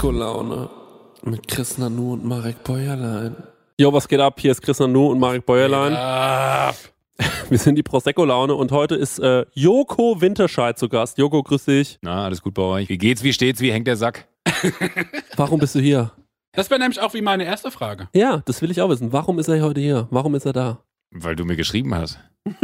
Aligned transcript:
Prosecco-Laune 0.00 0.68
mit 1.24 1.48
Chris 1.48 1.78
Nanu 1.78 2.12
und 2.12 2.24
Marek 2.26 2.62
Bäuerlein. 2.64 3.34
Jo, 3.78 3.90
was 3.94 4.06
geht 4.06 4.20
ab? 4.20 4.38
Hier 4.38 4.50
ist 4.50 4.60
Chris 4.60 4.78
Nanu 4.78 5.06
und 5.10 5.18
Marek 5.18 5.46
Bäuerlein. 5.46 5.94
Wir 7.48 7.56
sind 7.58 7.76
die 7.76 7.82
Prosecco-Laune 7.82 8.52
und 8.54 8.72
heute 8.72 8.94
ist 8.94 9.18
äh, 9.20 9.46
Joko 9.54 10.20
Winterscheid 10.20 10.78
zu 10.78 10.90
Gast. 10.90 11.16
Joko, 11.16 11.42
grüß 11.42 11.64
dich. 11.64 11.98
Na, 12.02 12.26
alles 12.26 12.42
gut 12.42 12.52
bei 12.52 12.62
euch? 12.62 12.90
Wie 12.90 12.98
geht's, 12.98 13.22
wie 13.22 13.32
steht's, 13.32 13.62
wie 13.62 13.72
hängt 13.72 13.86
der 13.86 13.96
Sack? 13.96 14.28
Warum 15.36 15.60
bist 15.60 15.74
du 15.74 15.78
hier? 15.80 16.12
Das 16.52 16.68
wäre 16.68 16.78
nämlich 16.78 17.00
auch 17.00 17.14
wie 17.14 17.22
meine 17.22 17.44
erste 17.46 17.70
Frage. 17.70 18.08
Ja, 18.14 18.42
das 18.44 18.60
will 18.60 18.70
ich 18.70 18.82
auch 18.82 18.90
wissen. 18.90 19.14
Warum 19.14 19.38
ist 19.38 19.48
er 19.48 19.62
heute 19.62 19.80
hier? 19.80 20.08
Warum 20.10 20.34
ist 20.34 20.44
er 20.44 20.52
da? 20.52 20.82
Weil 21.10 21.36
du 21.36 21.46
mir 21.46 21.56
geschrieben 21.56 21.94
hast. 21.94 22.18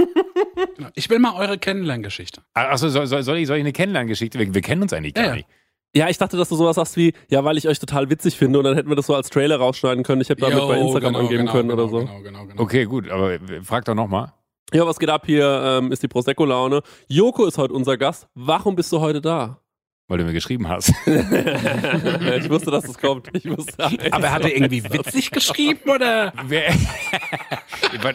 Genau. 0.76 0.88
Ich 0.94 1.10
will 1.10 1.18
mal 1.18 1.34
eure 1.34 1.58
Kennenlerngeschichte. 1.58 2.40
Achso, 2.54 2.88
soll, 2.88 3.06
soll, 3.06 3.22
soll, 3.22 3.36
ich, 3.36 3.46
soll 3.46 3.56
ich 3.56 3.62
eine 3.62 3.72
Kennenlerngeschichte? 3.72 4.38
Wir, 4.38 4.54
wir 4.54 4.62
kennen 4.62 4.82
uns 4.82 4.92
eigentlich 4.92 5.14
Ja, 5.16 5.22
gar 5.22 5.30
ja. 5.30 5.36
nicht. 5.36 5.48
Ja, 5.48 5.54
ich 5.92 6.18
dachte, 6.18 6.36
dass 6.36 6.48
du 6.48 6.56
sowas 6.56 6.76
sagst 6.76 6.96
wie, 6.96 7.12
ja, 7.28 7.44
weil 7.44 7.58
ich 7.58 7.68
euch 7.68 7.78
total 7.78 8.08
witzig 8.08 8.36
finde 8.36 8.58
und 8.58 8.64
dann 8.64 8.74
hätten 8.74 8.88
wir 8.88 8.96
das 8.96 9.06
so 9.06 9.14
als 9.14 9.28
Trailer 9.30 9.56
rausschneiden 9.56 10.04
können. 10.04 10.22
Ich 10.22 10.28
hätte 10.28 10.40
damit 10.40 10.58
Jo, 10.58 10.68
bei 10.68 10.78
Instagram 10.78 11.12
genau, 11.12 11.18
angeben 11.20 11.40
genau, 11.40 11.52
können 11.52 11.68
genau, 11.68 11.82
oder 11.82 11.90
so. 11.90 11.98
Genau, 11.98 12.22
genau, 12.22 12.46
genau. 12.46 12.62
Okay, 12.62 12.84
gut, 12.84 13.10
aber 13.10 13.38
frag 13.62 13.84
doch 13.84 13.94
nochmal. 13.94 14.32
Ja, 14.72 14.86
was 14.86 14.98
geht 14.98 15.10
ab? 15.10 15.24
Hier 15.26 15.62
ähm, 15.64 15.92
ist 15.92 16.02
die 16.02 16.08
Prosecco-Laune. 16.08 16.80
Joko 17.06 17.44
ist 17.44 17.58
heute 17.58 17.74
unser 17.74 17.98
Gast. 17.98 18.26
Warum 18.34 18.74
bist 18.74 18.90
du 18.90 19.00
heute 19.00 19.20
da? 19.20 19.61
Weil 20.08 20.18
du 20.18 20.24
mir 20.24 20.32
geschrieben 20.32 20.68
hast. 20.68 20.92
ich 21.06 22.50
wusste, 22.50 22.70
dass 22.70 22.84
es 22.84 22.98
kommt. 22.98 23.28
Ich 23.32 23.48
wusste, 23.48 23.88
Aber 24.10 24.30
hat 24.30 24.42
er 24.42 24.54
irgendwie 24.54 24.82
witzig 24.84 25.30
geschrieben 25.30 25.88
oder? 25.90 26.32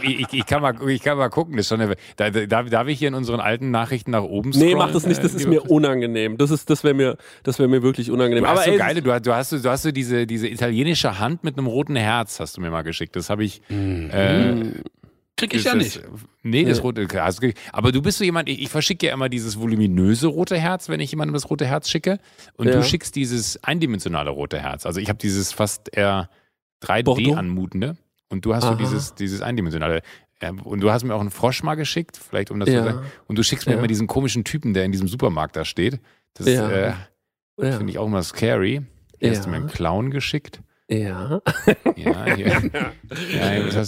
Ich, 0.03 0.19
ich, 0.19 0.33
ich, 0.33 0.45
kann 0.45 0.61
mal, 0.61 0.75
ich 0.89 1.01
kann 1.01 1.17
mal 1.17 1.29
gucken. 1.29 1.55
Das 1.55 1.65
ist 1.65 1.69
schon 1.69 1.81
eine, 1.81 1.95
da, 2.15 2.29
da, 2.29 2.63
darf 2.63 2.87
ich 2.87 2.99
hier 2.99 3.07
in 3.09 3.13
unseren 3.13 3.39
alten 3.39 3.69
Nachrichten 3.71 4.11
nach 4.11 4.23
oben 4.23 4.51
scrollen? 4.53 4.69
Nee, 4.69 4.75
mach 4.75 4.91
das 4.91 5.05
nicht, 5.05 5.23
das 5.23 5.33
äh, 5.33 5.37
ist 5.37 5.47
mir 5.47 5.69
unangenehm. 5.69 6.37
Das 6.37 6.51
ist, 6.51 6.69
das 6.69 6.83
wäre 6.83 6.93
mir, 6.93 7.17
das 7.43 7.59
wäre 7.59 7.69
mir 7.69 7.83
wirklich 7.83 8.09
unangenehm. 8.11 8.43
Du 8.43 8.49
hast 8.49 8.65
so 8.65 8.71
ey, 8.71 8.77
geile, 8.77 9.01
du, 9.01 9.11
hast- 9.11 9.25
du 9.25 9.33
hast, 9.33 9.49
so- 9.49 9.59
du 9.59 9.69
hast 9.69 9.83
so 9.83 9.91
diese, 9.91 10.25
diese 10.25 10.47
italienische 10.47 11.19
Hand 11.19 11.43
mit 11.43 11.57
einem 11.57 11.67
roten 11.67 11.95
Herz, 11.95 12.39
hast 12.39 12.57
du 12.57 12.61
mir 12.61 12.71
mal 12.71 12.81
geschickt. 12.83 13.15
Das 13.15 13.29
habe 13.29 13.43
ich. 13.43 13.61
Äh, 13.69 14.55
Krieg 15.37 15.53
ich 15.53 15.63
ja 15.63 15.75
das- 15.75 15.83
nicht. 15.83 16.01
Nee, 16.43 16.65
das 16.65 16.83
rote 16.83 17.07
Herz. 17.07 17.39
Aber 17.71 17.91
du 17.91 18.01
bist 18.01 18.17
so 18.17 18.23
jemand, 18.23 18.49
ich, 18.49 18.61
ich 18.61 18.69
verschicke 18.69 19.07
ja 19.07 19.13
immer 19.13 19.29
dieses 19.29 19.59
voluminöse 19.59 20.27
rote 20.27 20.57
Herz, 20.57 20.89
wenn 20.89 20.99
ich 20.99 21.11
jemandem 21.11 21.33
das 21.33 21.49
rote 21.49 21.65
Herz 21.65 21.89
schicke. 21.89 22.19
Und 22.55 22.67
Ja. 22.67 22.73
du 22.73 22.83
schickst 22.83 23.15
dieses 23.15 23.63
eindimensionale 23.63 24.29
rote 24.31 24.59
Herz. 24.59 24.85
Also 24.85 24.99
ich 24.99 25.09
habe 25.09 25.19
dieses 25.19 25.51
fast 25.53 25.95
eher 25.95 26.29
3D 26.81 27.03
Bordeaux? 27.03 27.35
anmutende. 27.35 27.97
Und 28.29 28.45
du 28.45 28.53
hast 28.55 28.63
so 28.63 28.69
Aha. 28.69 28.75
dieses, 28.77 29.15
dieses 29.15 29.41
eindimensionale. 29.41 30.01
Und 30.63 30.81
du 30.81 30.91
hast 30.91 31.03
mir 31.03 31.15
auch 31.15 31.21
einen 31.21 31.31
Frosch 31.31 31.63
mal 31.63 31.75
geschickt, 31.75 32.17
vielleicht 32.17 32.51
um 32.51 32.59
das 32.59 32.69
Ja. 32.69 32.79
zu 32.83 32.91
sagen. 32.91 33.05
Und 33.27 33.37
du 33.37 33.43
schickst 33.43 33.65
mir 33.67 33.73
Ja. 33.73 33.79
immer 33.79 33.87
diesen 33.87 34.07
komischen 34.07 34.43
Typen, 34.43 34.73
der 34.73 34.85
in 34.85 34.91
diesem 34.91 35.07
Supermarkt 35.07 35.55
da 35.55 35.65
steht. 35.65 35.99
Das 36.33 36.47
Ja. 36.47 36.69
äh, 36.69 36.93
ja. 37.61 37.71
finde 37.77 37.91
ich 37.91 37.97
auch 37.97 38.05
immer 38.07 38.21
scary. 38.23 38.81
Hier 39.19 39.31
hast 39.31 39.45
du 39.45 39.49
mir 39.49 39.55
einen 39.57 39.67
Clown 39.67 40.11
geschickt. 40.11 40.61
Ja. 40.89 41.41
Ja, 41.97 42.35
hier. 42.35 42.47
ja, 42.47 42.61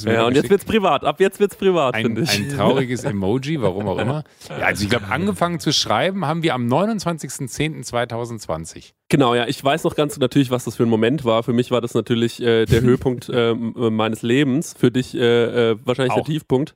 ja, 0.11 0.27
und 0.27 0.35
jetzt 0.35 0.49
wird's 0.49 0.65
privat. 0.65 1.05
Ab 1.05 1.21
jetzt 1.21 1.39
wird's 1.39 1.55
privat, 1.55 1.95
ein, 1.95 2.03
finde 2.05 2.23
ich. 2.23 2.37
ein 2.37 2.49
trauriges 2.49 3.05
Emoji, 3.05 3.61
warum 3.61 3.87
auch 3.87 3.99
immer. 3.99 4.25
Ja, 4.49 4.57
also 4.65 4.83
ich 4.83 4.89
glaube, 4.89 5.07
angefangen 5.07 5.61
zu 5.61 5.71
schreiben 5.71 6.25
haben 6.25 6.43
wir 6.43 6.53
am 6.53 6.67
29.10.2020. 6.67 8.91
Genau, 9.07 9.33
ja, 9.33 9.47
ich 9.47 9.63
weiß 9.63 9.85
noch 9.85 9.95
ganz 9.95 10.17
natürlich, 10.17 10.51
was 10.51 10.65
das 10.65 10.75
für 10.75 10.83
ein 10.83 10.89
Moment 10.89 11.23
war. 11.23 11.43
Für 11.43 11.53
mich 11.53 11.71
war 11.71 11.79
das 11.79 11.93
natürlich 11.93 12.41
äh, 12.41 12.65
der 12.65 12.81
Höhepunkt 12.81 13.31
ähm, 13.33 13.73
äh, 13.77 13.89
meines 13.89 14.21
Lebens. 14.21 14.75
Für 14.77 14.91
dich 14.91 15.15
äh, 15.15 15.69
äh, 15.71 15.77
wahrscheinlich 15.83 16.15
der 16.15 16.23
Auch. 16.23 16.27
Tiefpunkt. 16.27 16.75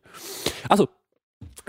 Achso. 0.70 0.88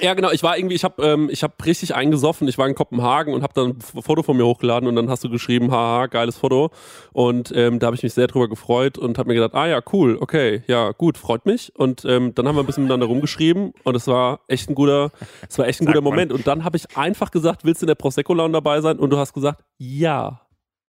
Ja, 0.00 0.14
genau. 0.14 0.30
Ich 0.32 0.42
war 0.42 0.56
irgendwie, 0.56 0.74
ich 0.74 0.82
habe 0.82 1.02
ähm, 1.02 1.28
ich 1.30 1.42
hab 1.42 1.64
richtig 1.64 1.94
eingesoffen. 1.94 2.48
Ich 2.48 2.58
war 2.58 2.66
in 2.66 2.74
Kopenhagen 2.74 3.32
und 3.32 3.42
habe 3.42 3.54
dann 3.54 3.70
ein 3.70 4.02
Foto 4.02 4.22
von 4.22 4.36
mir 4.36 4.44
hochgeladen 4.44 4.88
und 4.88 4.96
dann 4.96 5.08
hast 5.08 5.22
du 5.22 5.30
geschrieben, 5.30 5.70
haha, 5.70 6.06
geiles 6.06 6.36
Foto. 6.36 6.70
Und 7.12 7.52
ähm, 7.54 7.78
da 7.78 7.86
habe 7.86 7.96
ich 7.96 8.02
mich 8.02 8.12
sehr 8.12 8.26
drüber 8.26 8.48
gefreut 8.48 8.98
und 8.98 9.18
habe 9.18 9.28
mir 9.28 9.34
gedacht, 9.34 9.54
ah 9.54 9.66
ja, 9.66 9.80
cool, 9.92 10.18
okay, 10.20 10.62
ja, 10.66 10.90
gut, 10.90 11.16
freut 11.16 11.46
mich. 11.46 11.72
Und 11.76 12.04
ähm, 12.04 12.34
dann 12.34 12.48
haben 12.48 12.56
wir 12.56 12.62
ein 12.62 12.66
bisschen 12.66 12.84
miteinander 12.84 13.06
rumgeschrieben 13.06 13.72
und 13.84 13.94
es 13.94 14.06
war 14.06 14.40
echt 14.48 14.68
ein 14.68 14.74
guter, 14.74 15.12
es 15.48 15.58
war 15.58 15.66
echt 15.68 15.80
ein 15.80 15.86
guter 15.86 16.00
man. 16.00 16.12
Moment. 16.12 16.32
Und 16.32 16.46
dann 16.46 16.64
habe 16.64 16.76
ich 16.76 16.96
einfach 16.96 17.30
gesagt, 17.30 17.64
willst 17.64 17.82
du 17.82 17.84
in 17.84 17.88
der 17.88 17.94
Prosecco-Laune 17.94 18.52
dabei 18.52 18.80
sein? 18.80 18.98
Und 18.98 19.10
du 19.10 19.18
hast 19.18 19.32
gesagt, 19.32 19.62
ja. 19.78 20.40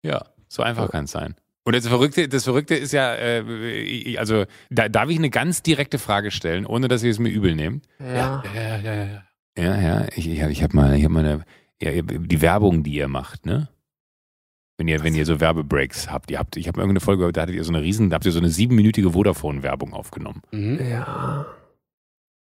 Ja, 0.02 0.24
so 0.48 0.62
einfach 0.62 0.90
kann 0.90 1.04
es 1.04 1.12
sein. 1.12 1.36
Und 1.64 1.76
das 1.76 1.86
Verrückte, 1.86 2.28
das 2.28 2.44
Verrückte 2.44 2.74
ist 2.74 2.92
ja, 2.92 3.14
äh, 3.14 4.16
also 4.16 4.44
da 4.70 4.88
darf 4.88 5.10
ich 5.10 5.18
eine 5.18 5.30
ganz 5.30 5.62
direkte 5.62 5.98
Frage 5.98 6.30
stellen, 6.30 6.64
ohne 6.66 6.88
dass 6.88 7.02
ihr 7.02 7.10
es 7.10 7.18
mir 7.18 7.28
übel 7.28 7.54
nehmt. 7.54 7.86
Ja. 7.98 8.42
Ja, 8.54 8.60
ja, 8.62 8.76
ja, 8.78 8.94
ja. 8.94 9.04
ja. 9.04 9.24
Ja, 9.58 10.06
ich, 10.14 10.28
ich 10.28 10.40
habe 10.42 10.52
ich 10.52 10.62
hab 10.62 10.72
mal, 10.74 10.96
ich 10.96 11.04
hab 11.04 11.10
mal 11.10 11.24
eine, 11.24 11.44
ja, 11.82 12.00
die 12.02 12.40
Werbung, 12.40 12.82
die 12.82 12.94
ihr 12.94 13.08
macht, 13.08 13.46
ne? 13.46 13.68
Wenn 14.78 14.88
ihr, 14.88 15.02
wenn 15.04 15.14
ihr 15.14 15.26
so 15.26 15.40
Werbebreaks 15.40 16.10
habt, 16.10 16.30
ihr 16.30 16.38
habt, 16.38 16.56
ich 16.56 16.66
habe 16.66 16.80
irgendeine 16.80 17.00
Folge, 17.00 17.18
gehört, 17.20 17.36
da 17.36 17.42
hattet 17.42 17.56
ihr 17.56 17.64
so 17.64 17.72
eine 17.72 17.82
riesen, 17.82 18.08
da 18.08 18.14
habt 18.14 18.24
ihr 18.24 18.32
so 18.32 18.38
eine 18.38 18.48
siebenminütige 18.48 19.10
Vodafone-Werbung 19.10 19.92
aufgenommen. 19.92 20.40
Mhm. 20.52 20.80
Ja. 20.90 21.44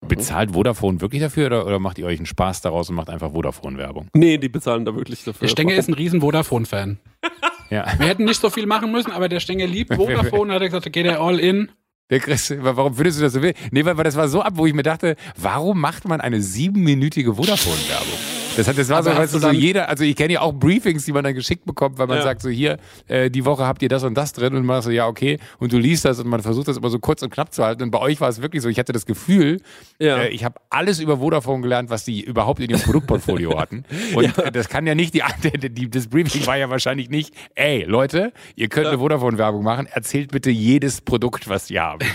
Bezahlt 0.07 0.53
Vodafone 0.53 1.01
wirklich 1.01 1.21
dafür 1.21 1.47
oder, 1.47 1.67
oder 1.67 1.79
macht 1.81 1.99
ihr 1.99 2.07
euch 2.07 2.19
einen 2.19 2.27
Spaß 2.27 2.61
daraus 2.61 2.89
und 2.89 2.95
macht 2.95 3.11
einfach 3.11 3.33
Vodafone-Werbung? 3.33 4.09
Nee, 4.15 4.39
die 4.39 4.49
bezahlen 4.49 4.85
da 4.85 4.95
wirklich 4.95 5.25
dafür. 5.25 5.41
Der 5.41 5.49
Stenger 5.49 5.75
ist 5.75 5.89
ein 5.89 5.95
riesen 5.95 6.21
Vodafone-Fan. 6.21 6.99
Ja. 7.71 7.87
Wir 7.99 8.07
hätten 8.09 8.25
nicht 8.25 8.41
so 8.41 8.51
viel 8.51 8.67
machen 8.67 8.91
müssen, 8.93 9.13
aber 9.13 9.29
der 9.29 9.41
Stenger 9.41 9.67
liebt 9.67 9.95
Vodafone. 9.95 10.53
Hat 10.53 10.63
er 10.63 10.69
gesagt, 10.69 10.87
da 10.87 10.91
geht 10.91 11.07
er 11.07 11.21
all 11.21 11.39
in. 11.39 11.71
Der 12.11 12.19
Chris, 12.19 12.53
warum 12.59 12.95
findest 12.95 13.21
du 13.21 13.23
das 13.23 13.33
so 13.33 13.43
wild? 13.43 13.57
Nee, 13.71 13.85
weil, 13.85 13.97
weil 13.97 14.05
das 14.05 14.17
war 14.17 14.29
so 14.29 14.43
ab, 14.43 14.55
wo 14.57 14.67
ich 14.67 14.75
mir 14.75 14.83
dachte, 14.83 15.15
warum 15.37 15.81
macht 15.81 16.09
man 16.09 16.21
eine 16.21 16.43
siebenminütige 16.43 17.35
Vodafone-Werbung? 17.35 18.40
Das, 18.61 18.69
hat, 18.69 18.79
das 18.79 18.89
war 18.89 19.03
so, 19.03 19.11
weißt 19.11 19.35
du, 19.35 19.39
so 19.39 19.51
jeder, 19.51 19.89
also 19.89 20.05
ich 20.05 20.15
kenne 20.17 20.35
ja 20.35 20.41
auch 20.43 20.53
Briefings, 20.53 21.05
die 21.05 21.13
man 21.13 21.25
dann 21.25 21.35
geschickt 21.35 21.65
bekommt, 21.65 21.99
weil 21.99 22.07
man 22.07 22.19
Ja. 22.19 22.23
sagt 22.23 22.43
so, 22.43 22.49
hier, 22.49 22.79
äh, 23.09 23.31
die 23.31 23.45
Woche 23.45 23.67
habt 23.67 23.83
ihr 23.83 23.89
das 23.89 24.03
und 24.05 24.15
das 24.15 24.33
drin 24.33 24.55
und 24.55 24.65
man 24.65 24.83
so, 24.83 24.91
ja, 24.91 25.07
okay. 25.07 25.39
Und 25.59 25.73
du 25.73 25.79
liest 25.79 26.05
das 26.05 26.19
und 26.21 26.29
man 26.29 26.41
versucht 26.43 26.69
das 26.69 26.77
immer 26.77 26.91
so 26.91 26.99
kurz 26.99 27.23
und 27.23 27.31
knapp 27.31 27.53
zu 27.53 27.65
halten. 27.65 27.83
Und 27.83 27.91
bei 27.91 27.99
euch 28.01 28.21
war 28.21 28.29
es 28.29 28.43
wirklich 28.43 28.63
so, 28.63 28.69
ich 28.69 28.79
hatte 28.79 28.93
das 28.93 29.07
Gefühl, 29.07 29.61
Ja. 29.99 30.19
äh, 30.19 30.29
ich 30.29 30.45
habe 30.45 30.61
alles 30.71 31.01
über 31.01 31.19
Vodafone 31.19 31.63
gelernt, 31.63 31.91
was 31.91 32.05
die 32.05 32.23
überhaupt 32.23 32.61
in 32.61 32.71
ihrem 32.71 32.81
Produktportfolio 32.83 33.59
hatten. 33.59 33.85
Und 34.15 34.39
äh, 34.39 34.53
das 34.53 34.69
kann 34.69 34.87
ja 34.87 34.95
nicht, 34.95 35.15
die, 35.15 35.23
die, 35.59 35.71
die, 35.71 35.91
das 35.91 36.09
Briefing 36.09 36.47
war 36.47 36.57
ja 36.57 36.69
wahrscheinlich 36.71 37.11
nicht, 37.11 37.35
ey, 37.55 37.85
Leute, 37.85 38.33
ihr 38.57 38.69
könnt 38.69 38.87
eine 38.89 38.99
Vodafone-Werbung 38.99 39.63
machen, 39.65 39.87
erzählt 39.87 40.31
bitte 40.33 40.51
jedes 40.51 41.01
Produkt, 41.01 41.49
was 41.49 41.71
ihr 41.71 41.83
habt. 41.83 42.05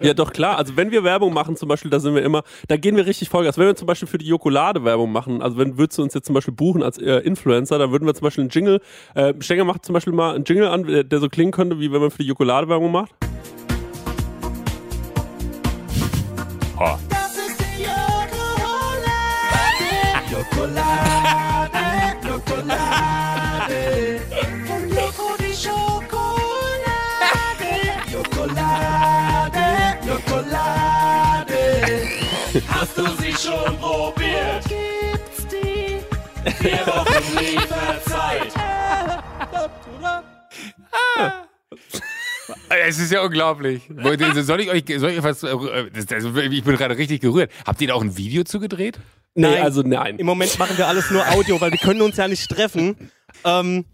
Ja, 0.00 0.14
doch 0.14 0.32
klar. 0.32 0.58
Also 0.58 0.76
wenn 0.76 0.90
wir 0.90 1.02
Werbung 1.04 1.32
machen, 1.32 1.56
zum 1.56 1.68
Beispiel, 1.68 1.90
da 1.90 1.98
sind 2.00 2.14
wir 2.14 2.22
immer, 2.22 2.42
da 2.68 2.76
gehen 2.76 2.96
wir 2.96 3.06
richtig 3.06 3.28
Vollgas. 3.28 3.58
Wenn 3.58 3.66
wir 3.66 3.76
zum 3.76 3.86
Beispiel 3.86 4.06
für 4.08 4.18
die 4.18 4.26
Jokolade 4.26 4.84
Werbung 4.84 5.10
machen, 5.12 5.40
also 5.42 5.56
wenn 5.58 5.77
würdest 5.78 5.98
du 5.98 6.02
uns 6.02 6.14
jetzt 6.14 6.26
zum 6.26 6.34
Beispiel 6.34 6.54
buchen 6.54 6.82
als 6.82 6.98
äh, 6.98 7.18
Influencer, 7.18 7.78
dann 7.78 7.90
würden 7.90 8.06
wir 8.06 8.14
zum 8.14 8.24
Beispiel 8.24 8.42
einen 8.42 8.50
Jingle, 8.50 8.80
äh, 9.14 9.32
Stenger 9.40 9.64
macht 9.64 9.84
zum 9.84 9.92
Beispiel 9.94 10.12
mal 10.12 10.34
einen 10.34 10.44
Jingle 10.44 10.68
an, 10.68 10.84
der, 10.84 11.04
der 11.04 11.20
so 11.20 11.28
klingen 11.28 11.52
könnte, 11.52 11.78
wie 11.80 11.92
wenn 11.92 12.00
man 12.00 12.10
für 12.10 12.22
die 12.22 12.28
Jokolade 12.28 12.68
Werbung 12.68 12.92
macht. 12.92 13.12
Oh. 16.80 16.96
Das 17.08 17.36
ist 17.36 17.58
die 17.60 17.82
Jokolade. 17.82 19.08
Jokolade, 20.30 21.78
Jokolade. 22.22 23.80
Von 24.66 24.88
Joko 24.88 25.34
die 25.40 25.54
Schokolade. 25.54 26.28
Jokolade, 28.12 29.64
Jokolade. 30.06 31.58
Hast 32.68 32.96
du 32.96 33.02
sie 33.20 33.32
schon 33.32 33.76
probiert? 33.78 34.27
Vier 36.50 36.86
Wochen 36.86 37.38
Lieferzeit. 37.38 38.52
Es 42.70 42.98
ist 42.98 43.12
ja 43.12 43.22
unglaublich. 43.22 43.82
Soll 44.42 44.60
ich 44.60 44.70
euch, 44.70 44.84
soll 44.98 45.10
ich 45.10 45.22
was, 45.22 45.42
ich 45.42 46.64
bin 46.64 46.76
gerade 46.76 46.96
richtig 46.96 47.20
gerührt. 47.20 47.50
Habt 47.66 47.80
ihr 47.80 47.88
da 47.88 47.94
auch 47.94 48.02
ein 48.02 48.16
Video 48.16 48.44
zugedreht? 48.44 48.98
Nee, 49.34 49.50
Nein. 49.50 49.62
also 49.62 49.82
nein. 49.82 50.18
Im 50.18 50.26
Moment 50.26 50.58
machen 50.58 50.76
wir 50.76 50.86
alles 50.88 51.10
nur 51.10 51.26
Audio, 51.28 51.60
weil 51.60 51.70
wir 51.70 51.78
können 51.78 52.00
uns 52.00 52.16
ja 52.16 52.26
nicht 52.26 52.48
treffen. 52.50 53.10
Ähm, 53.44 53.84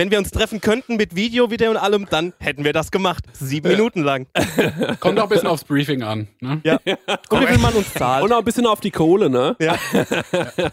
wenn 0.00 0.10
wir 0.10 0.16
uns 0.16 0.30
treffen 0.30 0.62
könnten 0.62 0.96
mit 0.96 1.14
Video, 1.14 1.50
Video 1.50 1.70
und 1.70 1.76
allem, 1.76 2.06
dann 2.08 2.32
hätten 2.38 2.64
wir 2.64 2.72
das 2.72 2.90
gemacht. 2.90 3.22
Sieben 3.34 3.68
Minuten 3.68 4.02
lang. 4.02 4.28
Kommt 5.00 5.18
auch 5.18 5.24
ein 5.24 5.28
bisschen 5.28 5.46
aufs 5.46 5.62
Briefing 5.62 6.02
an. 6.02 6.26
Ne? 6.40 6.58
Ja. 6.64 6.80
Und 7.28 7.42
wie 7.42 7.46
viel 7.46 7.58
man 7.58 7.74
uns 7.74 7.92
zahlt. 7.92 8.24
Und 8.24 8.32
auch 8.32 8.38
ein 8.38 8.44
bisschen 8.46 8.64
auf 8.64 8.80
die 8.80 8.92
Kohle, 8.92 9.28
ne? 9.28 9.56
Ja. 9.60 9.76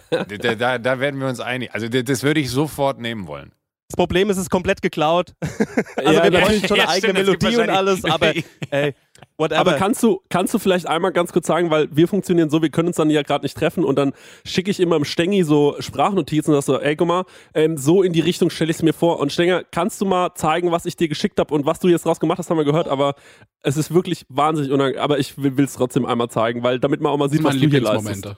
Da, 0.09 0.55
da, 0.55 0.77
da 0.77 0.99
werden 1.01 1.19
wir 1.19 1.27
uns 1.27 1.41
einig. 1.41 1.71
Also 1.73 1.89
das, 1.89 2.23
würde 2.23 2.39
ich 2.39 2.49
sofort 2.49 3.01
nehmen 3.01 3.27
wollen. 3.27 3.51
Das 3.89 3.97
Problem 3.97 4.29
ist, 4.29 4.37
es 4.37 4.43
ist 4.43 4.49
komplett 4.49 4.81
geklaut. 4.81 5.33
Also 5.97 6.13
Ja, 6.13 6.23
wir 6.23 6.39
ja. 6.39 6.47
haben 6.47 6.61
schon 6.61 6.79
eine 6.79 6.79
Ja, 6.79 6.89
eigene 6.89 7.23
stimmt, 7.23 7.41
Melodie 7.43 7.57
und 7.57 7.69
alles, 7.69 8.05
aber 8.05 8.33
ey, 8.69 8.95
whatever. 9.37 9.59
Aber 9.59 9.73
kannst 9.73 10.03
du, 10.03 10.21
kannst 10.29 10.53
du 10.53 10.59
vielleicht 10.59 10.87
einmal 10.87 11.11
ganz 11.11 11.31
kurz 11.31 11.47
sagen, 11.47 11.69
weil 11.69 11.87
wir 11.95 12.07
funktionieren 12.07 12.49
so, 12.49 12.61
wir 12.61 12.69
können 12.69 12.89
uns 12.89 12.97
dann 12.97 13.09
ja 13.09 13.21
gerade 13.21 13.45
nicht 13.45 13.57
treffen 13.57 13.83
und 13.83 13.97
dann 13.97 14.13
schicke 14.45 14.71
ich 14.71 14.79
immer 14.79 14.95
im 14.95 15.05
Stengi 15.05 15.43
so 15.43 15.75
Sprachnotizen 15.79 16.53
und 16.53 16.61
sag 16.61 16.65
so, 16.65 16.81
ey, 16.81 16.95
guck 16.95 17.07
mal, 17.07 17.25
ähm, 17.53 17.77
so 17.77 18.03
in 18.03 18.13
die 18.13 18.21
Richtung 18.21 18.49
stelle 18.49 18.71
ich 18.71 18.77
es 18.77 18.83
mir 18.83 18.93
vor. 18.93 19.19
Und 19.19 19.31
Stenger, 19.31 19.63
kannst 19.63 20.01
du 20.01 20.05
mal 20.05 20.33
zeigen, 20.35 20.71
was 20.71 20.85
ich 20.85 20.95
dir 20.95 21.07
geschickt 21.07 21.39
habe 21.39 21.53
und 21.53 21.65
was 21.65 21.79
du 21.79 21.87
jetzt 21.87 22.05
draus 22.05 22.19
gemacht 22.19 22.39
hast, 22.39 22.49
haben 22.49 22.57
wir 22.57 22.65
gehört, 22.65 22.87
aber 22.87 23.15
es 23.61 23.77
ist 23.77 23.93
wirklich 23.93 24.25
wahnsinnig 24.29 24.71
unangenehm. 24.71 25.01
Aber 25.01 25.19
ich 25.19 25.37
will 25.37 25.65
es 25.65 25.73
trotzdem 25.73 26.05
einmal 26.05 26.29
zeigen, 26.29 26.63
weil 26.63 26.79
damit 26.79 27.01
man 27.01 27.11
auch 27.11 27.17
mal 27.17 27.29
sieht, 27.29 27.43
was 27.43 27.55
meine 27.55 27.67
du 27.67 27.69
hier 27.69 27.81
leistest. 27.81 28.35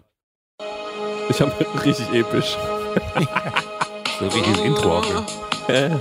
Ich 1.30 1.42
habe 1.42 1.54
richtig 1.86 2.12
episch. 2.14 2.58
So 4.20 4.26
ein 4.26 4.32
richtiges 4.32 4.60
Intro 4.60 4.98
auch. 4.98 5.10
ne? 5.70 5.98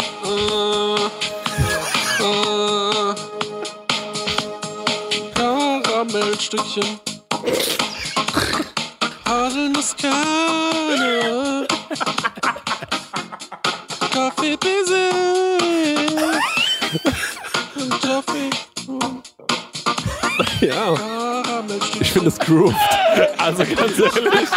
Karamellstückchen. 6.09 7.01
Haselnusskerne. 9.27 11.67
Kaffee 14.13 14.57
Baiser. 14.57 15.11
Toffee. 18.01 18.51
Ja. 20.61 20.95
Ich 22.01 22.13
finde 22.13 22.29
es 22.29 22.39
grooved. 22.39 22.75
Also 23.37 23.65
ganz 23.65 23.99
ehrlich, 23.99 24.49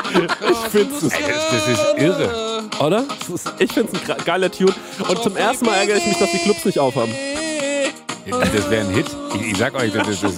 ich 0.50 0.58
finde 0.72 0.96
es, 0.96 1.02
das, 1.02 1.14
das 1.52 1.68
ist 1.68 1.84
irre. 1.98 2.64
oder? 2.80 3.04
Ist, 3.34 3.52
ich 3.60 3.72
finde 3.72 3.92
es 3.94 4.00
ein 4.10 4.26
geiler 4.26 4.52
Tune. 4.52 4.74
Und 5.08 5.22
zum 5.22 5.36
ersten 5.36 5.66
Mal 5.66 5.76
ärgere 5.76 5.98
ich 5.98 6.06
mich, 6.06 6.18
dass 6.18 6.32
die 6.32 6.40
Clubs 6.40 6.66
nicht 6.66 6.80
aufhaben. 6.80 7.14
Das 8.30 8.70
wäre 8.70 8.88
ein 8.88 8.94
Hit. 8.94 9.08
Ich, 9.36 9.42
ich 9.52 9.58
sag 9.58 9.74
euch, 9.76 9.92
das, 9.92 10.08
das, 10.08 10.22
das, 10.22 10.34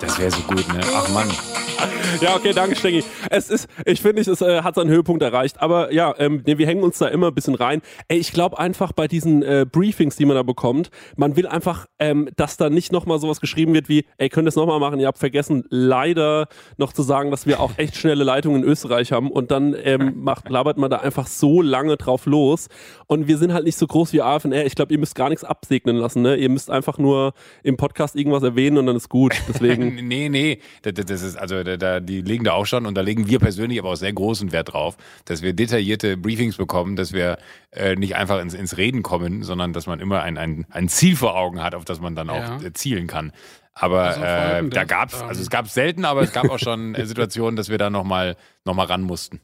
das 0.00 0.18
wäre 0.18 0.30
so 0.30 0.40
gut, 0.42 0.66
ne? 0.72 0.80
Ach 0.94 1.08
Mann. 1.10 1.28
Ja, 2.20 2.36
okay, 2.36 2.52
danke, 2.54 2.76
Stengi. 2.76 3.02
Es 3.30 3.50
ist, 3.50 3.68
ich 3.84 4.00
finde, 4.00 4.22
es 4.22 4.40
äh, 4.40 4.62
hat 4.62 4.76
seinen 4.76 4.90
Höhepunkt 4.90 5.22
erreicht. 5.22 5.60
Aber 5.60 5.92
ja, 5.92 6.14
ähm, 6.18 6.42
wir 6.44 6.66
hängen 6.66 6.82
uns 6.82 6.98
da 6.98 7.08
immer 7.08 7.28
ein 7.28 7.34
bisschen 7.34 7.54
rein. 7.54 7.82
Ey, 8.08 8.18
ich 8.18 8.32
glaube 8.32 8.58
einfach 8.58 8.92
bei 8.92 9.08
diesen 9.08 9.42
äh, 9.42 9.66
Briefings, 9.70 10.16
die 10.16 10.24
man 10.24 10.36
da 10.36 10.42
bekommt, 10.42 10.90
man 11.16 11.36
will 11.36 11.46
einfach, 11.46 11.86
ähm, 11.98 12.30
dass 12.36 12.56
da 12.56 12.70
nicht 12.70 12.92
nochmal 12.92 13.18
sowas 13.18 13.40
geschrieben 13.40 13.74
wird 13.74 13.88
wie, 13.88 14.04
ey, 14.18 14.28
könnt 14.28 14.46
ihr 14.46 14.50
es 14.50 14.56
nochmal 14.56 14.80
machen? 14.80 15.00
Ihr 15.00 15.06
habt 15.06 15.18
vergessen, 15.18 15.64
leider 15.70 16.46
noch 16.76 16.92
zu 16.92 17.02
sagen, 17.02 17.30
dass 17.30 17.46
wir 17.46 17.60
auch 17.60 17.72
echt 17.76 17.96
schnelle 17.96 18.24
Leitungen 18.24 18.62
in 18.62 18.68
Österreich 18.68 19.12
haben. 19.12 19.30
Und 19.30 19.50
dann 19.50 19.74
ähm, 19.82 20.12
macht, 20.16 20.48
labert 20.48 20.78
man 20.78 20.90
da 20.90 20.98
einfach 20.98 21.26
so 21.26 21.62
lange 21.62 21.96
drauf 21.96 22.26
los. 22.26 22.68
Und 23.06 23.28
wir 23.28 23.38
sind 23.38 23.52
halt 23.52 23.64
nicht 23.64 23.76
so 23.76 23.86
groß 23.86 24.12
wie 24.12 24.22
AFNR. 24.22 24.66
Ich 24.66 24.74
glaube, 24.74 24.92
ihr 24.92 24.98
müsst 24.98 25.14
gar 25.14 25.28
nichts 25.28 25.44
absegnen 25.44 25.96
lassen. 25.96 26.22
Ne? 26.22 26.36
Ihr 26.36 26.48
müsst 26.48 26.70
einfach 26.70 26.98
nur 26.98 27.34
im 27.62 27.76
Podcast 27.76 28.16
irgendwas 28.16 28.42
erwähnen 28.42 28.78
und 28.78 28.86
dann 28.86 28.96
ist 28.96 29.08
gut. 29.08 29.34
Deswegen. 29.48 29.94
Nee, 30.14 30.28
nee, 30.28 30.60
das, 30.82 30.92
das 31.06 31.22
ist, 31.22 31.36
also 31.36 31.63
da, 31.64 31.76
da, 31.76 32.00
die 32.00 32.20
legen 32.22 32.44
da 32.44 32.52
auch 32.52 32.66
schon 32.66 32.86
und 32.86 32.94
da 32.94 33.00
legen 33.00 33.26
wir 33.26 33.38
persönlich 33.38 33.78
aber 33.78 33.90
auch 33.90 33.96
sehr 33.96 34.12
großen 34.12 34.52
Wert 34.52 34.72
drauf, 34.72 34.96
dass 35.24 35.42
wir 35.42 35.52
detaillierte 35.52 36.16
Briefings 36.16 36.56
bekommen, 36.56 36.96
dass 36.96 37.12
wir 37.12 37.38
äh, 37.72 37.96
nicht 37.96 38.14
einfach 38.16 38.40
ins, 38.40 38.54
ins 38.54 38.76
Reden 38.76 39.02
kommen, 39.02 39.42
sondern 39.42 39.72
dass 39.72 39.86
man 39.86 40.00
immer 40.00 40.22
ein, 40.22 40.38
ein, 40.38 40.66
ein 40.70 40.88
Ziel 40.88 41.16
vor 41.16 41.36
Augen 41.36 41.62
hat, 41.62 41.74
auf 41.74 41.84
das 41.84 42.00
man 42.00 42.14
dann 42.14 42.30
auch 42.30 42.36
Ja. 42.38 42.60
äh, 42.62 42.72
zielen 42.72 43.06
kann. 43.06 43.32
Aber 43.72 44.16
äh, 44.16 44.68
da 44.68 44.84
gab's, 44.84 45.20
ähm, 45.20 45.28
also 45.28 45.40
es 45.42 45.50
gab 45.50 45.68
selten, 45.68 46.04
aber 46.04 46.22
es 46.22 46.32
gab 46.32 46.48
auch 46.48 46.60
schon 46.60 46.94
äh, 46.94 47.06
Situationen, 47.06 47.56
dass 47.56 47.68
wir 47.70 47.78
da 47.78 47.90
nochmal 47.90 48.36
noch 48.64 48.74
mal 48.74 48.86
ran 48.86 49.02
mussten. 49.02 49.40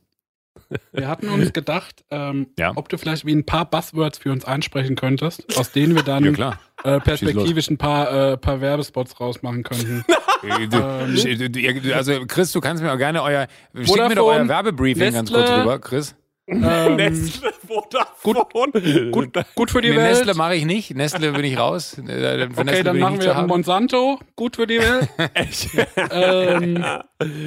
Wir 0.93 1.09
hatten 1.09 1.29
uns 1.29 1.53
gedacht, 1.53 2.05
ähm, 2.11 2.49
Ja. 2.59 2.73
ob 2.77 2.89
du 2.89 2.99
vielleicht 2.99 3.25
wie 3.27 3.33
ein 3.35 3.45
paar 3.47 3.65
Buzzwords 3.69 4.19
für 4.19 4.31
uns 4.33 4.45
einsprechen 4.45 4.97
könntest, 4.97 5.57
aus 5.59 5.73
denen 5.73 5.95
wir 5.95 6.03
dann 6.03 6.25
Ja, 6.25 6.33
klar. 6.33 6.61
äh, 6.85 7.01
perspektivisch 7.01 7.69
ein 7.71 7.79
paar, 7.79 8.33
äh, 8.33 8.37
paar 8.37 8.61
Werbespots 8.61 9.19
rausmachen 9.21 9.63
könnten. 9.63 10.05
Äh, 10.43 10.69
Ähm. 10.73 11.93
Also 11.95 12.25
Chris, 12.27 12.51
du 12.53 12.63
kannst 12.63 12.83
mir 12.83 12.91
auch 12.91 12.97
gerne 12.97 13.23
euer, 13.23 13.47
schickt 13.77 14.09
mir 14.09 14.15
doch 14.15 14.27
euer 14.29 14.49
Werbebriefing 14.49 15.13
ganz 15.13 15.31
kurz 15.31 15.43
Nestle. 15.51 15.61
rüber, 15.61 15.79
Chris. 15.81 16.15
ähm, 16.49 16.63
Nestle, 16.97 17.53
Vodafone. 17.69 19.11
gut, 19.11 19.29
gut 19.55 19.71
für 19.71 19.83
die 19.83 19.91
Nee, 19.91 19.97
Welt. 19.97 20.17
Nestle 20.17 20.33
mache 20.35 20.55
ich 20.57 20.65
nicht, 20.65 20.95
Nestle 20.97 21.33
bin 21.33 21.45
ich 21.45 21.59
raus. 21.59 21.99
Äh, 21.99 22.03
für 22.07 22.49
okay, 22.53 22.65
Nestle 22.65 22.85
dann 22.85 22.99
machen 23.01 23.21
wir. 23.21 23.35
Monsanto. 23.47 24.19
Gut 24.35 24.57
für 24.57 24.67
die 24.67 24.79
Welt. 24.79 25.11
Echt? 25.35 25.69
ähm, 26.11 26.83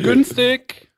günstig. 0.03 0.91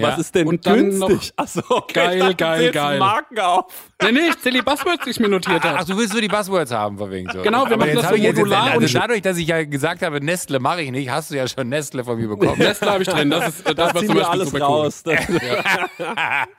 Ja. 0.00 0.08
Was 0.12 0.18
ist 0.20 0.34
denn 0.34 0.46
Und 0.46 0.62
günstig? 0.64 1.32
Achso, 1.36 1.60
okay. 1.70 1.92
Geil, 1.94 2.18
dachte, 2.20 2.34
du 2.34 2.36
geil, 2.44 2.70
geil. 2.70 2.98
Marken 3.00 3.38
auf. 3.40 3.64
Nee, 4.00 4.12
nee, 4.12 4.20
ich 4.28 4.38
zähle 4.38 4.58
die 4.58 4.62
Buzzwords, 4.62 5.02
die 5.04 5.10
ich 5.10 5.18
mir 5.18 5.28
notiert 5.28 5.60
Ach, 5.64 5.78
habe. 5.78 5.84
du 5.84 5.98
willst 5.98 6.12
nur 6.12 6.22
die 6.22 6.28
Buzzwords 6.28 6.70
haben, 6.70 6.96
von 6.98 7.10
wegen 7.10 7.28
so. 7.32 7.42
Genau, 7.42 7.64
wir 7.66 7.72
Aber 7.72 7.78
machen 7.78 7.88
jetzt 7.90 8.02
das 8.04 8.10
so 8.10 8.14
ich 8.14 8.22
jetzt, 8.22 8.36
modular 8.38 8.70
Also 8.70 8.78
und- 8.86 8.94
dadurch, 8.94 9.22
dass 9.22 9.36
ich 9.38 9.48
ja 9.48 9.64
gesagt 9.64 10.02
habe, 10.02 10.20
Nestle 10.24 10.60
mache 10.60 10.82
ich 10.82 10.92
nicht, 10.92 11.10
hast 11.10 11.32
du 11.32 11.36
ja 11.36 11.48
schon 11.48 11.68
Nestle 11.68 12.04
von 12.04 12.16
mir 12.16 12.28
bekommen. 12.28 12.58
Nestle 12.58 12.90
habe 12.92 13.02
ich 13.02 13.08
drin. 13.08 13.28
Das 13.30 13.48
ist 13.48 13.60
äh, 13.68 13.74
das, 13.74 13.88
Da 13.88 13.94
war 13.94 14.00
ziehen 14.00 14.06
zum 14.08 14.16
Beispiel 14.18 14.30
alles 14.32 14.50
super 14.50 14.68
cool. 14.68 14.76
raus. 14.76 15.02
Das, 15.02 15.18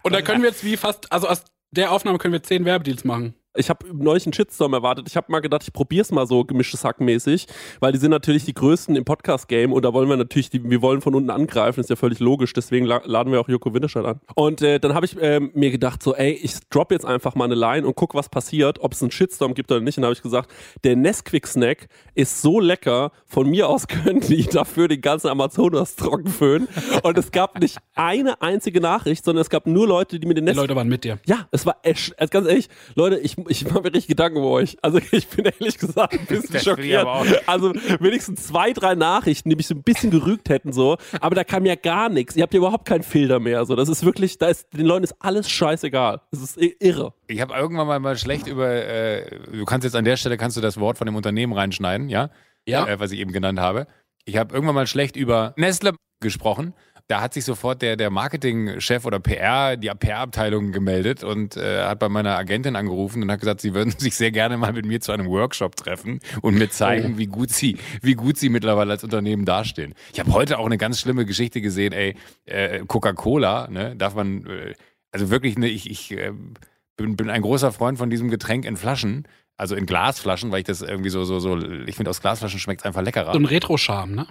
Und 0.04 0.14
da 0.14 0.22
können 0.22 0.42
wir 0.42 0.50
jetzt 0.50 0.64
wie 0.64 0.78
fast, 0.78 1.12
also 1.12 1.28
aus 1.28 1.44
der 1.72 1.92
Aufnahme 1.92 2.18
können 2.18 2.34
wir 2.34 2.44
zehn 2.44 2.66
Werbedeals 2.66 3.04
machen. 3.06 3.36
Ich 3.56 3.70
habe 3.70 3.86
neulich 3.94 4.26
einen 4.26 4.34
Shitstorm 4.34 4.74
erwartet. 4.74 5.08
Ich 5.08 5.18
habe 5.18 5.32
mal 5.32 5.40
gedacht, 5.40 5.64
ich 5.64 5.74
probier's 5.74 6.12
mal 6.12 6.28
so 6.28 6.44
gemischtes 6.44 6.84
Hack 6.84 7.02
mäßig, 7.02 7.48
weil 7.80 7.92
die 7.92 7.98
sind 7.98 8.12
natürlich 8.12 8.46
die 8.46 8.54
größten 8.54 8.96
im 8.96 9.06
Podcast-Game 9.06 9.74
und 9.74 9.84
da 9.84 9.94
wollen 9.94 10.08
wir 10.08 10.18
natürlich, 10.18 10.50
die, 10.50 10.64
wir 10.70 10.82
wollen 10.82 11.02
von 11.02 11.16
unten 11.16 11.30
angreifen, 11.30 11.80
ist 11.80 11.90
ja 11.90 11.96
völlig 11.96 12.20
logisch. 12.20 12.54
Deswegen 12.54 12.86
la 12.86 13.02
laden 13.06 13.34
wir 13.34 13.42
auch 13.42 13.50
Joko 13.50 13.74
Winterscheid 13.74 14.06
an. 14.06 14.20
Und 14.36 14.62
äh, 14.62 14.80
dann 14.80 14.94
habe 14.94 15.06
ich 15.06 15.18
ähm, 15.20 15.52
mir 15.54 15.72
gedacht, 15.72 16.04
so, 16.04 16.16
ey, 16.16 16.32
ich 16.32 16.56
drop 16.70 16.92
jetzt 16.92 17.06
einfach 17.06 17.36
mal 17.36 17.46
eine 17.46 17.56
Line 17.56 17.88
und 17.88 17.96
guck, 17.96 18.14
was 18.14 18.30
passiert, 18.30 18.80
ob 18.82 18.94
es 18.94 19.02
einen 19.02 19.12
Shitstorm 19.12 19.54
gibt 19.56 19.72
oder 19.72 19.82
nicht. 19.82 19.98
Und 19.98 20.04
dann 20.04 20.10
habe 20.10 20.14
ich 20.16 20.22
gesagt, 20.22 20.52
der 20.84 20.96
Nesquik-Snack 20.96 21.88
ist 22.14 22.42
so 22.42 22.60
lecker, 22.60 23.12
von 23.26 23.50
mir 23.50 23.68
aus 23.68 23.88
können 23.88 24.20
die 24.20 24.44
dafür 24.44 24.88
den 24.88 25.02
ganzen 25.02 25.28
Amazonas 25.28 25.96
trockenföhnen. 25.96 26.68
Und 27.04 27.18
es 27.18 27.32
gab 27.32 27.60
nicht 27.60 27.78
eine 27.96 28.42
einzige 28.42 28.80
Nachricht, 28.80 29.26
sondern 29.26 29.42
es 29.42 29.50
gab 29.50 29.66
nur 29.66 29.88
Leute, 29.88 30.20
die 30.20 30.28
mir 30.28 30.36
den 30.36 30.46
Die 30.46 30.52
Nesquik 30.52 30.62
Leute 30.70 30.76
waren 30.76 30.88
mit 30.88 31.04
dir. 31.04 31.20
ja, 31.26 31.48
es 31.52 31.66
war 31.66 31.78
echt, 31.84 32.18
also 32.20 32.30
ganz 32.30 32.48
ehrlich, 32.48 32.70
Leute, 32.96 33.18
ich, 33.18 33.36
ich 33.48 33.66
mache 33.66 33.82
mir 33.82 33.94
richtig 33.94 34.08
Gedanken 34.08 34.40
über 34.40 34.50
euch. 34.50 34.78
Also 34.82 35.00
ich 35.12 35.28
bin 35.28 35.46
ehrlich 35.46 35.78
gesagt 35.78 36.14
ein 36.14 36.26
bisschen 36.26 36.54
Das 36.54 36.64
schockiert. 36.64 37.08
Also 37.46 37.74
wenigstens 38.00 38.48
zwei, 38.48 38.74
drei 38.74 38.96
Nachrichten, 38.96 39.50
die 39.50 39.56
mich 39.56 39.68
so 39.68 39.76
ein 39.76 39.84
bisschen 39.84 40.12
gerügt 40.12 40.50
hätten, 40.50 40.74
so. 40.74 40.98
Aber 41.22 41.36
da 41.36 41.44
kam 41.44 41.66
ja 41.66 41.76
gar 41.76 42.10
nichts. 42.10 42.36
Ihr 42.36 42.44
habt 42.44 42.54
ja 42.54 42.60
überhaupt 42.60 42.86
keinen 42.86 43.04
Filter 43.04 43.40
mehr. 43.40 43.66
So. 43.66 43.76
Das 43.76 43.90
ist 43.90 44.06
wirklich, 44.06 44.38
da 44.38 44.48
ist, 44.48 44.74
den 44.74 44.86
Leuten 44.86 45.04
ist 45.04 45.16
alles 45.20 45.50
scheißegal. 45.50 46.22
Das 46.32 46.42
ist 46.42 46.58
irre. 46.58 47.14
Ich 47.28 47.42
habe 47.42 47.54
irgendwann 47.54 47.88
mal, 47.88 48.00
mal 48.00 48.18
schlecht 48.18 48.48
über, 48.48 48.70
äh, 48.70 49.40
du 49.52 49.66
kannst 49.66 49.86
jetzt 49.86 49.96
an 49.96 50.06
der 50.06 50.18
Stelle, 50.18 50.38
kannst 50.38 50.58
du 50.58 50.62
das 50.62 50.80
Wort 50.80 50.98
von 50.98 51.06
dem 51.06 51.16
Unternehmen 51.16 51.54
reinschneiden, 51.54 52.10
ja? 52.10 52.30
Ja. 52.66 52.88
Äh, 52.88 53.00
was 53.00 53.12
ich 53.12 53.20
eben 53.20 53.32
genannt 53.32 53.60
habe. 53.60 53.88
Ich 54.26 54.38
habe 54.38 54.54
irgendwann 54.54 54.76
mal 54.76 54.88
schlecht 54.88 55.16
über 55.16 55.54
Nestle 55.58 55.94
gesprochen. 56.20 56.74
Da 57.10 57.22
hat 57.22 57.34
sich 57.34 57.44
sofort 57.44 57.82
der, 57.82 57.96
der 57.96 58.12
Marketingchef 58.12 59.04
oder 59.04 59.20
PR, 59.20 59.78
die 59.78 59.88
PR-Abteilung 59.90 60.72
gemeldet 60.72 61.24
und 61.24 61.58
äh, 61.58 61.82
hat 61.82 61.98
bei 61.98 62.08
meiner 62.08 62.38
Agentin 62.38 62.76
angerufen 62.76 63.24
und 63.24 63.32
hat 63.32 63.40
gesagt, 63.40 63.62
sie 63.62 63.74
würden 63.74 63.90
sich 63.98 64.16
sehr 64.16 64.32
gerne 64.32 64.58
mal 64.58 64.74
mit 64.74 64.86
mir 64.86 65.02
zu 65.02 65.12
einem 65.12 65.26
Workshop 65.26 65.76
treffen 65.76 66.20
und 66.44 66.54
mir 66.54 66.70
zeigen, 66.70 67.18
wie 67.18 67.26
gut 67.26 67.50
sie, 67.50 67.80
wie 68.04 68.14
gut 68.14 68.38
sie 68.38 68.50
mittlerweile 68.50 68.92
als 68.92 69.04
Unternehmen 69.04 69.44
dastehen. 69.44 69.96
Ich 70.14 70.20
habe 70.20 70.32
heute 70.34 70.60
auch 70.60 70.68
eine 70.68 70.78
ganz 70.78 71.00
schlimme 71.00 71.26
Geschichte 71.26 71.62
gesehen, 71.62 71.94
ey, 71.94 72.16
äh, 72.46 72.86
Coca-Cola, 72.86 73.70
ne, 73.72 73.96
darf 73.96 74.14
man, 74.14 74.46
äh, 74.46 74.76
also 75.12 75.32
wirklich, 75.32 75.58
ne, 75.58 75.68
ich, 75.68 75.90
ich 75.90 76.12
äh, 76.12 76.32
bin, 76.96 77.16
bin 77.16 77.32
ein 77.32 77.42
großer 77.42 77.72
Freund 77.72 77.98
von 77.98 78.12
diesem 78.12 78.30
Getränk 78.30 78.66
in 78.66 78.78
Flaschen, 78.78 79.28
also 79.58 79.74
in 79.74 79.88
Glasflaschen, 79.88 80.52
weil 80.52 80.60
ich 80.60 80.66
das 80.66 80.84
irgendwie 80.84 81.10
so, 81.10 81.24
so, 81.24 81.40
so, 81.40 81.58
ich 81.58 81.96
finde 81.96 82.12
aus 82.12 82.22
Glasflaschen 82.22 82.60
schmeckt 82.60 82.82
es 82.82 82.86
einfach 82.86 83.02
leckerer. 83.02 83.34
So 83.34 83.40
ein 83.40 83.46
Retro-Charme, 83.46 84.14
ne? 84.14 84.28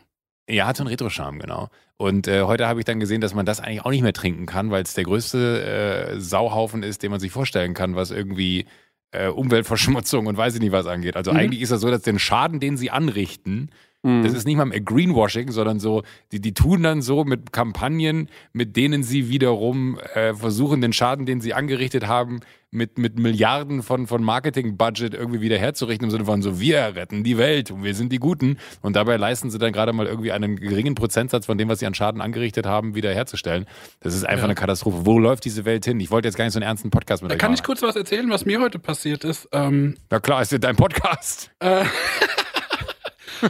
Ja, 0.49 0.67
hat 0.67 0.77
so 0.77 0.83
einen 0.83 0.89
Retro-Charme, 0.89 1.39
genau. 1.41 1.69
Und 1.97 2.27
äh, 2.29 2.43
heute 2.43 2.67
habe 2.67 2.81
ich 2.81 2.87
dann 2.87 3.01
gesehen, 3.01 3.21
dass 3.21 3.35
man 3.35 3.45
das 3.45 3.61
eigentlich 3.61 3.85
auch 3.85 3.91
nicht 3.91 4.03
mehr 4.03 4.13
trinken 4.13 4.47
kann, 4.47 4.71
weil 4.71 4.83
es 4.83 4.95
der 4.95 5.05
größte 5.05 6.15
äh, 6.17 6.21
Sauhaufen 6.21 6.83
ist, 6.83 7.03
den 7.03 7.11
man 7.11 7.21
sich 7.21 7.33
vorstellen 7.33 7.75
kann, 7.75 7.97
was 7.97 8.11
irgendwie 8.11 8.67
äh, 9.11 9.29
Umweltverschmutzung 9.29 10.27
und 10.27 10.37
weiß 10.37 10.55
ich 10.55 10.61
nicht 10.61 10.73
was 10.73 10.87
angeht. 10.87 11.17
Also 11.17 11.33
Mhm. 11.33 11.39
eigentlich 11.39 11.61
ist 11.63 11.73
das 11.73 11.81
so, 11.81 11.91
dass 11.91 12.03
den 12.03 12.19
Schaden, 12.19 12.61
den 12.61 12.77
sie 12.77 12.91
anrichten, 12.91 13.71
Mhm. 14.05 14.23
das 14.23 14.33
ist 14.33 14.47
nicht 14.47 14.57
mal 14.57 14.71
Greenwashing, 14.71 15.51
sondern 15.51 15.81
so, 15.81 16.03
die, 16.31 16.41
die 16.41 16.55
tun 16.55 16.83
dann 16.85 17.03
so 17.03 17.25
mit 17.25 17.53
Kampagnen, 17.53 18.29
mit 18.53 18.77
denen 18.77 19.03
sie 19.03 19.29
wiederum 19.29 19.99
äh, 20.15 20.35
versuchen, 20.35 20.81
den 20.81 20.93
Schaden, 20.93 21.27
den 21.27 21.41
sie 21.41 21.53
angerichtet 21.53 22.07
haben, 22.07 22.39
mit, 22.71 22.99
mit 22.99 23.19
Milliarden 23.19 23.83
von, 23.83 24.07
von 24.07 24.23
Marketing-Budget 24.23 25.15
irgendwie 25.15 25.41
wieder 25.41 25.57
herzurichten, 25.59 26.05
im 26.07 26.11
Sinne 26.11 26.27
von 26.27 26.43
so, 26.43 26.61
wir 26.61 26.95
retten 26.97 27.25
die 27.25 27.39
Welt 27.39 27.71
und 27.71 27.83
wir 27.83 27.95
sind 27.95 28.13
die 28.13 28.19
Guten. 28.19 28.59
Und 28.83 28.95
dabei 28.95 29.17
leisten 29.17 29.51
sie 29.51 29.59
dann 29.59 29.73
gerade 29.73 29.93
mal 29.95 30.07
irgendwie 30.07 30.33
einen 30.33 30.57
geringen 30.57 30.95
Prozentsatz 30.95 31.47
von 31.47 31.57
dem, 31.57 31.69
was 31.69 31.79
sie 31.79 31.87
an 31.87 31.95
Schaden 31.95 32.21
angerichtet 32.21 32.67
haben, 32.67 32.95
wieder 32.95 33.13
herzustellen. 33.15 33.67
Das 34.01 34.15
ist 34.15 34.25
einfach 34.25 34.41
Ja. 34.43 34.45
eine 34.47 34.55
Katastrophe. 34.55 35.07
Wo 35.07 35.19
läuft 35.19 35.45
diese 35.47 35.65
Welt 35.65 35.85
hin? 35.87 35.99
Ich 36.01 36.11
wollte 36.11 36.29
jetzt 36.29 36.37
gar 36.37 36.45
nicht 36.45 36.53
so 36.53 36.59
einen 36.59 36.67
ernsten 36.67 36.91
Podcast 36.91 37.23
mit 37.23 37.31
Da 37.31 37.35
euch 37.37 37.41
kann 37.41 37.53
ich 37.55 37.61
machen. 37.61 37.67
kurz 37.67 37.83
was 37.83 37.97
erzählen, 37.97 38.29
was 38.29 38.45
mir 38.45 38.61
heute 38.61 38.79
passiert 38.79 39.25
ist. 39.25 39.49
Ähm, 39.53 39.97
Na 40.11 40.21
klar, 40.21 40.43
ist 40.43 40.53
ja 40.53 40.59
dein 40.59 40.77
Podcast. 40.77 41.51
äh, 41.61 41.85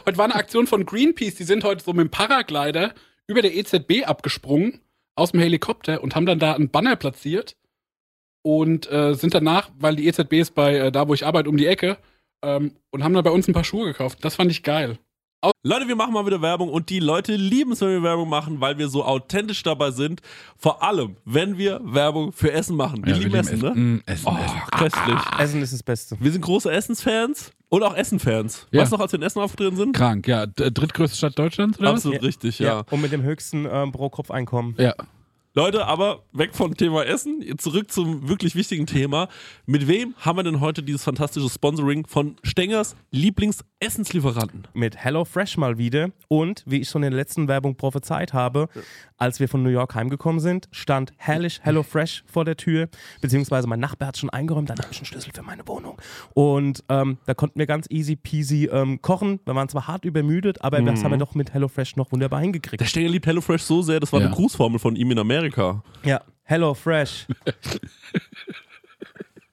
heute 0.07 0.17
war 0.19 0.27
eine 0.27 0.35
Aktion 0.37 0.67
von 0.67 0.87
Greenpeace. 0.87 1.35
Die 1.35 1.45
sind 1.45 1.65
heute 1.65 1.83
so 1.83 1.93
mit 1.93 2.05
dem 2.07 2.11
Paraglider 2.11 2.93
über 3.27 3.43
der 3.43 3.55
EZB 3.55 4.05
abgesprungen 4.07 4.81
aus 5.15 5.33
dem 5.33 5.41
Helikopter 5.41 6.03
und 6.03 6.15
haben 6.15 6.27
dann 6.27 6.39
da 6.39 6.55
einen 6.55 6.71
Banner 6.71 6.97
platziert 6.97 7.57
und 8.43 8.91
äh, 8.91 9.15
sind 9.15 9.35
danach, 9.35 9.71
weil 9.79 9.97
die 9.97 10.07
EZB 10.07 10.35
ist 10.35 10.55
bei 10.55 10.77
äh, 10.77 10.93
da, 10.93 11.09
wo 11.09 11.15
ich 11.15 11.27
arbeite, 11.27 11.49
um 11.49 11.57
die 11.57 11.67
Ecke 11.67 11.99
ähm, 12.43 12.73
und 12.91 13.05
haben 13.05 13.15
dann 13.15 13.25
bei 13.25 13.31
uns 13.31 13.49
ein 13.49 13.55
paar 13.55 13.65
Schuhe 13.65 13.87
gekauft. 13.87 14.19
Das 14.23 14.37
fand 14.37 14.51
ich 14.51 14.63
geil. 14.63 14.99
Leute, 15.63 15.87
wir 15.87 15.95
machen 15.95 16.13
mal 16.13 16.27
wieder 16.27 16.43
Werbung 16.43 16.69
und 16.69 16.91
die 16.91 16.99
Leute 16.99 17.37
lieben 17.37 17.71
es, 17.71 17.81
wenn 17.81 17.91
wir 17.91 18.03
Werbung 18.03 18.29
machen, 18.29 18.61
weil 18.61 18.77
wir 18.77 18.89
so 18.89 19.05
authentisch 19.05 19.63
dabei 19.63 19.93
sind. 19.93 20.21
Vor 20.57 20.83
allem, 20.83 21.17
wenn 21.25 21.57
wir 21.57 21.81
Werbung 21.85 22.33
für 22.33 22.51
Essen 22.51 22.77
machen. 22.77 23.07
Wir 23.07 23.15
lieben 23.15 23.35
Essen, 23.37 23.61
ne? 23.61 23.71
Mm, 23.71 24.03
Essen, 24.05 24.27
Oh, 24.27 24.37
Essen. 24.37 24.61
köstlich. 24.73 25.21
Essen 25.39 25.63
ist 25.63 25.73
das 25.73 25.85
Beste. 25.85 26.17
Wir 26.19 26.33
sind 26.33 26.41
große 26.41 26.73
Essensfans 26.73 27.53
und 27.69 27.85
auch 27.85 27.97
Essenfans. 27.97 28.67
Ja. 28.73 28.81
Weißt 28.81 28.91
du 28.91 28.97
noch, 28.97 29.03
als 29.03 29.13
wir 29.13 29.21
in 29.21 29.23
Essen 29.23 29.41
aufgetreten 29.41 29.77
sind? 29.77 29.95
Krank, 29.95 30.27
ja. 30.27 30.45
Drittgrößte 30.47 31.17
Stadt 31.17 31.39
Deutschlands, 31.39 31.79
oder? 31.79 31.91
Absolut 31.91 32.21
richtig, 32.23 32.59
ja. 32.59 32.83
Und 32.91 33.01
mit 33.01 33.13
dem 33.13 33.23
höchsten 33.23 33.65
ähm, 33.71 33.93
Pro-Kopf-Einkommen. 33.93 34.75
Ja. 34.77 34.95
Leute, 35.55 35.87
aber 35.87 36.25
weg 36.33 36.55
vom 36.55 36.77
Thema 36.77 37.05
Essen, 37.05 37.43
zurück 37.59 37.91
zum 37.91 38.29
wirklich 38.29 38.55
wichtigen 38.55 38.87
Thema. 38.87 39.29
Mit 39.65 39.89
wem 39.89 40.15
haben 40.19 40.37
wir 40.37 40.43
denn 40.43 40.61
heute 40.61 40.83
dieses 40.83 41.03
fantastische 41.03 41.49
Sponsoring 41.49 42.07
von 42.07 42.37
Stengers 42.43 42.95
Lieblingsessenslieferanten? 43.13 44.69
Mit 44.75 44.97
HelloFresh 44.97 45.57
mal 45.57 45.79
wieder. 45.79 46.11
Und 46.29 46.63
wie 46.67 46.83
ich 46.83 46.89
schon 46.91 47.03
in 47.03 47.13
der 47.13 47.19
letzten 47.19 47.49
Werbung 47.49 47.77
prophezeit 47.77 48.35
habe, 48.35 48.69
als 49.19 49.41
wir 49.41 49.49
von 49.49 49.63
New 49.63 49.69
York 49.71 49.95
heimgekommen 49.95 50.41
sind, 50.41 50.69
stand 50.73 51.13
herrlich 51.17 51.61
HelloFresh 51.63 52.25
vor 52.27 52.45
der 52.45 52.57
Tür. 52.57 52.89
Beziehungsweise 53.21 53.67
mein 53.69 53.81
Nachbar 53.81 54.09
hat 54.09 54.17
schon 54.17 54.31
eingeräumt, 54.31 54.71
dann 54.71 54.79
habe 54.79 54.89
ich 54.91 54.99
einen 54.99 55.07
Schlüssel 55.07 55.33
für 55.35 55.43
meine 55.43 55.67
Wohnung. 55.69 55.99
Und 56.35 56.83
ähm, 56.89 57.19
da 57.27 57.35
konnten 57.35 57.59
wir 57.59 57.67
ganz 57.67 57.87
easy 57.91 58.17
peasy 58.17 58.69
ähm, 58.73 59.03
kochen. 59.03 59.41
Wir 59.45 59.55
waren 59.55 59.69
zwar 59.69 59.87
hart 59.89 60.05
übermüdet, 60.05 60.63
aber 60.63 60.81
das 60.81 61.03
haben 61.05 61.11
wir 61.11 61.19
doch 61.19 61.35
mit 61.35 61.53
HelloFresh 61.53 61.97
noch 61.97 62.13
wunderbar 62.13 62.41
hingekriegt. 62.41 62.81
Der 62.81 62.87
Stenger 62.87 63.09
liebt 63.11 63.27
HelloFresh 63.27 63.63
so 63.63 63.83
sehr, 63.83 64.01
das 64.01 64.13
war 64.13 64.21
Ja. 64.21 64.27
eine 64.27 64.35
Grußformel 64.35 64.79
von 64.79 64.97
ihm 64.97 65.11
in 65.11 65.19
Amerika. 65.19 65.83
Ja, 66.05 66.21
HelloFresh. 66.45 67.27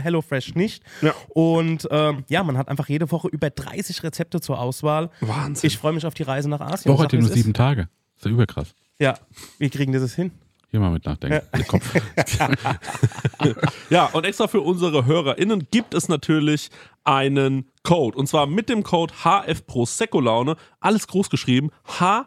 HelloFresh 0.00 0.54
nicht. 0.54 0.82
Ja. 1.02 1.14
Und 1.28 1.86
ähm, 1.90 2.24
ja, 2.28 2.42
man 2.42 2.56
hat 2.58 2.68
einfach 2.68 2.88
jede 2.88 3.10
Woche 3.10 3.28
über 3.28 3.50
30 3.50 4.02
Rezepte 4.02 4.40
zur 4.40 4.58
Auswahl. 4.60 5.10
Wahnsinn. 5.20 5.66
Ich 5.68 5.78
freue 5.78 5.92
mich 5.92 6.06
auf 6.06 6.14
die 6.14 6.22
Reise 6.24 6.48
nach 6.48 6.60
Asien. 6.60 6.92
Woche 6.92 7.04
hat 7.04 7.12
ja 7.12 7.18
nur 7.18 7.28
es 7.28 7.34
ist. 7.34 7.42
sieben 7.42 7.54
Tage. 7.54 7.88
ist 8.16 8.24
ja 8.24 8.30
überkrass. 8.30 8.74
Ja, 8.98 9.14
wie 9.58 9.68
kriegen 9.70 9.92
die 9.92 9.98
das 9.98 10.14
hin? 10.14 10.30
Hier 10.70 10.80
mal 10.80 10.90
mit 10.90 11.04
nachdenken. 11.06 11.40
Der 11.56 11.64
Kopf. 11.64 11.94
Ja, 13.90 14.06
und 14.06 14.24
extra 14.24 14.48
für 14.48 14.60
unsere 14.60 15.06
HörerInnen 15.06 15.68
gibt 15.70 15.94
es 15.94 16.08
natürlich 16.08 16.70
einen 17.04 17.70
Code. 17.82 18.18
Und 18.18 18.26
zwar 18.26 18.46
mit 18.46 18.68
dem 18.68 18.82
Code 18.82 19.14
HF 19.22 19.66
Prosecco 19.66 20.20
Laune. 20.20 20.56
Alles 20.80 21.06
groß 21.06 21.30
geschrieben. 21.30 21.70
HF 21.84 22.26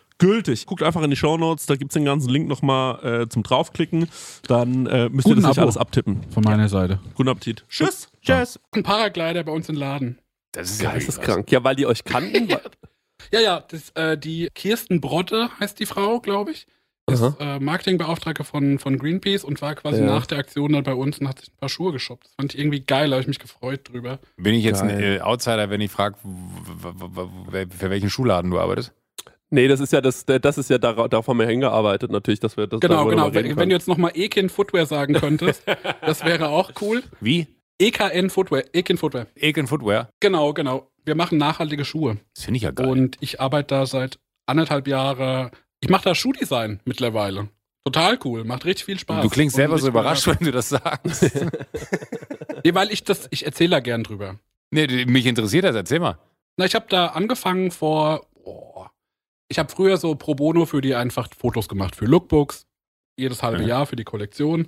gültig. 0.21 0.65
Guckt 0.65 0.81
einfach 0.83 1.01
in 1.01 1.09
die 1.09 1.15
Shownotes, 1.17 1.65
da 1.65 1.75
gibt's 1.75 1.93
den 1.93 2.05
ganzen 2.05 2.29
Link 2.29 2.47
nochmal 2.47 3.23
äh, 3.23 3.27
zum 3.29 3.43
draufklicken. 3.43 4.07
Dann 4.47 4.85
äh, 4.87 5.09
müsst 5.09 5.27
ihr 5.27 5.31
Guten 5.35 5.41
das 5.41 5.49
nicht 5.49 5.57
Abo. 5.57 5.61
alles 5.65 5.77
abtippen. 5.77 6.23
Von 6.31 6.43
meiner 6.43 6.69
Seite. 6.69 6.99
Guten 7.15 7.29
Appetit. 7.29 7.65
Tschüss. 7.67 8.09
Tschüss. 8.21 8.55
Hm. 8.55 8.61
Ein 8.79 8.83
Paraglider 8.83 9.43
bei 9.43 9.51
uns 9.51 9.67
im 9.67 9.75
Laden. 9.75 10.17
Das 10.53 10.71
ist. 10.71 10.81
Geisteskrank. 10.81 11.51
Ja, 11.51 11.63
weil 11.63 11.75
die 11.75 11.85
euch 11.85 12.03
kannten. 12.05 12.47
Ja, 13.31 13.39
ja, 13.39 13.59
das, 13.67 13.89
äh, 13.91 14.17
die 14.17 14.49
Kirsten 14.55 14.99
Brodde 15.01 15.49
heißt 15.59 15.79
die 15.79 15.85
Frau, 15.85 16.19
glaube 16.21 16.51
ich. 16.51 16.65
Ist 17.09 17.21
äh, 17.39 17.59
Marketingbeauftragte 17.59 18.43
von, 18.43 18.79
von 18.79 18.97
Greenpeace 18.97 19.43
und 19.43 19.61
war 19.61 19.75
quasi 19.75 19.99
Ja. 19.99 20.05
nach 20.05 20.25
der 20.27 20.37
Aktion 20.37 20.71
dann 20.71 20.83
bei 20.83 20.93
uns 20.93 21.17
und 21.19 21.27
hat 21.27 21.39
sich 21.39 21.49
ein 21.49 21.57
paar 21.59 21.67
Schuhe 21.67 21.91
geshoppt. 21.91 22.25
Das 22.25 22.33
fand 22.35 22.53
ich 22.53 22.59
irgendwie 22.59 22.79
geil, 22.85 23.09
da 23.09 23.15
habe 23.15 23.21
ich 23.21 23.27
mich 23.27 23.39
gefreut 23.39 23.89
drüber. 23.91 24.19
Bin 24.37 24.53
ich 24.53 24.63
jetzt 24.63 24.81
ein 24.81 24.87
Geil. 24.89 25.17
äh, 25.17 25.21
Outsider, 25.21 25.69
wenn 25.69 25.81
ich 25.81 25.91
frage, 25.91 26.15
für 26.21 27.89
welchen 27.89 28.09
Schuhladen 28.09 28.51
du 28.51 28.59
arbeitest? 28.59 28.93
Nee, 29.51 29.67
das 29.67 29.79
ist 29.79 29.93
ja 29.93 30.01
das, 30.01 30.25
das 30.25 30.57
ist 30.57 30.69
ja 30.69 30.77
darauf, 30.79 31.07
darauf 31.09 31.27
haben 31.27 31.37
wir 31.39 31.45
hingearbeitet, 31.47 32.09
natürlich, 32.11 32.39
dass 32.39 32.57
wir 32.57 32.65
das 32.67 32.79
Genau, 32.79 33.05
genau. 33.05 33.27
reden 33.27 33.49
Wenn, 33.51 33.57
wenn 33.57 33.69
du 33.69 33.75
jetzt 33.75 33.87
nochmal 33.87 34.11
Ekin 34.15 34.49
Footwear 34.49 34.85
sagen 34.85 35.13
könntest, 35.13 35.63
das 36.01 36.25
wäre 36.25 36.49
auch 36.49 36.71
cool. 36.81 37.03
Wie? 37.19 37.47
EKN 37.79 38.29
Footwear, 38.29 38.63
Ekin 38.73 38.97
Footwear. 38.97 39.27
Eken 39.35 39.67
Footwear. 39.67 40.09
Genau, 40.19 40.53
genau. 40.53 40.87
Wir 41.03 41.15
machen 41.15 41.37
nachhaltige 41.37 41.83
Schuhe. 41.85 42.17
Das 42.35 42.45
finde 42.45 42.57
ich 42.57 42.63
ja 42.63 42.71
geil. 42.71 42.87
Und 42.87 43.17
ich 43.21 43.39
arbeite 43.41 43.67
da 43.75 43.85
seit 43.85 44.19
anderthalb 44.45 44.87
Jahren. 44.87 45.51
Ich 45.79 45.89
mache 45.89 46.03
da 46.03 46.13
Schuhdesign 46.15 46.79
mittlerweile. 46.85 47.47
Total 47.83 48.19
cool, 48.23 48.43
macht 48.43 48.65
richtig 48.65 48.85
viel 48.85 48.99
Spaß. 48.99 49.23
du 49.23 49.29
klingst 49.29 49.55
selber 49.55 49.79
so 49.79 49.87
überrascht, 49.87 50.27
wenn 50.27 50.37
du 50.45 50.51
das 50.51 50.69
sagst. 50.69 51.31
Nee, 52.63 52.75
weil 52.75 52.91
ich 52.91 53.03
das, 53.03 53.27
ich 53.31 53.43
erzähle 53.45 53.71
da 53.71 53.79
gern 53.79 54.03
drüber. 54.03 54.35
nee, 54.69 55.05
mich 55.05 55.25
interessiert 55.25 55.63
das, 55.65 55.75
erzähl 55.75 55.99
mal. 55.99 56.19
Na, 56.57 56.65
ich 56.65 56.75
habe 56.75 56.85
da 56.89 57.07
angefangen 57.07 57.71
vor. 57.71 58.27
Oh, 58.43 58.85
ich 59.51 59.59
habe 59.59 59.71
früher 59.71 59.97
so 59.97 60.15
pro 60.15 60.33
bono 60.33 60.65
für 60.65 60.81
die 60.81 60.95
einfach 60.95 61.27
Fotos 61.37 61.67
gemacht 61.67 61.95
für 61.95 62.05
Lookbooks, 62.05 62.67
jedes 63.17 63.43
halbe 63.43 63.61
Ja. 63.63 63.67
Jahr 63.67 63.85
für 63.85 63.97
die 63.97 64.05
Kollektion 64.05 64.67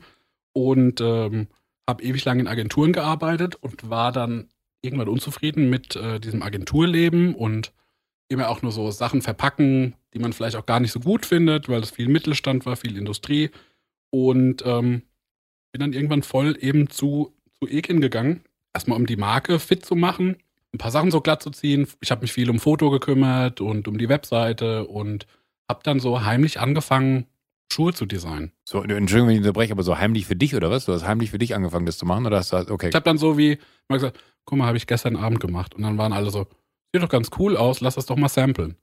und 0.52 1.00
ähm, 1.00 1.48
habe 1.90 2.04
ewig 2.04 2.24
lang 2.26 2.40
in 2.40 2.48
Agenturen 2.48 2.92
gearbeitet 2.92 3.56
und 3.56 3.90
war 3.90 4.12
dann 4.12 4.50
irgendwann 4.82 5.08
unzufrieden 5.08 5.70
mit 5.70 5.96
äh, 5.96 6.20
diesem 6.20 6.44
Agenturleben 6.44 7.34
und 7.34 7.72
immer 8.28 8.50
auch 8.50 8.62
nur 8.62 8.74
so 8.74 8.92
Sachen 8.92 9.22
verpacken, 9.22 9.96
die 10.14 10.20
man 10.20 10.34
vielleicht 10.34 10.58
auch 10.58 10.66
gar 10.66 10.82
nicht 10.82 10.92
so 10.92 11.00
gut 11.00 11.26
findet, 11.26 11.70
weil 11.70 11.82
es 11.82 11.92
viel 11.92 12.10
Mittelstand 12.10 12.66
war, 12.66 12.76
viel 12.76 12.98
Industrie 12.98 13.52
und 14.12 14.66
ähm, 14.66 15.04
bin 15.72 15.80
dann 15.80 15.94
irgendwann 15.94 16.24
voll 16.24 16.58
eben 16.60 16.90
zu 16.90 17.34
zu 17.58 17.70
Ekin 17.70 18.02
gegangen, 18.02 18.44
erstmal 18.74 18.98
um 18.98 19.06
die 19.06 19.16
Marke 19.16 19.60
fit 19.60 19.86
zu 19.86 19.96
machen 19.96 20.43
ein 20.74 20.78
paar 20.78 20.92
Sachen 20.92 21.12
so 21.12 21.22
glatt 21.22 21.44
zu 21.44 21.52
ziehen. 21.52 21.88
Ich 22.02 22.12
habe 22.12 22.22
mich 22.22 22.34
viel 22.34 22.50
um 22.50 22.60
Foto 22.60 22.90
gekümmert 22.90 23.62
und 23.62 23.88
um 23.88 23.98
die 23.98 24.10
Webseite 24.10 24.88
und 24.88 25.28
habe 25.70 25.82
dann 25.84 26.00
so 26.00 26.24
heimlich 26.24 26.60
angefangen, 26.60 27.28
Schuhe 27.72 27.94
zu 27.94 28.06
designen. 28.06 28.52
So, 28.66 28.82
Entschuldigung, 28.84 29.28
wenn 29.28 29.36
ich 29.36 29.42
unterbreche, 29.42 29.72
aber 29.72 29.84
so 29.84 29.98
heimlich 29.98 30.26
für 30.26 30.36
dich 30.36 30.56
oder 30.56 30.70
was? 30.70 30.86
Du 30.86 30.94
hast 30.94 31.08
heimlich 31.08 31.32
für 31.32 31.38
dich 31.38 31.56
angefangen, 31.56 31.86
das 31.86 31.98
zu 31.98 32.06
machen? 32.06 32.26
Oder 32.26 32.38
hast 32.38 32.52
du, 32.54 32.58
okay. 32.72 32.90
Ich 32.90 32.96
habe 32.96 33.06
dann 33.06 33.18
so 33.18 33.38
wie 33.38 33.58
mal 33.88 33.98
gesagt, 33.98 34.20
guck 34.46 34.58
mal, 34.58 34.68
habe 34.68 34.78
ich 34.78 34.88
gestern 34.88 35.16
Abend 35.16 35.40
gemacht. 35.40 35.74
Und 35.76 35.84
dann 35.84 35.98
waren 35.98 36.14
alle 36.14 36.30
so, 36.30 36.48
sieht 36.94 37.04
doch 37.04 37.10
ganz 37.10 37.30
cool 37.40 37.58
aus, 37.58 37.82
lass 37.82 37.96
das 37.96 38.06
doch 38.06 38.18
mal 38.18 38.30
samplen. 38.30 38.76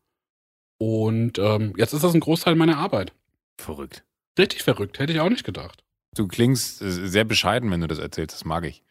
Und 0.79 1.39
ähm, 1.39 1.75
jetzt 1.77 1.93
ist 1.93 2.03
das 2.03 2.15
ein 2.15 2.21
Großteil 2.21 2.55
meiner 2.55 2.79
Arbeit. 2.79 3.13
Verrückt. 3.61 4.05
Richtig 4.39 4.63
verrückt, 4.63 4.99
hätte 4.99 5.13
ich 5.13 5.21
auch 5.21 5.29
nicht 5.29 5.45
gedacht. 5.45 5.85
Du 6.17 6.27
klingst 6.27 6.83
äh, 6.83 6.91
sehr 6.91 7.25
bescheiden, 7.25 7.71
wenn 7.71 7.81
du 7.81 7.87
das 7.87 7.99
erzählst. 7.99 8.35
Das 8.35 8.45
mag 8.45 8.65
ich. 8.65 8.83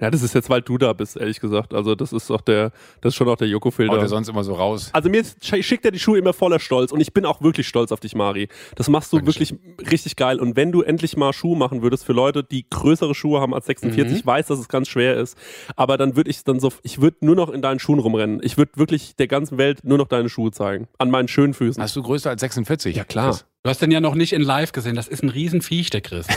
Ja, 0.00 0.10
das 0.10 0.22
ist 0.22 0.34
jetzt, 0.34 0.50
weil 0.50 0.62
du 0.62 0.78
da 0.78 0.92
bist, 0.94 1.16
ehrlich 1.16 1.38
gesagt. 1.40 1.74
Also 1.74 1.94
das 1.94 2.12
ist 2.12 2.28
doch 2.30 2.40
der, 2.40 2.72
das 3.00 3.12
ist 3.12 3.16
schon 3.16 3.28
auch 3.28 3.36
der 3.36 3.46
Haut 3.46 3.52
Joko-Filter. 3.52 3.96
er 3.96 4.08
sonst 4.08 4.28
immer 4.28 4.42
so 4.42 4.54
raus. 4.54 4.90
Also 4.92 5.10
mir 5.10 5.22
schickt 5.42 5.84
er 5.84 5.90
die 5.90 5.98
Schuhe 5.98 6.18
immer 6.18 6.32
voller 6.32 6.58
Stolz 6.58 6.92
und 6.92 7.00
ich 7.00 7.12
bin 7.12 7.24
auch 7.24 7.42
wirklich 7.42 7.68
stolz 7.68 7.92
auf 7.92 8.00
dich, 8.00 8.14
Mari. 8.14 8.48
Das 8.74 8.88
machst 8.88 9.12
du 9.12 9.18
Dankeschön. 9.18 9.58
wirklich 9.60 9.90
richtig 9.90 10.16
geil. 10.16 10.40
Und 10.40 10.56
wenn 10.56 10.72
du 10.72 10.82
endlich 10.82 11.16
mal 11.16 11.32
Schuhe 11.32 11.56
machen 11.56 11.82
würdest 11.82 12.04
für 12.04 12.12
Leute, 12.14 12.42
die 12.42 12.66
größere 12.68 13.14
Schuhe 13.14 13.40
haben 13.40 13.54
als 13.54 13.66
46, 13.66 14.18
ich 14.18 14.26
weiß, 14.26 14.46
dass 14.46 14.58
es 14.58 14.68
ganz 14.68 14.88
schwer 14.88 15.16
ist, 15.16 15.36
aber 15.76 15.98
dann 15.98 16.16
würde 16.16 16.30
ich 16.30 16.42
dann 16.44 16.58
so, 16.58 16.72
ich 16.82 17.00
würde 17.00 17.18
nur 17.20 17.36
noch 17.36 17.50
in 17.50 17.62
deinen 17.62 17.78
Schuhen 17.78 17.98
rumrennen. 17.98 18.40
Ich 18.42 18.56
würde 18.56 18.72
wirklich 18.76 19.14
der 19.16 19.28
ganzen 19.28 19.58
Welt 19.58 19.84
nur 19.84 19.98
noch 19.98 20.08
deine 20.08 20.28
Schuhe 20.28 20.50
zeigen. 20.50 20.88
An 20.98 21.10
meinen 21.10 21.28
schönen 21.28 21.54
Füßen. 21.54 21.82
Hast 21.82 21.96
du 21.96 22.02
größer 22.02 22.30
als 22.30 22.40
46? 22.40 22.96
Ja, 22.96 23.04
klar. 23.04 23.30
Chris? 23.30 23.44
Du 23.64 23.70
hast 23.70 23.80
den 23.80 23.92
ja 23.92 24.00
noch 24.00 24.16
nicht 24.16 24.32
in 24.32 24.42
live 24.42 24.72
gesehen. 24.72 24.96
Das 24.96 25.06
ist 25.06 25.22
ein 25.22 25.28
Riesenviech, 25.28 25.90
der 25.90 26.00
Chris. 26.00 26.26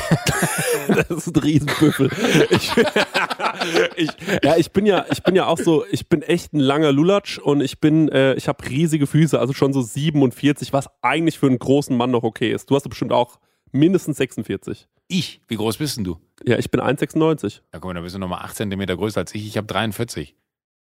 Das 0.87 1.09
ist 1.09 1.35
ein 1.35 1.41
Riesenbüffel. 1.41 2.11
Ich, 2.51 2.71
ich, 3.95 4.09
ja, 4.43 4.55
ich 4.55 4.71
bin 4.71 4.85
ja, 4.85 5.03
ich 5.11 5.23
bin 5.23 5.35
ja 5.35 5.47
auch 5.47 5.57
so, 5.57 5.83
ich 5.89 6.07
bin 6.07 6.21
echt 6.21 6.53
ein 6.53 6.59
langer 6.59 6.91
Lulatsch 6.91 7.39
und 7.39 7.61
ich 7.61 7.79
bin, 7.79 8.07
äh, 8.09 8.35
ich 8.35 8.47
habe 8.47 8.63
riesige 8.69 9.07
Füße, 9.07 9.39
also 9.39 9.53
schon 9.53 9.73
so 9.73 9.81
47, 9.81 10.73
was 10.73 10.87
eigentlich 11.01 11.39
für 11.39 11.47
einen 11.47 11.57
großen 11.57 11.97
Mann 11.97 12.11
noch 12.11 12.21
okay 12.21 12.51
ist. 12.51 12.69
Du 12.69 12.75
hast 12.75 12.87
bestimmt 12.87 13.11
auch 13.11 13.39
mindestens 13.71 14.17
46. 14.17 14.87
Ich? 15.07 15.41
Wie 15.47 15.55
groß 15.55 15.77
bist 15.77 15.97
denn 15.97 16.03
du? 16.03 16.19
Ja, 16.45 16.59
ich 16.59 16.69
bin 16.69 16.79
1,96. 16.79 17.61
Ja, 17.73 17.79
guck 17.79 17.85
mal, 17.85 17.93
da 17.95 18.01
bist 18.01 18.13
du 18.13 18.19
nochmal 18.19 18.43
8 18.43 18.55
cm 18.55 18.85
größer 18.85 19.21
als 19.21 19.33
ich. 19.33 19.47
Ich 19.47 19.57
habe 19.57 19.65
43. 19.65 20.35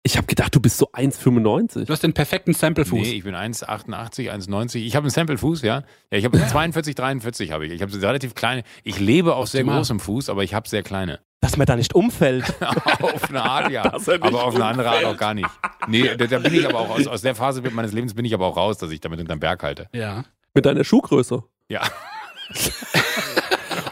Ich 0.05 0.17
habe 0.17 0.27
gedacht, 0.27 0.53
du 0.53 0.59
bist 0.59 0.77
so 0.77 0.91
1,95. 0.91 1.85
Du 1.85 1.91
hast 1.91 2.03
den 2.03 2.13
perfekten 2.13 2.53
Sample-Fuß. 2.53 3.07
Nee, 3.07 3.13
ich 3.13 3.23
bin 3.23 3.33
1,88, 3.33 4.31
1,90. 4.31 4.75
Ich 4.75 4.95
habe 4.95 5.05
einen 5.05 5.09
Sample-Fuß, 5.09 5.63
ja. 5.63 5.81
Ja, 6.11 6.17
ich 6.19 6.25
habe 6.25 6.37
42, 6.37 6.93
43 6.93 7.51
habe 7.51 7.65
ich. 7.65 7.73
Ich 7.73 7.81
habe 7.81 7.91
so 7.91 7.97
relativ 8.05 8.35
kleine. 8.35 8.61
Ich 8.83 8.99
lebe 8.99 9.33
auf 9.33 9.47
sehr 9.47 9.63
großem 9.63 9.99
Fuß, 9.99 10.29
aber 10.29 10.43
ich 10.43 10.53
habe 10.53 10.69
sehr 10.69 10.83
kleine. 10.83 11.21
Dass 11.41 11.57
man 11.57 11.65
da 11.65 11.75
nicht 11.75 11.95
umfällt. 11.95 12.53
auf 13.01 13.29
eine 13.31 13.41
Art, 13.41 13.71
ja. 13.71 13.81
Er 14.05 14.23
Aber 14.23 14.43
auf 14.43 14.53
eine 14.53 14.65
andere 14.65 14.91
Art 14.91 15.05
auch 15.05 15.17
gar 15.17 15.33
nicht. 15.33 15.49
Nee, 15.87 16.15
da, 16.15 16.27
da 16.27 16.37
bin 16.37 16.53
ich 16.53 16.69
aber 16.69 16.81
auch, 16.81 16.89
aus, 16.91 17.07
aus 17.07 17.23
der 17.23 17.33
Phase 17.33 17.63
meines 17.71 17.91
Lebens 17.91 18.13
bin 18.13 18.25
ich 18.25 18.35
aber 18.35 18.45
auch 18.45 18.57
raus, 18.57 18.77
dass 18.77 18.91
ich 18.91 19.01
damit 19.01 19.17
hinterm 19.17 19.39
Berg 19.39 19.63
halte. 19.63 19.89
Ja. 19.91 20.23
Mit 20.53 20.67
deiner 20.67 20.83
Schuhgröße. 20.83 21.41
Ja. 21.67 21.81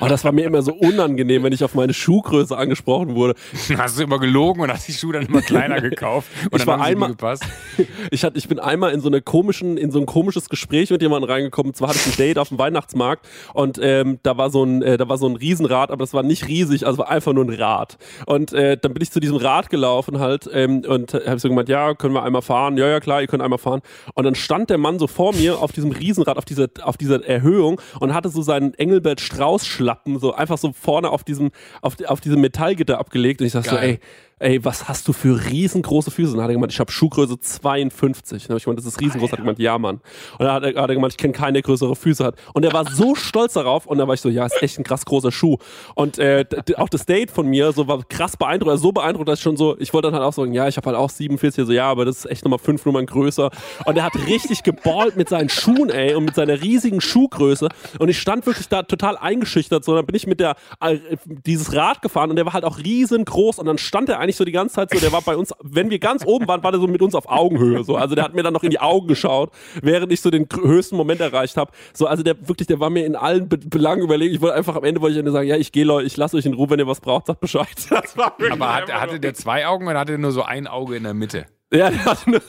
Oh, 0.03 0.07
das 0.10 0.24
war 0.24 0.31
mir 0.31 0.45
immer 0.45 0.62
so 0.62 0.74
unangenehm, 0.74 1.43
wenn 1.43 1.53
ich 1.53 1.63
auf 1.63 1.75
meine 1.75 1.93
Schuhgröße 1.93 2.57
angesprochen 2.57 3.15
wurde. 3.15 3.36
Hast 3.77 3.98
du 4.00 4.03
immer 4.03 4.19
gelogen 4.19 4.62
und 4.62 4.72
hast 4.72 4.88
die 4.88 4.93
Schuhe 4.93 5.13
dann 5.13 5.25
immer 5.27 5.41
kleiner 5.43 5.79
gekauft 5.81 6.29
und 6.51 6.60
Ich 6.60 6.65
dann 6.65 6.79
war 6.79 6.86
einmal- 6.86 7.10
gepasst. 7.10 7.43
Ich, 8.12 8.24
hatte, 8.24 8.38
ich 8.38 8.48
bin 8.48 8.60
einmal 8.60 8.91
in 8.91 9.00
so 9.01 9.07
eine 9.07 9.22
komischen, 9.22 9.77
in 9.77 9.89
so 9.89 10.00
ein 10.00 10.05
komisches 10.05 10.48
Gespräch 10.50 10.91
mit 10.91 11.01
jemandem 11.01 11.29
reingekommen. 11.31 11.72
Und 11.72 11.75
zwar 11.75 11.89
hatte 11.89 11.98
ich 12.05 12.13
ein 12.13 12.17
Date 12.17 12.38
auf 12.38 12.50
dem 12.50 12.60
Weihnachtsmarkt 12.60 13.27
und 13.53 13.79
ähm, 13.81 14.19
da 14.24 14.38
war 14.38 14.50
so 14.51 14.63
ein, 14.63 14.81
äh, 14.83 14.98
da 14.98 15.10
war 15.10 15.17
so 15.17 15.27
ein 15.27 15.36
Riesenrad, 15.36 15.89
aber 15.89 16.03
das 16.03 16.13
war 16.13 16.22
nicht 16.22 16.48
riesig, 16.48 16.86
also 16.86 17.00
war 17.00 17.10
einfach 17.10 17.33
nur 17.33 17.43
ein 17.45 17.50
Rad. 17.53 17.98
Und 18.27 18.53
äh, 18.53 18.77
dann 18.77 18.93
bin 18.93 19.01
ich 19.01 19.12
zu 19.12 19.19
diesem 19.19 19.38
Rad 19.38 19.69
gelaufen 19.72 20.19
halt 20.19 20.48
ähm, 20.53 20.83
und 20.88 21.13
habe 21.13 21.39
so 21.39 21.50
gemeint, 21.50 21.69
ja, 21.69 21.93
können 21.95 22.13
wir 22.13 22.24
einmal 22.24 22.41
fahren? 22.43 22.77
Ja, 22.77 22.88
ja, 22.88 23.00
klar, 23.00 23.22
ihr 23.22 23.27
könnt 23.27 23.41
einmal 23.41 23.57
fahren. 23.60 23.81
Und 24.13 24.24
dann 24.25 24.36
stand 24.36 24.69
der 24.69 24.77
Mann 24.77 25.00
so 25.00 25.07
vor 25.07 25.33
mir 25.33 25.60
auf 25.60 25.72
diesem 25.72 25.91
Riesenrad, 25.91 26.38
auf 26.38 26.45
dieser, 26.45 26.67
auf 26.83 26.98
dieser 26.98 27.25
Erhöhung 27.25 27.81
und 28.00 28.13
hatte 28.13 28.29
so 28.29 28.41
seinen 28.43 28.74
Engelbert 28.75 29.22
Strauß 29.22 29.65
Schlappen 29.94 30.20
so 30.20 30.34
einfach 30.34 30.58
so 30.58 30.74
vorne 30.74 31.10
auf 31.10 31.24
diesem, 31.24 31.52
auf, 31.82 31.96
auf 32.06 32.22
diesem 32.22 32.42
Metallgitter 32.42 33.00
abgelegt. 33.00 33.42
Und 33.42 33.48
ich 33.48 33.54
dachte 33.54 33.70
so, 33.70 33.76
Geil. 33.76 33.90
ey, 33.90 34.00
ey, 34.44 34.64
was 34.64 34.90
hast 34.90 35.08
du 35.08 35.14
für 35.14 35.50
riesengroße 35.50 36.12
Füße? 36.12 36.32
Und 36.32 36.38
dann 36.38 36.44
hat 36.44 36.52
er 36.52 36.56
gemeint, 36.56 36.74
ich 36.74 36.80
habe 36.80 36.92
Schuhgröße 36.92 37.40
52. 37.40 38.44
Dann 38.44 38.50
habe 38.50 38.58
ich 38.58 38.66
gemeint, 38.66 38.80
das 38.80 38.86
ist 38.86 39.00
riesengroß. 39.00 39.32
Hat 39.32 39.40
er 39.40 39.44
gemeint, 39.44 39.60
ja, 39.60 39.78
Mann. 39.78 40.02
Und 40.38 40.46
dann 40.46 40.52
hat 40.52 40.64
er, 40.64 40.82
hat 40.82 40.90
er 40.90 40.96
gemeint, 40.96 41.14
ich 41.14 41.18
kenne 41.18 41.34
keinen, 41.34 41.54
der 41.54 41.64
größere 41.64 41.96
Füße 41.96 42.24
hat. 42.24 42.36
Und 42.54 42.66
er 42.66 42.74
war 42.74 42.90
so 42.90 43.16
stolz 43.16 43.54
darauf. 43.54 43.86
Und 43.86 43.98
dann 43.98 44.08
war 44.08 44.14
ich 44.14 44.22
so, 44.22 44.30
ja, 44.30 44.46
ist 44.46 44.62
echt 44.62 44.78
ein 44.78 44.84
krass 44.84 45.06
großer 45.06 45.32
Schuh. 45.32 45.58
Und 45.96 46.20
äh, 46.20 46.46
auch 46.76 46.90
das 46.90 47.06
Date 47.06 47.32
von 47.32 47.48
mir 47.48 47.72
so 47.72 47.88
war 47.88 48.04
krass 48.04 48.36
beeindruckt. 48.36 48.72
Also 48.72 48.84
so 48.84 48.92
beeindruckt, 48.92 49.30
dass 49.30 49.40
ich 49.40 49.44
schon 49.44 49.56
so, 49.56 49.78
ich 49.80 49.94
wollte 49.94 50.08
dann 50.08 50.16
halt 50.16 50.26
auch 50.26 50.34
sagen, 50.34 50.54
ja, 50.54 50.68
ich 50.68 50.76
habe 50.76 50.88
halt 50.88 50.98
auch 50.98 51.10
47. 51.10 51.66
So, 51.66 51.72
ja, 51.72 51.90
aber 51.90 52.03
das 52.03 52.20
ist 52.20 52.25
echt 52.25 52.44
nochmal 52.44 52.60
fünf 52.60 52.86
Nummern 52.86 53.06
größer. 53.06 53.50
Und 53.86 53.98
er 53.98 54.03
hat 54.03 54.16
richtig 54.27 54.64
geballt 54.64 55.16
mit 55.16 55.29
seinen 55.29 55.50
Schuhen, 55.50 55.90
ey, 55.90 56.16
und 56.16 56.25
mit 56.25 56.36
seiner 56.36 56.62
riesigen 56.62 57.00
Schuhgröße. 57.00 57.70
Und 58.00 58.10
ich 58.10 58.20
stand 58.20 58.46
wirklich 58.46 58.68
da 58.68 58.84
total 58.84 59.16
eingeschüchtert. 59.18 59.86
So, 59.86 59.96
dann 59.96 60.06
bin 60.06 60.16
ich 60.16 60.27
mit 60.27 60.42
der, 60.42 60.56
äh, 60.82 60.98
dieses 61.25 61.74
Rad 61.74 62.01
gefahren 62.01 62.29
und 62.29 62.36
der 62.36 62.46
war 62.46 62.53
halt 62.53 62.66
auch 62.66 62.79
riesengroß. 62.79 63.60
Und 63.60 63.68
dann 63.68 63.77
stand 63.77 64.10
er 64.10 64.20
eigentlich 64.20 64.32
so 64.35 64.46
die 64.46 64.51
ganze 64.51 64.75
Zeit 64.75 64.91
so, 64.91 65.00
der 65.00 65.11
war 65.11 65.22
bei 65.22 65.35
uns, 65.35 65.53
wenn 65.61 65.89
wir 65.89 66.00
ganz 66.00 66.25
oben 66.25 66.48
waren, 66.48 66.63
war 66.63 66.72
der 66.72 66.79
so 66.79 66.87
mit 66.87 67.01
uns 67.01 67.15
auf 67.15 67.29
Augenhöhe. 67.29 67.83
So. 67.83 67.96
Also 67.96 68.15
der 68.15 68.24
hat 68.24 68.33
mir 68.33 68.43
dann 68.43 68.53
noch 68.53 68.63
in 68.63 68.69
die 68.69 68.79
Augen 68.79 69.07
geschaut, 69.07 69.51
während 69.81 70.11
ich 70.11 70.22
so 70.22 70.29
den 70.29 70.48
höchsten 70.51 70.96
Moment 70.96 71.22
erreicht 71.22 71.57
habe. 71.57 71.72
So, 71.93 72.07
also 72.07 72.24
der 72.24 72.48
wirklich, 72.48 72.67
der 72.67 72.79
war 72.79 72.89
mir 72.89 73.05
in 73.05 73.15
allen 73.15 73.50
Be 73.50 73.57
Belangen 73.57 74.01
überlegen. 74.01 74.33
Ich 74.33 74.41
wollte 74.41 74.55
einfach 74.55 74.75
am 74.75 74.83
Ende 74.83 75.01
wollte 75.01 75.17
ich 75.17 75.24
nur 75.24 75.33
sagen, 75.33 75.48
ja, 75.48 75.55
ich 75.55 75.72
gehe 75.72 75.85
Leute, 75.85 76.05
ich 76.07 76.17
lasse 76.17 76.37
euch 76.37 76.46
in 76.46 76.53
Ruhe, 76.53 76.69
wenn 76.69 76.79
ihr 76.79 76.87
was 76.87 77.01
braucht, 77.01 77.27
sagt 77.27 77.39
Bescheid. 77.39 77.67
Das 77.89 78.17
war 78.17 78.33
wirklich 78.37 78.51
Aber 78.51 78.75
hat, 78.75 78.93
hatte 78.93 79.19
der 79.19 79.33
zwei 79.33 79.65
Augen 79.65 79.87
oder 79.87 80.00
hatte 80.00 80.13
der 80.13 80.19
nur 80.19 80.31
so 80.31 80.43
ein 80.43 80.67
Auge 80.67 80.96
in 80.96 81.03
der 81.03 81.13
Mitte? 81.13 81.46
ja, 81.74 81.89
der 81.89 82.05
hatte 82.05 82.29
nur 82.29 82.41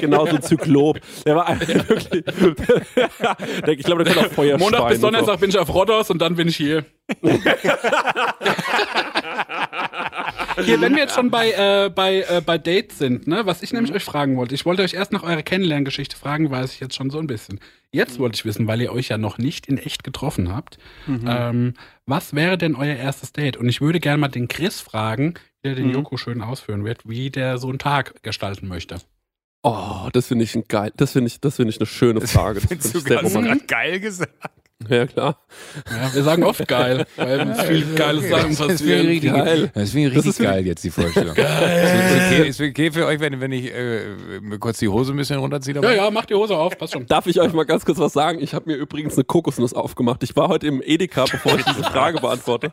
genau 0.00 0.26
so 0.26 0.36
ein 0.36 0.42
Zyklop. 0.42 0.98
Der 1.24 1.36
war 1.36 1.46
einfach 1.46 1.88
wirklich. 1.88 2.24
der, 3.66 3.68
ich 3.68 3.84
glaube, 3.84 4.04
der 4.04 4.14
kann 4.14 4.26
auch 4.26 4.32
Feuer 4.32 4.58
Montag 4.58 4.88
bis 4.88 5.00
Donnerstag 5.00 5.38
bin 5.40 5.50
ich 5.50 5.58
auf 5.58 5.72
Rhodos 5.72 6.10
und 6.10 6.18
dann 6.20 6.34
bin 6.34 6.48
ich 6.48 6.56
hier. 6.56 6.84
hier, 10.60 10.80
wenn 10.80 10.92
wir 10.92 11.02
jetzt 11.02 11.14
schon 11.14 11.30
bei, 11.30 11.52
äh, 11.52 11.90
bei, 11.90 12.24
äh, 12.28 12.42
bei 12.44 12.58
Dates 12.58 12.98
sind, 12.98 13.26
ne, 13.26 13.46
was 13.46 13.62
ich 13.62 13.72
nämlich 13.72 13.92
euch 13.92 14.04
fragen 14.04 14.36
wollte. 14.36 14.54
Ich 14.54 14.64
wollte 14.64 14.82
euch 14.82 14.94
erst 14.94 15.12
nach 15.12 15.22
eurer 15.22 15.42
Kennenlerngeschichte 15.42 16.16
fragen, 16.16 16.50
weiß 16.50 16.74
ich 16.74 16.80
jetzt 16.80 16.94
schon 16.94 17.10
so 17.10 17.18
ein 17.18 17.26
bisschen. 17.26 17.60
Jetzt 17.90 18.18
wollte 18.18 18.36
ich 18.36 18.44
wissen, 18.44 18.66
weil 18.66 18.80
ihr 18.80 18.92
euch 18.92 19.08
ja 19.08 19.18
noch 19.18 19.38
nicht 19.38 19.66
in 19.66 19.78
echt 19.78 20.02
getroffen 20.02 20.54
habt, 20.54 20.78
ähm, 21.06 21.74
was 22.06 22.34
wäre 22.34 22.56
denn 22.56 22.74
euer 22.74 22.96
erstes 22.96 23.32
Date? 23.32 23.56
Und 23.56 23.68
ich 23.68 23.80
würde 23.80 24.00
gerne 24.00 24.18
mal 24.18 24.28
den 24.28 24.48
Chris 24.48 24.80
fragen, 24.80 25.34
der 25.62 25.74
den 25.74 25.90
Joko 25.90 26.16
schön 26.16 26.40
ausführen 26.40 26.84
wird, 26.84 27.08
wie 27.08 27.30
der 27.30 27.58
so 27.58 27.68
einen 27.68 27.78
Tag 27.78 28.22
gestalten 28.22 28.66
möchte. 28.66 28.96
Oh, 29.62 30.08
das 30.12 30.26
finde 30.26 30.44
ich 30.44 30.54
ein 30.56 30.64
geil. 30.66 30.92
Das 30.96 31.12
finde 31.12 31.28
ich, 31.28 31.40
das 31.40 31.56
finde 31.56 31.70
ich 31.70 31.78
eine 31.78 31.86
schöne 31.86 32.20
Frage. 32.20 32.60
Das 32.60 32.68
Findest 32.68 32.92
finde 32.92 33.14
ich 33.14 33.22
sehr 33.22 33.22
romantisch. 33.22 33.66
geil 33.68 34.00
gesagt? 34.00 34.32
Ja, 34.88 35.06
klar. 35.06 35.36
Ja, 35.90 36.14
wir 36.14 36.22
sagen 36.22 36.44
oft 36.44 36.66
geil, 36.66 37.06
weil 37.16 37.40
uns 37.40 37.62
viele 37.62 37.84
geile 37.94 38.20
Sachen 38.20 38.50
Das 38.50 38.60
ist 38.60 38.66
passieren. 38.66 39.06
richtig 39.06 39.32
Geil. 39.32 39.70
Das 39.74 39.82
ist 39.84 39.94
richtig 39.94 40.14
Das 40.14 40.26
ist 40.26 40.38
geil 40.40 40.66
jetzt, 40.66 40.84
die 40.84 40.90
Vorstellung. 40.90 41.34
Geil. 41.34 41.84
Ist, 41.84 42.26
okay, 42.26 42.48
ist 42.48 42.60
okay 42.60 42.90
für 42.90 43.06
euch, 43.06 43.20
wenn, 43.20 43.40
wenn 43.40 43.52
ich 43.52 43.72
äh, 43.72 44.40
mir 44.40 44.58
kurz 44.58 44.78
die 44.78 44.88
Hose 44.88 45.12
ein 45.12 45.16
bisschen 45.16 45.38
runterziehe? 45.38 45.74
Ja, 45.74 45.80
dabei? 45.80 45.96
ja, 45.96 46.10
mach 46.10 46.24
die 46.26 46.34
Hose 46.34 46.56
auf, 46.56 46.76
passt 46.78 46.92
schon. 46.94 47.06
Darf 47.06 47.26
ich 47.26 47.40
euch 47.40 47.52
mal 47.52 47.64
ganz 47.64 47.84
kurz 47.84 47.98
was 47.98 48.12
sagen? 48.12 48.38
Ich 48.42 48.54
habe 48.54 48.70
mir 48.70 48.76
übrigens 48.76 49.14
eine 49.14 49.24
Kokosnuss 49.24 49.72
aufgemacht. 49.74 50.22
Ich 50.22 50.34
war 50.36 50.48
heute 50.48 50.66
im 50.66 50.82
Edeka, 50.82 51.24
bevor 51.30 51.58
ich 51.58 51.64
diese 51.64 51.82
Frage 51.84 52.20
beantworte. 52.20 52.72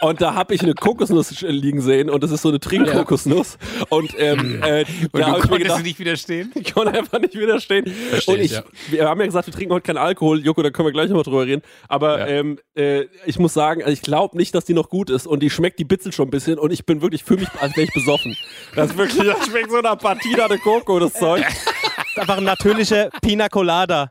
Und 0.00 0.20
da 0.20 0.34
habe 0.34 0.54
ich 0.54 0.62
eine 0.62 0.74
Kokosnuss 0.74 1.40
liegen 1.42 1.80
sehen 1.80 2.08
und 2.10 2.22
das 2.22 2.30
ist 2.30 2.42
so 2.42 2.48
eine 2.48 2.60
Trinkkokosnuss. 2.60 3.58
Und, 3.88 4.14
ähm, 4.18 4.62
äh, 4.62 4.84
Und 5.12 5.20
da 5.20 5.26
du 5.26 5.32
konntest 5.32 5.52
gedacht, 5.58 5.82
nicht 5.82 5.98
widerstehen? 5.98 6.52
ich 6.54 6.72
konnte 6.72 6.98
einfach 6.98 7.20
nicht 7.20 7.34
widerstehen. 7.34 7.86
Versteh 8.10 8.30
und 8.32 8.38
ich, 8.38 8.44
ich, 8.46 8.52
ja. 8.52 8.62
wir 8.90 9.08
haben 9.08 9.20
ja 9.20 9.26
gesagt, 9.26 9.46
wir 9.46 9.54
trinken 9.54 9.72
heute 9.74 9.86
keinen 9.86 9.98
Alkohol. 9.98 10.40
Joko, 10.44 10.62
da 10.62 10.70
können 10.70 10.88
wir 10.88 10.92
gleich 10.92 11.08
nochmal 11.08 11.24
drüber 11.24 11.41
reden. 11.46 11.62
Aber 11.88 12.20
Ja. 12.20 12.26
ähm, 12.26 12.58
äh, 12.76 13.06
ich 13.26 13.38
muss 13.38 13.54
sagen, 13.54 13.82
also 13.82 13.92
ich 13.92 14.02
glaube 14.02 14.36
nicht, 14.36 14.54
dass 14.54 14.64
die 14.64 14.74
noch 14.74 14.88
gut 14.88 15.10
ist. 15.10 15.26
Und 15.26 15.40
die 15.40 15.50
schmeckt, 15.50 15.78
die 15.78 15.84
bitzelt 15.84 16.14
schon 16.14 16.28
ein 16.28 16.30
bisschen. 16.30 16.58
Und 16.58 16.72
ich 16.72 16.84
bin 16.86 17.02
wirklich, 17.02 17.24
fühle 17.24 17.40
mich, 17.40 17.48
als 17.60 17.76
wäre 17.76 17.86
ich 17.86 17.92
besoffen. 17.94 18.36
Das 18.74 18.90
ist 18.90 18.96
wirklich, 18.96 19.26
das 19.26 19.46
schmeckt 19.46 19.70
so 19.70 19.80
nach 19.80 19.98
Patina 19.98 20.48
de 20.48 20.58
Coco, 20.58 20.98
das 20.98 21.12
Zeug. 21.12 21.42
Das 21.44 21.54
ist 22.08 22.18
einfach 22.18 22.38
ein 22.38 22.44
natürlicher 22.44 23.10
Pina 23.20 23.48
Colada. 23.48 24.10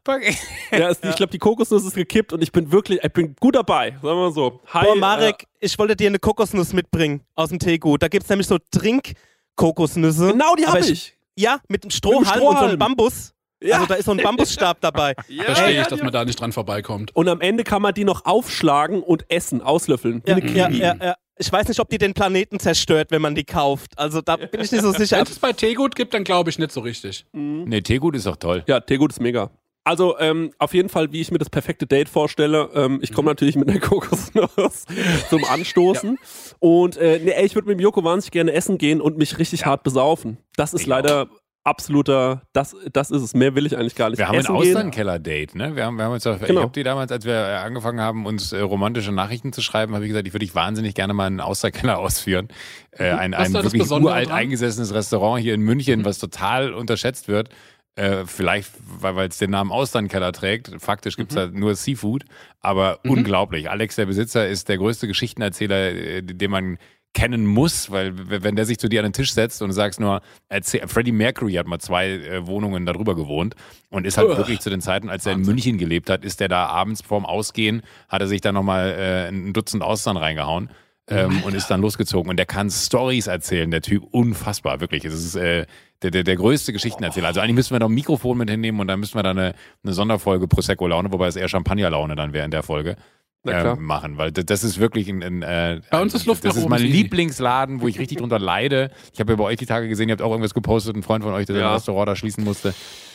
Ja, 0.71 0.89
ist, 0.89 1.03
ich 1.03 1.15
glaube, 1.15 1.31
die 1.31 1.39
Kokosnuss 1.39 1.83
ist 1.85 1.95
gekippt 1.95 2.31
und 2.33 2.41
ich 2.43 2.51
bin 2.51 2.71
wirklich, 2.71 2.99
ich 3.03 3.11
bin 3.11 3.35
gut 3.39 3.55
dabei. 3.55 3.91
Sagen 3.91 4.03
wir 4.03 4.15
mal 4.15 4.31
so. 4.31 4.61
Hi, 4.67 4.85
Boah, 4.85 4.95
Marek, 4.95 5.47
ich 5.59 5.77
wollte 5.79 5.95
dir 5.95 6.07
eine 6.07 6.19
Kokosnuss 6.19 6.73
mitbringen 6.73 7.21
aus 7.35 7.49
dem 7.49 7.59
Teegut. 7.59 8.01
Da 8.03 8.07
gibt 8.07 8.23
es 8.23 8.29
nämlich 8.29 8.47
so 8.47 8.57
Trink-Kokosnüsse. 8.71 10.29
Äh, 10.29 10.31
genau 10.31 10.55
die 10.55 10.65
habe 10.65 10.79
ich. 10.79 11.13
Ja, 11.35 11.59
mit 11.67 11.83
einem 11.83 11.91
Strohhalm, 11.91 12.19
und 12.19 12.27
so 12.27 12.33
Strohhalm. 12.33 12.69
einem 12.69 12.79
Bambus. 12.79 13.33
Ja. 13.63 13.75
Also 13.75 13.87
da 13.87 13.95
ist 13.95 14.05
so 14.05 14.11
ein 14.11 14.17
Bambusstab 14.17 14.81
dabei. 14.81 15.13
Verstehe 15.43 15.75
ja, 15.75 15.81
ich, 15.81 15.87
dass 15.87 15.99
ja. 15.99 16.05
man 16.05 16.13
da 16.13 16.25
nicht 16.25 16.39
dran 16.39 16.51
vorbeikommt. 16.51 17.15
Und 17.15 17.27
am 17.27 17.41
Ende 17.41 17.63
kann 17.63 17.81
man 17.81 17.93
die 17.93 18.03
noch 18.03 18.25
aufschlagen 18.25 19.03
und 19.03 19.25
essen, 19.29 19.61
auslöffeln. 19.61 20.23
Ja, 20.25 20.37
ja, 20.37 20.69
ja, 20.69 20.95
ja. 21.01 21.15
Ich 21.37 21.51
weiß 21.51 21.67
nicht, 21.67 21.79
ob 21.79 21.89
die 21.89 21.97
den 21.97 22.13
Planeten 22.13 22.59
zerstört, 22.59 23.09
wenn 23.09 23.21
man 23.21 23.33
die 23.33 23.43
kauft. 23.43 23.97
Also 23.97 24.21
da 24.21 24.35
bin 24.35 24.61
ich 24.61 24.71
nicht 24.71 24.81
so 24.81 24.91
sicher. 24.91 25.17
Wenn 25.17 25.23
es 25.23 25.39
bei 25.39 25.53
Teegut 25.53 25.95
gibt, 25.95 26.13
dann 26.13 26.23
glaube 26.23 26.51
ich 26.51 26.59
nicht 26.59 26.71
so 26.71 26.81
richtig. 26.81 27.25
Nee, 27.31 27.81
Teegut 27.81 28.15
ist 28.15 28.27
doch 28.27 28.35
toll. 28.35 28.63
Ja, 28.67 28.79
Teegut 28.79 29.11
ist 29.11 29.19
mega. 29.19 29.49
Also 29.83 30.19
ähm, 30.19 30.51
auf 30.59 30.75
jeden 30.75 30.89
Fall, 30.89 31.11
wie 31.11 31.21
ich 31.21 31.31
mir 31.31 31.39
das 31.39 31.49
perfekte 31.49 31.87
Date 31.87 32.07
vorstelle. 32.07 32.69
Ähm, 32.75 32.99
ich 33.01 33.11
komme 33.13 33.29
natürlich 33.29 33.55
mit 33.55 33.67
einer 33.67 33.79
Kokosnuss 33.79 34.85
zum 35.29 35.43
Anstoßen. 35.43 36.19
Und 36.59 36.97
äh, 36.97 37.19
nee, 37.23 37.31
ey, 37.31 37.45
ich 37.45 37.55
würde 37.55 37.67
mit 37.67 37.79
dem 37.79 37.81
Joko 37.81 38.03
wahnsinnig 38.03 38.31
gerne 38.31 38.53
essen 38.53 38.77
gehen 38.77 39.01
und 39.01 39.17
mich 39.17 39.39
richtig 39.39 39.65
hart 39.65 39.81
besaufen. 39.81 40.37
Das 40.55 40.75
ist 40.75 40.81
Ich 40.81 40.87
leider 40.87 41.29
absoluter, 41.63 42.41
das, 42.53 42.75
das 42.91 43.11
ist 43.11 43.21
es. 43.21 43.33
Mehr 43.33 43.55
will 43.55 43.65
ich 43.65 43.77
eigentlich 43.77 43.95
gar 43.95 44.09
nicht. 44.09 44.19
Wir 44.19 44.27
haben 44.27 44.35
ein 44.35 44.41
essen 44.41 44.53
gehen. 44.55 44.61
Austernkeller-Date, 44.75 45.55
ne? 45.55 45.75
Wir 45.75 45.85
haben, 45.85 45.97
wir 45.97 46.05
haben 46.05 46.13
uns 46.13 46.25
auf, 46.27 46.41
Ich 46.41 46.47
Genau. 46.47 46.61
habe 46.61 46.71
dir 46.71 46.83
damals, 46.83 47.11
als 47.11 47.25
wir 47.25 47.33
äh, 47.33 47.55
angefangen 47.57 47.99
haben, 48.01 48.25
uns 48.25 48.51
äh, 48.51 48.59
romantische 48.61 49.11
Nachrichten 49.11 49.53
zu 49.53 49.61
schreiben, 49.61 49.93
habe 49.93 50.05
ich 50.05 50.09
gesagt, 50.09 50.27
ich 50.27 50.33
würde 50.33 50.45
dich 50.45 50.55
wahnsinnig 50.55 50.95
gerne 50.95 51.13
mal 51.13 51.27
einen 51.27 51.39
Austerkeller 51.41 51.97
ausführen. 51.99 52.47
Äh, 52.91 53.11
ein 53.11 53.33
Was 53.33 53.49
ist 53.49 53.55
ein 53.55 53.63
das 53.63 53.73
wirklich 53.73 53.91
uralt 53.91 54.29
dran? 54.29 54.37
eingesessenes 54.37 54.93
Restaurant 54.93 55.41
hier 55.41 55.53
in 55.53 55.61
München, 55.61 56.03
was 56.05 56.17
total 56.19 56.73
unterschätzt 56.73 57.27
wird. 57.27 57.49
Äh, 57.95 58.25
vielleicht, 58.25 58.71
weil 59.01 59.27
es 59.27 59.37
den 59.37 59.51
Namen 59.51 59.69
Austernkeller 59.69 60.31
trägt. 60.31 60.71
Faktisch 60.79 61.17
gibt's 61.17 61.35
da 61.35 61.47
nur 61.47 61.75
Seafood, 61.75 62.23
aber 62.61 62.99
unglaublich. 63.05 63.69
Alex, 63.69 63.97
der 63.97 64.05
Besitzer, 64.05 64.47
ist 64.47 64.69
der 64.69 64.77
größte 64.77 65.07
Geschichtenerzähler, 65.07 65.91
äh, 65.91 66.21
den 66.23 66.49
man 66.51 66.77
kennen 67.13 67.45
muss, 67.45 67.91
weil 67.91 68.13
wenn 68.41 68.55
der 68.55 68.65
sich 68.65 68.79
zu 68.79 68.87
dir 68.87 69.01
an 69.01 69.07
den 69.07 69.13
Tisch 69.13 69.33
setzt 69.33 69.61
und 69.61 69.69
du 69.69 69.73
sagst 69.73 69.99
nur, 69.99 70.21
erzähl, 70.47 70.87
Freddie 70.87 71.11
Mercury 71.11 71.53
hat 71.53 71.67
mal 71.67 71.79
zwei 71.79 72.09
äh, 72.09 72.47
Wohnungen 72.47 72.85
darüber 72.85 73.15
gewohnt 73.15 73.55
und 73.89 74.05
ist 74.05 74.17
halt 74.17 74.29
wirklich 74.29 74.61
zu 74.61 74.69
den 74.69 74.81
Zeiten, 74.81 75.09
als 75.09 75.25
er 75.25 75.33
in 75.33 75.41
München 75.41 75.77
gelebt 75.77 76.09
hat, 76.09 76.23
ist 76.23 76.39
der 76.39 76.47
da 76.47 76.67
abends 76.67 77.01
vorm 77.01 77.25
Ausgehen, 77.25 77.81
hat 78.07 78.21
er 78.21 78.27
sich 78.27 78.41
da 78.41 78.51
nochmal 78.51 78.95
äh, 78.97 79.27
ein 79.27 79.53
Dutzend 79.53 79.83
Austern 79.83 80.17
reingehauen. 80.17 80.69
Ähm, 81.07 81.43
und 81.43 81.55
ist 81.55 81.67
dann 81.67 81.81
losgezogen. 81.81 82.29
Und 82.29 82.37
der 82.37 82.45
kann 82.45 82.69
Stories 82.69 83.27
erzählen, 83.27 83.69
der 83.69 83.81
Typ. 83.81 84.03
Unfassbar, 84.11 84.79
wirklich. 84.79 85.03
Es 85.03 85.13
ist 85.13 85.35
äh, 85.35 85.65
der, 86.03 86.11
der, 86.11 86.23
der 86.23 86.35
größte 86.35 86.71
Geschichtenerzähler. 86.71 87.27
Also 87.27 87.41
eigentlich 87.41 87.55
müssen 87.55 87.73
wir 87.73 87.79
da 87.79 87.87
ein 87.87 87.91
Mikrofon 87.91 88.37
mit 88.37 88.49
hinnehmen 88.49 88.79
und 88.79 88.87
dann 88.87 88.99
müssen 88.99 89.15
wir 89.15 89.23
da 89.23 89.31
eine, 89.31 89.53
eine 89.83 89.93
Sonderfolge 89.93 90.47
Prosecco-Laune, 90.47 91.11
wobei 91.11 91.27
es 91.27 91.35
eher 91.35 91.49
Champagner-Laune 91.49 92.15
dann 92.15 92.31
wäre 92.33 92.45
in 92.45 92.51
der 92.51 92.63
Folge. 92.63 92.95
Ähm, 93.43 93.83
machen, 93.85 94.17
weil 94.17 94.31
das, 94.31 94.63
ist 94.63 94.77
wirklich 94.79 95.09
ein, 95.09 95.23
ein 95.23 95.41
äh, 95.41 95.81
Bei 95.89 95.99
uns 96.01 96.13
ist 96.13 96.25
Luft 96.27 96.45
Das 96.45 96.55
ist 96.55 96.69
mein. 96.69 96.81
Lieblingsladen, 96.81 97.81
wo 97.81 97.87
ich 97.87 97.97
richtig 97.97 98.19
drunter 98.19 98.37
leide. 98.37 98.91
Ich 99.13 99.19
habe 99.19 99.31
ja 99.33 99.35
bei 99.35 99.43
euch 99.45 99.57
die 99.57 99.65
Tage 99.65 99.87
gesehen, 99.87 100.09
ihr 100.09 100.13
habt 100.13 100.21
auch 100.21 100.29
irgendwas 100.29 100.53
gepostet, 100.53 100.95
ein 100.95 101.01
Freund 101.01 101.23
von 101.23 101.33
euch, 101.33 101.47
der 101.47 101.55
Ja. 101.57 101.69
ein 101.69 101.73
Restaurant 101.73 102.07
da 102.07 102.15
schließen 102.15 102.43
musste. 102.43 102.73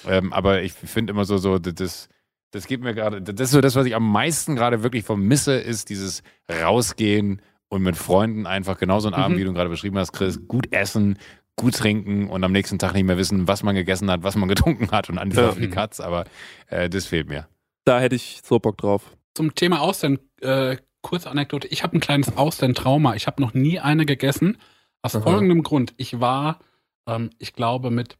Ähm, 0.09 0.33
aber 0.33 0.62
ich 0.62 0.73
finde 0.73 1.12
immer 1.12 1.25
so, 1.25 1.39
so 1.39 1.59
das, 1.61 2.09
das 2.51 2.67
geht 2.67 2.81
mir 2.81 2.93
gerade, 2.95 3.23
das 3.23 3.41
ist 3.49 3.51
so 3.53 3.61
das, 3.61 3.77
was 3.77 3.87
ich 3.87 3.95
am 3.95 4.11
meisten 4.11 4.57
gerade 4.57 4.83
wirklich 4.83 5.05
vermisse, 5.05 5.55
ist 5.55 5.91
dieses 5.91 6.23
Rausgehen 6.51 7.41
und 7.69 7.83
mit 7.83 7.97
Freunden 7.97 8.47
einfach 8.47 8.79
genauso 8.79 9.09
einen 9.09 9.17
Mhm. 9.19 9.23
Abend, 9.23 9.39
wie 9.39 9.45
du 9.45 9.53
gerade 9.53 9.71
beschrieben 9.71 9.99
hast, 9.99 10.12
Chris, 10.12 10.47
gut 10.49 10.73
essen, 10.73 11.19
gut 11.57 11.75
trinken 11.77 12.29
und 12.29 12.43
am 12.45 12.53
nächsten 12.53 12.79
Tag 12.79 12.95
nicht 12.95 13.05
mehr 13.05 13.17
wissen, 13.17 13.49
was 13.49 13.62
man 13.62 13.75
gegessen 13.75 14.11
hat, 14.11 14.23
was 14.23 14.37
man 14.37 14.49
getrunken 14.55 14.91
hat 14.91 15.09
und 15.09 15.19
an 15.19 15.31
die 15.31 15.37
Ja. 15.37 15.53
die 15.53 15.71
Katz, 15.71 16.01
aber 16.01 16.25
äh, 16.69 16.89
das 16.91 17.07
fehlt 17.07 17.29
mir. 17.29 17.47
Da 17.85 18.01
hätte 18.01 18.17
ich 18.17 18.41
so 18.45 18.59
Bock 18.59 18.77
drauf. 18.79 19.16
Zum 19.37 19.55
Thema 19.55 19.83
Austern, 19.83 20.18
äh, 20.40 20.79
kurze 21.03 21.29
Anekdote. 21.29 21.68
Ich 21.68 21.83
habe 21.83 21.94
ein 21.94 22.01
kleines 22.01 22.38
Austern-Trauma. 22.38 23.16
Ich 23.16 23.27
habe 23.27 23.42
noch 23.42 23.53
nie 23.53 23.79
eine 23.79 24.07
gegessen. 24.07 24.57
Aus 25.03 25.14
Aha. 25.14 25.22
folgendem 25.22 25.62
Grund. 25.62 25.92
Ich 25.99 26.20
war, 26.20 26.59
ähm, 27.07 27.29
ich 27.38 27.53
glaube, 27.53 27.90
mit 27.90 28.16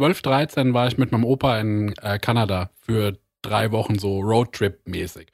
12, 0.00 0.20
13 0.22 0.74
war 0.74 0.88
ich 0.88 0.98
mit 0.98 1.12
meinem 1.12 1.22
Opa 1.22 1.60
in 1.60 1.94
äh, 2.02 2.18
Kanada 2.18 2.70
für 2.74 3.16
drei 3.40 3.70
Wochen 3.70 4.00
so 4.00 4.18
Roadtrip-mäßig. 4.18 5.28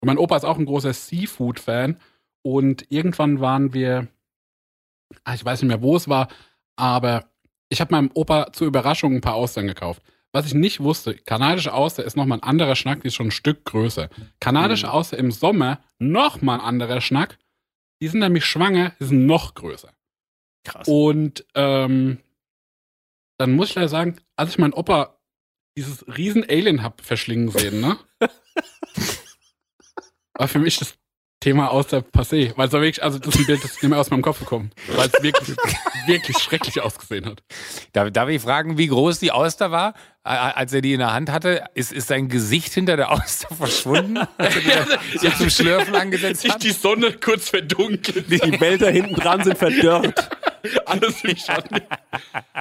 Und 0.00 0.06
mein 0.06 0.16
Opa 0.16 0.38
ist 0.38 0.44
auch 0.44 0.56
ein 0.56 0.64
großer 0.64 0.94
Seafood-Fan. 0.94 2.00
Und 2.40 2.90
irgendwann 2.90 3.40
waren 3.40 3.74
wir, 3.74 4.08
ah, 5.24 5.34
ich 5.34 5.44
weiß 5.44 5.60
nicht 5.60 5.68
mehr, 5.68 5.82
wo 5.82 5.94
es 5.94 6.08
war, 6.08 6.28
aber 6.76 7.26
ich 7.68 7.82
habe 7.82 7.92
meinem 7.92 8.10
Opa 8.14 8.50
zur 8.54 8.66
Überraschung 8.66 9.14
ein 9.14 9.20
paar 9.20 9.34
Austern 9.34 9.66
gekauft. 9.66 10.02
Was 10.32 10.46
ich 10.46 10.54
nicht 10.54 10.80
wusste, 10.80 11.16
kanadische 11.16 11.74
Auster 11.74 12.04
ist 12.04 12.16
nochmal 12.16 12.38
ein 12.38 12.44
anderer 12.44 12.76
Schnack, 12.76 13.02
die 13.02 13.08
ist 13.08 13.14
schon 13.16 13.28
ein 13.28 13.32
Stück 13.32 13.64
größer. 13.64 14.08
Kanadische 14.38 14.86
Mhm. 14.86 14.92
Auster 14.92 15.18
im 15.18 15.32
Sommer 15.32 15.82
nochmal 15.98 16.60
ein 16.60 16.64
anderer 16.64 17.00
Schnack. 17.00 17.38
Die 18.00 18.08
sind 18.08 18.20
nämlich 18.20 18.44
schwanger, 18.44 18.94
die 19.00 19.04
sind 19.04 19.26
noch 19.26 19.54
größer. 19.54 19.92
Krass. 20.64 20.86
Und 20.86 21.44
ähm, 21.54 22.18
dann 23.38 23.52
muss 23.52 23.70
ich 23.70 23.74
leider 23.74 23.88
sagen, 23.88 24.16
als 24.36 24.50
ich 24.50 24.58
meinen 24.58 24.72
Opa 24.74 25.18
dieses 25.76 26.06
riesen 26.06 26.44
Alien 26.48 26.82
hab 26.82 27.00
verschlingen 27.00 27.48
sehen, 27.50 27.80
ne? 27.80 27.98
war 30.34 30.48
für 30.48 30.58
mich 30.58 30.78
das 30.78 30.96
Thema 31.40 31.70
aus 31.70 31.86
der 31.86 32.02
Passé. 32.02 32.52
Weil 32.56 32.68
es 32.68 32.72
war 32.74 32.82
wirklich, 32.82 33.02
also 33.02 33.18
das 33.18 33.34
ist 33.34 33.40
ein 33.40 33.46
Bild, 33.46 33.64
das 33.64 33.70
ist 33.72 33.82
nicht 33.82 33.90
mehr 33.90 33.98
aus 33.98 34.10
meinem 34.10 34.20
Kopf 34.20 34.40
gekommen. 34.40 34.70
Weil 34.94 35.08
es 35.08 35.22
wirklich, 35.22 35.56
wirklich 36.06 36.38
schrecklich 36.38 36.80
ausgesehen 36.82 37.24
hat. 37.24 37.42
Darf, 37.94 38.10
darf 38.10 38.28
ich 38.28 38.42
fragen, 38.42 38.76
wie 38.76 38.88
groß 38.88 39.18
die 39.20 39.32
Auster 39.32 39.70
war, 39.70 39.94
als 40.22 40.74
er 40.74 40.82
die 40.82 40.92
in 40.92 40.98
der 40.98 41.14
Hand 41.14 41.30
hatte? 41.32 41.64
Ist, 41.74 41.92
ist 41.92 42.08
sein 42.08 42.28
Gesicht 42.28 42.74
hinter 42.74 42.98
der 42.98 43.10
Auster 43.10 43.54
verschwunden? 43.54 44.18
Als 44.36 44.56
er 44.56 44.98
so 45.18 45.30
zum 45.30 45.50
Schlürfen 45.50 45.94
angesetzt 45.94 46.42
Sich 46.42 46.52
hat? 46.52 46.62
die 46.62 46.72
Sonne 46.72 47.14
kurz 47.14 47.48
verdunkelt. 47.48 48.30
Die 48.30 48.60
Wälder 48.60 48.90
hinten 48.90 49.14
dran 49.14 49.42
sind 49.42 49.56
verdörrt. 49.56 50.28
Alles 50.86 51.24
im 51.24 51.36
Schatten. 51.36 51.80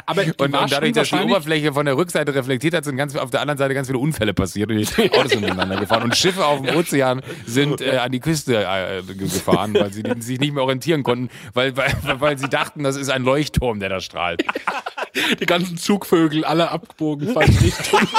Aber 0.06 0.22
Und, 0.24 0.40
und 0.42 0.72
dadurch, 0.72 0.94
dass 0.94 1.10
die 1.10 1.16
Oberfläche 1.16 1.74
von 1.74 1.86
der 1.86 1.98
Rückseite 1.98 2.34
reflektiert 2.34 2.74
hat, 2.74 2.86
sind 2.86 2.96
ganz, 2.98 3.16
auf 3.16 3.30
der 3.32 3.42
anderen 3.42 3.58
Seite 3.58 3.74
ganz 3.74 3.88
viele 3.88 4.00
Unfälle 4.00 4.34
passiert 4.34 4.70
und 4.72 4.78
die 4.78 5.12
Autos 5.12 5.32
sind 5.32 5.42
miteinander 5.42 5.78
gefahren. 5.78 6.04
Und 6.04 6.16
Schiffe 6.16 6.46
auf 6.46 6.62
dem 6.62 6.76
Ozean 6.76 7.22
sind 7.46 7.82
äh, 7.82 7.98
an 7.98 8.12
die 8.12 8.20
Küste 8.20 8.64
äh, 8.66 9.02
ge- 9.04 9.16
gefahren, 9.16 9.74
weil 9.74 9.92
sie 9.92 10.04
sich 10.20 10.40
nicht 10.40 10.54
mehr 10.54 10.64
orientieren 10.64 11.04
konnten, 11.04 11.30
weil, 11.54 11.76
weil, 11.78 11.94
weil 12.20 12.38
sie 12.38 12.50
dachten, 12.50 12.84
das 12.84 12.96
ist 12.96 13.10
ein 13.10 13.24
Leuchtturm, 13.24 13.80
der 13.80 13.90
da 13.90 14.00
strahlt. 14.00 14.44
die 15.40 15.46
ganzen 15.46 15.78
Zugvögel 15.78 16.46
alle 16.46 16.72
abgebogen, 16.72 17.34
falsche 17.34 17.62
Richtung. 17.62 18.00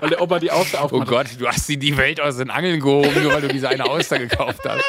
Weil 0.00 0.10
der 0.10 0.20
Opa 0.22 0.38
die 0.38 0.50
Auster 0.52 0.78
Oh 0.80 0.84
aufmacht. 0.84 1.08
Gott, 1.08 1.26
du 1.38 1.48
hast 1.48 1.66
sie 1.66 1.76
die 1.76 1.96
Welt 1.96 2.20
aus 2.20 2.36
den 2.36 2.48
Angeln 2.50 2.78
gehoben, 2.80 3.22
nur 3.22 3.32
weil 3.34 3.42
du 3.42 3.48
diese 3.48 3.68
eine 3.68 3.84
Auster 3.86 4.18
gekauft 4.20 4.60
hast. 4.64 4.84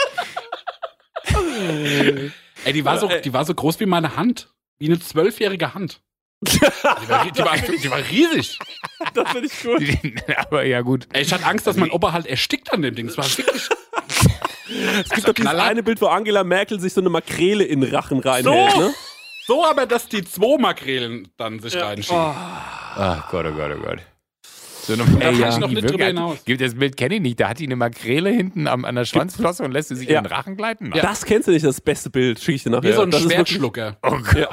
Ey, 2.66 2.74
die 2.74 2.86
war, 2.86 2.98
so, 2.98 3.08
die 3.08 3.34
war 3.34 3.46
so 3.46 3.54
groß 3.54 3.80
wie 3.80 3.86
meine 3.86 4.16
Hand. 4.16 4.50
Wie 4.80 4.88
eine 4.88 5.00
zwölfjährige 5.00 5.74
Hand. 5.74 6.02
Die 6.42 6.60
war, 6.62 7.26
die, 7.32 7.40
war, 7.44 7.58
die 7.58 7.92
war 7.92 8.00
riesig. 8.00 8.58
Das 9.14 9.30
finde 9.32 9.48
ich 9.48 9.64
gut. 9.64 10.24
Aber 10.38 10.64
ja, 10.64 10.82
gut. 10.82 11.08
Ey, 11.14 11.24
ich 11.24 11.34
hatte 11.34 11.46
Angst, 11.46 11.66
dass 11.68 11.76
mein 11.76 11.92
Opa 11.92 12.14
halt 12.14 12.28
erstickt 12.28 12.72
an 12.72 12.82
dem 12.82 12.94
Ding. 12.96 13.08
Es 13.08 13.18
war 13.18 13.26
wirklich. 13.26 13.70
Es 15.04 15.10
gibt 15.10 15.28
doch 15.28 15.34
dieses 15.34 15.52
eine 15.54 15.84
Bild, 15.84 16.00
wo 16.02 16.08
Angela 16.08 16.46
Merkel 16.46 16.80
sich 16.80 16.94
so 16.94 17.02
eine 17.02 17.10
Makrele 17.10 17.66
in 17.66 17.82
den 17.82 17.94
Rachen 17.94 18.20
reinhält, 18.20 18.72
So. 18.72 18.80
ne? 18.80 18.94
So 19.46 19.66
aber, 19.66 19.86
dass 19.86 20.08
die 20.08 20.24
zwei 20.24 20.58
Makrelen 20.58 21.28
dann 21.36 21.60
sich 21.60 21.76
reinschieben. 21.76 22.22
Ach 22.24 23.30
Gott, 23.30 23.46
oh 23.48 23.52
Gott, 23.52 23.72
oh 23.78 23.82
Gott. 23.84 24.00
So 24.84 24.94
eine 24.94 25.04
Da 25.04 25.20
kann 25.32 25.50
ich 25.50 25.58
noch 25.58 25.68
nicht 25.70 25.90
drüber 25.90 26.06
hinaus. 26.06 26.44
Gibt 26.46 26.62
das 26.62 26.76
Bild 26.76 26.98
kenne 26.98 27.16
ich 27.16 27.22
nicht. 27.22 27.40
Da 27.40 27.50
hat 27.50 27.60
die 27.60 27.66
eine 27.66 27.76
Makrele 27.76 28.30
hinten 28.32 28.68
am, 28.68 28.84
an 28.86 28.96
der 28.96 29.06
Schwanzflosse 29.06 29.64
und 29.64 29.72
lässt 29.72 29.90
sie 29.90 29.96
sich 29.96 30.10
Ja. 30.10 30.18
in 30.20 30.24
den 30.26 30.34
Rachen 30.34 30.58
gleiten. 30.58 30.92
Das 31.02 31.24
kennst 31.26 31.48
du 31.48 31.52
nicht, 31.52 31.66
das 31.66 31.80
beste 31.82 32.10
Bild. 32.10 32.40
Schicke 32.40 32.56
ich 32.56 32.64
dir 32.64 32.70
nachher. 32.72 32.90
Wie 32.90 32.94
so 32.94 33.02
ein 33.02 33.12
das 33.12 33.22
ist 33.22 33.30
wirklich- 33.30 33.48
Schwertschlucker. 33.50 33.98
Oh 34.04 34.18
Gott. 34.18 34.50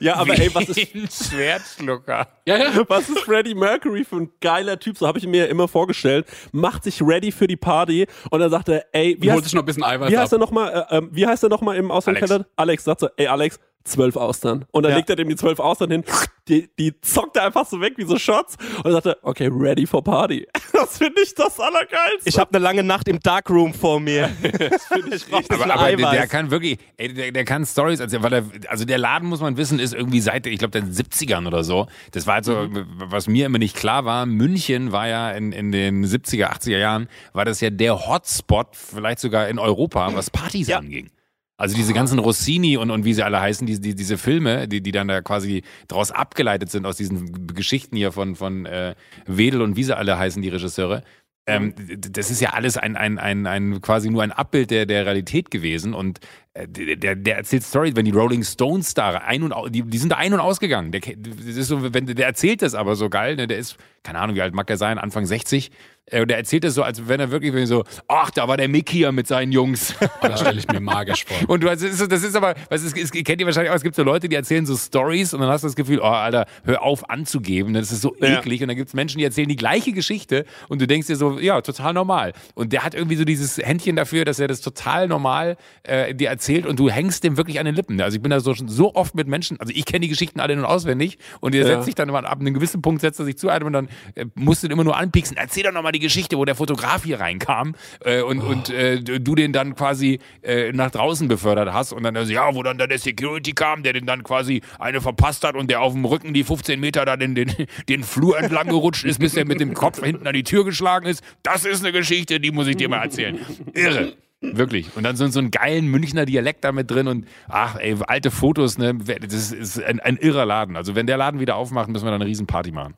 Ja, 0.00 0.16
aber 0.18 0.38
ey, 0.38 0.54
was 0.54 0.68
ist, 0.68 0.94
Wie 0.94 1.00
ein 1.02 1.08
Schwertschlucker. 1.10 2.28
Ja, 2.46 2.56
ja. 2.56 2.70
was 2.88 3.08
ist 3.08 3.18
Freddie 3.20 3.54
Mercury 3.54 4.04
für 4.04 4.16
ein 4.16 4.30
geiler 4.40 4.78
Typ? 4.78 4.96
So 4.98 5.06
habe 5.06 5.18
ich 5.18 5.24
ihn 5.24 5.30
mir 5.30 5.48
immer 5.48 5.68
vorgestellt. 5.68 6.26
Macht 6.52 6.84
sich 6.84 7.02
ready 7.02 7.32
für 7.32 7.46
die 7.46 7.56
Party 7.56 8.06
und 8.30 8.40
dann 8.40 8.50
sagt 8.50 8.68
er, 8.68 8.84
ey, 8.92 9.16
wie 9.20 9.28
Holt 9.30 9.38
heißt, 9.38 9.44
sich 9.44 9.54
noch 9.54 9.62
ein 9.62 9.66
bisschen 9.66 9.82
Eiweiß 9.84 10.10
wie 10.10 10.16
heißt 10.18 10.32
ab. 10.32 10.38
er 10.38 10.40
nochmal, 10.40 10.86
äh, 10.90 10.96
ähm, 10.98 11.08
wie 11.12 11.26
heißt 11.26 11.42
er 11.42 11.48
nochmal 11.48 11.76
im 11.76 11.90
Auslandkeller? 11.90 12.46
Alex. 12.56 12.84
sagt 12.84 13.00
so, 13.00 13.08
ey 13.16 13.26
Alex, 13.26 13.58
zwölf 13.84 14.16
Austern. 14.16 14.64
Und 14.70 14.82
dann 14.84 14.92
Ja. 14.92 14.96
legt 14.98 15.10
er 15.10 15.16
dem 15.16 15.28
die 15.28 15.36
zwölf 15.36 15.58
Austern 15.60 15.90
hin, 15.90 16.04
die, 16.48 16.68
die 16.78 17.00
zockt 17.00 17.36
er 17.36 17.44
einfach 17.44 17.66
so 17.66 17.80
weg 17.80 17.94
wie 17.96 18.04
so 18.04 18.18
Shots 18.18 18.56
und 18.78 18.84
dann 18.86 18.92
sagt 18.94 19.06
er, 19.06 19.16
okay, 19.22 19.48
ready 19.52 19.86
for 19.86 20.02
Party. 20.02 20.46
Das 20.72 20.98
finde 20.98 21.22
ich 21.22 21.34
das 21.34 21.60
Allergeilste. 21.60 22.28
Ich 22.28 22.38
habe 22.38 22.50
eine 22.54 22.58
lange 22.62 22.82
Nacht 22.82 23.06
im 23.06 23.20
Darkroom 23.20 23.72
vor 23.72 24.00
mir. 24.00 24.30
ich 24.42 25.26
brauche 25.28 25.44
Aber, 25.62 25.74
aber 25.74 25.96
der, 25.96 26.10
der 26.12 26.26
kann 26.26 26.50
wirklich, 26.50 26.78
ey, 26.96 27.12
der, 27.14 27.30
der 27.30 27.44
kann 27.44 27.64
Stories 27.64 28.00
erzählen, 28.00 28.22
weil 28.22 28.32
er, 28.32 28.44
also 28.68 28.84
der 28.84 28.98
Laden, 28.98 29.28
muss 29.28 29.40
man 29.40 29.56
wissen, 29.56 29.78
ist 29.78 29.94
irgendwie 29.94 30.20
seit, 30.20 30.46
ich 30.46 30.58
glaube, 30.58 30.72
den 30.80 30.92
70ern 30.92 31.46
oder 31.46 31.62
so. 31.62 31.86
Das 32.10 32.26
war 32.26 32.34
halt 32.34 32.44
so, 32.46 32.68
was 32.96 33.28
mir 33.28 33.46
immer 33.46 33.58
nicht 33.58 33.76
klar 33.76 34.04
war, 34.04 34.26
München 34.26 34.90
war 34.92 35.06
ja 35.06 35.30
in, 35.30 35.52
in 35.52 35.70
den 35.70 36.04
70er, 36.04 36.50
80er 36.52 36.78
Jahren, 36.78 37.08
war 37.32 37.44
das 37.44 37.60
ja 37.60 37.70
der 37.70 38.08
Hotspot, 38.08 38.74
vielleicht 38.74 39.20
sogar 39.20 39.48
in 39.48 39.58
Europa, 39.60 40.12
was 40.14 40.30
Partys 40.30 40.70
anging. 40.72 41.10
Also 41.58 41.76
diese 41.76 41.92
ganzen 41.92 42.18
Rossini 42.18 42.76
und, 42.76 42.90
und 42.90 43.04
wie 43.04 43.14
sie 43.14 43.22
alle 43.22 43.40
heißen, 43.40 43.66
die, 43.66 43.78
die, 43.80 43.94
diese 43.94 44.18
Filme, 44.18 44.66
die, 44.66 44.80
die 44.82 44.90
dann 44.90 45.06
da 45.08 45.20
quasi 45.20 45.62
daraus 45.86 46.10
abgeleitet 46.10 46.70
sind 46.70 46.86
aus 46.86 46.96
diesen 46.96 47.46
Geschichten 47.54 47.96
hier 47.96 48.10
von, 48.10 48.34
von 48.34 48.66
äh, 48.66 48.94
Wedel 49.26 49.62
und 49.62 49.76
wie 49.76 49.84
sie 49.84 49.96
alle 49.96 50.18
heißen, 50.18 50.42
die 50.42 50.48
Regisseure. 50.48 51.02
Ähm, 51.44 51.74
d- 51.76 51.96
das 52.12 52.30
ist 52.30 52.40
ja 52.40 52.50
alles 52.50 52.76
ein, 52.76 52.94
ein, 52.96 53.18
ein, 53.18 53.46
ein 53.48 53.80
quasi 53.80 54.10
nur 54.10 54.22
ein 54.22 54.30
Abbild 54.30 54.70
der, 54.70 54.86
der 54.86 55.04
Realität 55.06 55.50
gewesen 55.50 55.92
und 55.92 56.20
äh, 56.54 56.68
der, 56.68 57.16
der 57.16 57.36
erzählt 57.36 57.64
Stories, 57.64 57.96
wenn 57.96 58.04
die 58.04 58.12
Rolling 58.12 58.44
Stones 58.44 58.94
da 58.94 59.10
ein 59.18 59.42
und 59.42 59.52
au- 59.52 59.68
die, 59.68 59.82
die 59.82 59.98
sind 59.98 60.10
da 60.10 60.16
ein 60.18 60.32
und 60.32 60.38
ausgegangen. 60.40 60.92
Der, 60.92 61.00
das 61.00 61.56
ist 61.56 61.66
so, 61.66 61.92
wenn, 61.92 62.06
der 62.06 62.26
erzählt 62.26 62.62
das 62.62 62.74
aber 62.76 62.94
so 62.94 63.10
geil, 63.10 63.34
ne? 63.36 63.48
der 63.48 63.58
ist, 63.58 63.76
keine 64.04 64.20
Ahnung, 64.20 64.36
wie 64.36 64.42
alt 64.42 64.54
mag 64.54 64.70
er 64.70 64.76
sein, 64.76 64.98
Anfang 64.98 65.26
60. 65.26 65.72
Äh, 66.12 66.26
der 66.26 66.36
erzählt 66.36 66.62
das 66.64 66.74
so, 66.74 66.82
als 66.82 67.08
wenn 67.08 67.18
er 67.20 67.30
wirklich 67.30 67.52
wenn 67.52 67.66
so, 67.66 67.84
ach, 68.06 68.30
da 68.30 68.46
war 68.46 68.56
der 68.56 68.68
Mick 68.68 68.88
hier 68.90 69.10
mit 69.12 69.26
seinen 69.26 69.50
Jungs. 69.52 69.94
Oh, 70.00 70.06
das 70.28 70.40
stelle 70.40 70.58
ich 70.60 70.68
mir 70.68 70.78
magisch 70.80 71.24
vor. 71.24 71.36
Und 71.48 71.62
du, 71.62 71.66
das 71.66 71.82
ist, 71.82 72.12
das 72.12 72.22
ist 72.22 72.36
aber, 72.36 72.54
was 72.70 72.82
ist, 72.84 72.96
ist, 72.96 73.12
kennt 73.12 73.40
ihr 73.40 73.46
wahrscheinlich 73.46 73.70
auch, 73.72 73.76
es 73.76 73.82
gibt 73.82 73.96
so 73.96 74.02
Leute, 74.04 74.28
die 74.28 74.36
erzählen 74.36 74.64
so 74.66 74.76
Stories 74.76 75.34
und 75.34 75.40
dann 75.40 75.48
hast 75.48 75.62
du 75.62 75.66
das 75.68 75.74
Gefühl, 75.76 75.98
oh 76.00 76.04
Alter, 76.04 76.46
hör 76.64 76.82
auf 76.82 77.08
anzugeben, 77.10 77.74
das 77.74 77.90
ist 77.90 78.02
so 78.02 78.14
Ja. 78.20 78.38
eklig. 78.38 78.62
Und 78.62 78.68
dann 78.68 78.76
gibt 78.76 78.88
es 78.88 78.94
Menschen, 78.94 79.18
die 79.18 79.24
erzählen 79.24 79.48
die 79.48 79.56
gleiche 79.56 79.92
Geschichte 79.92 80.44
und 80.68 80.80
du 80.80 80.86
denkst 80.86 81.06
dir 81.08 81.16
so, 81.16 81.38
ja, 81.38 81.60
total 81.62 81.92
normal. 81.94 82.32
Und 82.54 82.72
der 82.72 82.84
hat 82.84 82.94
irgendwie 82.94 83.16
so 83.16 83.24
dieses 83.24 83.56
Händchen 83.58 83.96
dafür, 83.96 84.24
dass 84.24 84.38
er 84.38 84.48
das 84.48 84.60
total 84.60 85.08
normal 85.08 85.56
äh, 85.82 86.14
dir 86.14 86.28
erzählt 86.28 86.66
und 86.66 86.78
du 86.78 86.90
hängst 86.90 87.24
dem 87.24 87.36
wirklich 87.36 87.58
an 87.58 87.66
den 87.66 87.74
Lippen. 87.74 88.00
Also 88.00 88.16
ich 88.16 88.22
bin 88.22 88.30
da 88.30 88.40
so, 88.40 88.54
so 88.54 88.94
oft 88.94 89.14
mit 89.14 89.28
Menschen, 89.28 89.58
also 89.60 89.72
ich 89.74 89.84
kenne 89.86 90.00
die 90.00 90.08
Geschichten 90.08 90.40
alle 90.40 90.54
nun 90.56 90.64
auswendig 90.64 91.18
und 91.40 91.54
der 91.54 91.62
Ja. 91.62 91.66
setzt 91.68 91.86
sich 91.86 91.94
dann 91.94 92.08
immer 92.08 92.24
ab 92.24 92.40
einem 92.40 92.52
gewissen 92.54 92.82
Punkt, 92.82 93.00
setzt 93.00 93.18
er 93.18 93.24
sich 93.24 93.38
zu 93.38 93.48
einem 93.48 93.66
und 93.66 93.72
dann 93.72 93.88
äh, 94.14 94.26
musst 94.34 94.62
du 94.62 94.66
ihn 94.66 94.72
immer 94.72 94.84
nur 94.84 94.96
anpieksen, 94.96 95.36
erzähl 95.36 95.62
doch 95.64 95.72
nochmal 95.72 95.92
die 95.92 96.01
Geschichte, 96.02 96.36
wo 96.36 96.44
der 96.44 96.54
Fotograf 96.54 97.04
hier 97.04 97.20
reinkam 97.20 97.74
äh, 98.04 98.20
und, 98.20 98.40
und 98.40 98.68
äh, 98.70 99.00
du 99.00 99.34
den 99.34 99.52
dann 99.52 99.74
quasi 99.74 100.18
äh, 100.42 100.72
nach 100.72 100.90
draußen 100.90 101.28
befördert 101.28 101.72
hast 101.72 101.92
und 101.92 102.02
dann, 102.02 102.16
also, 102.16 102.32
ja, 102.32 102.54
wo 102.54 102.62
dann 102.62 102.76
der 102.76 102.98
Security 102.98 103.52
kam, 103.52 103.82
der 103.82 103.94
den 103.94 104.04
dann 104.04 104.22
quasi 104.22 104.60
eine 104.78 105.00
verpasst 105.00 105.44
hat 105.44 105.54
und 105.54 105.70
der 105.70 105.80
auf 105.80 105.94
dem 105.94 106.04
Rücken 106.04 106.34
die 106.34 106.44
15 106.44 106.78
Meter 106.78 107.04
da 107.04 107.16
den, 107.16 107.34
den, 107.34 107.52
den 107.88 108.02
Flur 108.02 108.38
entlang 108.38 108.68
gerutscht 108.68 109.04
ist, 109.04 109.18
bis 109.18 109.34
er 109.34 109.46
mit 109.46 109.60
dem 109.60 109.74
Kopf 109.74 110.02
hinten 110.02 110.26
an 110.26 110.34
die 110.34 110.44
Tür 110.44 110.64
geschlagen 110.64 111.06
ist. 111.06 111.22
Das 111.42 111.64
ist 111.64 111.82
eine 111.82 111.92
Geschichte, 111.92 112.40
die 112.40 112.50
muss 112.50 112.66
ich 112.66 112.76
dir 112.76 112.88
mal 112.88 113.02
erzählen. 113.02 113.38
Irre. 113.72 114.14
Wirklich. 114.42 114.96
Und 114.96 115.04
dann 115.04 115.14
so, 115.14 115.26
so 115.28 115.38
einen 115.38 115.52
geilen 115.52 115.86
Münchner 115.86 116.26
Dialekt 116.26 116.64
da 116.64 116.72
mit 116.72 116.90
drin 116.90 117.06
und 117.06 117.26
ach, 117.48 117.76
ey, 117.78 117.96
alte 118.08 118.32
Fotos, 118.32 118.76
ne? 118.76 118.94
Das 118.94 119.52
ist 119.52 119.82
ein, 119.82 120.00
ein 120.00 120.16
irrer 120.16 120.44
Laden. 120.44 120.76
Also 120.76 120.96
wenn 120.96 121.06
der 121.06 121.16
Laden 121.16 121.38
wieder 121.38 121.54
aufmacht, 121.54 121.88
müssen 121.88 122.04
wir 122.04 122.10
da 122.10 122.16
eine 122.16 122.26
Riesenparty 122.26 122.72
machen. 122.72 122.94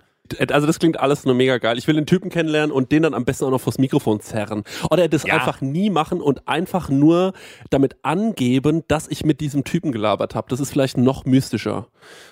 Also 0.49 0.67
das 0.67 0.79
klingt 0.79 0.99
alles 0.99 1.27
nur 1.27 1.35
mega 1.35 1.59
geil. 1.59 1.77
Ich 1.77 1.87
will 1.87 1.97
den 1.97 2.07
Typen 2.07 2.31
kennenlernen 2.31 2.73
und 2.73 2.91
den 2.93 3.03
dann 3.03 3.13
am 3.13 3.27
besten 3.27 3.45
auch 3.45 3.51
noch 3.51 3.61
vors 3.61 3.77
Mikrofon 3.77 4.21
zerren. 4.21 4.65
Oder 4.91 5.07
das 5.07 5.25
Ja. 5.25 5.35
einfach 5.35 5.61
nie 5.61 5.91
machen 5.91 6.23
und 6.23 6.49
einfach 6.49 6.89
nur 6.89 7.35
damit 7.69 7.97
angeben, 8.03 8.85
dass 8.89 9.07
ich 9.07 9.25
mit 9.27 9.41
diesem 9.43 9.65
Typen 9.65 9.93
gelabert 9.93 10.35
habe. 10.35 10.47
Das 10.49 10.61
ist 10.61 10.71
vielleicht 10.71 10.97
noch 10.97 11.27
mystischer. 11.27 11.89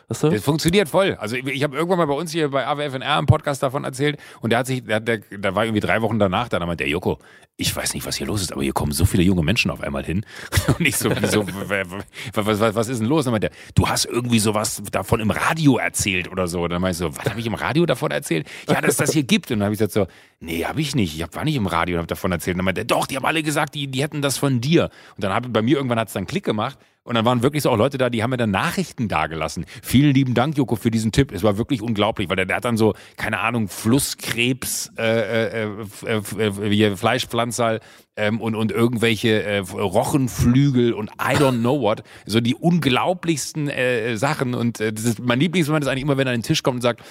Weißt 0.08 0.22
du? 0.22 0.30
Das 0.30 0.42
funktioniert 0.42 0.88
voll. 0.88 1.16
Also 1.20 1.36
ich, 1.36 1.46
ich 1.46 1.62
habe 1.62 1.76
irgendwann 1.76 1.98
mal 1.98 2.06
bei 2.06 2.14
uns 2.14 2.32
hier 2.32 2.50
bei 2.50 2.66
AWFNR 2.66 3.18
im 3.18 3.26
Podcast 3.26 3.62
davon 3.62 3.84
erzählt 3.84 4.18
und 4.40 4.50
der 4.50 4.60
hat 4.60 4.66
sich, 4.66 4.84
der, 4.84 5.00
der, 5.00 5.18
der 5.18 5.54
war 5.54 5.64
irgendwie 5.64 5.80
drei 5.80 6.00
Wochen 6.00 6.18
danach, 6.18 6.48
da 6.48 6.58
meinte 6.60 6.84
der 6.84 6.88
Joko, 6.88 7.18
ich 7.58 7.74
weiß 7.76 7.92
nicht, 7.94 8.06
was 8.06 8.16
hier 8.16 8.26
los 8.26 8.40
ist, 8.40 8.52
aber 8.52 8.62
hier 8.62 8.72
kommen 8.72 8.92
so 8.92 9.04
viele 9.04 9.22
junge 9.22 9.42
Menschen 9.42 9.70
auf 9.70 9.82
einmal 9.82 10.04
hin. 10.04 10.24
Und 10.78 10.86
ich 10.86 10.96
so, 10.96 11.10
wieso, 11.20 11.46
was, 11.46 12.60
was, 12.60 12.74
was 12.74 12.88
ist 12.88 13.00
denn 13.00 13.08
los? 13.08 13.24
Dann 13.24 13.32
meinte 13.32 13.48
er, 13.48 13.52
du 13.74 13.86
hast 13.86 14.06
irgendwie 14.06 14.38
sowas 14.38 14.82
davon 14.90 15.20
im 15.20 15.30
Radio 15.30 15.76
erzählt 15.76 16.30
oder 16.32 16.48
so. 16.48 16.62
Und 16.62 16.70
dann 16.70 16.80
meinte 16.80 16.92
ich 16.92 16.98
so, 16.98 17.16
was 17.16 17.28
habe 17.28 17.38
ich 17.38 17.46
im 17.46 17.54
Radio 17.54 17.81
davon 17.86 18.10
erzählt? 18.10 18.46
Ja, 18.68 18.80
dass 18.80 18.96
das 18.96 19.12
hier 19.12 19.22
gibt. 19.22 19.50
Und 19.50 19.58
dann 19.58 19.66
habe 19.66 19.74
ich 19.74 19.78
gesagt 19.78 19.92
so, 19.92 20.06
nee, 20.40 20.64
habe 20.64 20.80
ich 20.80 20.94
nicht. 20.94 21.18
Ich 21.18 21.34
war 21.34 21.44
nicht 21.44 21.56
im 21.56 21.66
Radio 21.66 21.96
und 21.96 21.98
habe 22.00 22.08
davon 22.08 22.32
erzählt. 22.32 22.54
Und 22.54 22.58
dann 22.58 22.64
meinte 22.66 22.82
er, 22.82 22.84
doch, 22.84 23.06
die 23.06 23.16
haben 23.16 23.24
alle 23.24 23.42
gesagt, 23.42 23.74
die, 23.74 23.86
die 23.86 24.02
hätten 24.02 24.22
das 24.22 24.38
von 24.38 24.60
dir. 24.60 24.90
Und 25.16 25.24
dann 25.24 25.32
hat 25.32 25.52
bei 25.52 25.62
mir 25.62 25.76
irgendwann 25.76 25.98
hat 25.98 26.08
es 26.08 26.14
dann 26.14 26.26
Klick 26.26 26.44
gemacht. 26.44 26.78
Und 27.04 27.16
dann 27.16 27.24
waren 27.24 27.42
wirklich 27.42 27.64
so 27.64 27.70
auch 27.70 27.76
Leute 27.76 27.98
da, 27.98 28.10
die 28.10 28.22
haben 28.22 28.30
mir 28.30 28.36
dann 28.36 28.52
Nachrichten 28.52 29.08
dagelassen. 29.08 29.66
Vielen 29.82 30.14
lieben 30.14 30.34
Dank, 30.34 30.56
Joko, 30.56 30.76
für 30.76 30.92
diesen 30.92 31.10
Tipp. 31.10 31.32
Es 31.32 31.42
war 31.42 31.58
wirklich 31.58 31.82
unglaublich, 31.82 32.28
weil 32.28 32.36
der, 32.36 32.46
der 32.46 32.56
hat 32.56 32.64
dann 32.64 32.76
so, 32.76 32.94
keine 33.16 33.40
Ahnung, 33.40 33.66
Flusskrebs, 33.68 34.92
äh, 34.96 35.64
äh, 35.64 35.76
äh, 36.06 36.46
äh, 36.46 36.96
Fleischpflanzerl 36.96 37.80
ähm, 38.16 38.40
und, 38.40 38.54
und 38.54 38.70
irgendwelche 38.70 39.42
äh, 39.42 39.58
Rochenflügel 39.58 40.92
und 40.92 41.10
I 41.20 41.34
don't 41.34 41.58
know 41.58 41.80
what. 41.80 42.04
So 42.24 42.40
die 42.40 42.54
unglaublichsten 42.54 43.68
äh, 43.68 44.16
Sachen. 44.16 44.54
Und 44.54 44.78
äh, 44.78 44.92
das 44.92 45.04
ist, 45.04 45.18
mein 45.18 45.40
Lieblingsmoment 45.40 45.84
ist 45.84 45.90
eigentlich 45.90 46.04
immer, 46.04 46.18
wenn 46.18 46.28
er 46.28 46.34
an 46.34 46.38
den 46.38 46.44
Tisch 46.44 46.62
kommt 46.62 46.76
und 46.76 46.82
sagt, 46.82 47.02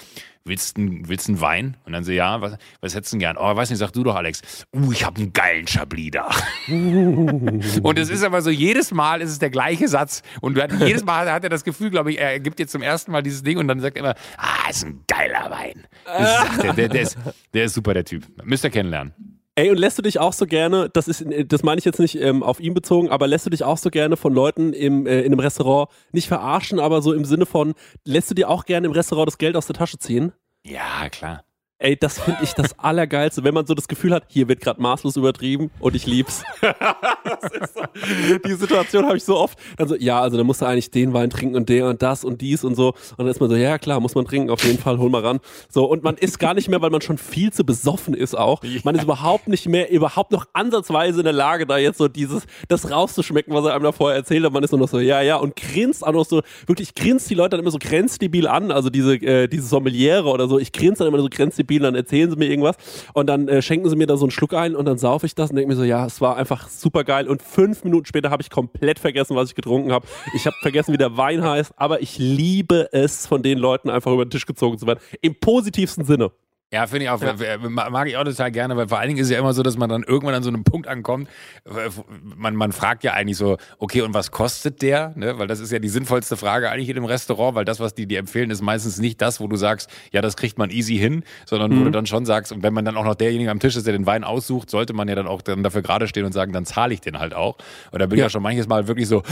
willst 0.46 0.78
du 0.78 0.90
willst 1.04 1.30
einen 1.30 1.42
Wein? 1.42 1.78
Und 1.86 1.94
dann 1.94 2.04
so, 2.04 2.12
ja, 2.12 2.42
was, 2.42 2.58
was 2.80 2.96
hättest 2.96 3.14
du 3.14 3.16
denn 3.16 3.20
gern? 3.20 3.38
Oh, 3.38 3.56
weiß 3.56 3.70
nicht, 3.70 3.80
sag 3.80 3.92
du 3.92 4.04
doch, 4.04 4.16
Alex. 4.16 4.42
Uh, 4.76 4.92
ich 4.92 5.06
habe 5.06 5.20
einen 5.20 5.34
geilen 5.34 5.68
Chablis 5.68 6.12
da. 6.12 6.30
und 6.68 8.00
es 8.00 8.10
ist 8.10 8.24
aber 8.24 8.42
so, 8.42 8.50
jedes 8.50 8.92
Mal 8.92 9.22
ist 9.22 9.30
es 9.30 9.40
der 9.40 9.50
gleiche 9.50 9.88
Satz. 9.88 10.24
Und 10.42 10.62
hat, 10.62 10.72
jedes 10.80 11.04
Mal 11.04 11.32
hat 11.32 11.44
er 11.44 11.50
das 11.50 11.64
Gefühl, 11.64 11.90
glaube 11.90 12.12
ich, 12.12 12.20
er 12.20 12.40
gibt 12.40 12.60
jetzt 12.60 12.72
zum 12.72 12.82
ersten 12.82 13.12
Mal 13.12 13.24
dieses 13.24 13.44
Ding 13.44 13.58
und 13.58 13.68
dann 13.68 13.80
sagt 13.80 13.98
er 13.98 14.04
immer, 14.04 14.16
ah, 14.38 14.70
ist 14.70 14.86
ein 14.86 15.04
geiler 15.08 15.50
Wein. 15.52 15.88
Das 16.06 16.48
sagt 16.48 16.64
er, 16.64 16.74
der, 16.74 16.90
der, 16.90 17.02
ist, 17.02 17.18
der 17.54 17.66
ist 17.66 17.74
super, 17.74 17.94
der 17.94 18.06
Typ. 18.06 18.26
Müsst 18.44 18.64
ihr 18.64 18.70
kennenlernen. 18.70 19.14
Ey, 19.62 19.70
und 19.70 19.78
lässt 19.78 19.96
du 20.00 20.02
dich 20.02 20.18
auch 20.18 20.34
so 20.34 20.48
gerne, 20.48 20.90
das 20.92 21.08
ist, 21.08 21.24
das 21.46 21.62
meine 21.62 21.78
ich 21.78 21.86
jetzt 21.86 22.00
nicht 22.00 22.16
ähm, 22.16 22.42
auf 22.42 22.60
ihn 22.60 22.74
bezogen, 22.74 23.10
aber 23.10 23.28
lässt 23.28 23.46
du 23.46 23.52
dich 23.52 23.64
auch 23.64 23.78
so 23.78 23.92
gerne 23.92 24.18
von 24.18 24.34
Leuten 24.34 24.74
im, 24.74 25.06
äh, 25.06 25.20
in 25.20 25.28
einem 25.28 25.40
Restaurant 25.40 25.88
nicht 26.12 26.28
verarschen, 26.28 26.80
aber 26.80 27.04
so 27.04 27.14
im 27.14 27.26
Sinne 27.26 27.46
von, 27.46 27.76
lässt 28.04 28.32
du 28.32 28.34
dir 28.34 28.50
auch 28.50 28.66
gerne 28.66 28.88
im 28.88 28.92
Restaurant 28.92 29.28
das 29.28 29.38
Geld 29.38 29.56
aus 29.56 29.68
der 29.68 29.76
Tasche 29.76 30.00
ziehen? 30.00 30.32
Ja, 30.66 31.08
klar. 31.12 31.44
Ey, 31.82 31.98
das 31.98 32.20
finde 32.20 32.42
ich 32.44 32.54
das 32.54 32.78
Allergeilste, 32.78 33.44
wenn 33.44 33.56
man 33.56 33.66
so 33.66 33.74
das 33.74 33.88
Gefühl 33.88 34.14
hat, 34.14 34.26
hier 34.28 34.48
wird 34.48 34.62
gerade 34.62 34.80
maßlos 34.80 35.16
übertrieben 35.16 35.72
und 35.80 35.96
ich 35.96 36.06
lieb's. 36.06 36.44
so, 37.74 38.38
die 38.46 38.54
Situation 38.54 39.08
habe 39.08 39.18
ich 39.18 39.24
so 39.24 39.36
oft. 39.36 39.58
Dann 39.78 39.88
so, 39.88 39.96
ja, 39.96 40.22
also 40.22 40.38
da 40.38 40.44
musst 40.44 40.62
du 40.62 40.68
eigentlich 40.68 40.92
den 40.92 41.12
Wein 41.14 41.32
trinken 41.32 41.56
und 41.56 41.70
der 41.70 41.88
und 41.88 42.04
das 42.04 42.24
und 42.24 42.42
dies 42.42 42.64
und 42.64 42.76
so. 42.76 42.90
Und 42.90 43.18
dann 43.18 43.28
ist 43.28 43.40
man 43.40 43.50
so, 43.50 43.56
ja 43.56 43.80
klar, 43.80 44.00
muss 44.00 44.14
man 44.14 44.26
trinken, 44.26 44.52
auf 44.52 44.64
jeden 44.64 44.78
Fall, 44.78 45.00
hol 45.00 45.10
mal 45.10 45.26
ran. 45.26 45.40
So, 45.70 45.86
und 45.86 46.04
man 46.04 46.18
ist 46.18 46.38
gar 46.38 46.54
nicht 46.54 46.70
mehr, 46.70 46.84
weil 46.84 46.92
man 46.92 47.02
schon 47.02 47.18
viel 47.18 47.52
zu 47.52 47.66
besoffen 47.66 48.14
ist 48.14 48.38
auch. 48.38 48.62
Man 48.84 48.94
ist 48.94 49.06
überhaupt 49.06 49.48
nicht 49.48 49.68
mehr, 49.68 49.90
überhaupt 49.90 50.32
noch 50.32 50.46
ansatzweise 50.54 51.22
in 51.22 51.24
der 51.24 51.34
Lage, 51.34 51.66
da 51.66 51.80
jetzt 51.80 51.98
so 51.98 52.08
dieses, 52.08 52.44
das 52.68 52.92
rauszuschmecken, 52.92 53.56
was 53.56 53.66
er 53.66 53.74
einem 53.74 53.86
da 53.86 53.92
vorher 53.92 54.18
erzählt 54.18 54.46
hat. 54.46 54.54
Man 54.54 54.64
ist 54.64 54.72
nur 54.72 54.82
noch 54.82 54.90
so, 54.90 55.00
ja, 55.00 55.24
ja, 55.24 55.38
und 55.38 55.56
grinst 55.56 56.06
auch 56.06 56.14
noch 56.14 56.26
so, 56.26 56.44
wirklich 56.68 56.94
grinst 56.94 57.28
die 57.32 57.36
Leute 57.36 57.52
dann 57.52 57.62
immer 57.62 57.72
so 57.72 57.80
grenzdebil 57.80 58.48
an, 58.48 58.72
also 58.72 58.92
diese, 58.92 59.16
äh, 59.16 59.48
diese 59.48 59.66
Sommeliere 59.66 60.30
oder 60.30 60.48
so. 60.48 60.60
Ich 60.60 60.72
grinse 60.72 61.00
dann 61.00 61.08
immer 61.12 61.24
so 61.24 61.28
grenzdebil, 61.28 61.71
dann 61.80 61.96
erzählen 61.96 62.30
sie 62.30 62.36
mir 62.36 62.48
irgendwas 62.48 62.76
und 63.14 63.28
dann 63.28 63.48
äh, 63.48 63.62
schenken 63.62 63.90
sie 63.90 63.96
mir 63.96 64.08
da 64.08 64.18
so 64.18 64.26
einen 64.26 64.32
Schluck 64.32 64.54
ein 64.54 64.76
und 64.76 64.86
dann 64.86 64.98
saufe 64.98 65.26
ich 65.26 65.36
das 65.36 65.50
und 65.50 65.56
denke 65.56 65.70
mir 65.70 65.76
so, 65.76 65.84
ja, 65.84 66.06
es 66.06 66.22
war 66.22 66.38
einfach 66.38 66.70
super 66.70 67.04
geil. 67.04 67.28
Und 67.28 67.42
fünf 67.42 67.84
Minuten 67.84 68.06
später 68.06 68.30
habe 68.30 68.42
ich 68.42 68.50
komplett 68.50 69.00
vergessen, 69.00 69.36
was 69.36 69.50
ich 69.50 69.56
getrunken 69.56 69.92
habe. 69.92 70.08
Ich 70.36 70.46
habe 70.46 70.56
vergessen, 70.62 70.94
wie 70.94 70.98
der 70.98 71.18
Wein 71.18 71.44
heißt, 71.44 71.74
aber 71.78 72.02
ich 72.02 72.18
liebe 72.18 72.90
es, 72.92 73.28
von 73.28 73.44
den 73.44 73.58
Leuten 73.58 73.90
einfach 73.90 74.12
über 74.12 74.26
den 74.26 74.32
Tisch 74.32 74.46
gezogen 74.46 74.78
zu 74.78 74.88
werden. 74.88 75.00
Im 75.22 75.36
positivsten 75.36 76.06
Sinne. 76.06 76.32
Ja, 76.74 76.88
finde 76.88 77.04
ich 77.04 77.10
auch, 77.10 77.22
äh, 77.22 77.58
mag 77.58 78.08
ich 78.08 78.16
auch 78.16 78.24
total 78.24 78.50
gerne, 78.50 78.78
weil 78.78 78.88
vor 78.88 78.98
allen 78.98 79.10
Dingen 79.10 79.20
ist 79.20 79.26
es 79.28 79.32
ja 79.32 79.40
immer 79.40 79.54
so, 79.54 79.62
dass 79.62 79.78
man 79.78 79.90
dann 79.90 80.04
irgendwann 80.04 80.36
an 80.36 80.44
so 80.44 80.48
einem 80.48 80.64
Punkt 80.64 80.88
ankommt, 80.88 81.28
man, 82.38 82.56
man 82.56 82.72
fragt 82.72 83.04
ja 83.04 83.12
eigentlich 83.12 83.36
so, 83.36 83.58
okay, 83.78 84.02
und 84.04 84.14
was 84.14 84.32
kostet 84.32 84.82
der? 84.82 85.12
Ne? 85.18 85.38
Weil 85.38 85.48
das 85.48 85.60
ist 85.60 85.74
ja 85.74 85.80
die 85.80 85.90
sinnvollste 85.90 86.38
Frage 86.38 86.70
eigentlich 86.70 86.88
in 86.88 86.96
dem 86.96 87.04
Restaurant, 87.04 87.56
weil 87.56 87.66
das, 87.66 87.82
was 87.82 87.94
die 87.94 88.06
dir 88.06 88.20
empfehlen, 88.20 88.52
ist 88.52 88.62
meistens 88.62 89.00
nicht 89.00 89.22
das, 89.22 89.42
wo 89.42 89.48
du 89.48 89.58
sagst, 89.58 89.90
ja, 90.14 90.22
das 90.22 90.38
kriegt 90.38 90.58
man 90.58 90.70
easy 90.70 90.96
hin, 90.96 91.26
sondern 91.46 91.78
wo 91.78 91.84
du 91.84 91.92
dann 91.92 92.06
schon 92.06 92.26
sagst, 92.26 92.54
und 92.54 92.64
wenn 92.64 92.74
man 92.74 92.86
dann 92.86 92.96
auch 92.96 93.04
noch 93.06 93.16
derjenige 93.16 93.52
am 93.52 93.60
Tisch 93.60 93.76
ist, 93.76 93.86
der 93.86 93.92
den 93.92 94.06
Wein 94.06 94.24
aussucht, 94.24 94.70
sollte 94.70 94.94
man 94.94 95.10
ja 95.10 95.16
dann 95.16 95.28
auch 95.28 95.42
dann 95.42 95.64
dafür 95.64 95.82
gerade 95.82 96.08
stehen 96.08 96.24
und 96.24 96.32
sagen, 96.32 96.54
dann 96.54 96.66
zahle 96.66 96.94
ich 96.94 97.02
den 97.02 97.20
halt 97.20 97.34
auch. 97.34 97.58
Und 97.92 98.00
da 98.00 98.06
bin 98.06 98.18
ich 98.18 98.24
ja 98.24 98.30
schon 98.30 98.44
manches 98.44 98.70
Mal 98.70 98.88
wirklich 98.88 99.10
so. 99.10 99.24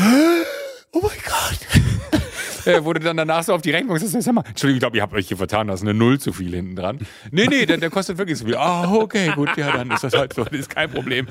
Äh, 2.69 2.81
du 2.81 2.93
dann 2.93 3.17
danach 3.17 3.43
so 3.43 3.53
auf 3.53 3.61
die 3.61 3.71
Rechnung 3.71 3.97
sagst, 3.97 4.21
sag 4.21 4.33
mal, 4.33 4.43
Entschuldigung, 4.47 4.75
ich 4.75 4.79
glaube, 4.81 4.97
ihr 4.97 5.03
habt 5.03 5.13
euch 5.13 5.27
hier 5.27 5.37
vertan, 5.37 5.67
da 5.67 5.73
ist 5.73 5.81
eine 5.81 5.93
Null 5.93 6.19
zu 6.19 6.33
viel 6.33 6.53
hinten 6.53 6.75
dran. 6.75 6.99
Nee, 7.31 7.47
nee, 7.49 7.65
der, 7.65 7.77
der 7.77 7.89
kostet 7.89 8.17
wirklich 8.17 8.37
so 8.37 8.45
viel. 8.45 8.55
Ah, 8.55 8.91
okay, 8.91 9.31
gut, 9.35 9.49
ja, 9.57 9.71
dann 9.71 9.91
ist 9.91 10.03
das 10.03 10.13
halt 10.13 10.33
so, 10.33 10.43
das 10.43 10.59
ist 10.59 10.69
kein 10.69 10.89
Problem. 10.89 11.27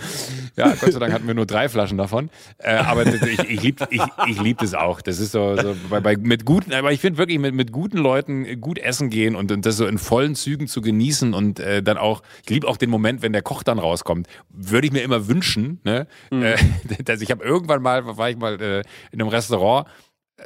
Ja, 0.57 0.75
Gott 0.81 0.93
sei 0.93 0.99
Dank 0.99 1.13
hatten 1.13 1.27
wir 1.27 1.35
nur 1.35 1.47
drei 1.47 1.69
Flaschen 1.69 1.99
davon. 1.99 2.31
Äh, 2.59 2.77
aber 2.77 3.05
das, 3.05 3.23
ich, 3.23 3.39
ich 3.39 3.63
liebe 3.63 3.87
ich, 3.91 4.03
ich 4.27 4.41
lieb 4.41 4.59
das 4.59 4.75
auch. 4.75 5.01
Das 5.01 5.19
ist 5.19 5.33
so, 5.33 5.57
so 5.57 5.77
bei, 5.89 6.01
bei, 6.01 6.17
mit 6.17 6.45
guten, 6.45 6.73
aber 6.73 6.93
ich 6.93 7.01
finde 7.01 7.19
wirklich 7.19 7.39
mit, 7.39 7.55
mit 7.55 7.73
guten 7.73 7.99
Leuten 7.99 8.61
gut 8.61 8.79
essen 8.79 9.11
gehen 9.11 9.37
und, 9.37 9.53
und 9.53 9.65
das 9.67 9.77
so 9.77 9.87
in 9.87 9.99
vollen 9.99 10.35
Zügen 10.35 10.69
zu 10.69 10.81
genießen 10.81 11.35
und 11.35 11.61
äh, 11.61 11.83
dann 11.83 11.99
auch, 11.99 12.23
ich 12.43 12.51
liebe 12.51 12.67
auch 12.67 12.77
den 12.77 12.91
Moment, 12.91 13.23
wenn 13.23 13.33
der 13.33 13.43
Koch 13.43 13.63
dann 13.63 13.79
rauskommt, 13.79 14.27
würde 14.51 14.87
ich 14.87 14.93
mir 14.93 15.03
immer 15.03 15.29
wünschen, 15.29 15.81
ne? 15.85 16.07
Äh, 16.31 16.57
dass 17.05 17.21
ich 17.21 17.31
habe 17.31 17.45
irgendwann 17.45 17.83
mal, 17.83 18.17
war 18.17 18.31
ich 18.31 18.37
mal 18.37 18.61
äh, 18.61 18.83
in 19.13 19.21
einem 19.21 19.29
Restaurant, 19.29 19.87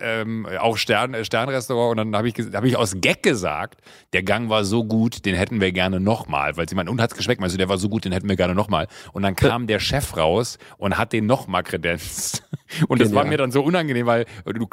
ähm, 0.01 0.47
auch 0.61 0.77
Stern, 0.77 1.15
äh, 1.15 1.25
Sternrestaurant 1.25 1.93
und 1.93 1.97
dann 2.13 2.17
habe 2.17 2.29
ich, 2.29 2.35
hab 2.53 2.65
ich 2.65 2.77
aus 2.77 2.97
Gag 3.01 3.23
gesagt, 3.23 3.81
der 4.13 4.23
Gang 4.23 4.49
war 4.49 4.65
so 4.65 4.85
gut, 4.85 5.25
den 5.25 5.35
hätten 5.35 5.61
wir 5.61 5.73
gerne 5.73 6.01
nochmal, 6.01 6.57
weil 6.57 6.69
sie 6.69 6.75
meinen, 6.75 6.89
und 6.89 7.01
hat's 7.01 7.15
geschmeckt, 7.15 7.41
meinst 7.41 7.55
du, 7.55 7.59
der 7.59 7.69
war 7.69 7.79
so 7.79 7.89
gut, 7.89 8.05
den 8.05 8.13
hätten 8.13 8.29
wir 8.29 8.37
gerne 8.37 8.55
nochmal. 8.55 8.89
Und 9.13 9.23
dann 9.23 9.37
kam 9.37 9.67
der 9.67 9.81
Chef 9.81 10.17
raus 10.17 10.59
und 10.79 10.99
hat 10.99 11.13
den 11.13 11.27
nochmal 11.27 11.63
kredenzt. 11.63 12.45
Und 12.89 13.03
das 13.03 13.15
war 13.15 13.27
mir 13.27 13.37
dann 13.37 13.51
so 13.51 13.63
unangenehm, 13.63 14.07
weil 14.07 14.25
du, 14.47 14.67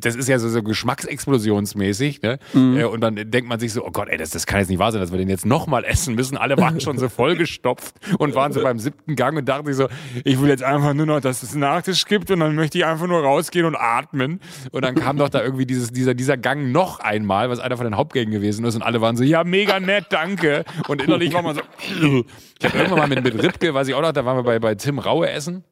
das 0.00 0.16
ist 0.16 0.28
ja 0.28 0.40
so, 0.40 0.48
so 0.48 0.60
geschmacksexplosionsmäßig, 0.62 2.20
ne? 2.20 2.40
Mhm. 2.52 2.76
Äh, 2.76 2.84
Und 2.84 3.00
dann 3.00 3.14
denkt 3.14 3.48
man 3.48 3.60
sich 3.60 3.72
so, 3.72 3.84
oh 3.86 3.92
Gott, 3.92 4.08
ey, 4.08 4.18
das, 4.18 4.30
das 4.30 4.46
kann 4.46 4.58
jetzt 4.58 4.70
nicht 4.70 4.80
wahr 4.80 4.90
sein, 4.90 5.00
dass 5.00 5.12
wir 5.12 5.18
den 5.18 5.28
jetzt 5.28 5.46
nochmal 5.46 5.84
essen 5.84 6.16
müssen. 6.16 6.36
Alle 6.36 6.56
waren 6.56 6.80
schon 6.80 6.98
so 6.98 7.08
vollgestopft 7.08 7.94
und 8.18 8.34
waren 8.34 8.52
so 8.52 8.60
beim 8.60 8.80
siebten 8.80 9.14
Gang 9.14 9.38
und 9.38 9.48
dachten 9.48 9.66
sich 9.66 9.76
so, 9.76 9.88
ich 10.24 10.40
will 10.40 10.48
jetzt 10.48 10.64
einfach 10.64 10.94
nur 10.94 11.06
noch, 11.06 11.20
dass 11.20 11.44
es 11.44 11.52
einen 11.52 11.60
Nachtisch 11.60 12.06
gibt 12.06 12.30
und 12.32 12.40
dann 12.40 12.56
möchte 12.56 12.78
ich 12.78 12.84
einfach 12.84 13.06
nur 13.06 13.22
rausgehen 13.22 13.66
und 13.66 13.76
atmen. 13.76 14.40
Und 14.70 14.84
dann 14.84 14.94
kam 14.94 15.16
doch 15.16 15.28
da 15.28 15.42
irgendwie 15.42 15.66
dieses, 15.66 15.92
dieser, 15.92 16.14
dieser 16.14 16.36
Gang 16.36 16.72
noch 16.72 17.00
einmal, 17.00 17.50
was 17.50 17.60
einer 17.60 17.76
von 17.76 17.84
den 17.84 17.96
Hauptgängen 17.96 18.32
gewesen 18.32 18.64
ist 18.64 18.74
und 18.74 18.82
alle 18.82 19.00
waren 19.00 19.16
so, 19.16 19.24
ja, 19.24 19.44
mega 19.44 19.80
nett, 19.80 20.06
danke. 20.10 20.64
Und 20.88 21.02
innerlich 21.02 21.32
war 21.32 21.42
man 21.42 21.56
so, 21.56 21.62
ich 21.88 22.64
habe 22.64 22.78
irgendwann 22.78 22.98
mal 22.98 23.08
mit, 23.08 23.24
mit 23.24 23.42
Ripke, 23.42 23.74
weiß 23.74 23.88
ich 23.88 23.94
auch 23.94 24.02
noch, 24.02 24.12
da 24.12 24.24
waren 24.24 24.36
wir 24.36 24.42
bei, 24.42 24.58
bei 24.58 24.74
Tim 24.74 24.98
Raue 24.98 25.30
essen. 25.30 25.64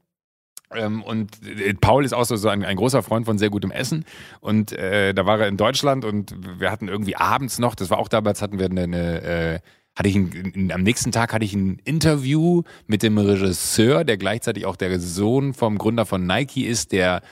Ähm, 0.74 1.02
und 1.02 1.30
äh, 1.46 1.74
Paul 1.74 2.04
ist 2.04 2.12
auch 2.12 2.24
so, 2.24 2.48
ein, 2.48 2.64
ein 2.64 2.76
großer 2.76 3.02
Freund 3.02 3.26
von 3.26 3.38
sehr 3.38 3.50
gutem 3.50 3.70
Essen. 3.70 4.04
Und 4.40 4.72
äh, 4.72 5.12
da 5.14 5.26
war 5.26 5.40
er 5.40 5.48
in 5.48 5.56
Deutschland 5.56 6.04
und 6.04 6.34
wir 6.58 6.70
hatten 6.70 6.88
irgendwie 6.88 7.16
abends 7.16 7.58
noch, 7.58 7.74
das 7.74 7.90
war 7.90 7.98
auch 7.98 8.08
damals, 8.08 8.42
hatten 8.42 8.58
wir 8.58 8.66
eine, 8.66 8.82
eine 8.82 9.22
äh, 9.22 9.58
hatte 9.94 10.08
ich 10.08 10.16
ein, 10.16 10.72
am 10.72 10.82
nächsten 10.82 11.12
Tag 11.12 11.34
hatte 11.34 11.44
ich 11.44 11.52
ein 11.52 11.78
Interview 11.84 12.62
mit 12.86 13.02
dem 13.02 13.18
Regisseur, 13.18 14.04
der 14.04 14.16
gleichzeitig 14.16 14.64
auch 14.64 14.76
der 14.76 14.98
Sohn 14.98 15.52
vom 15.52 15.76
Gründer 15.76 16.06
von 16.06 16.26
Nike 16.26 16.66
ist, 16.66 16.92
der 16.92 17.22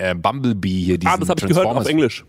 äh, 0.00 0.14
Bumblebee 0.14 0.82
hier 0.82 0.98
diesen 0.98 1.12
Ah, 1.12 1.16
das 1.16 1.28
habe 1.28 1.40
ich 1.40 1.46
gehört 1.46 1.66
auf 1.66 1.86
Englisch. 1.86 2.24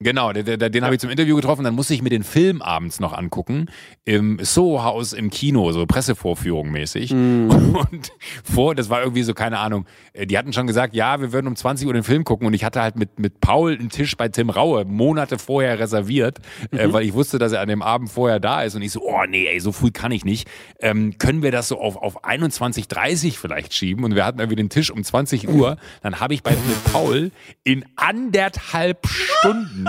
Genau, 0.00 0.32
der, 0.32 0.70
den 0.70 0.84
habe 0.84 0.94
ich 0.94 1.00
zum 1.00 1.10
Interview 1.10 1.34
getroffen, 1.34 1.64
dann 1.64 1.74
musste 1.74 1.92
ich 1.92 2.02
mir 2.02 2.08
den 2.08 2.22
Film 2.22 2.62
abends 2.62 3.00
noch 3.00 3.12
angucken. 3.12 3.66
Im 4.04 4.38
Soho-Haus 4.40 5.12
im 5.12 5.28
Kino, 5.28 5.72
so 5.72 5.86
Pressevorführung 5.86 6.70
mäßig. 6.70 7.10
Und 7.12 8.12
vor, 8.44 8.76
das 8.76 8.90
war 8.90 9.00
irgendwie 9.00 9.24
so, 9.24 9.34
keine 9.34 9.58
Ahnung, 9.58 9.86
äh, 10.12 10.24
die 10.24 10.38
hatten 10.38 10.52
schon 10.52 10.68
gesagt, 10.68 10.94
ja, 10.94 11.20
wir 11.20 11.32
würden 11.32 11.48
um 11.48 11.56
20 11.56 11.88
Uhr 11.88 11.94
den 11.94 12.04
Film 12.04 12.22
gucken 12.22 12.46
und 12.46 12.54
ich 12.54 12.62
hatte 12.62 12.80
halt 12.80 12.94
mit, 12.94 13.18
mit 13.18 13.40
Paul 13.40 13.76
einen 13.76 13.88
Tisch 13.88 14.16
bei 14.16 14.28
Tim 14.28 14.50
Raue 14.50 14.84
Monate 14.84 15.36
vorher 15.36 15.80
reserviert, 15.80 16.38
äh, 16.70 16.92
weil 16.92 17.02
ich 17.02 17.14
wusste, 17.14 17.38
dass 17.38 17.50
er 17.50 17.60
an 17.60 17.68
dem 17.68 17.82
Abend 17.82 18.08
vorher 18.08 18.38
da 18.38 18.62
ist 18.62 18.76
und 18.76 18.82
ich 18.82 18.92
so, 18.92 19.02
oh 19.02 19.24
nee, 19.28 19.48
ey, 19.48 19.58
so 19.58 19.72
früh 19.72 19.90
kann 19.90 20.12
ich 20.12 20.24
nicht. 20.24 20.48
Ähm, 20.78 21.18
können 21.18 21.42
wir 21.42 21.50
das 21.50 21.66
so 21.66 21.80
auf, 21.80 21.96
auf 21.96 22.24
21.30 22.24 23.36
vielleicht 23.36 23.74
schieben? 23.74 24.04
Und 24.04 24.14
wir 24.14 24.24
hatten 24.24 24.38
irgendwie 24.38 24.56
den 24.56 24.68
Tisch 24.68 24.92
um 24.92 25.02
20 25.02 25.48
Uhr. 25.48 25.76
Dann 26.02 26.20
habe 26.20 26.34
ich 26.34 26.44
bei 26.44 26.54
Paul 26.92 27.32
in 27.64 27.84
anderthalb 27.96 29.04
Stunden 29.08 29.87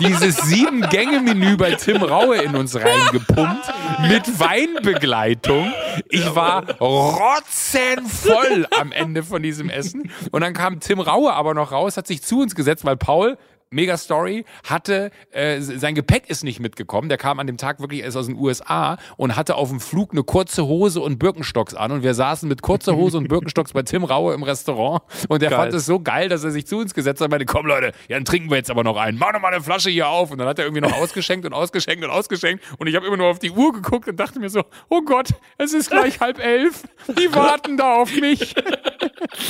dieses 0.00 0.36
Sieben-Gänge-Menü 0.36 1.56
bei 1.56 1.72
Tim 1.72 2.02
Raue 2.02 2.36
in 2.38 2.54
uns 2.56 2.74
reingepumpt 2.76 3.72
mit 4.08 4.38
Weinbegleitung. 4.38 5.72
Ich 6.08 6.34
war 6.34 6.64
rotzenvoll 6.80 8.66
am 8.78 8.92
Ende 8.92 9.22
von 9.22 9.42
diesem 9.42 9.68
Essen. 9.70 10.10
Und 10.30 10.40
dann 10.42 10.52
kam 10.54 10.80
Tim 10.80 11.00
Raue 11.00 11.32
aber 11.32 11.54
noch 11.54 11.72
raus, 11.72 11.96
hat 11.96 12.06
sich 12.06 12.22
zu 12.22 12.40
uns 12.40 12.54
gesetzt, 12.54 12.84
weil 12.84 12.96
Paul 12.96 13.36
Mega 13.70 13.96
Story, 13.96 14.44
hatte, 14.68 15.10
äh, 15.32 15.60
sein 15.60 15.94
Gepäck 15.94 16.30
ist 16.30 16.44
nicht 16.44 16.60
mitgekommen. 16.60 17.08
Der 17.08 17.18
kam 17.18 17.40
an 17.40 17.46
dem 17.46 17.56
Tag 17.56 17.80
wirklich 17.80 18.02
erst 18.02 18.16
aus 18.16 18.26
den 18.26 18.36
USA 18.36 18.98
und 19.16 19.36
hatte 19.36 19.56
auf 19.56 19.70
dem 19.70 19.80
Flug 19.80 20.12
eine 20.12 20.22
kurze 20.22 20.66
Hose 20.66 21.00
und 21.00 21.18
Birkenstocks 21.18 21.74
an. 21.74 21.90
Und 21.92 22.02
wir 22.02 22.14
saßen 22.14 22.48
mit 22.48 22.62
kurzer 22.62 22.96
Hose 22.96 23.18
und 23.18 23.28
Birkenstocks 23.28 23.72
bei 23.72 23.82
Tim 23.82 24.04
Raue 24.04 24.34
im 24.34 24.42
Restaurant. 24.42 25.02
Und 25.28 25.42
der 25.42 25.50
Geil. 25.50 25.58
fand 25.58 25.74
es 25.74 25.86
so 25.86 26.00
geil, 26.00 26.28
dass 26.28 26.44
er 26.44 26.50
sich 26.50 26.66
zu 26.66 26.78
uns 26.78 26.94
gesetzt 26.94 27.20
hat 27.20 27.26
und 27.26 27.30
meinte, 27.32 27.46
komm 27.46 27.66
Leute, 27.66 27.92
ja, 28.08 28.16
dann 28.16 28.24
trinken 28.24 28.50
wir 28.50 28.56
jetzt 28.56 28.70
aber 28.70 28.84
noch 28.84 28.96
einen. 28.96 29.18
Mach 29.18 29.32
noch 29.32 29.40
mal 29.40 29.52
eine 29.52 29.62
Flasche 29.62 29.90
hier 29.90 30.08
auf. 30.08 30.30
Und 30.30 30.38
dann 30.38 30.48
hat 30.48 30.58
er 30.58 30.66
irgendwie 30.66 30.82
noch 30.82 30.92
ausgeschenkt 30.96 31.44
und 31.44 31.52
ausgeschenkt 31.52 32.04
und 32.04 32.10
ausgeschenkt. 32.10 32.64
Und 32.78 32.86
ich 32.86 32.94
habe 32.94 33.06
immer 33.06 33.16
nur 33.16 33.26
auf 33.26 33.38
die 33.38 33.50
Uhr 33.50 33.72
geguckt 33.72 34.08
und 34.08 34.18
dachte 34.18 34.38
mir 34.38 34.50
so, 34.50 34.62
oh 34.88 35.02
Gott, 35.02 35.28
es 35.58 35.72
ist 35.72 35.90
gleich 35.90 36.20
halb 36.20 36.38
elf. 36.38 36.84
Die 37.08 37.34
warten 37.34 37.76
da 37.76 37.96
auf 37.96 38.14
mich. 38.14 38.54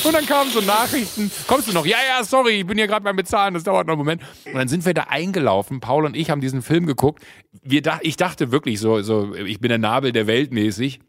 Und 0.05 0.15
dann 0.15 0.25
kamen 0.27 0.51
so 0.51 0.61
Nachrichten, 0.61 1.31
kommst 1.47 1.69
du 1.69 1.73
noch? 1.73 1.85
Ja, 1.85 1.99
ja, 2.09 2.23
sorry, 2.25 2.61
ich 2.61 2.67
bin 2.67 2.79
hier 2.79 2.87
gerade 2.87 3.03
beim 3.03 3.17
Bezahlen, 3.17 3.55
das 3.55 3.65
dauert 3.65 3.87
noch 3.87 3.97
Moment. 4.05 4.23
Und 4.47 4.55
dann 4.55 4.69
sind 4.69 4.85
wir 4.87 4.95
da 4.95 5.05
eingelaufen, 5.09 5.81
Paul 5.81 6.05
und 6.05 6.17
ich 6.17 6.31
haben 6.31 6.41
diesen 6.41 6.63
Film 6.63 6.87
geguckt. 6.87 7.25
Wir 7.63 7.83
ich 8.03 8.17
dachte 8.17 8.53
wirklich 8.53 8.81
so, 8.81 9.03
so, 9.03 9.35
ich 9.35 9.61
bin 9.61 9.69
der 9.69 9.79
Nabel 9.79 10.13
der 10.13 10.27
Welt 10.27 10.53
mäßig. 10.53 11.01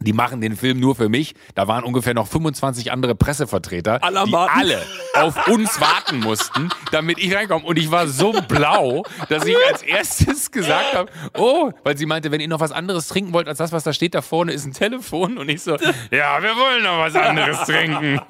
Die 0.00 0.12
machen 0.12 0.40
den 0.42 0.56
Film 0.56 0.78
nur 0.78 0.94
für 0.94 1.08
mich. 1.08 1.34
Da 1.54 1.68
waren 1.68 1.82
ungefähr 1.82 2.12
noch 2.14 2.28
25 2.28 2.92
andere 2.92 3.14
Pressevertreter, 3.14 4.04
Alle 4.04 4.24
die 4.26 4.32
warten. 4.32 4.58
alle 4.60 4.82
auf 5.14 5.48
uns 5.48 5.80
warten 5.80 6.20
mussten, 6.20 6.68
damit 6.92 7.18
ich 7.18 7.34
reinkomme. 7.34 7.64
Und 7.64 7.78
ich 7.78 7.90
war 7.90 8.06
so 8.06 8.32
blau, 8.46 9.04
dass 9.30 9.46
ich 9.46 9.56
als 9.70 9.82
erstes 9.82 10.50
gesagt 10.50 10.94
habe, 10.94 11.10
oh, 11.38 11.72
weil 11.82 11.96
sie 11.96 12.04
meinte, 12.04 12.30
wenn 12.30 12.40
ihr 12.40 12.48
noch 12.48 12.60
was 12.60 12.72
anderes 12.72 13.08
trinken 13.08 13.32
wollt 13.32 13.48
als 13.48 13.56
das, 13.58 13.72
was 13.72 13.84
da 13.84 13.92
steht, 13.94 14.14
da 14.14 14.20
vorne 14.20 14.52
ist 14.52 14.66
ein 14.66 14.74
Telefon. 14.74 15.38
Und 15.38 15.48
ich 15.48 15.62
so, 15.62 15.72
ja, 16.10 16.42
wir 16.42 16.54
wollen 16.56 16.82
noch 16.82 16.98
was 16.98 17.14
anderes 17.16 17.58
trinken. 17.66 18.20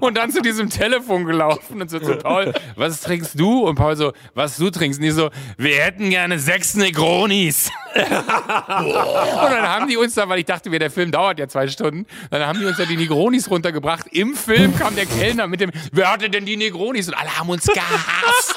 Und 0.00 0.16
dann 0.16 0.30
zu 0.30 0.40
diesem 0.40 0.70
Telefon 0.70 1.26
gelaufen 1.26 1.82
und 1.82 1.90
so 1.90 2.00
zu 2.00 2.16
Paul, 2.16 2.54
was 2.76 3.02
trinkst 3.02 3.38
du? 3.38 3.60
Und 3.66 3.74
Paul 3.76 3.94
so, 3.96 4.12
was 4.34 4.56
du 4.56 4.70
trinkst? 4.70 4.98
Und 5.00 5.06
ich 5.06 5.14
so, 5.14 5.28
wir 5.58 5.76
hätten 5.76 6.08
gerne 6.08 6.38
sechs 6.38 6.74
Negronis. 6.74 7.70
Und 7.94 9.50
dann 9.50 9.68
haben 9.68 9.88
die 9.88 9.96
uns 9.96 10.14
da, 10.14 10.28
weil 10.28 10.40
ich 10.40 10.44
dachte, 10.44 10.70
mir, 10.70 10.78
der 10.78 10.90
Film 10.90 11.10
dauert 11.10 11.38
ja 11.38 11.48
zwei 11.48 11.68
Stunden, 11.68 12.06
dann 12.30 12.46
haben 12.46 12.58
die 12.58 12.66
uns 12.66 12.76
da 12.76 12.84
die 12.84 12.96
Negronis 12.96 13.50
runtergebracht. 13.50 14.06
Im 14.10 14.34
Film 14.34 14.76
kam 14.76 14.96
der 14.96 15.06
Kellner 15.06 15.46
mit 15.46 15.60
dem, 15.60 15.70
wer 15.92 16.12
hatte 16.12 16.28
denn 16.28 16.44
die 16.44 16.56
Negronis? 16.56 17.08
Und 17.08 17.14
alle 17.14 17.38
haben 17.38 17.48
uns 17.48 17.66
gehasst. 17.66 18.54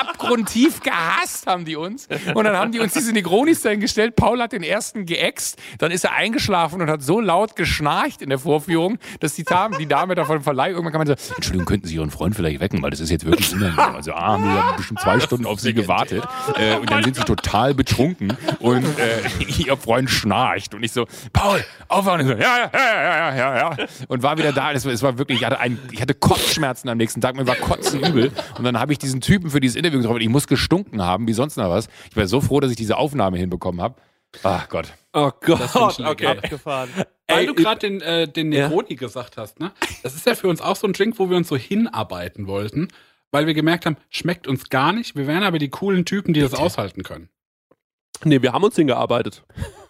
Abgrundtief 0.00 0.80
gehasst 0.80 1.46
haben 1.46 1.64
die 1.64 1.76
uns. 1.76 2.08
Und 2.34 2.44
dann 2.44 2.56
haben 2.56 2.72
die 2.72 2.80
uns 2.80 2.92
diese 2.92 3.12
Negronis 3.12 3.62
dahin 3.62 3.80
gestellt. 3.80 4.16
Paul 4.16 4.40
hat 4.40 4.52
den 4.52 4.62
ersten 4.62 5.06
geäxt, 5.06 5.58
dann 5.78 5.90
ist 5.90 6.04
er 6.04 6.12
eingeschlafen 6.14 6.80
und 6.80 6.90
hat 6.90 7.02
so 7.02 7.20
laut 7.20 7.56
geschnarcht 7.56 8.22
in 8.22 8.28
der 8.28 8.38
Vorführung, 8.38 8.98
dass 9.20 9.34
die 9.34 9.44
Dame, 9.44 9.78
die 9.78 9.86
Dame 9.86 10.14
davon 10.14 10.38
im 10.38 10.42
Verleih 10.42 10.70
irgendwann 10.70 10.92
kam 10.92 11.00
und 11.02 11.06
so, 11.06 11.34
Entschuldigung, 11.34 11.66
könnten 11.66 11.86
Sie 11.86 11.94
Ihren 11.94 12.10
Freund 12.10 12.34
vielleicht 12.34 12.60
wecken, 12.60 12.82
weil 12.82 12.90
das 12.90 13.00
ist 13.00 13.10
jetzt 13.10 13.24
wirklich 13.24 13.52
unangenehm. 13.52 13.94
Also 13.94 14.12
A, 14.12 14.32
haben 14.32 14.44
wir 14.44 14.74
bestimmt 14.76 15.00
zwei 15.00 15.20
Stunden 15.20 15.46
auf 15.46 15.60
Sie 15.60 15.74
gewartet. 15.74 16.24
Äh, 16.56 16.76
und 16.76 16.90
dann 16.90 17.04
sind 17.04 17.16
Sie 17.16 17.24
total 17.24 17.74
betrunken 17.74 18.36
und 18.58 18.79
äh, 18.84 19.44
Ihr 19.66 19.76
Freund 19.76 20.10
schnarcht. 20.10 20.74
Und 20.74 20.82
ich 20.82 20.92
so, 20.92 21.06
Paul, 21.32 21.64
aufwachen. 21.88 22.22
Und 22.22 22.26
so, 22.28 22.32
ja, 22.34 22.58
ja, 22.58 22.70
ja, 22.72 23.02
ja, 23.02 23.36
ja, 23.36 23.76
ja. 23.76 23.86
Und 24.08 24.22
war 24.22 24.38
wieder 24.38 24.52
da. 24.52 24.72
Es 24.72 24.84
war, 24.84 24.92
es 24.92 25.02
war 25.02 25.18
wirklich, 25.18 25.40
ich 25.40 25.46
hatte, 25.46 25.60
ein, 25.60 25.78
ich 25.92 26.00
hatte 26.00 26.14
Kotzschmerzen 26.14 26.88
am 26.88 26.98
nächsten 26.98 27.20
Tag. 27.20 27.36
Mir 27.36 27.46
war 27.46 27.56
kotzen 27.56 28.00
übel. 28.00 28.32
Und 28.58 28.64
dann 28.64 28.78
habe 28.78 28.92
ich 28.92 28.98
diesen 28.98 29.20
Typen 29.20 29.50
für 29.50 29.60
dieses 29.60 29.76
Interview 29.76 29.98
getroffen. 30.00 30.20
Ich 30.20 30.28
muss 30.28 30.46
gestunken 30.46 31.02
haben, 31.02 31.26
wie 31.26 31.32
sonst 31.32 31.56
noch 31.56 31.70
was. 31.70 31.88
Ich 32.10 32.16
war 32.16 32.26
so 32.26 32.40
froh, 32.40 32.60
dass 32.60 32.70
ich 32.70 32.76
diese 32.76 32.96
Aufnahme 32.96 33.38
hinbekommen 33.38 33.80
habe. 33.80 33.96
Ach 34.42 34.68
Gott. 34.68 34.92
Oh 35.12 35.30
Gott, 35.40 35.60
okay. 36.00 36.26
Abgefahren. 36.26 36.88
Weil 37.26 37.38
Ey, 37.40 37.46
du 37.46 37.54
gerade 37.54 37.80
den, 37.80 38.00
äh, 38.00 38.28
den 38.28 38.52
Ja. 38.52 38.68
Negroni 38.68 38.94
gesagt 38.94 39.36
hast, 39.36 39.58
ne? 39.58 39.72
Das 40.02 40.14
ist 40.14 40.24
ja 40.26 40.34
für 40.34 40.48
uns 40.48 40.60
auch 40.60 40.76
so 40.76 40.86
ein 40.86 40.92
Drink, 40.92 41.18
wo 41.18 41.28
wir 41.30 41.36
uns 41.36 41.48
so 41.48 41.56
hinarbeiten 41.56 42.46
wollten, 42.46 42.88
weil 43.32 43.46
wir 43.46 43.54
gemerkt 43.54 43.86
haben, 43.86 43.96
schmeckt 44.08 44.46
uns 44.46 44.68
gar 44.68 44.92
nicht. 44.92 45.16
Wir 45.16 45.26
wären 45.26 45.42
aber 45.42 45.58
die 45.58 45.68
coolen 45.68 46.04
Typen, 46.04 46.32
die 46.32 46.40
das 46.40 46.54
aushalten 46.54 47.02
können. 47.02 47.28
Nee, 48.24 48.42
wir 48.42 48.52
haben 48.52 48.64
uns 48.64 48.76
hingearbeitet. 48.76 49.42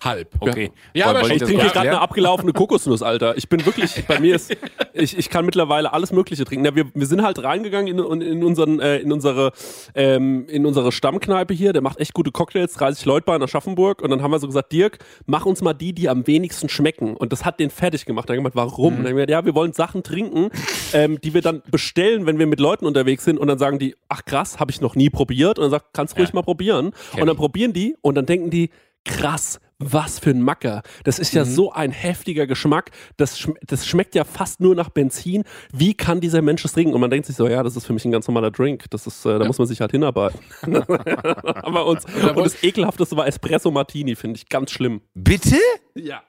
Halb. 0.02 0.34
Okay. 0.40 0.70
Ja, 0.94 1.06
aber 1.06 1.28
ich 1.30 1.42
trinke 1.42 1.64
gerade 1.64 1.80
eine 1.80 2.00
abgelaufene 2.00 2.52
Kokosnuss, 2.52 3.02
Alter. 3.02 3.36
Ich 3.36 3.48
bin 3.48 3.64
wirklich, 3.66 4.06
bei 4.06 4.18
mir 4.18 4.34
ist, 4.34 4.56
ich, 4.94 5.16
ich 5.16 5.28
kann 5.28 5.44
mittlerweile 5.44 5.92
alles 5.92 6.10
Mögliche 6.10 6.44
trinken. 6.44 6.64
Na, 6.64 6.74
wir, 6.74 6.86
wir 6.94 7.06
sind 7.06 7.22
halt 7.22 7.42
reingegangen 7.42 7.98
in, 7.98 8.20
in, 8.22 8.42
unseren, 8.42 8.80
äh, 8.80 8.98
in, 8.98 9.12
unsere, 9.12 9.52
ähm, 9.94 10.46
in 10.48 10.64
unsere 10.64 10.90
Stammkneipe 10.90 11.52
hier. 11.52 11.74
Der 11.74 11.82
macht 11.82 12.00
echt 12.00 12.14
gute 12.14 12.30
Cocktails, 12.30 12.72
30 12.74 13.04
Leute 13.04 13.26
bei 13.26 13.36
in 13.36 13.42
Aschaffenburg. 13.42 14.00
Und 14.00 14.10
dann 14.10 14.22
haben 14.22 14.30
wir 14.30 14.38
so 14.38 14.46
gesagt, 14.46 14.72
Dirk, 14.72 14.98
mach 15.26 15.44
uns 15.44 15.60
mal 15.60 15.74
die, 15.74 15.92
die 15.92 16.08
am 16.08 16.26
wenigsten 16.26 16.70
schmecken. 16.70 17.14
Und 17.14 17.32
das 17.32 17.44
hat 17.44 17.60
den 17.60 17.68
fertig 17.68 18.06
gemacht. 18.06 18.28
Dann 18.28 18.38
haben 18.38 18.44
wir 18.44 18.50
gemeint, 18.50 18.70
warum? 18.70 18.96
Und 18.96 19.04
dann 19.04 19.08
haben 19.08 19.16
wir 19.16 19.26
gesagt, 19.26 19.30
ja, 19.30 19.44
wir 19.44 19.54
wollen 19.54 19.74
Sachen 19.74 20.02
trinken, 20.02 20.50
ähm, 20.94 21.20
die 21.20 21.34
wir 21.34 21.42
dann 21.42 21.62
bestellen, 21.70 22.24
wenn 22.24 22.38
wir 22.38 22.46
mit 22.46 22.60
Leuten 22.60 22.86
unterwegs 22.86 23.24
sind. 23.24 23.38
Und 23.38 23.48
dann 23.48 23.58
sagen 23.58 23.78
die, 23.78 23.96
ach 24.08 24.24
krass, 24.24 24.58
habe 24.58 24.70
ich 24.70 24.80
noch 24.80 24.94
nie 24.94 25.10
probiert. 25.10 25.58
Und 25.58 25.64
dann 25.64 25.72
sagt, 25.72 25.88
kannst 25.92 26.18
ruhig 26.18 26.32
mal 26.32 26.42
probieren. 26.42 26.92
Und 27.18 27.26
dann 27.26 27.36
probieren 27.36 27.74
die 27.74 27.96
und 28.00 28.14
dann 28.14 28.24
denken 28.24 28.48
die, 28.48 28.70
krass, 29.04 29.60
was 29.80 30.18
für 30.18 30.30
ein 30.30 30.42
Macker. 30.42 30.82
Das 31.04 31.18
ist 31.18 31.34
ja 31.34 31.44
so 31.44 31.72
ein 31.72 31.90
heftiger 31.90 32.46
Geschmack. 32.46 32.90
Das, 33.16 33.38
schm 33.38 33.54
das 33.66 33.86
schmeckt 33.86 34.14
ja 34.14 34.24
fast 34.24 34.60
nur 34.60 34.74
nach 34.74 34.90
Benzin. 34.90 35.44
Wie 35.72 35.94
kann 35.94 36.20
dieser 36.20 36.42
Mensch 36.42 36.62
das 36.62 36.72
trinken? 36.72 36.94
Und 36.94 37.00
man 37.00 37.10
denkt 37.10 37.26
sich 37.26 37.34
so, 37.34 37.48
ja, 37.48 37.62
das 37.62 37.76
ist 37.76 37.86
für 37.86 37.92
mich 37.92 38.04
ein 38.04 38.12
ganz 38.12 38.28
normaler 38.28 38.50
Drink. 38.50 38.84
Das 38.90 39.06
ist, 39.06 39.24
äh, 39.24 39.38
da 39.38 39.44
muss 39.46 39.58
man 39.58 39.66
sich 39.66 39.80
halt 39.80 39.90
hinarbeiten. 39.90 40.38
Aber 40.62 41.86
uns, 41.86 42.04
und 42.04 42.36
das 42.44 42.62
ekelhafteste 42.62 43.16
war 43.16 43.26
Espresso 43.26 43.70
Martini, 43.70 44.14
finde 44.14 44.36
ich 44.36 44.48
ganz 44.48 44.70
schlimm. 44.70 45.00
Bitte? 45.14 45.56
Ja. 45.94 46.22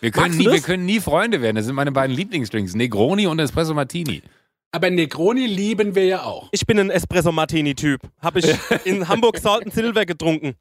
Wir 0.00 0.10
können, 0.10 0.36
nie, 0.36 0.46
wir 0.46 0.60
können 0.60 0.84
nie 0.84 1.00
Freunde 1.00 1.40
werden. 1.40 1.56
Das 1.56 1.64
sind 1.64 1.74
meine 1.74 1.92
beiden 1.92 2.14
Lieblingsdrinks. 2.14 2.74
Negroni 2.74 3.26
und 3.26 3.38
Espresso 3.38 3.74
Martini. 3.74 4.22
Aber 4.70 4.88
Negroni 4.90 5.46
lieben 5.46 5.94
wir 5.94 6.06
ja 6.06 6.22
auch. 6.22 6.48
Ich 6.50 6.66
bin 6.66 6.78
ein 6.78 6.88
Espresso-Martini-Typ. 6.88 8.00
Habe 8.20 8.38
ich 8.38 8.46
in 8.84 9.06
Hamburg 9.06 9.38
Salt 9.38 9.64
and 9.64 9.74
Silver 9.74 10.06
getrunken. 10.06 10.54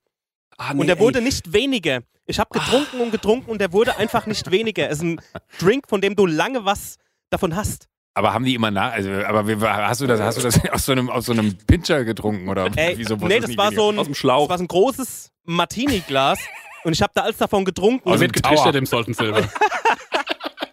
Ah, 0.58 0.74
Und 0.74 0.88
der 0.88 1.00
wurde 1.00 1.22
nicht 1.22 1.54
weniger. 1.54 2.02
Ich 2.32 2.40
habe 2.40 2.50
getrunken 2.58 3.02
und 3.02 3.12
getrunken 3.12 3.52
und 3.52 3.60
der 3.60 3.74
wurde 3.74 3.98
einfach 3.98 4.26
nicht 4.26 4.50
weniger. 4.52 4.88
Es 4.90 5.00
ist 5.00 5.04
ein 5.04 5.22
Drink, 5.60 5.90
von 5.90 6.00
dem 6.00 6.16
du 6.16 6.26
lange 6.26 6.64
was 6.64 6.96
davon 7.30 7.58
hast. 7.58 7.90
Aber 8.14 8.34
haben 8.34 8.46
die 8.46 8.56
immer 8.56 8.72
nach, 8.72 8.94
also, 8.94 9.10
aber 9.12 9.48
wie, 9.50 9.56
hast 9.58 10.00
du 10.00 10.08
das, 10.08 10.22
hast 10.22 10.38
du 10.38 10.42
das 10.42 10.60
aus 10.72 10.86
so 10.86 10.94
einem, 10.94 11.10
aus 11.10 11.26
so 11.26 11.34
einem 11.34 11.58
Pincher 11.58 12.06
getrunken 12.06 12.48
oder 12.48 12.70
Ey, 12.76 12.98
wieso 12.98 13.18
nee, 13.18 13.42
das 13.42 13.56
war 13.58 13.74
so 13.74 13.92
ein, 13.92 14.00
Aus 14.00 14.06
dem 14.08 14.14
das 14.14 14.18
Schlauch. 14.18 14.50
war 14.50 14.58
so 14.58 14.64
ein 14.64 14.68
großes 14.70 15.30
Martini-Glas 15.44 16.40
und 16.86 16.94
ich 16.94 17.02
habe 17.02 17.12
da 17.14 17.24
alles 17.24 17.38
davon 17.38 17.66
getrunken. 17.66 18.08
Aus 18.08 18.14
Und 18.14 18.20
dem 18.22 18.28
wird 18.28 18.34
getrichtert 18.34 18.76
im 18.76 18.86
Salt 18.86 19.08
and 19.08 19.18
Silver. 19.18 19.44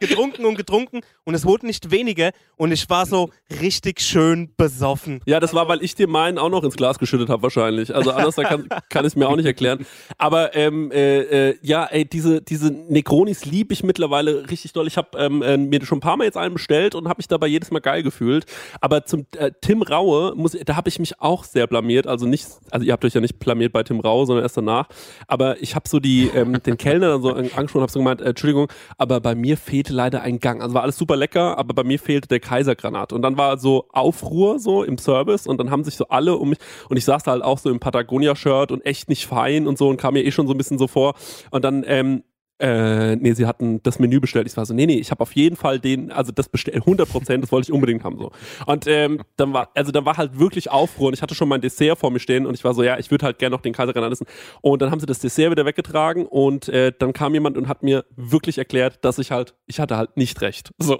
getrunken 0.01 0.45
und 0.45 0.55
getrunken 0.57 1.01
und 1.25 1.35
es 1.35 1.45
wurde 1.45 1.67
nicht 1.67 1.91
weniger 1.91 2.31
und 2.57 2.73
ich 2.73 2.89
war 2.91 3.07
so 3.07 3.31
richtig 3.61 4.01
schön 4.01 4.51
besoffen. 4.57 5.21
Ja, 5.27 5.41
das 5.41 5.55
war, 5.55 5.69
weil 5.69 5.83
ich 5.83 5.95
dir 5.95 6.09
meinen 6.09 6.39
auch 6.39 6.49
noch 6.49 6.65
ins 6.65 6.77
Glas 6.77 6.99
geschüttet 6.99 7.29
habe 7.29 7.43
wahrscheinlich. 7.43 7.95
Also 7.95 8.11
anders 8.13 8.37
kann, 8.37 8.69
kann 8.89 9.05
ich 9.05 9.13
es 9.13 9.17
mir 9.17 9.29
auch 9.29 9.37
nicht 9.37 9.47
erklären. 9.47 9.87
Aber 10.17 10.55
ähm, 10.57 10.91
äh, 10.93 11.51
äh, 11.51 11.59
ja, 11.63 11.85
ey, 11.87 12.05
diese, 12.05 12.41
diese 12.43 12.71
Negronis 12.71 13.45
liebe 13.45 13.73
ich 13.73 13.83
mittlerweile 13.83 14.49
richtig 14.51 14.73
doll. 14.73 14.87
Ich 14.87 14.97
habe 14.97 15.19
ähm, 15.19 15.43
äh, 15.43 15.57
mir 15.57 15.85
schon 15.85 15.99
ein 15.99 16.01
paar 16.03 16.17
Mal 16.17 16.25
jetzt 16.25 16.37
einen 16.37 16.55
bestellt 16.55 16.95
und 16.95 17.09
habe 17.09 17.19
mich 17.19 17.29
dabei 17.29 17.47
jedes 17.47 17.71
Mal 17.71 17.81
geil 17.81 18.03
gefühlt. 18.03 18.47
Aber 18.81 19.05
zum 19.05 19.27
äh, 19.37 19.51
Tim 19.61 19.83
Raue, 19.83 20.35
muss, 20.35 20.53
da 20.53 20.77
habe 20.77 20.89
ich 20.89 20.99
mich 20.99 21.21
auch 21.21 21.45
sehr 21.45 21.67
blamiert. 21.67 22.07
Also 22.07 22.27
nicht, 22.27 22.47
also 22.71 22.85
ihr 22.87 22.93
habt 22.93 23.05
euch 23.05 23.15
ja 23.15 23.21
nicht 23.21 23.39
blamiert 23.39 23.73
bei 23.73 23.83
Tim 23.83 24.01
Raue, 24.01 24.27
sondern 24.27 24.45
erst 24.45 24.57
danach. 24.57 24.89
Aber 25.27 25.61
ich 25.63 25.75
habe 25.75 25.89
so 25.89 26.01
die, 26.01 26.31
ähm, 26.35 26.63
den 26.63 26.77
Kellner 26.79 27.09
dann 27.09 27.23
so 27.23 27.31
an- 27.33 27.51
angesprochen, 27.55 27.83
habe 27.83 27.93
so 27.93 27.99
gemeint, 28.01 28.21
äh, 28.21 28.31
Entschuldigung, 28.31 28.69
aber 28.97 29.21
bei 29.21 29.35
mir 29.35 29.57
fehlte 29.89 29.95
leider 29.95 30.23
ein 30.23 30.39
Gang. 30.39 30.63
Also 30.63 30.75
war 30.75 30.83
alles 30.83 30.97
super 30.97 31.17
lecker, 31.17 31.59
aber 31.59 31.75
bei 31.75 31.85
mir 31.85 31.99
fehlte 31.99 32.29
der 32.29 32.41
Kaisergranat. 32.41 33.13
Und 33.13 33.23
dann 33.23 33.37
war 33.37 33.59
so 33.59 33.87
Aufruhr 33.93 34.59
so 34.59 34.85
im 34.85 34.99
Service 34.99 35.47
und 35.47 35.59
dann 35.59 35.71
haben 35.71 35.85
sich 35.85 35.97
so 35.97 36.09
alle 36.09 36.37
um 36.37 36.51
mich 36.51 36.59
und 36.89 36.97
ich 36.97 37.05
saß 37.05 37.23
da 37.23 37.33
halt 37.33 37.43
auch 37.43 37.59
so 37.59 37.71
im 37.71 37.81
Patagonia-Shirt 37.81 38.71
und 38.71 38.85
echt 38.85 39.09
nicht 39.09 39.27
fein 39.27 39.67
und 39.67 39.79
so 39.79 39.89
und 39.89 39.97
kam 39.97 40.15
mir 40.15 40.25
eh 40.25 40.31
schon 40.31 40.47
so 40.47 40.55
ein 40.55 40.59
bisschen 40.59 40.79
so 40.79 40.87
vor. 40.87 41.15
Und 41.51 41.65
dann 41.65 41.85
ähm, 41.87 42.23
äh, 42.59 43.17
nee, 43.17 43.33
sie 43.33 43.47
hatten 43.47 43.83
das 43.83 43.99
Menü 43.99 44.21
bestellt. 44.21 44.47
Ich 44.47 44.57
war 44.57 44.67
so, 44.67 44.75
nee, 44.75 44.87
nee, 44.87 44.99
ich 44.99 45.11
habe 45.11 45.21
auf 45.21 45.33
jeden 45.33 45.57
Fall 45.57 45.79
den, 45.79 46.11
also 46.11 46.33
das 46.33 46.49
bestellt, 46.49 46.79
100 46.79 47.09
Prozent, 47.09 47.45
das 47.45 47.53
wollte 47.53 47.69
ich 47.69 47.73
unbedingt 47.73 48.05
haben 48.05 48.19
so. 48.19 48.33
Und 48.67 48.87
ähm, 48.87 49.21
dann 49.37 49.53
war, 49.53 49.71
also 49.75 49.93
dann 49.93 50.05
war 50.05 50.17
halt 50.17 50.39
wirklich 50.39 50.71
Aufruhr 50.71 51.09
und 51.09 51.15
ich 51.15 51.23
hatte 51.23 51.35
schon 51.35 51.49
mein 51.49 51.61
Dessert 51.61 51.99
vor 51.99 52.11
mir 52.11 52.19
stehen 52.19 52.47
und 52.47 52.55
ich 52.55 52.65
war 52.65 52.75
so, 52.75 52.83
ja, 52.83 52.99
ich 52.99 53.11
würde 53.11 53.27
halt 53.27 53.39
gerne 53.39 53.55
noch 53.55 53.63
den 53.63 53.73
Kaiserreiter 53.73 54.11
essen. 54.11 54.27
Und 54.61 54.83
dann 54.83 54.91
haben 54.91 55.01
sie 55.01 55.07
das 55.07 55.21
Dessert 55.21 55.51
wieder 55.51 55.65
weggetragen 55.65 56.27
und 56.27 56.69
äh, 56.69 56.93
dann 56.99 57.13
kam 57.13 57.35
jemand 57.35 57.57
und 57.57 57.69
hat 57.69 57.83
mir 57.83 58.05
wirklich 58.17 58.59
erklärt, 58.59 59.05
dass 59.05 59.19
ich 59.19 59.31
halt, 59.31 59.55
ich 59.67 59.79
hatte 59.79 59.97
halt 59.97 60.17
nicht 60.17 60.41
recht. 60.41 60.73
So, 60.89 60.97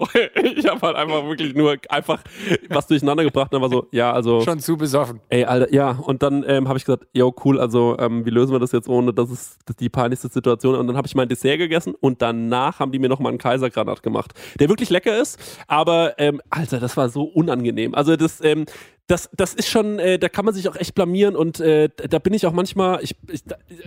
ich 0.55 0.67
habe 0.67 0.81
halt 0.85 0.97
einfach 0.97 1.25
wirklich 1.25 1.55
nur 1.55 1.75
einfach 1.89 2.21
was 2.69 2.85
durcheinander 2.85 3.23
gebracht 3.23 3.51
und 3.51 3.59
dann 3.59 3.61
war 3.63 3.75
so, 3.75 3.87
ja, 3.91 4.11
also 4.13 4.41
Schon 4.41 4.59
zu 4.59 4.77
besoffen. 4.77 5.19
Ey, 5.29 5.45
Alter, 5.45 5.73
ja. 5.73 5.91
Und 5.93 6.21
dann 6.21 6.45
ähm, 6.47 6.67
habe 6.67 6.77
ich 6.77 6.85
gesagt, 6.85 7.07
yo, 7.11 7.33
cool, 7.43 7.59
also 7.59 7.97
ähm, 7.97 8.23
wie 8.23 8.29
lösen 8.29 8.51
wir 8.51 8.59
das 8.59 8.71
jetzt 8.71 8.87
ohne, 8.87 9.11
das 9.11 9.31
ist 9.31 9.57
die 9.79 9.89
peinlichste 9.89 10.27
Situation. 10.27 10.75
Und 10.75 10.85
dann 10.85 10.95
habe 10.95 11.07
ich 11.07 11.15
mein 11.15 11.27
Dessert 11.27 11.48
gegessen 11.57 11.95
und 11.99 12.21
danach 12.21 12.79
haben 12.79 12.91
die 12.91 12.99
mir 12.99 13.09
noch 13.09 13.19
mal 13.19 13.29
einen 13.29 13.37
Kaisergranat 13.37 14.03
gemacht, 14.03 14.33
der 14.59 14.69
wirklich 14.69 14.89
lecker 14.89 15.19
ist. 15.19 15.39
Aber, 15.67 16.19
ähm, 16.19 16.41
Alter, 16.49 16.79
das 16.79 16.97
war 16.97 17.09
so 17.09 17.23
unangenehm. 17.23 17.95
Also 17.95 18.15
das, 18.15 18.41
ähm, 18.43 18.65
das, 19.09 19.27
das 19.35 19.55
ist 19.55 19.67
schon, 19.67 19.97
äh, 19.97 20.19
da 20.19 20.29
kann 20.29 20.45
man 20.45 20.53
sich 20.53 20.69
auch 20.69 20.75
echt 20.75 20.93
blamieren 20.93 21.35
und 21.35 21.59
äh, 21.59 21.89
da 21.89 22.19
bin 22.19 22.31
ich 22.33 22.45
auch 22.45 22.53
manchmal, 22.53 23.03
ich, 23.03 23.15
ich, 23.27 23.41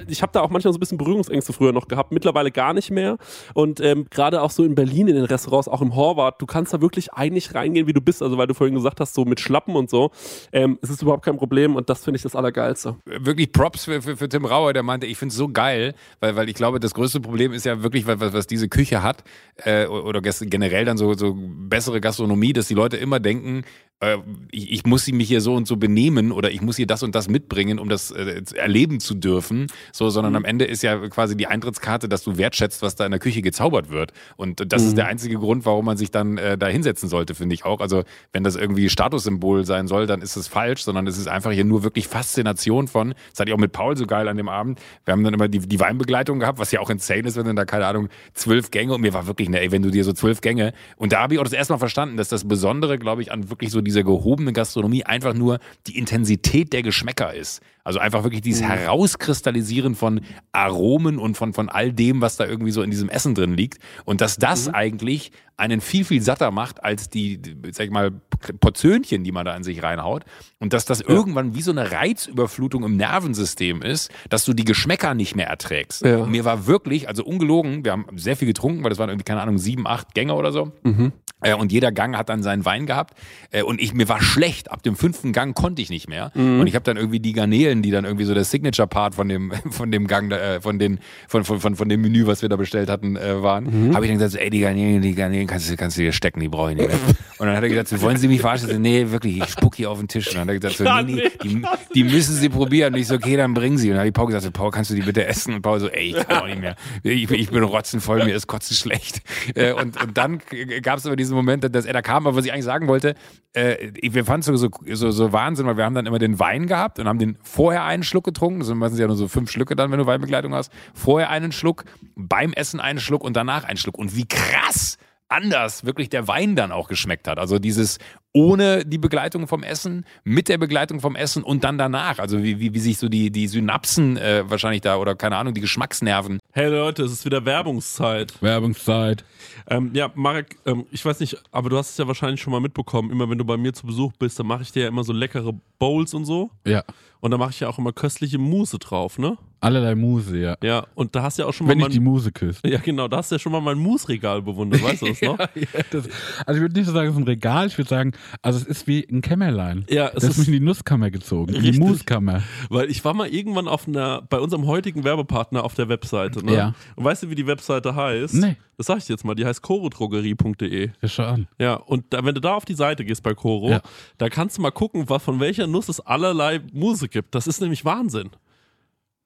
ich 0.09 0.21
habe 0.21 0.33
da 0.33 0.41
auch 0.41 0.51
manchmal 0.51 0.73
so 0.73 0.79
ein 0.79 0.81
bisschen 0.81 0.99
Berührungsängste 0.99 1.53
früher 1.53 1.73
noch 1.73 1.87
gehabt, 1.87 2.11
mittlerweile 2.11 2.51
gar 2.51 2.75
nicht 2.75 2.91
mehr. 2.91 3.19
Und 3.55 3.81
ähm, 3.81 4.07
gerade 4.11 4.43
auch 4.43 4.51
so 4.51 4.65
in 4.65 4.75
Berlin 4.75 5.07
in 5.07 5.15
den 5.15 5.25
Restaurants, 5.25 5.69
auch 5.69 5.81
im 5.81 5.95
Horvath, 5.95 6.43
du 6.43 6.47
kannst 6.47 6.75
da 6.75 6.81
wirklich 6.81 7.13
eigentlich 7.13 7.55
reingehen, 7.55 7.87
wie 7.87 7.93
du 7.93 8.01
bist. 8.01 8.21
Also 8.21 8.37
weil 8.37 8.49
du 8.49 8.55
vorhin 8.55 8.75
gesagt 8.75 8.99
hast, 8.99 9.15
so 9.15 9.25
mit 9.25 9.39
Schlappen 9.39 9.77
und 9.77 9.91
so, 9.91 10.11
ähm, 10.51 10.77
es 10.83 10.91
ist 10.91 11.03
überhaupt 11.03 11.25
kein 11.25 11.37
Problem 11.37 11.77
und 11.77 11.89
das 11.89 12.03
finde 12.03 12.17
ich 12.17 12.23
das 12.23 12.35
Allergeilste. 12.35 12.97
wirklich 13.05 13.53
Props 13.53 13.85
für, 13.85 14.03
für, 14.03 14.17
für 14.17 14.29
Tim 14.29 14.45
Rauer, 14.45 14.73
der 14.73 14.83
meinte, 14.83 15.07
ich 15.07 15.19
finde 15.19 15.31
es 15.31 15.37
so 15.37 15.49
geil, 15.49 15.95
weil, 16.19 16.35
weil 16.35 16.49
ich 16.49 16.57
glaube, 16.57 16.81
das 16.81 16.95
größte 16.95 17.21
Problem 17.21 17.53
ist 17.53 17.65
ja 17.65 17.85
wirklich, 17.85 18.09
was, 18.09 18.33
was 18.33 18.49
diese 18.49 18.69
Küche 18.69 19.05
hat, 19.05 19.23
äh, 19.65 19.87
oder 19.87 20.21
generell 20.21 20.85
dann 20.85 20.97
so, 20.97 21.15
so 21.15 21.37
bessere 21.37 22.01
Gastronomie, 22.01 22.53
dass 22.53 22.67
die 22.67 22.75
Leute 22.75 22.97
immer 22.97 23.21
denken, 23.21 23.63
äh, 24.03 24.19
ich, 24.51 24.73
ich 24.73 24.85
muss 24.85 25.07
mich 25.07 25.29
hier 25.29 25.41
so 25.41 25.55
und 25.55 25.67
so 25.67 25.77
benehmen 25.77 26.33
oder 26.33 26.51
ich 26.51 26.61
muss 26.61 26.77
hier 26.77 26.87
das 26.87 27.03
und 27.03 27.15
das 27.15 27.29
mitbringen, 27.29 27.79
um 27.79 27.89
das 27.89 28.11
äh, 28.11 28.43
erleben 28.55 29.01
zu 29.01 29.15
dürfen. 29.15 29.69
So, 29.93 30.11
sondern 30.11 30.37
am 30.37 30.45
Ende 30.45 30.65
ist 30.65 30.83
ja 30.83 31.09
quasi 31.09 31.37
die 31.37 31.47
Eintrittskarte, 31.47 32.09
dass 32.09 32.23
du 32.25 32.37
wertschätzt, 32.37 32.83
was 32.83 32.97
da 32.97 33.05
in 33.07 33.13
der 33.13 33.21
Küche 33.21 33.43
gezaubert 33.43 33.91
wird. 33.91 34.13
Und 34.37 34.73
das 34.73 34.83
ist 34.83 34.97
der 34.97 35.07
einzige 35.07 35.37
Grund, 35.37 35.65
warum 35.65 35.85
man 35.87 35.97
sich 35.97 36.11
dann 36.11 36.37
äh, 36.37 36.59
da 36.59 36.67
hinsetzen 36.67 37.09
sollte, 37.09 37.35
finde 37.35 37.55
ich 37.55 37.65
auch. 37.65 37.81
Also 37.81 38.03
wenn 38.33 38.43
das 38.45 38.57
irgendwie 38.57 38.89
Statussymbol 38.89 39.65
sein 39.65 39.87
soll, 39.87 40.07
dann 40.07 40.21
ist 40.21 40.37
es 40.37 40.49
falsch, 40.49 40.83
sondern 40.83 41.07
es 41.07 41.17
ist 41.17 41.29
einfach 41.29 41.53
hier 41.53 41.65
nur 41.65 41.85
wirklich 41.85 42.09
Faszination 42.09 42.89
von, 42.89 43.15
das 43.31 43.41
hatte 43.41 43.51
ich 43.51 43.55
auch 43.55 43.61
mit 43.61 43.73
Paul 43.73 43.97
so 43.97 44.07
geil 44.07 44.29
an 44.29 44.37
dem 44.37 44.49
Abend. 44.49 44.81
Wir 45.05 45.13
haben 45.13 45.23
dann 45.23 45.35
immer 45.35 45.49
die, 45.49 45.61
die 45.61 45.81
Weinbegleitung 45.81 46.41
gehabt, 46.41 46.59
was 46.59 46.73
ja 46.73 46.81
auch 46.81 46.91
insane 46.91 47.23
ist, 47.23 47.37
wenn 47.37 47.47
dann 47.47 47.57
da, 47.57 47.65
keine 47.65 47.87
Ahnung, 47.87 48.09
zwölf 48.35 48.71
Gänge 48.71 48.95
und 48.95 49.01
mir 49.01 49.15
war 49.15 49.27
wirklich, 49.27 49.49
ne, 49.49 49.61
ey, 49.61 49.71
wenn 49.71 49.83
du 49.83 49.91
dir 49.91 50.05
so 50.05 50.13
zwölf 50.13 50.41
Gänge 50.41 50.73
und 50.97 51.13
da 51.13 51.21
habe 51.21 51.35
ich 51.35 51.41
auch 51.41 51.45
das 51.45 51.53
erste 51.53 51.73
Mal 51.73 51.79
verstanden, 51.79 52.17
dass 52.17 52.29
das 52.29 52.47
Besondere, 52.49 52.99
glaube 52.99 53.23
ich, 53.23 53.31
an 53.31 53.51
wirklich 53.51 53.71
so 53.71 53.81
dieser 53.93 54.05
gehobenen 54.05 54.55
Gastronomie 54.55 55.05
einfach 55.05 55.35
nur 55.35 55.59
die 55.87 55.99
Intensität 55.99 56.73
der 56.73 56.83
Geschmäcker 56.83 57.35
ist. 57.35 57.61
Also 57.85 57.99
einfach 57.99 58.23
wirklich 58.23 58.43
dieses 58.43 58.63
Herauskristallisieren 58.63 59.95
von 59.95 60.21
Aromen 60.53 61.19
und 61.19 61.37
von, 61.37 61.53
von 61.53 61.69
all 61.69 61.93
dem, 61.93 62.21
was 62.21 62.37
da 62.37 62.47
irgendwie 62.47 62.71
so 62.71 62.83
in 62.83 62.91
diesem 62.91 63.09
Essen 63.09 63.35
drin 63.35 63.55
liegt. 63.55 63.79
Und 64.05 64.21
dass 64.21 64.37
das 64.37 64.69
eigentlich 64.73 65.33
einen 65.57 65.81
viel, 65.81 66.05
viel 66.05 66.23
satter 66.23 66.51
macht 66.51 66.83
als 66.85 67.11
die, 67.11 67.41
sag 67.73 67.87
ich 67.87 67.91
mal, 67.91 68.13
Portionchen, 68.61 69.25
die 69.25 69.33
man 69.33 69.45
da 69.45 69.57
in 69.57 69.65
sich 69.65 69.83
reinhaut. 69.83 70.25
Und 70.61 70.73
dass 70.73 70.85
das 70.85 71.01
irgendwann 71.01 71.55
wie 71.55 71.63
so 71.63 71.73
eine 71.73 71.91
Reizüberflutung 71.91 72.85
im 72.85 72.97
Nervensystem 72.97 73.83
ist, 73.83 74.11
dass 74.29 74.45
du 74.45 74.53
die 74.53 74.65
Geschmäcker 74.65 75.15
nicht 75.15 75.35
mehr 75.35 75.49
erträgst. 75.49 76.03
Ja. 76.03 76.25
Mir 76.27 76.45
war 76.45 76.67
wirklich, 76.67 77.09
also 77.09 77.25
ungelogen, 77.25 77.85
wir 77.85 77.93
haben 77.93 78.07
sehr 78.17 78.37
viel 78.37 78.47
getrunken, 78.47 78.85
weil 78.85 78.91
das 78.91 78.99
waren 78.99 79.09
irgendwie, 79.09 79.25
keine 79.25 79.41
Ahnung, 79.41 79.59
sieben, 79.59 79.87
acht 79.87 80.15
Gänge 80.15 80.35
oder 80.35 80.53
so. 80.53 80.73
Äh, 80.85 81.11
und 81.57 81.73
jeder 81.73 81.93
Gang 81.93 82.17
hat 82.17 82.29
dann 82.29 82.43
seinen 82.43 82.65
Wein 82.65 82.87
gehabt. 82.87 83.15
Äh, 83.51 83.63
und 83.63 83.81
ich, 83.81 83.93
mir 83.95 84.09
war 84.09 84.23
schlecht. 84.23 84.71
Ab 84.71 84.83
dem 84.83 84.97
fünften 84.97 85.33
Gang 85.33 85.55
konnte 85.57 85.83
ich 85.83 85.91
nicht 85.91 86.09
mehr. 86.09 86.31
Und 86.35 86.67
ich 86.67 86.75
habe 86.75 86.85
dann 86.85 86.97
irgendwie 86.97 87.21
die 87.21 87.33
Garnelen, 87.33 87.83
die 87.83 87.91
dann 87.91 88.05
irgendwie 88.05 88.25
so 88.25 88.35
der 88.35 88.45
Signature-Part 88.45 89.15
von 89.15 89.29
dem, 89.29 89.53
von 89.71 89.91
dem 89.91 90.07
Gang, 90.07 90.31
äh, 90.33 90.61
von, 90.61 90.79
den, 90.79 90.99
von, 91.29 91.45
von, 91.45 91.61
von, 91.61 91.77
von 91.77 91.89
dem 91.89 92.01
Menü, 92.01 92.27
was 92.27 92.43
wir 92.43 92.49
da 92.49 92.57
bestellt 92.57 92.89
hatten, 92.89 93.17
äh, 93.17 93.43
waren, 93.43 93.95
habe 93.95 94.05
ich 94.07 94.11
dann 94.11 94.19
gesagt, 94.19 94.33
so, 94.33 94.39
ey, 94.39 94.51
die 94.51 94.61
Garnelen, 94.61 95.03
die 95.03 95.15
Garnelen 95.15 95.47
kannst 95.47 95.71
du, 95.71 95.77
kannst 95.77 95.97
du 95.97 96.03
dir 96.03 96.13
stecken, 96.13 96.41
die 96.41 96.49
brauche 96.49 96.71
ich 96.73 96.77
nicht 96.79 96.89
mehr. 96.89 96.99
Und 97.39 97.47
dann 97.49 97.57
hat 97.57 97.63
er 97.63 97.69
gesagt, 97.69 97.89
so, 97.89 98.01
wollen 98.03 98.17
Sie 98.17 98.29
mich 98.29 98.41
verarschen? 98.41 98.69
Ich 98.69 98.75
so, 98.75 98.81
nee, 98.81 99.11
wirklich, 99.11 99.39
ich 99.39 99.49
spuck 99.49 99.75
hier 99.75 99.91
auf 99.91 99.99
den 99.99 100.07
Tisch. 100.09 100.29
Und 100.29 100.35
dann 100.35 100.43
hat 100.43 100.49
er 100.51 100.59
gesagt, 100.61 100.77
so, 100.77 100.85
nee, 101.03 101.15
nee, 101.15 101.31
die, 101.43 101.63
die 101.95 102.05
müssen 102.05 102.37
Sie 102.37 102.49
probieren. 102.49 102.95
Und 102.95 103.01
ich 103.01 103.09
so, 103.09 103.17
okay, 103.17 103.37
dann 103.37 103.53
bringen 103.55 103.79
Sie. 103.79 103.89
Und 103.89 103.95
dann 103.95 104.01
habe 104.01 104.09
ich 104.09 104.15
Paul 104.15 104.27
gesagt, 104.27 104.45
so, 104.45 104.51
Paul, 104.53 104.71
kannst 104.71 104.91
du 104.91 104.95
die 104.95 105.03
bitte 105.03 105.27
essen? 105.27 105.55
Und 105.55 105.63
Paul 105.63 105.81
so, 105.81 105.89
ey, 105.89 106.11
ich 106.17 106.27
kann 106.29 106.43
auch 106.43 106.47
nicht 106.47 106.61
mehr. 106.61 106.77
Ich, 107.03 107.27
bin- 107.27 107.41
ich 107.41 107.51
bin 107.51 107.63
rotzenvoll, 107.65 108.25
mir 108.25 108.35
ist 108.37 108.47
kotzen 108.47 108.77
schlecht. 108.77 109.23
Äh, 109.57 109.73
und, 109.73 110.01
und 110.01 110.17
dann 110.17 110.41
gab 110.83 110.99
es 110.99 111.07
aber 111.07 111.17
diesen 111.33 111.37
Moment, 111.37 111.75
dass 111.75 111.85
er 111.85 111.93
da 111.93 112.03
kam, 112.03 112.27
aber 112.27 112.37
was 112.37 112.45
ich 112.45 112.53
eigentlich 112.53 112.65
sagen 112.65 112.89
wollte, 112.89 113.15
äh, 113.53 113.91
wir 114.01 114.25
fanden 114.25 114.41
es 114.41 114.47
so, 114.47 114.57
so, 114.57 114.71
so, 114.95 115.11
so 115.11 115.33
Wahnsinn, 115.33 115.67
weil 115.67 115.77
wir 115.77 115.85
haben 115.85 115.95
dann 115.95 116.07
immer 116.07 116.19
den 116.19 116.39
Wein 116.39 116.67
gehabt 116.67 116.99
und 116.99 117.09
haben 117.09 117.19
den 117.19 117.39
vorher 117.43 117.85
einen 117.85 118.03
Schluck 118.03 118.25
getrunken. 118.25 118.61
Das 118.61 118.69
sind 118.69 118.79
meistens 118.79 119.01
ja 119.01 119.07
nur 119.07 119.17
so 119.17 119.29
fünf 119.29 119.51
Schlücke 119.51 119.77
dann, 119.77 119.91
wenn 119.91 119.99
du 119.99 120.07
Weinbegleitung 120.07 120.55
hast. 120.55 120.73
Vorher 120.95 121.31
einen 121.31 121.53
Schluck, 121.53 121.85
beim 122.15 122.53
Essen 122.53 122.81
einen 122.81 123.01
Schluck 123.01 123.25
und 123.25 123.37
danach 123.37 123.65
einen 123.65 123.77
Schluck. 123.77 123.99
Und 123.99 124.17
wie 124.17 124.27
krass 124.27 124.99
anders 125.29 125.85
wirklich 125.85 126.11
der 126.11 126.29
Wein 126.29 126.57
dann 126.57 126.73
auch 126.73 126.89
geschmeckt 126.89 127.27
hat. 127.27 127.39
Also 127.39 127.59
dieses 127.59 127.99
ohne 128.33 128.85
die 128.85 128.99
Begleitung 128.99 129.47
vom 129.47 129.63
Essen, 129.63 130.07
mit 130.25 130.49
der 130.49 130.59
Begleitung 130.59 131.01
vom 131.01 131.17
Essen 131.17 131.43
und 131.43 131.65
dann 131.65 131.79
danach. 131.79 132.19
Also 132.19 132.43
wie, 132.43 132.61
wie, 132.61 132.73
wie 132.75 132.79
sich 132.79 132.99
so 132.99 133.09
die, 133.09 133.31
die 133.31 133.47
Synapsen 133.47 134.17
äh, 134.17 134.45
wahrscheinlich 134.49 134.81
da 134.81 134.97
oder 134.97 135.15
keine 135.15 135.37
Ahnung, 135.37 135.55
die 135.55 135.61
Geschmacksnerven. 135.61 136.39
Hey 136.53 136.71
Leute, 136.71 137.03
es 137.03 137.13
ist 137.13 137.25
wieder 137.25 137.45
Werbungszeit. 137.45 138.41
Werbungszeit. 138.43 139.25
Ähm, 139.69 139.91
ja, 139.95 140.11
Marek, 140.15 140.57
ähm, 140.67 140.87
ich 140.91 141.05
weiß 141.05 141.21
nicht, 141.21 141.37
aber 141.51 141.69
du 141.71 141.77
hast 141.77 141.91
es 141.91 141.99
ja 141.99 142.07
wahrscheinlich 142.07 142.41
schon 142.41 142.53
mal 142.53 142.61
mitbekommen. 142.61 143.11
Immer 143.11 143.29
wenn 143.29 143.39
du 143.39 143.45
bei 143.45 143.57
mir 143.57 143.73
zu 143.73 143.87
Besuch 143.87 144.13
bist, 144.19 144.39
dann 144.39 144.47
mache 144.47 144.63
ich 144.63 144.73
dir 144.73 144.83
ja 144.85 144.89
immer 144.89 145.05
so 145.05 145.13
leckere 145.13 145.53
Bowls 145.79 146.15
und 146.15 146.25
so. 146.25 146.51
Ja. 146.67 146.85
Und 147.21 147.31
da 147.31 147.39
mache 147.39 147.51
ich 147.51 147.61
ja 147.61 147.69
auch 147.69 147.79
immer 147.79 147.93
köstliche 147.93 148.39
Mousse 148.39 148.79
drauf, 148.81 149.17
ne? 149.17 149.39
Allerlei 149.61 149.95
Muse, 149.95 150.39
ja. 150.39 150.57
Ja, 150.61 150.89
und 150.97 151.15
da 151.15 151.23
hast 151.23 151.39
du 151.39 151.43
ja 151.43 151.49
auch 151.49 151.53
schon 151.53 151.69
mal 151.69 151.75
Wenn 151.75 151.83
ich 151.83 151.89
die 151.91 152.01
Muse 152.01 152.33
küsst. 152.33 152.67
Ja, 152.67 152.81
genau, 152.81 153.07
da 153.07 153.19
hast 153.19 153.31
du 153.31 153.37
ja 153.37 153.39
schon 153.39 153.53
mal 153.53 153.61
mein 153.61 153.79
Mousse-Regal 153.79 154.43
bewundert, 154.43 154.83
weißt 154.83 155.03
du 155.03 155.07
das 155.07 155.23
noch? 155.23 155.39
Ja, 155.39 155.47
das, 155.91 156.09
also 156.45 156.59
ich 156.59 156.61
würde 156.61 156.75
nicht 156.75 156.87
so 156.87 156.93
sagen, 156.93 157.11
es 157.11 157.15
ist 157.15 157.21
ein 157.21 157.29
Regal, 157.29 157.69
ich 157.69 157.79
würde 157.79 157.89
sagen, 157.89 158.13
also 158.43 158.59
es 158.59 158.65
ist 158.67 158.87
wie 158.87 159.07
ein 159.11 159.21
Kämmerlein. 159.21 159.85
Ja, 159.89 160.09
es 160.09 160.15
das 160.15 160.25
ist 160.25 160.39
mich 160.39 160.49
in 160.49 160.53
die 160.55 160.61
Nusskammer 160.61 161.11
gezogen, 161.11 161.55
in 161.55 161.63
die 161.63 161.69
Richtig. 161.71 161.87
Muskammer. 161.87 162.43
weil 162.69 162.91
ich 162.91 163.05
war 163.05 163.15
mal 163.15 163.29
irgendwann 163.29 163.69
auf 163.69 163.87
einer, 163.89 164.23
bei 164.23 164.39
unserem 164.39 164.67
heutigen 164.67 165.05
Werbepartner 165.05 165.65
auf 165.65 165.75
der 165.75 165.89
Webseite, 165.89 166.45
ne? 166.45 166.55
Ja. 166.55 166.75
Und 166.97 167.05
weißt 167.05 167.23
du, 167.25 167.31
wie 167.31 167.35
die 167.35 167.47
Webseite 167.47 167.95
heißt? 167.95 168.35
Nee. 168.35 168.57
Das 168.79 168.87
sag 168.87 168.99
ich 168.99 169.05
dir 169.07 169.13
jetzt 169.13 169.25
mal, 169.25 169.35
die 169.35 169.45
heißt 169.45 169.63
chorodrogerie.de. 169.63 170.91
Ja, 171.01 171.09
schau 171.09 171.25
an. 171.25 171.47
Ja, 171.59 171.75
und 171.75 172.05
da, 172.11 172.25
wenn 172.25 172.35
du 172.35 172.41
da 172.41 172.55
auf 172.55 172.65
die 172.65 172.75
Seite 172.75 173.05
gehst 173.05 173.23
bei 173.23 173.35
Coro, 173.35 173.71
Ja. 173.71 173.83
da 174.19 174.29
kannst 174.29 174.59
du 174.59 174.63
mal 174.63 174.71
gucken, 174.71 175.09
was, 175.09 175.23
von 175.23 175.41
welcher 175.41 175.67
Nuss 175.67 175.89
es 175.89 176.01
allerlei 176.01 176.61
Muse 176.73 177.09
gibt. 177.09 177.35
Das 177.35 177.47
ist 177.47 177.61
nämlich 177.61 177.85
Wahnsinn. 177.85 178.31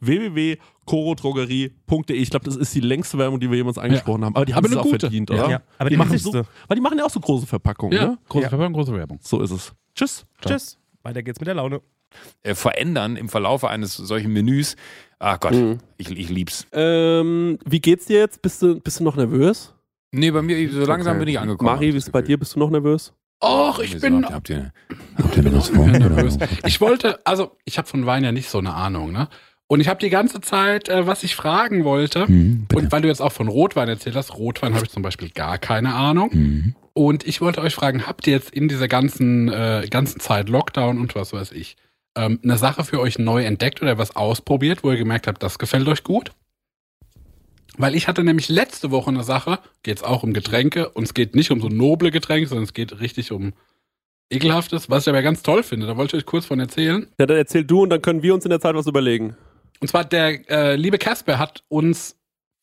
www.korodrogerie.de. 0.00 2.16
Ich 2.16 2.30
glaube, 2.30 2.44
das 2.44 2.56
ist 2.56 2.74
die 2.74 2.80
längste 2.80 3.18
Werbung, 3.18 3.40
die 3.40 3.50
wir 3.50 3.56
jemals 3.56 3.78
eingesprochen 3.78 4.24
haben. 4.24 4.36
Aber 4.36 4.44
die 4.44 4.54
haben 4.54 4.64
es 4.66 4.76
auch 4.76 4.82
gute. 4.84 5.00
verdient, 5.00 5.30
Ja. 5.30 5.36
oder? 5.36 5.50
Ja, 5.50 5.62
aber 5.78 5.90
die 5.90 5.96
machen 5.96 6.12
wichtigste. 6.12 6.44
so, 6.44 6.48
Weil 6.68 6.74
die 6.76 6.80
machen 6.80 6.98
ja 6.98 7.04
auch 7.04 7.10
so 7.10 7.20
große 7.20 7.46
Verpackungen, 7.46 7.96
Ja, 7.96 8.06
ne? 8.08 8.18
große 8.28 8.44
Ja. 8.44 8.48
Verpackung, 8.48 8.72
große 8.74 8.92
Werbung. 8.94 9.18
So 9.22 9.40
ist 9.42 9.50
es. 9.50 9.72
Tschüss. 9.94 10.26
Tschüss. 10.46 10.78
Weiter 11.02 11.22
geht's 11.22 11.40
mit 11.40 11.46
der 11.46 11.54
Laune. 11.54 11.80
Äh, 12.42 12.54
verändern 12.54 13.16
im 13.16 13.28
Verlaufe 13.28 13.68
eines 13.68 13.94
solchen 13.96 14.32
Menüs. 14.32 14.76
Ach 15.18 15.38
Gott, 15.40 15.54
Mhm. 15.54 15.78
ich, 15.98 16.10
ich 16.10 16.30
lieb's. 16.30 16.66
Ähm, 16.72 17.58
wie 17.66 17.80
geht's 17.80 18.06
dir 18.06 18.18
jetzt? 18.18 18.40
Bist 18.40 18.62
du, 18.62 18.80
bist 18.80 19.00
du 19.00 19.04
noch 19.04 19.16
nervös? 19.16 19.74
Nee, 20.10 20.30
bei 20.30 20.40
mir, 20.40 20.70
so 20.72 20.86
langsam 20.86 21.16
Okay. 21.16 21.24
bin 21.26 21.34
ich 21.34 21.38
angekommen. 21.38 21.70
Mari, 21.70 21.92
wie 21.92 21.98
ist 21.98 22.04
es 22.06 22.10
bei 22.10 22.22
dir? 22.22 22.38
Bist 22.38 22.54
du 22.54 22.60
noch 22.60 22.70
nervös? 22.70 23.12
Och, 23.40 23.78
ich 23.80 24.00
bin 24.00 24.22
Wieso? 24.22 24.32
Habt 24.32 24.50
ihr, 24.50 24.72
habt 25.16 25.36
ihr 25.36 25.60
vor? 25.62 25.86
nervös. 25.86 26.38
Ich 26.66 26.80
wollte, 26.80 27.24
also 27.24 27.56
ich 27.64 27.78
habe 27.78 27.86
von 27.88 28.04
Wein 28.06 28.24
ja 28.24 28.32
nicht 28.32 28.48
so 28.50 28.58
eine 28.58 28.74
Ahnung, 28.74 29.12
ne? 29.12 29.28
Und 29.70 29.80
ich 29.80 29.88
habe 29.88 30.00
die 30.00 30.08
ganze 30.10 30.40
Zeit, 30.40 30.88
äh, 30.88 31.06
was 31.06 31.22
ich 31.22 31.36
fragen 31.36 31.84
wollte, 31.84 32.26
Hm, 32.26 32.64
bitte. 32.66 32.82
und 32.82 32.90
weil 32.92 33.02
du 33.02 33.08
jetzt 33.08 33.20
auch 33.20 33.32
von 33.32 33.48
Rotwein 33.48 33.88
erzählt 33.88 34.16
hast, 34.16 34.34
Rotwein 34.36 34.74
habe 34.74 34.86
ich 34.86 34.90
zum 34.90 35.02
Beispiel 35.02 35.28
gar 35.30 35.58
keine 35.58 35.94
Ahnung. 35.94 36.30
Hm. 36.32 36.74
Und 36.94 37.26
ich 37.26 37.40
wollte 37.40 37.60
euch 37.60 37.74
fragen, 37.74 38.06
habt 38.06 38.26
ihr 38.26 38.32
jetzt 38.32 38.50
in 38.50 38.66
dieser 38.68 38.88
ganzen, 38.88 39.48
äh, 39.52 39.86
ganzen 39.90 40.20
Zeit 40.20 40.48
Lockdown 40.48 40.98
und 40.98 41.14
was 41.14 41.32
weiß 41.32 41.52
ich, 41.52 41.76
ähm, 42.16 42.40
eine 42.42 42.56
Sache 42.58 42.82
für 42.82 42.98
euch 42.98 43.18
neu 43.18 43.44
entdeckt 43.44 43.82
oder 43.82 43.98
was 43.98 44.16
ausprobiert, 44.16 44.82
wo 44.82 44.90
ihr 44.90 44.96
gemerkt 44.96 45.26
habt, 45.28 45.42
das 45.42 45.58
gefällt 45.58 45.86
euch 45.86 46.02
gut? 46.02 46.32
Weil 47.78 47.94
ich 47.94 48.08
hatte 48.08 48.24
nämlich 48.24 48.48
letzte 48.48 48.90
Woche 48.90 49.08
eine 49.08 49.22
Sache, 49.22 49.60
geht 49.82 49.98
es 49.98 50.02
auch 50.02 50.24
um 50.24 50.32
Getränke 50.32 50.90
und 50.90 51.04
es 51.04 51.14
geht 51.14 51.34
nicht 51.34 51.50
um 51.50 51.60
so 51.60 51.68
noble 51.68 52.10
Getränke, 52.10 52.48
sondern 52.48 52.64
es 52.64 52.74
geht 52.74 53.00
richtig 53.00 53.32
um 53.32 53.54
ekelhaftes, 54.30 54.90
was 54.90 55.04
ich 55.04 55.08
aber 55.08 55.22
ganz 55.22 55.42
toll 55.42 55.62
finde. 55.62 55.86
Da 55.86 55.96
wollte 55.96 56.16
ich 56.16 56.22
euch 56.22 56.26
kurz 56.26 56.44
von 56.44 56.60
erzählen. 56.60 57.06
Ja, 57.18 57.26
dann 57.26 57.38
erzähl 57.38 57.64
du 57.64 57.82
und 57.82 57.90
dann 57.90 58.02
können 58.02 58.22
wir 58.22 58.34
uns 58.34 58.44
in 58.44 58.50
der 58.50 58.60
Zeit 58.60 58.74
was 58.74 58.86
überlegen. 58.86 59.36
Und 59.80 59.88
zwar 59.88 60.04
der 60.04 60.50
äh, 60.50 60.76
liebe 60.76 60.98
Casper 60.98 61.38
hat 61.38 61.62
uns 61.68 62.16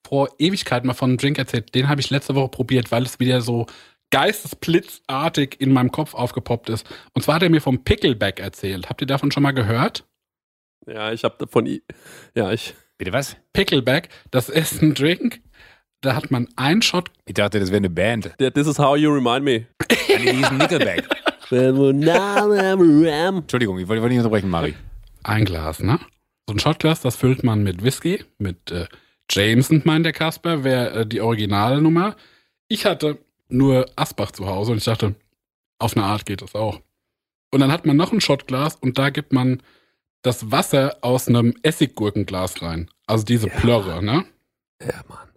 vor 0.05 0.29
Ewigkeiten 0.37 0.85
mal 0.85 0.93
von 0.93 1.11
einem 1.11 1.17
Drink 1.17 1.37
erzählt. 1.37 1.73
Den 1.73 1.87
habe 1.87 2.01
ich 2.01 2.09
letzte 2.09 2.35
Woche 2.35 2.49
probiert, 2.49 2.91
weil 2.91 3.03
es 3.03 3.19
wieder 3.19 3.41
so 3.41 3.65
geistesblitzartig 4.11 5.59
in 5.59 5.73
meinem 5.73 5.91
Kopf 5.91 6.13
aufgepoppt 6.13 6.69
ist. 6.69 6.85
Und 7.13 7.23
zwar 7.23 7.35
hat 7.35 7.43
er 7.43 7.49
mir 7.49 7.61
vom 7.61 7.83
Pickleback 7.83 8.39
erzählt. 8.39 8.89
Habt 8.89 9.01
ihr 9.01 9.07
davon 9.07 9.31
schon 9.31 9.43
mal 9.43 9.51
gehört? 9.51 10.05
Ja, 10.87 11.11
ich 11.11 11.23
habe 11.23 11.47
von 11.47 11.65
i 11.65 11.81
ja, 12.35 12.51
ich 12.51 12.75
Bitte 12.97 13.11
was? 13.11 13.35
Pickleback, 13.53 14.09
das 14.31 14.49
ist 14.49 14.81
ein 14.81 14.93
Drink. 14.93 15.41
Da 16.01 16.15
hat 16.15 16.31
man 16.31 16.47
einen 16.55 16.81
Shot. 16.81 17.09
Ich 17.25 17.33
dachte, 17.33 17.59
das 17.59 17.69
wäre 17.69 17.77
eine 17.77 17.89
Band. 17.89 18.31
This 18.37 18.67
is 18.67 18.77
how 18.77 18.95
you 18.95 19.11
remind 19.11 19.43
me. 19.43 19.65
Ja, 20.07 20.19
nee, 20.19 20.31
die 20.31 20.37
hießen 20.37 20.57
Nickelback. 20.57 21.07
Entschuldigung. 23.37 23.79
Ich 23.79 23.87
wollte 23.87 24.07
nicht 24.07 24.17
unterbrechen, 24.17 24.49
Mari. 24.49 24.75
Ein 25.23 25.45
Glas, 25.45 25.79
ne? 25.79 25.99
So 26.47 26.53
ein 26.53 26.59
Shotglas, 26.59 27.01
das 27.01 27.15
füllt 27.15 27.43
man 27.43 27.63
mit 27.63 27.83
Whisky, 27.83 28.23
mit 28.37 28.71
äh, 28.71 28.85
Jameson, 29.29 29.81
meint 29.83 30.05
der 30.05 30.13
Casper, 30.13 30.63
wäre 30.63 31.01
äh, 31.01 31.05
die 31.07 31.21
Originalnummer. 31.21 32.15
Ich 32.67 32.85
hatte 32.85 33.17
nur 33.49 33.87
Asbach 33.95 34.31
zu 34.31 34.45
Hause 34.45 34.71
und 34.71 34.77
ich 34.77 34.83
dachte, 34.83 35.15
auf 35.79 35.97
eine 35.97 36.05
Art 36.05 36.25
geht 36.25 36.41
das 36.41 36.53
auch. 36.55 36.81
Und 37.51 37.59
dann 37.61 37.71
hat 37.71 37.85
man 37.85 37.97
noch 37.97 38.11
ein 38.11 38.21
Shotglas 38.21 38.75
und 38.75 38.97
da 38.99 39.09
gibt 39.09 39.33
man 39.33 39.61
das 40.25 40.51
Wasser 40.51 40.97
aus 41.01 41.27
einem 41.27 41.53
Essiggurkenglas 41.63 42.61
rein. 42.61 42.89
Also 43.07 43.23
diese 43.25 43.47
Plörre, 43.47 44.03
ne? 44.03 44.25
Ja, 44.81 45.03
Mann. 45.07 45.29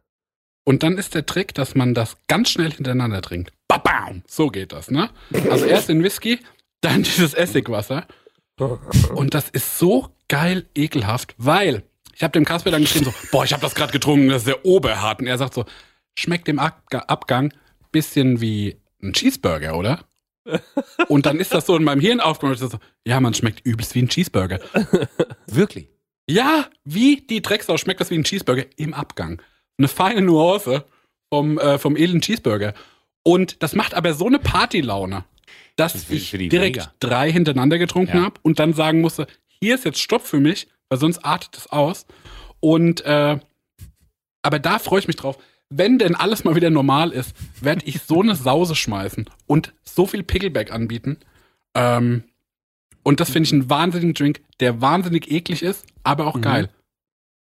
Und 0.64 0.82
dann 0.82 0.98
ist 0.98 1.14
der 1.14 1.24
Trick, 1.26 1.54
dass 1.54 1.74
man 1.74 1.94
das 1.94 2.16
ganz 2.26 2.50
schnell 2.50 2.72
hintereinander 2.72 3.22
trinkt. 3.22 3.52
Babam! 3.68 4.22
So 4.26 4.48
geht 4.48 4.72
das, 4.72 4.90
ne? 4.90 5.10
Also 5.50 5.64
erst 5.66 5.88
den 5.88 6.02
Whisky, 6.02 6.40
dann 6.80 7.02
dieses 7.02 7.34
Essigwasser. 7.34 8.06
Und 9.14 9.34
das 9.34 9.48
ist 9.50 9.78
so 9.78 10.10
geil 10.28 10.66
ekelhaft, 10.74 11.34
weil 11.38 11.84
ich 12.14 12.22
habe 12.22 12.32
dem 12.32 12.44
Kasper 12.44 12.70
dann 12.70 12.82
geschrieben 12.82 13.04
so, 13.06 13.14
boah, 13.30 13.44
ich 13.44 13.52
habe 13.52 13.62
das 13.62 13.74
gerade 13.74 13.92
getrunken, 13.92 14.28
das 14.28 14.38
ist 14.42 14.48
der 14.48 14.64
Oberhart. 14.64 15.20
Und 15.20 15.26
er 15.28 15.38
sagt 15.38 15.54
so, 15.54 15.64
schmeckt 16.18 16.48
im 16.48 16.58
Abga- 16.58 17.06
Abgang 17.06 17.52
bisschen 17.92 18.40
wie 18.40 18.76
ein 19.02 19.12
Cheeseburger, 19.12 19.76
oder? 19.78 20.00
Und 21.08 21.26
dann 21.26 21.38
ist 21.40 21.52
das 21.54 21.66
so 21.66 21.76
in 21.76 21.84
meinem 21.84 22.00
Hirn 22.00 22.20
aufgekommen. 22.20 22.54
ich 22.54 22.60
so, 22.60 22.78
ja, 23.06 23.20
man 23.20 23.34
schmeckt 23.34 23.64
übelst 23.66 23.94
wie 23.94 24.02
ein 24.02 24.08
Cheeseburger. 24.08 24.60
Wirklich? 25.46 25.88
Ja, 26.28 26.66
wie 26.84 27.22
die 27.22 27.40
Drecksau 27.42 27.76
schmeckt 27.78 28.00
das 28.00 28.10
wie 28.10 28.16
ein 28.16 28.24
Cheeseburger 28.24 28.64
im 28.76 28.92
Abgang. 28.94 29.40
Eine 29.78 29.88
feine 29.88 30.20
Nuance 30.22 30.84
vom, 31.32 31.58
äh, 31.58 31.78
vom 31.78 31.96
edlen 31.96 32.20
Cheeseburger. 32.20 32.74
Und 33.22 33.62
das 33.62 33.74
macht 33.74 33.94
aber 33.94 34.14
so 34.14 34.26
eine 34.26 34.38
Partylaune, 34.38 35.24
dass 35.76 35.92
Das 35.94 36.10
ich 36.10 36.30
direkt 36.30 36.52
Träger. 36.76 36.94
drei 37.00 37.30
hintereinander 37.32 37.78
getrunken 37.78 38.16
Ja. 38.18 38.24
habe 38.24 38.40
und 38.42 38.58
dann 38.58 38.72
sagen 38.74 39.00
musste, 39.00 39.26
hier 39.60 39.74
ist 39.74 39.84
jetzt 39.84 40.00
Stopp 40.00 40.22
für 40.26 40.40
mich, 40.40 40.68
weil 40.88 40.98
sonst 40.98 41.18
artet 41.24 41.56
es 41.56 41.66
aus. 41.68 42.06
Und 42.60 43.00
äh, 43.02 43.38
aber 44.42 44.58
da 44.58 44.78
freue 44.78 45.00
ich 45.00 45.06
mich 45.08 45.16
drauf. 45.16 45.36
Wenn 45.70 45.98
denn 45.98 46.14
alles 46.14 46.44
mal 46.44 46.54
wieder 46.56 46.70
normal 46.70 47.10
ist, 47.12 47.34
werde 47.60 47.84
ich 47.84 48.00
so 48.02 48.22
eine 48.22 48.34
Sause 48.34 48.74
schmeißen 48.74 49.28
und 49.46 49.74
so 49.84 50.06
viel 50.06 50.22
Pickleback 50.22 50.72
anbieten. 50.72 51.18
Ähm, 51.74 52.24
und 53.02 53.20
das 53.20 53.30
finde 53.30 53.46
ich 53.46 53.52
einen 53.52 53.68
wahnsinnigen 53.70 54.14
Drink, 54.14 54.40
der 54.60 54.80
wahnsinnig 54.80 55.30
eklig 55.30 55.62
ist, 55.62 55.84
aber 56.04 56.26
auch 56.26 56.36
Mhm. 56.36 56.42
geil. 56.42 56.68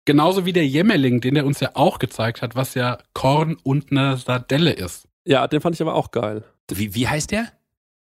Genauso 0.04 0.44
wie 0.46 0.52
der 0.52 0.66
Jämmerling, 0.66 1.20
den 1.20 1.36
er 1.36 1.46
uns 1.46 1.60
ja 1.60 1.70
auch 1.74 1.98
gezeigt 1.98 2.42
hat, 2.42 2.56
was 2.56 2.74
ja 2.74 2.98
Korn 3.12 3.56
und 3.62 3.90
eine 3.92 4.16
Sardelle 4.16 4.72
ist. 4.72 5.06
Ja, 5.24 5.46
den 5.46 5.60
fand 5.60 5.76
ich 5.76 5.82
aber 5.82 5.94
auch 5.94 6.10
geil. 6.10 6.44
Wie, 6.72 6.94
wie 6.94 7.06
heißt 7.06 7.30
der? 7.30 7.48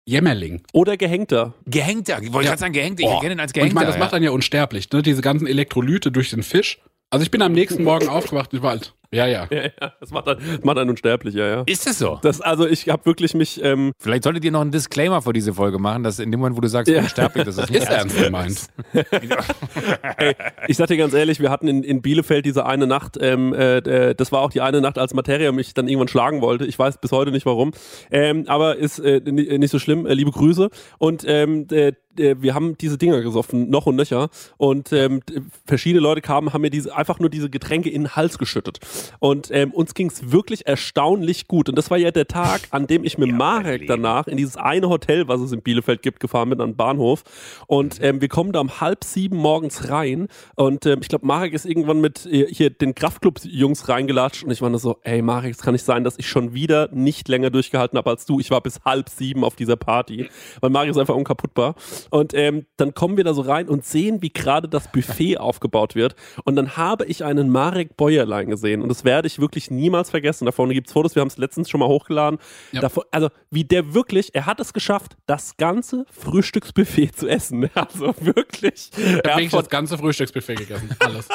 Jämmerling. 0.05 0.61
Oder 0.73 0.95
Gehängter. 0.97 1.53
Gehängter. 1.65 2.21
Ich 2.21 2.31
wollte 2.31 2.45
Ja. 2.45 2.51
gerade 2.51 2.59
sagen, 2.61 2.73
Gehängter. 2.73 3.03
Ich 3.03 3.09
Oh. 3.09 3.19
kenne 3.19 3.33
ihn 3.33 3.39
als 3.39 3.49
Und 3.51 3.57
ich 3.57 3.61
Gehängter. 3.61 3.75
meine, 3.75 3.87
das 3.87 3.95
ja. 3.95 3.99
macht 3.99 4.13
dann 4.13 4.23
ja 4.23 4.31
unsterblich, 4.31 4.89
ne? 4.91 5.01
Diese 5.01 5.21
ganzen 5.21 5.45
Elektrolyte 5.47 6.11
durch 6.11 6.29
den 6.29 6.43
Fisch. 6.43 6.79
Also 7.09 7.23
ich 7.23 7.31
bin 7.31 7.41
am 7.41 7.51
nächsten 7.51 7.83
Morgen 7.83 8.07
aufgewacht 8.07 8.53
und 8.53 8.57
ich 8.59 8.63
war 8.63 8.71
halt, 8.71 8.93
Ja, 9.11 9.25
ja. 9.25 9.47
Ja, 9.49 9.63
ja, 9.63 9.93
das 9.99 10.11
macht, 10.11 10.27
einen- 10.27 10.39
das 10.57 10.63
macht 10.63 10.77
einen 10.77 10.89
unsterblich, 10.91 11.33
ja, 11.33 11.47
ja. 11.47 11.63
Ist 11.65 11.87
es 11.87 11.97
so? 11.97 12.19
Das, 12.21 12.41
also 12.41 12.67
ich 12.67 12.89
habe 12.89 13.05
wirklich 13.07 13.33
mich, 13.33 13.59
ähm, 13.63 13.91
Vielleicht 13.99 14.23
solltet 14.23 14.45
ihr 14.45 14.51
noch 14.51 14.61
einen 14.61 14.71
Disclaimer 14.71 15.21
vor 15.23 15.33
diese 15.33 15.53
Folge 15.53 15.79
machen, 15.79 16.03
dass 16.03 16.19
in 16.19 16.29
dem 16.31 16.39
Moment, 16.39 16.57
wo 16.57 16.61
du 16.61 16.67
sagst, 16.67 16.91
Ja. 16.91 16.99
unsterblich, 17.01 17.43
das 17.45 17.57
nicht 17.57 17.71
Ist 17.75 17.89
ernst 17.89 18.15
gemeint. 18.23 18.67
ich 20.67 20.77
sag 20.77 20.87
dir 20.87 20.97
ganz 20.97 21.13
ehrlich, 21.13 21.39
wir 21.39 21.49
hatten 21.49 21.67
in, 21.67 21.83
in 21.83 22.01
Bielefeld 22.01 22.45
diese 22.45 22.65
eine 22.65 22.87
Nacht, 22.87 23.17
ähm, 23.19 23.53
äh, 23.53 23.77
äh, 23.77 24.15
das 24.15 24.31
war 24.31 24.41
auch 24.41 24.51
die 24.51 24.61
eine 24.61 24.81
Nacht, 24.81 24.97
als 24.97 25.13
Materia 25.13 25.51
mich 25.51 25.73
dann 25.73 25.87
irgendwann 25.87 26.07
schlagen 26.07 26.41
wollte. 26.41 26.65
Ich 26.65 26.77
weiß 26.77 26.99
bis 26.99 27.11
heute 27.11 27.31
nicht 27.31 27.45
warum, 27.45 27.71
ähm, 28.11 28.43
aber 28.47 28.77
ist 28.77 28.99
äh, 28.99 29.21
ni- 29.25 29.57
nicht 29.57 29.71
so 29.71 29.79
schlimm. 29.79 30.05
Äh, 30.05 30.13
liebe 30.13 30.31
Grüße. 30.31 30.69
Und 30.97 31.23
ähm, 31.27 31.67
äh, 31.71 31.93
äh, 32.17 32.35
wir 32.39 32.53
haben 32.53 32.77
diese 32.77 32.97
Dinger 32.97 33.21
gesoffen, 33.21 33.69
noch 33.69 33.85
und 33.85 33.95
nöcher. 33.95 34.29
Und 34.57 34.91
ähm, 34.93 35.21
verschiedene 35.65 36.01
Leute 36.01 36.21
kamen, 36.21 36.53
haben 36.53 36.61
mir 36.61 36.69
diese 36.69 36.95
einfach 36.95 37.19
nur 37.19 37.29
diese 37.29 37.49
Getränke 37.49 37.89
in 37.89 38.03
den 38.03 38.15
Hals 38.15 38.37
geschüttet. 38.37 38.79
Und 39.19 39.49
ähm, 39.51 39.71
uns 39.71 39.93
ging's 39.93 40.31
wirklich 40.31 40.67
erstaunlich 40.67 41.47
gut. 41.47 41.69
Und 41.69 41.77
das 41.77 41.91
war 41.91 41.97
ja 41.97 42.11
der 42.11 42.27
Tag, 42.27 42.61
an 42.71 42.87
dem 42.87 43.03
ich 43.03 43.17
mit 43.17 43.31
Marek 43.31 43.87
danach 43.87 44.27
in 44.27 44.37
dieses 44.37 44.57
eine 44.57 44.89
Hotel, 44.89 45.27
was 45.27 45.41
es 45.41 45.51
in 45.51 45.61
Bielefeld 45.61 46.01
gibt, 46.01 46.19
gefahren 46.19 46.49
bin, 46.49 46.61
an 46.61 46.71
den 46.71 46.75
Bahnhof. 46.77 47.23
Und 47.67 48.01
ähm, 48.01 48.21
wir 48.21 48.27
kommen 48.27 48.51
da 48.51 48.59
um 48.59 48.81
halb 48.81 49.03
sieben 49.03 49.37
morgens 49.37 49.89
rein. 49.89 50.27
Und 50.55 50.85
ähm, 50.85 50.99
ich 51.01 51.09
glaube, 51.09 51.25
Marek 51.25 51.53
ist 51.53 51.65
irgendwann 51.65 52.01
mit 52.01 52.25
äh, 52.25 52.47
hier 52.53 52.69
den 52.69 52.95
Kraftclub-Jungs 52.95 53.89
reingelatscht. 53.89 54.43
Und 54.43 54.51
ich 54.51 54.61
war 54.61 54.69
nur 54.69 54.79
so, 54.79 54.97
ey 55.03 55.21
Marek, 55.21 55.53
es 55.53 55.61
kann 55.61 55.73
nicht 55.73 55.85
sein, 55.85 56.03
dass 56.03 56.17
ich 56.17 56.27
schon 56.27 56.53
wieder 56.53 56.89
nicht 56.91 57.27
länger 57.27 57.49
durchgehalten 57.49 57.97
habe 57.97 58.09
als 58.09 58.25
du. 58.25 58.39
Ich 58.39 58.51
war 58.51 58.61
bis 58.61 58.79
halb 58.85 59.09
sieben 59.09 59.43
auf 59.43 59.55
dieser 59.55 59.75
Party. 59.75 60.29
Weil 60.61 60.69
Marek 60.69 60.91
ist 60.91 60.97
einfach 60.97 61.15
unkaputtbar. 61.15 61.75
Und 62.09 62.33
ähm, 62.33 62.65
dann 62.77 62.93
kommen 62.93 63.17
wir 63.17 63.23
da 63.23 63.33
so 63.33 63.41
rein 63.41 63.69
und 63.69 63.85
sehen, 63.85 64.21
wie 64.21 64.31
gerade 64.31 64.67
das 64.67 64.91
Buffet 64.91 65.37
aufgebaut 65.37 65.95
wird. 65.95 66.15
Und 66.43 66.55
dann 66.55 66.77
habe 66.77 67.05
ich 67.05 67.23
einen 67.23 67.49
Marek 67.49 67.97
Bäuerlein 67.97 68.49
gesehen. 68.49 68.81
Und 68.81 68.88
das 68.89 69.03
werde 69.05 69.27
ich 69.27 69.39
wirklich 69.39 69.71
niemals 69.71 70.09
vergessen. 70.09 70.45
Da 70.45 70.51
vorne 70.51 70.73
gibt's 70.73 70.91
Fotos, 70.91 71.15
wir 71.15 71.21
haben 71.21 71.27
es 71.29 71.37
letztens 71.37 71.69
schon 71.69 71.79
mal 71.79 71.87
hochgeladen. 71.87 72.39
Ja. 72.71 72.81
Davor, 72.81 73.05
also 73.11 73.29
wie 73.49 73.63
der 73.63 73.93
wirklich, 73.93 74.35
er 74.35 74.45
hat 74.45 74.59
es 74.59 74.73
geschafft, 74.73 75.15
das 75.25 75.55
ganze 75.57 76.05
Frühstücksbuffet 76.11 77.11
zu 77.15 77.27
essen. 77.27 77.69
Also 77.75 78.13
wirklich. 78.19 78.91
Ich 78.95 78.97
Er 78.97 79.15
habe 79.17 79.17
hat 79.17 79.25
wirklich 79.37 79.51
das 79.51 79.69
ganze 79.69 79.97
Frühstücksbuffet 79.97 80.55
gegessen. 80.55 80.89
Alles. 80.99 81.27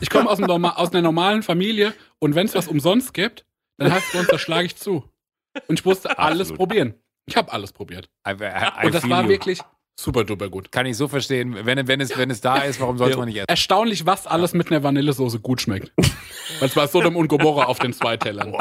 Ich 0.00 0.08
komme 0.10 0.30
aus, 0.30 0.40
aus 0.40 0.92
einer 0.92 1.02
normalen 1.02 1.42
Familie 1.42 1.92
und 2.18 2.34
wenn 2.34 2.46
es 2.46 2.54
was 2.54 2.68
umsonst 2.68 3.12
gibt, 3.14 3.44
dann 3.78 3.92
heißt 3.92 4.14
es 4.14 4.20
uns, 4.20 4.28
da 4.28 4.38
schlage 4.38 4.66
ich 4.66 4.76
zu. 4.76 5.04
Und 5.66 5.78
ich 5.80 5.84
musste 5.84 6.18
alles 6.18 6.50
Absolut. 6.50 6.58
probieren. 6.58 6.94
Ich 7.26 7.36
habe 7.36 7.52
alles 7.52 7.72
probiert. 7.72 8.08
I, 8.26 8.32
I, 8.32 8.34
I 8.82 8.86
Und 8.86 8.94
das 8.94 9.08
war 9.08 9.22
you. 9.24 9.28
wirklich 9.28 9.60
super 10.02 10.24
duper 10.24 10.48
gut. 10.48 10.72
Kann 10.72 10.86
ich 10.86 10.96
so 10.96 11.08
verstehen. 11.08 11.56
Wenn, 11.64 11.86
wenn, 11.86 12.00
es, 12.00 12.16
wenn 12.16 12.30
es 12.30 12.40
da 12.40 12.58
ist, 12.58 12.80
warum 12.80 12.98
sollte 12.98 13.18
man 13.18 13.28
nicht 13.28 13.36
essen? 13.36 13.48
Erstaunlich, 13.48 14.06
was 14.06 14.26
alles 14.26 14.54
mit 14.54 14.70
einer 14.70 14.82
Vanillesoße 14.82 15.40
gut 15.40 15.60
schmeckt. 15.60 15.92
Weil 16.58 16.68
es 16.68 16.76
war 16.76 16.88
Sodom 16.88 17.16
und 17.16 17.28
Gomorra 17.28 17.64
auf 17.64 17.78
den 17.78 17.92
zwei 17.92 18.16
Tellern. 18.16 18.54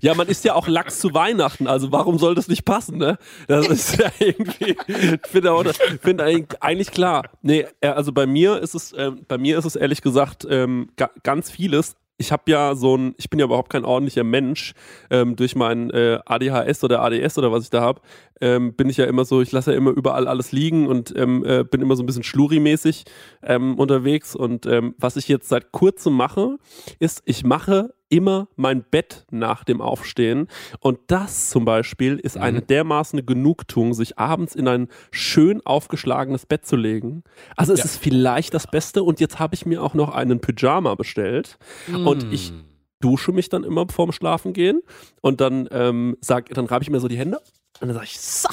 ja, 0.00 0.14
man 0.14 0.28
isst 0.28 0.44
ja 0.44 0.54
auch 0.54 0.68
Lachs 0.68 1.00
zu 1.00 1.12
Weihnachten, 1.14 1.66
also 1.66 1.92
warum 1.92 2.18
soll 2.18 2.34
das 2.34 2.48
nicht 2.48 2.64
passen, 2.64 2.98
ne? 2.98 3.18
Das 3.46 3.68
ist 3.68 3.98
ja 3.98 4.10
irgendwie, 4.18 4.76
ich 4.88 6.00
finde 6.00 6.24
eigentlich 6.60 6.90
klar. 6.90 7.24
Nee, 7.42 7.66
äh, 7.80 7.88
also 7.88 8.12
bei 8.12 8.26
mir 8.26 8.58
ist 8.58 8.74
es, 8.74 8.94
ähm, 8.96 9.24
bei 9.28 9.38
mir 9.38 9.58
ist 9.58 9.64
es 9.64 9.76
ehrlich 9.76 10.02
gesagt 10.02 10.46
ähm, 10.48 10.90
ga, 10.96 11.10
ganz 11.22 11.50
vieles. 11.50 11.96
Ich 12.16 12.32
habe 12.32 12.50
ja 12.50 12.74
so 12.74 12.96
ein, 12.96 13.14
ich 13.16 13.30
bin 13.30 13.38
ja 13.38 13.46
überhaupt 13.46 13.70
kein 13.70 13.84
ordentlicher 13.84 14.24
Mensch 14.24 14.74
ähm, 15.10 15.36
durch 15.36 15.56
mein 15.56 15.90
äh, 15.90 16.18
ADHS 16.26 16.84
oder 16.84 17.02
ADS 17.02 17.38
oder 17.38 17.50
was 17.50 17.64
ich 17.64 17.70
da 17.70 17.80
habe, 17.80 18.02
ähm, 18.40 18.74
bin 18.74 18.88
ich 18.88 18.96
ja 18.96 19.04
immer 19.06 19.24
so, 19.24 19.40
ich 19.40 19.52
lasse 19.52 19.72
ja 19.72 19.76
immer 19.76 19.90
überall 19.90 20.26
alles 20.28 20.52
liegen 20.52 20.86
und 20.86 21.12
ähm, 21.16 21.44
äh, 21.44 21.64
bin 21.64 21.80
immer 21.80 21.96
so 21.96 22.02
ein 22.02 22.06
bisschen 22.06 22.22
schluri-mäßig 22.22 23.04
ähm, 23.42 23.78
unterwegs. 23.78 24.34
Und 24.34 24.66
ähm, 24.66 24.94
was 24.98 25.16
ich 25.16 25.28
jetzt 25.28 25.48
seit 25.48 25.72
kurzem 25.72 26.14
mache, 26.14 26.56
ist, 26.98 27.22
ich 27.24 27.44
mache 27.44 27.94
immer 28.08 28.48
mein 28.56 28.82
Bett 28.82 29.24
nach 29.30 29.62
dem 29.62 29.80
Aufstehen. 29.80 30.48
Und 30.80 30.98
das 31.06 31.48
zum 31.50 31.64
Beispiel 31.64 32.16
ist 32.18 32.36
eine 32.36 32.60
dermaßen 32.60 33.24
Genugtuung, 33.24 33.94
sich 33.94 34.18
abends 34.18 34.54
in 34.56 34.66
ein 34.66 34.88
schön 35.12 35.64
aufgeschlagenes 35.64 36.44
Bett 36.46 36.66
zu 36.66 36.74
legen. 36.76 37.22
Also 37.56 37.72
es 37.72 37.78
Ja. 37.80 37.84
ist 37.84 37.98
vielleicht 37.98 38.52
das 38.54 38.66
Beste. 38.66 39.04
Und 39.04 39.20
jetzt 39.20 39.38
habe 39.38 39.54
ich 39.54 39.64
mir 39.64 39.82
auch 39.82 39.94
noch 39.94 40.12
einen 40.12 40.40
Pyjama 40.40 40.96
bestellt. 40.96 41.58
Und 42.04 42.32
ich 42.32 42.52
dusche 43.00 43.32
mich 43.32 43.48
dann 43.48 43.64
immer 43.64 43.86
vorm 43.88 44.12
Schlafengehen 44.12 44.82
und 45.22 45.40
dann 45.40 45.68
ähm, 45.70 46.16
sag, 46.20 46.48
dann 46.50 46.66
reibe 46.66 46.82
ich 46.82 46.90
mir 46.90 47.00
so 47.00 47.08
die 47.08 47.16
Hände 47.16 47.38
und 47.80 47.88
dann 47.88 47.94
sage 47.94 48.06
ich 48.06 48.20
so 48.20 48.48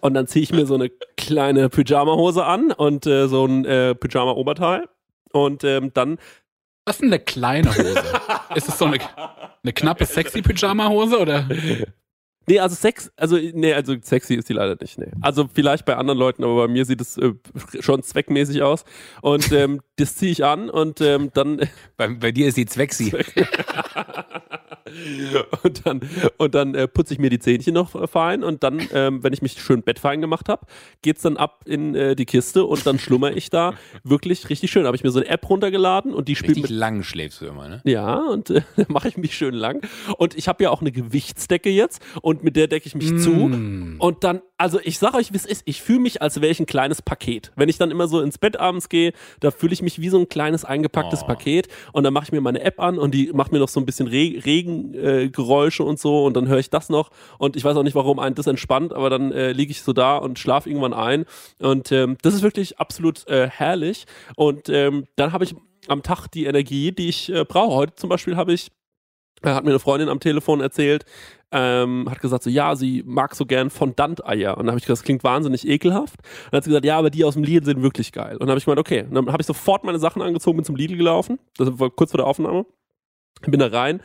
und 0.00 0.14
dann 0.14 0.26
ziehe 0.26 0.42
ich 0.42 0.52
mir 0.52 0.66
so 0.66 0.74
eine 0.74 0.90
kleine 1.16 1.68
Pyjama-Hose 1.68 2.44
an 2.44 2.72
und 2.72 3.06
äh, 3.06 3.28
so 3.28 3.44
ein 3.46 3.64
äh, 3.64 3.94
Pyjama-Oberteil 3.94 4.88
und 5.32 5.64
ähm, 5.64 5.92
dann 5.94 6.18
Was 6.84 6.96
ist 6.96 7.02
denn 7.02 7.08
eine 7.12 7.20
kleine 7.20 7.70
Hose? 7.70 8.02
ist 8.54 8.68
es 8.68 8.78
so 8.78 8.86
eine, 8.86 8.98
eine 9.62 9.72
knappe, 9.72 10.04
sexy 10.06 10.42
Pyjama-Hose 10.42 11.18
oder? 11.18 11.48
Nee, 12.46 12.60
also 12.60 12.76
Sex, 12.76 13.10
also 13.16 13.36
nee, 13.36 13.72
also 13.72 13.94
sexy 14.00 14.34
ist 14.34 14.48
die 14.48 14.52
leider 14.52 14.76
nicht, 14.80 14.98
nee. 14.98 15.10
Also 15.20 15.48
vielleicht 15.52 15.84
bei 15.84 15.96
anderen 15.96 16.18
Leuten, 16.18 16.44
aber 16.44 16.66
bei 16.66 16.68
mir 16.68 16.84
sieht 16.84 17.00
es 17.00 17.16
äh, 17.16 17.34
schon 17.80 18.02
zweckmäßig 18.02 18.62
aus. 18.62 18.84
Und 19.22 19.50
ähm, 19.52 19.80
das 19.96 20.16
ziehe 20.16 20.30
ich 20.30 20.44
an 20.44 20.70
und 20.70 21.00
ähm, 21.00 21.30
dann 21.34 21.60
Bei, 21.96 22.08
bei 22.08 22.32
dir 22.32 22.48
ist 22.48 22.56
die 22.56 22.66
Zwecksie. 22.66 23.12
und 25.62 25.86
dann, 25.86 26.00
und 26.36 26.54
dann 26.54 26.74
äh, 26.74 26.86
putze 26.88 27.14
ich 27.14 27.20
mir 27.20 27.30
die 27.30 27.38
Zähnchen 27.38 27.74
noch 27.74 27.94
äh, 27.94 28.06
fein 28.06 28.44
und 28.44 28.62
dann, 28.62 28.86
ähm, 28.92 29.22
wenn 29.22 29.32
ich 29.32 29.40
mich 29.42 29.60
schön 29.62 29.82
bettfein 29.82 30.20
gemacht 30.20 30.48
habe, 30.48 30.66
geht's 31.02 31.22
dann 31.22 31.36
ab 31.36 31.62
in 31.66 31.94
äh, 31.94 32.14
die 32.14 32.26
Kiste 32.26 32.64
und 32.64 32.86
dann 32.86 32.98
schlummer 32.98 33.32
ich 33.32 33.50
da 33.50 33.74
wirklich 34.04 34.50
richtig 34.50 34.70
schön. 34.70 34.86
Habe 34.86 34.96
ich 34.96 35.04
mir 35.04 35.10
so 35.10 35.20
eine 35.20 35.28
App 35.28 35.48
runtergeladen 35.48 36.12
und 36.12 36.28
die 36.28 36.36
spielt 36.36 36.56
Richtig 36.56 36.70
mit 36.70 36.78
lang 36.78 37.02
schläfst 37.02 37.40
du 37.40 37.46
immer, 37.46 37.68
ne? 37.68 37.80
Ja, 37.84 38.18
und 38.18 38.50
äh, 38.50 38.62
da 38.76 38.84
mache 38.88 39.08
ich 39.08 39.16
mich 39.16 39.36
schön 39.36 39.54
lang. 39.54 39.80
Und 40.18 40.36
ich 40.36 40.48
habe 40.48 40.64
ja 40.64 40.70
auch 40.70 40.82
eine 40.82 40.92
Gewichtsdecke 40.92 41.70
jetzt 41.70 42.02
und 42.20 42.35
mit 42.42 42.56
der 42.56 42.66
decke 42.68 42.86
ich 42.86 42.94
mich 42.94 43.18
zu. 43.18 43.30
Mm. 43.30 43.96
Und 43.98 44.24
dann, 44.24 44.42
also 44.56 44.78
ich 44.82 44.98
sage 44.98 45.16
euch, 45.16 45.32
wie 45.32 45.36
es 45.36 45.46
ist, 45.46 45.62
ich 45.64 45.82
fühle 45.82 46.00
mich, 46.00 46.22
als 46.22 46.40
wäre 46.40 46.50
ich 46.50 46.60
ein 46.60 46.66
kleines 46.66 47.02
Paket. 47.02 47.52
Wenn 47.56 47.68
ich 47.68 47.78
dann 47.78 47.90
immer 47.90 48.08
so 48.08 48.20
ins 48.20 48.38
Bett 48.38 48.58
abends 48.58 48.88
gehe, 48.88 49.12
da 49.40 49.50
fühle 49.50 49.72
ich 49.72 49.82
mich 49.82 50.00
wie 50.00 50.08
so 50.08 50.18
ein 50.18 50.28
kleines 50.28 50.64
eingepacktes 50.64 51.22
Oh. 51.22 51.26
Paket. 51.26 51.68
Und 51.92 52.04
dann 52.04 52.12
mache 52.12 52.24
ich 52.24 52.32
mir 52.32 52.40
meine 52.40 52.60
App 52.60 52.80
an 52.80 52.98
und 52.98 53.14
die 53.14 53.32
macht 53.32 53.52
mir 53.52 53.58
noch 53.58 53.68
so 53.68 53.80
ein 53.80 53.86
bisschen 53.86 54.06
Re 54.06 54.42
Regengeräusche 54.44 55.82
äh, 55.82 55.86
und 55.86 55.98
so. 55.98 56.24
Und 56.24 56.36
dann 56.36 56.48
höre 56.48 56.58
ich 56.58 56.70
das 56.70 56.88
noch. 56.88 57.10
Und 57.38 57.56
ich 57.56 57.64
weiß 57.64 57.76
auch 57.76 57.82
nicht, 57.82 57.94
warum 57.94 58.18
einen 58.18 58.34
das 58.34 58.46
entspannt, 58.46 58.92
aber 58.92 59.10
dann 59.10 59.32
äh, 59.32 59.52
liege 59.52 59.70
ich 59.70 59.82
so 59.82 59.92
da 59.92 60.16
und 60.16 60.38
schlafe 60.38 60.68
irgendwann 60.68 60.94
ein. 60.94 61.24
Und 61.60 61.92
ähm, 61.92 62.16
das 62.22 62.34
ist 62.34 62.42
wirklich 62.42 62.78
absolut 62.78 63.26
äh, 63.28 63.48
herrlich. 63.48 64.06
Und 64.36 64.68
ähm, 64.68 65.04
dann 65.16 65.32
habe 65.32 65.44
ich 65.44 65.54
am 65.88 66.02
Tag 66.02 66.28
die 66.28 66.46
Energie, 66.46 66.92
die 66.92 67.08
ich 67.08 67.32
äh, 67.32 67.44
brauche. 67.44 67.74
Heute 67.74 67.94
zum 67.94 68.10
Beispiel 68.10 68.36
habe 68.36 68.52
ich, 68.52 68.70
hat 69.44 69.64
mir 69.64 69.70
eine 69.70 69.78
Freundin 69.78 70.08
am 70.08 70.20
Telefon 70.20 70.60
erzählt, 70.60 71.04
ähm, 71.52 72.08
hat 72.10 72.20
gesagt 72.20 72.42
so, 72.42 72.50
ja, 72.50 72.74
sie 72.74 73.02
mag 73.06 73.34
so 73.36 73.46
gern 73.46 73.70
Fondant-Eier. 73.70 74.56
Und 74.56 74.64
dann 74.66 74.68
habe 74.72 74.78
ich 74.78 74.84
gesagt, 74.84 75.00
das 75.00 75.04
klingt 75.04 75.22
wahnsinnig 75.24 75.66
ekelhaft. 75.68 76.16
Und 76.18 76.52
dann 76.52 76.56
hat 76.58 76.64
sie 76.64 76.70
gesagt, 76.70 76.84
ja, 76.84 76.98
aber 76.98 77.10
die 77.10 77.24
aus 77.24 77.34
dem 77.34 77.44
Lidl 77.44 77.64
sind 77.64 77.82
wirklich 77.82 78.12
geil. 78.12 78.32
Und 78.34 78.40
dann 78.42 78.50
habe 78.50 78.58
ich 78.58 78.64
gemeint, 78.64 78.80
okay. 78.80 79.02
Und 79.02 79.14
dann 79.14 79.28
habe 79.32 79.40
ich 79.40 79.46
sofort 79.46 79.84
meine 79.84 79.98
Sachen 79.98 80.22
angezogen, 80.22 80.56
bin 80.56 80.64
zum 80.64 80.74
Lidl 80.76 80.96
gelaufen. 80.96 81.38
Das 81.56 81.68
war 81.78 81.90
kurz 81.90 82.10
vor 82.10 82.18
der 82.18 82.26
Aufnahme. 82.26 82.66
Bin 83.46 83.60
da 83.60 83.66
rein. 83.68 84.00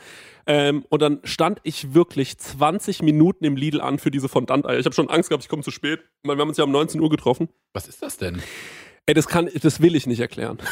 Ähm, 0.46 0.86
und 0.90 1.02
dann 1.02 1.20
stand 1.24 1.60
ich 1.64 1.94
wirklich 1.94 2.38
20 2.38 3.02
Minuten 3.02 3.46
im 3.46 3.56
Lidl 3.56 3.80
an 3.82 3.98
für 3.98 4.12
diese 4.12 4.28
Fondant-Eier. 4.30 4.78
Ich 4.80 4.86
habe 4.86 4.94
schon 4.96 5.10
Angst 5.10 5.30
gehabt, 5.30 5.44
ich 5.44 5.50
komme 5.50 5.64
zu 5.64 5.72
spät. 5.72 6.02
Weil 6.24 6.36
wir 6.38 6.42
haben 6.42 6.50
uns 6.50 6.58
ja 6.58 6.64
um 6.66 6.72
19 6.72 7.00
Uhr 7.02 7.10
getroffen. 7.10 7.50
Was 7.74 7.88
ist 7.88 8.02
das 8.04 8.18
denn? 8.18 8.42
Ey, 9.08 9.14
das 9.16 9.28
kann, 9.28 9.50
das 9.62 9.82
will 9.82 9.96
ich 9.96 10.06
nicht 10.06 10.20
erklären. 10.20 10.60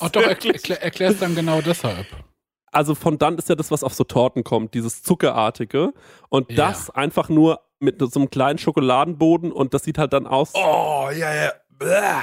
Oh 0.00 0.08
doch, 0.10 0.22
wirklich- 0.26 0.52
erklär, 0.54 0.82
erklär's 0.82 1.18
dann 1.18 1.34
genau 1.34 1.60
deshalb. 1.60 2.06
Also 2.76 2.94
Fondant 2.94 3.38
ist 3.38 3.48
ja 3.48 3.54
das, 3.54 3.70
was 3.70 3.82
auf 3.82 3.94
so 3.94 4.04
Torten 4.04 4.44
kommt, 4.44 4.74
dieses 4.74 5.02
Zuckerartige. 5.02 5.92
Und 6.28 6.50
Ja. 6.52 6.68
das 6.68 6.90
einfach 6.90 7.28
nur 7.28 7.60
mit 7.80 7.98
so 8.00 8.20
einem 8.20 8.30
kleinen 8.30 8.58
Schokoladenboden 8.58 9.52
und 9.52 9.74
das 9.74 9.84
sieht 9.84 9.98
halt 9.98 10.12
dann 10.12 10.26
aus. 10.26 10.52
Oh, 10.54 11.08
ja, 11.10 11.34
ja. 11.34 11.52
Bäh. 11.70 12.22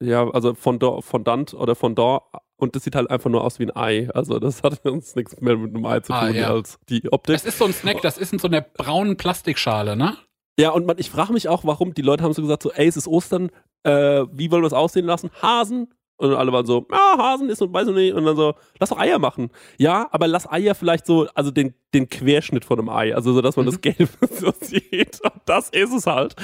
Ja, 0.00 0.28
also 0.30 0.54
Fondant, 0.54 1.04
Fondant 1.04 1.54
oder 1.54 1.74
Fondant 1.74 2.22
und 2.56 2.76
das 2.76 2.84
sieht 2.84 2.94
halt 2.94 3.10
einfach 3.10 3.30
nur 3.30 3.42
aus 3.44 3.58
wie 3.58 3.64
ein 3.64 3.76
Ei. 3.76 4.08
Also 4.14 4.38
das 4.38 4.62
hat 4.62 4.84
uns 4.86 5.14
nichts 5.16 5.40
mehr 5.40 5.56
mit 5.56 5.74
einem 5.74 5.84
Ei 5.86 6.00
zu 6.00 6.12
tun 6.12 6.22
Ah, 6.22 6.28
ja. 6.30 6.50
als 6.50 6.78
die 6.88 7.10
Optik. 7.12 7.34
Das 7.34 7.44
ist 7.44 7.58
so 7.58 7.64
ein 7.64 7.72
Snack, 7.72 8.00
das 8.02 8.18
ist 8.18 8.32
in 8.32 8.38
so 8.38 8.48
einer 8.48 8.60
braunen 8.60 9.16
Plastikschale, 9.16 9.96
ne? 9.96 10.16
Ja, 10.58 10.70
und 10.70 10.86
man, 10.86 10.98
ich 10.98 11.10
frage 11.10 11.32
mich 11.34 11.48
auch, 11.48 11.64
warum 11.64 11.92
die 11.92 12.00
Leute 12.02 12.24
haben 12.24 12.32
so 12.32 12.40
gesagt, 12.42 12.62
so, 12.62 12.72
ey, 12.72 12.86
es 12.86 12.96
ist 12.96 13.06
Ostern, 13.08 13.50
äh, 13.82 14.24
wie 14.32 14.50
wollen 14.50 14.62
wir 14.62 14.66
es 14.68 14.72
aussehen 14.72 15.04
lassen? 15.04 15.30
Hasen? 15.42 15.92
Und 16.18 16.32
alle 16.32 16.50
waren 16.50 16.64
so, 16.64 16.86
ja, 16.90 17.18
Hasen 17.18 17.50
ist 17.50 17.60
und 17.60 17.72
weiß 17.74 17.88
ich 17.88 17.94
nicht. 17.94 18.14
Und 18.14 18.24
dann 18.24 18.36
so, 18.36 18.54
lass 18.78 18.88
doch 18.88 18.98
Eier 18.98 19.18
machen. 19.18 19.50
Ja, 19.76 20.08
aber 20.12 20.26
lass 20.26 20.50
Eier 20.50 20.74
vielleicht 20.74 21.04
so, 21.06 21.26
also 21.34 21.50
den, 21.50 21.74
den 21.92 22.08
Querschnitt 22.08 22.64
von 22.64 22.78
einem 22.78 22.88
Ei, 22.88 23.14
also 23.14 23.34
so, 23.34 23.42
dass 23.42 23.56
man 23.56 23.66
das 23.66 23.80
Gelbe 23.82 24.08
so 24.30 24.50
sieht. 24.60 25.20
Und 25.22 25.32
das 25.44 25.68
ist 25.70 25.92
es 25.92 26.06
halt. 26.06 26.34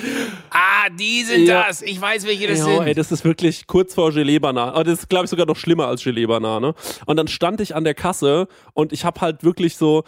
Ah, 0.51 0.91
die 0.91 1.23
sind 1.25 1.47
Ja. 1.47 1.65
das. 1.67 1.81
Ich 1.83 1.99
weiß, 2.01 2.27
welche 2.27 2.49
das 2.49 2.59
Ja, 2.59 2.65
sind. 2.67 2.83
ey, 2.87 2.95
das 2.95 3.11
ist 3.13 3.25
wirklich 3.25 3.67
kurz 3.67 3.95
vor 3.95 4.13
Gelee-Banane. 4.13 4.73
Aber 4.73 4.85
das 4.85 5.01
ist, 5.01 5.09
glaube 5.09 5.25
ich, 5.25 5.31
sogar 5.31 5.47
noch 5.47 5.57
schlimmer 5.57 5.87
als 5.89 6.05
Gelee-Banane. 6.05 6.75
Und 7.07 7.17
dann 7.17 7.29
stand 7.29 7.61
ich 7.63 7.75
an 7.75 7.85
der 7.85 7.95
Kasse 7.95 8.49
und 8.75 8.93
ich 8.93 9.05
habe 9.07 9.21
halt 9.23 9.43
wirklich 9.43 9.77
so, 9.77 10.05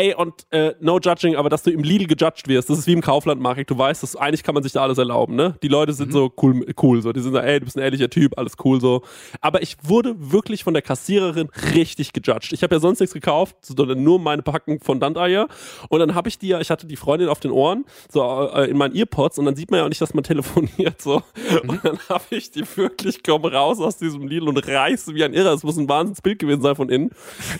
Ey, 0.00 0.14
und 0.14 0.46
äh, 0.50 0.72
no 0.80 0.98
judging, 0.98 1.36
aber 1.36 1.50
dass 1.50 1.62
du 1.62 1.70
im 1.70 1.82
Lidl 1.82 2.06
gejudged 2.06 2.48
wirst, 2.48 2.70
das 2.70 2.78
ist 2.78 2.86
wie 2.86 2.94
im 2.94 3.02
Kaufland, 3.02 3.38
Marek. 3.38 3.66
Du 3.66 3.76
weißt, 3.76 4.02
dass 4.02 4.16
eigentlich 4.16 4.42
kann 4.42 4.54
man 4.54 4.62
sich 4.62 4.72
da 4.72 4.80
alles 4.80 4.96
erlauben, 4.96 5.34
ne? 5.34 5.58
Die 5.62 5.68
Leute 5.68 5.92
sind 5.92 6.10
so 6.10 6.32
cool, 6.40 6.64
cool, 6.82 7.02
so. 7.02 7.12
Die 7.12 7.20
sind 7.20 7.34
so, 7.34 7.38
ey, 7.38 7.58
du 7.60 7.66
bist 7.66 7.76
ein 7.76 7.82
ehrlicher 7.82 8.08
Typ, 8.08 8.38
alles 8.38 8.54
cool, 8.64 8.80
so. 8.80 9.02
Aber 9.42 9.60
ich 9.60 9.76
wurde 9.82 10.14
wirklich 10.18 10.64
von 10.64 10.72
der 10.72 10.80
Kassiererin 10.82 11.50
richtig 11.74 12.14
gejudged. 12.14 12.54
Ich 12.54 12.62
habe 12.62 12.76
ja 12.76 12.80
sonst 12.80 13.00
nichts 13.00 13.12
gekauft, 13.12 13.56
sondern 13.60 14.02
nur 14.02 14.18
meine 14.18 14.40
Packung 14.40 14.80
von 14.80 15.00
Dandeier. 15.00 15.48
Und 15.90 16.00
dann 16.00 16.14
habe 16.14 16.30
ich 16.30 16.38
die 16.38 16.48
ja, 16.48 16.62
ich 16.62 16.70
hatte 16.70 16.86
die 16.86 16.96
Freundin 16.96 17.28
auf 17.28 17.40
den 17.40 17.50
Ohren, 17.50 17.84
so 18.10 18.22
äh, 18.54 18.70
in 18.70 18.78
meinen 18.78 18.96
Earpods, 18.96 19.38
und 19.38 19.44
dann 19.44 19.54
sieht 19.54 19.70
man 19.70 19.80
ja 19.80 19.84
auch 19.84 19.90
nicht, 19.90 20.00
dass 20.00 20.14
man 20.14 20.24
telefoniert, 20.24 21.02
so. 21.02 21.22
Und 21.68 21.84
dann 21.84 21.98
habe 22.08 22.24
ich 22.30 22.50
die 22.50 22.64
wirklich, 22.74 23.22
komm 23.22 23.44
raus 23.44 23.78
aus 23.78 23.98
diesem 23.98 24.26
Lidl 24.26 24.48
und 24.48 24.66
reiße 24.66 25.14
wie 25.14 25.24
ein 25.24 25.34
Irrer, 25.34 25.52
es 25.52 25.62
muss 25.62 25.76
ein 25.76 25.90
Wahnsinnsbild 25.90 26.38
gewesen 26.38 26.62
sein 26.62 26.74
von 26.74 26.88
innen, 26.88 27.10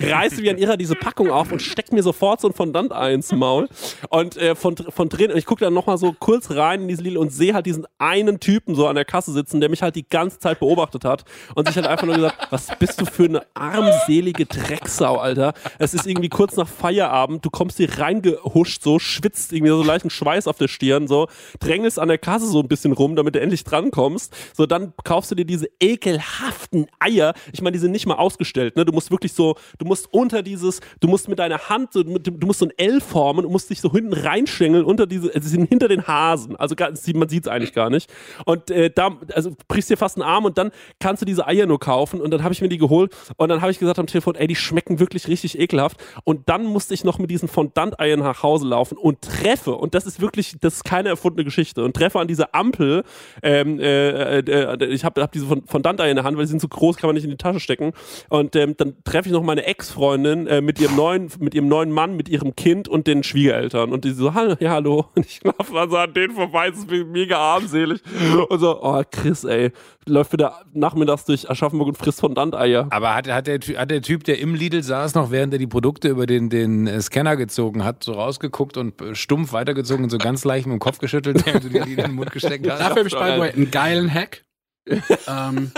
reiße 0.01 0.43
wie 0.43 0.49
ein 0.49 0.57
Irrer 0.57 0.79
diese 0.79 0.95
Packung 0.95 1.31
auf 1.31 1.53
und 1.53 1.61
steck 1.61 1.93
mir 1.93 2.03
sofort 2.03 2.30
so 2.39 2.49
ein 2.49 2.55
Fondant-Ei 2.55 3.15
ins 3.15 3.33
Maul. 3.33 3.69
Und 4.11 4.37
äh, 4.37 4.55
von, 4.55 4.77
von 4.77 5.09
drin, 5.09 5.33
und 5.33 5.39
ich 5.39 5.47
gucke 5.47 5.65
dann 5.65 5.75
nochmal 5.75 5.99
so 5.99 6.15
kurz 6.19 6.51
rein 6.51 6.83
in 6.83 6.89
diese 6.89 7.03
Lidl 7.03 7.17
und 7.17 7.31
sehe 7.33 7.55
halt 7.55 7.67
diesen 7.67 7.87
einen 7.99 8.39
Typen 8.41 8.75
so 8.75 8.87
an 8.87 8.95
der 8.95 9.05
Kasse 9.05 9.33
sitzen, 9.33 9.61
der 9.61 9.71
mich 9.71 9.83
halt 9.83 9.97
die 9.97 10.09
ganze 10.09 10.39
Zeit 10.39 10.61
beobachtet 10.61 11.05
hat 11.05 11.25
und 11.55 11.67
sich 11.67 11.77
halt 11.77 11.87
einfach 11.87 12.07
nur 12.07 12.17
gesagt, 12.17 12.49
was 12.51 12.69
bist 12.79 13.01
du 13.01 13.07
für 13.07 13.25
eine 13.25 13.43
armselige 13.55 14.47
Drecksau, 14.47 15.17
Alter. 15.17 15.55
Es 15.79 15.95
ist 15.95 16.07
irgendwie 16.07 16.29
kurz 16.29 16.57
nach 16.57 16.69
Feierabend, 16.69 17.45
du 17.45 17.51
kommst 17.51 17.79
hier 17.79 17.99
reingehuscht, 17.99 18.83
so, 18.83 18.99
schwitzt 18.99 19.53
irgendwie 19.53 19.71
so 19.71 19.83
leichten 19.83 20.11
Schweiß 20.11 20.47
auf 20.47 20.59
der 20.59 20.69
Stirn, 20.69 21.09
so, 21.09 21.29
drängelst 21.61 21.99
an 21.99 22.09
der 22.09 22.19
Kasse 22.19 22.47
so 22.47 22.61
ein 22.61 22.69
bisschen 22.69 22.93
rum, 22.93 23.17
damit 23.17 23.35
du 23.35 23.41
endlich 23.41 23.65
drankommst. 23.65 24.35
So, 24.55 24.67
dann 24.67 24.93
kaufst 25.05 25.31
du 25.31 25.35
dir 25.35 25.45
diese 25.45 25.69
ekelhaften 25.81 26.87
Eier. 26.99 27.35
Ich 27.53 27.63
meine, 27.63 27.73
die 27.73 27.79
sind 27.79 27.93
nicht 27.93 28.07
mal 28.07 28.17
ausgestellt, 28.17 28.77
ne? 28.77 28.85
Du 28.85 28.93
musst 28.93 29.11
wirklich 29.11 29.33
so, 29.33 29.57
du 29.79 29.85
musst 29.85 30.13
unter 30.13 30.43
dieses, 30.43 30.81
du 31.01 31.09
musst 31.09 31.29
mit 31.29 31.39
deiner 31.39 31.69
Hand, 31.69 31.93
so, 31.93 32.03
mit, 32.27 32.43
du 32.43 32.47
musst 32.47 32.61
so 32.61 32.67
ein 32.67 32.73
L 32.77 33.01
formen 33.01 33.45
und 33.45 33.53
musst 33.53 33.71
dich 33.71 33.81
so 33.81 33.91
hinten 33.93 34.13
reinschengeln 34.13 34.85
unter 34.85 35.07
diese, 35.07 35.35
also 35.35 35.57
hinter 35.57 35.89
den 35.89 36.07
Hasen. 36.07 36.57
Also 36.57 36.75
man 37.15 37.29
sieht 37.29 37.45
es 37.45 37.49
eigentlich 37.49 37.73
gar 37.73 37.91
nicht. 37.91 38.11
Und 38.45 38.71
äh, 38.71 38.91
da, 38.91 39.17
also 39.35 39.53
brichst 39.69 39.91
dir 39.91 39.97
fast 39.97 40.17
einen 40.17 40.29
Arm 40.29 40.45
und 40.45 40.59
dann 40.59 40.71
kannst 40.99 41.23
du 41.23 41.27
diese 41.27 41.47
Eier 41.47 41.67
nur 41.67 41.81
kaufen. 41.81 42.21
Und 42.21 42.31
dann 42.31 42.43
habe 42.43 42.55
ich 42.55 42.61
mir 42.61 42.69
die 42.69 42.79
geholt 42.79 43.15
und 43.37 43.49
dann 43.49 43.61
habe 43.61 43.73
ich 43.73 43.79
gesagt 43.79 43.99
am 43.99 44.07
Telefon, 44.07 44.35
ey, 44.35 44.47
die 44.47 44.57
schmecken 44.57 44.99
wirklich 45.01 45.29
richtig 45.29 45.59
ekelhaft. 45.59 45.97
Und 46.25 46.49
dann 46.49 46.65
musste 46.65 46.95
ich 46.95 47.05
noch 47.05 47.19
mit 47.19 47.31
diesen 47.31 47.49
Fondant-Eiern 47.49 48.21
nach 48.21 48.43
Hause 48.43 48.67
laufen 48.67 48.97
und 48.97 49.21
treffe, 49.23 49.75
und 49.75 49.95
das 49.95 50.07
ist 50.07 50.21
wirklich, 50.21 50.57
das 50.61 50.75
ist 50.77 50.85
keine 50.85 51.09
erfundene 51.09 51.45
Geschichte, 51.45 51.85
und 51.85 51.95
treffe 51.95 52.19
an 52.19 52.29
diese 52.29 52.55
Ampel, 52.55 53.05
ähm, 53.43 53.79
äh, 53.79 54.39
äh, 54.39 54.85
ich 54.87 55.05
habe 55.05 55.23
hab 55.23 55.33
diese 55.33 55.47
Fond- 55.47 55.69
Fondant-Eier 55.69 56.11
in 56.11 56.17
der 56.17 56.25
Hand, 56.25 56.37
weil 56.37 56.45
die 56.45 56.51
sind 56.51 56.61
so 56.61 56.69
groß, 56.69 56.97
kann 56.97 57.09
man 57.09 57.15
nicht 57.15 57.25
in 57.25 57.31
die 57.31 57.37
Tasche 57.37 57.61
stecken. 57.61 57.93
Und 58.29 58.57
ähm, 58.57 58.75
dann 58.77 58.95
treffe 59.05 59.29
ich 59.29 59.33
noch 59.33 59.43
meine 59.43 59.65
Ex-Freundin 59.65 60.47
äh, 60.47 60.61
mit 60.61 60.81
ihrem 60.81 60.97
neuen, 60.97 61.31
mit 61.39 61.55
ihrem 61.55 61.69
neuen 61.69 61.91
Mann, 61.91 62.00
mit 62.09 62.29
ihrem 62.29 62.57
Kind 62.57 62.89
und 62.89 63.07
den 63.07 63.23
Schwiegereltern. 63.23 63.93
Und 63.93 64.05
die 64.05 64.13
so, 64.13 64.35
hallo, 64.35 64.57
ja, 64.61 64.71
hallo. 64.71 65.07
Und 65.15 65.27
ich 65.27 65.43
laufe 65.43 65.79
also 65.79 65.97
an 65.97 66.13
denen 66.13 66.35
vorbei, 66.35 66.71
das 66.71 66.81
ist 66.81 66.91
mega 66.91 67.39
armselig. 67.39 68.01
Und 68.49 68.59
so, 68.59 68.83
oh, 68.83 69.03
Chris, 69.11 69.45
ey, 69.45 69.73
läuft 70.07 70.33
wieder 70.33 70.63
nachmittags 70.73 71.25
durch 71.25 71.51
Aschaffenburg 71.51 71.89
und 71.89 71.99
frisst 71.99 72.21
Fondant-Eier. 72.21 72.89
Aber 72.91 73.15
hat, 73.15 73.29
hat, 73.29 73.47
der, 73.47 73.61
hat 73.61 73.91
der 73.91 74.03
Typ, 74.03 74.25
der 74.25 74.39
im 74.39 74.55
Lidl 74.55 74.83
saß, 74.83 75.15
noch 75.15 75.31
während 75.31 75.53
er 75.53 75.59
die 75.59 75.67
Produkte 75.67 76.09
über 76.09 76.27
den, 76.27 76.51
den 76.51 76.87
äh, 76.87 77.01
Scanner 77.01 77.37
gezogen 77.37 77.85
hat, 77.85 78.03
so 78.03 78.13
rausgeguckt 78.13 78.77
und 78.77 79.01
äh, 79.01 79.15
stumpf 79.15 79.53
weitergezogen 79.53 80.05
und 80.05 80.11
so 80.11 80.19
ganz 80.19 80.45
leicht 80.45 80.67
mit 80.67 80.75
dem 80.75 80.81
Kopf 80.81 80.99
geschüttelt, 80.99 81.45
während 81.47 81.65
du 81.65 81.69
die 81.69 81.81
die 81.81 81.93
in 81.93 81.97
den 81.97 82.15
Mund 82.15 82.33
gesteckt 82.33 82.67
hast? 82.71 82.81
Dafür 82.81 82.97
habe 82.97 83.09
ich, 83.09 83.15
by 83.15 83.33
the 83.35 83.41
way, 83.41 83.51
einen 83.51 83.71
geilen 83.71 84.13
Hack. 84.13 84.43
ähm, 84.87 85.73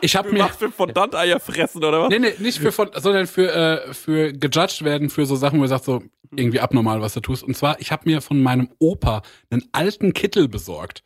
ich 0.00 0.16
habe 0.16 0.30
mir. 0.32 0.48
Für 0.48 0.70
Fondant-Eier 0.70 1.40
fressen, 1.40 1.84
oder 1.84 2.02
was? 2.02 2.08
Nee, 2.10 2.18
nee, 2.18 2.34
nicht 2.38 2.58
für, 2.58 2.72
von, 2.72 2.90
sondern 2.94 3.26
für, 3.26 3.52
äh, 3.52 3.94
für 3.94 4.32
gejudged 4.32 4.84
werden 4.84 5.10
für 5.10 5.26
so 5.26 5.36
Sachen, 5.36 5.58
wo 5.58 5.62
du 5.62 5.68
sagst, 5.68 5.86
so 5.86 6.02
irgendwie 6.34 6.60
abnormal, 6.60 7.00
was 7.00 7.14
du 7.14 7.20
tust. 7.20 7.42
Und 7.42 7.56
zwar, 7.56 7.80
ich 7.80 7.92
habe 7.92 8.08
mir 8.08 8.20
von 8.20 8.42
meinem 8.42 8.70
Opa 8.78 9.22
einen 9.50 9.64
alten 9.72 10.12
Kittel 10.12 10.48
besorgt 10.48 11.02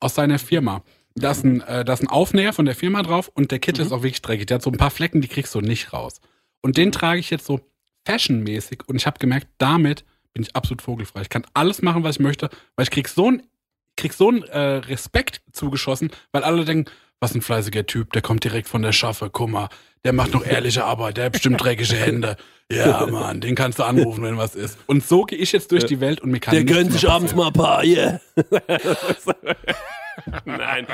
aus 0.00 0.14
seiner 0.14 0.38
Firma. 0.38 0.82
Da 1.14 1.32
ist 1.32 1.44
ein, 1.44 1.60
äh, 1.62 1.84
da 1.84 1.92
ist 1.92 2.02
ein 2.02 2.08
Aufnäher 2.08 2.52
von 2.52 2.64
der 2.64 2.76
Firma 2.76 3.02
drauf 3.02 3.30
und 3.34 3.50
der 3.50 3.58
Kittel 3.58 3.84
ist 3.84 3.92
auch 3.92 4.02
wirklich 4.02 4.22
dreckig. 4.22 4.46
Der 4.46 4.56
hat 4.56 4.62
so 4.62 4.70
ein 4.70 4.76
paar 4.76 4.90
Flecken, 4.90 5.20
die 5.20 5.28
kriegst 5.28 5.54
du 5.54 5.60
nicht 5.60 5.92
raus. 5.92 6.20
Und 6.60 6.76
den 6.76 6.92
trage 6.92 7.18
ich 7.18 7.30
jetzt 7.30 7.46
so 7.46 7.60
fashionmäßig 8.06 8.82
und 8.86 8.96
ich 8.96 9.06
habe 9.06 9.18
gemerkt, 9.18 9.48
damit 9.58 10.04
bin 10.32 10.42
ich 10.42 10.54
absolut 10.54 10.82
vogelfrei. 10.82 11.22
Ich 11.22 11.28
kann 11.28 11.44
alles 11.54 11.82
machen, 11.82 12.04
was 12.04 12.16
ich 12.16 12.20
möchte, 12.20 12.48
weil 12.76 12.84
ich 12.84 12.90
krieg 12.90 13.08
so 13.08 13.30
ein 13.30 13.42
krieg 13.98 14.14
so 14.14 14.28
einen 14.28 14.44
äh, 14.44 14.58
Respekt 14.58 15.42
zugeschossen, 15.52 16.10
weil 16.32 16.44
alle 16.44 16.64
denken, 16.64 16.90
was 17.20 17.34
ein 17.34 17.42
fleißiger 17.42 17.86
Typ, 17.86 18.12
der 18.12 18.22
kommt 18.22 18.44
direkt 18.44 18.68
von 18.68 18.82
der 18.82 18.92
Schaffe, 18.92 19.30
guck 19.30 19.50
mal, 19.50 19.68
der 20.04 20.12
macht 20.12 20.32
noch 20.32 20.44
ehrliche 20.46 20.84
Arbeit, 20.84 21.16
der 21.16 21.26
hat 21.26 21.32
bestimmt 21.32 21.62
dreckige 21.62 21.96
Hände. 21.96 22.36
Ja, 22.70 23.06
Mann, 23.10 23.40
den 23.40 23.54
kannst 23.54 23.78
du 23.78 23.82
anrufen, 23.82 24.22
wenn 24.22 24.36
was 24.36 24.54
ist. 24.54 24.78
Und 24.86 25.04
so 25.04 25.24
gehe 25.24 25.38
ich 25.38 25.52
jetzt 25.52 25.72
durch 25.72 25.86
die 25.86 26.00
Welt 26.00 26.20
und 26.20 26.30
mir 26.30 26.40
kann 26.40 26.54
Der 26.54 26.64
gönnt 26.64 26.92
sich 26.92 27.08
abends 27.08 27.34
mal 27.34 27.48
ein 27.48 27.52
paar, 27.52 27.84
yeah. 27.84 28.20
Nein. 30.44 30.86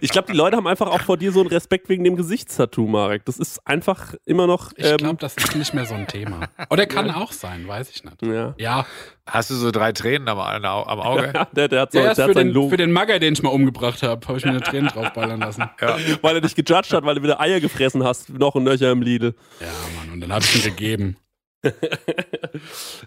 Ich 0.00 0.10
glaube, 0.10 0.30
die 0.32 0.36
Leute 0.36 0.56
haben 0.56 0.66
einfach 0.66 0.86
auch 0.88 1.00
vor 1.02 1.16
dir 1.16 1.32
so 1.32 1.40
einen 1.40 1.48
Respekt 1.48 1.88
wegen 1.88 2.04
dem 2.04 2.16
Gesichtstattoo, 2.16 2.86
Marek. 2.86 3.24
Das 3.24 3.38
ist 3.38 3.60
einfach 3.66 4.14
immer 4.24 4.46
noch. 4.46 4.72
Ich 4.76 4.84
Ähm, 4.86 4.96
glaube, 4.98 5.16
das 5.20 5.36
ist 5.36 5.54
nicht 5.56 5.74
mehr 5.74 5.84
so 5.86 5.94
ein 5.94 6.06
Thema. 6.06 6.48
Oder 6.70 6.86
kann 6.86 7.10
auch 7.10 7.32
sein, 7.32 7.66
weiß 7.68 7.90
ich 7.90 8.04
nicht. 8.04 8.22
ja. 8.22 8.54
Ja, 8.58 8.86
Hast 9.26 9.50
du 9.50 9.54
so 9.56 9.70
drei 9.70 9.92
Tränen 9.92 10.26
am, 10.28 10.38
am 10.38 11.00
Auge? 11.00 11.30
Ja, 11.34 11.44
der, 11.52 11.68
der 11.68 11.80
hat, 11.82 11.92
so, 11.92 11.98
der 11.98 12.14
der 12.14 12.24
hat 12.24 12.30
für 12.30 12.34
sein 12.34 12.46
den, 12.46 12.54
Logo. 12.54 12.70
für 12.70 12.76
den 12.78 12.92
Magger, 12.92 13.18
den 13.18 13.34
ich 13.34 13.42
mal 13.42 13.50
umgebracht 13.50 14.02
habe, 14.02 14.26
habe 14.26 14.38
ich 14.38 14.44
mir 14.44 14.52
eine 14.52 14.60
Träne 14.62 14.88
draufballern 14.88 15.40
lassen. 15.40 15.64
weil 16.22 16.34
er 16.36 16.40
dich 16.40 16.54
gejudged 16.54 16.92
hat, 16.94 17.04
weil 17.04 17.16
du 17.16 17.22
wieder 17.22 17.38
Eier 17.40 17.60
gefressen 17.60 18.02
hast, 18.04 18.30
noch 18.30 18.54
ein 18.56 18.62
Nöcher 18.64 18.90
im 18.90 19.02
Lidl. 19.02 19.34
Ja, 19.60 19.66
Mann, 19.98 20.12
und 20.14 20.20
dann 20.22 20.32
habe 20.32 20.44
ich 20.44 20.56
ihn 20.56 20.62
gegeben. 20.62 21.16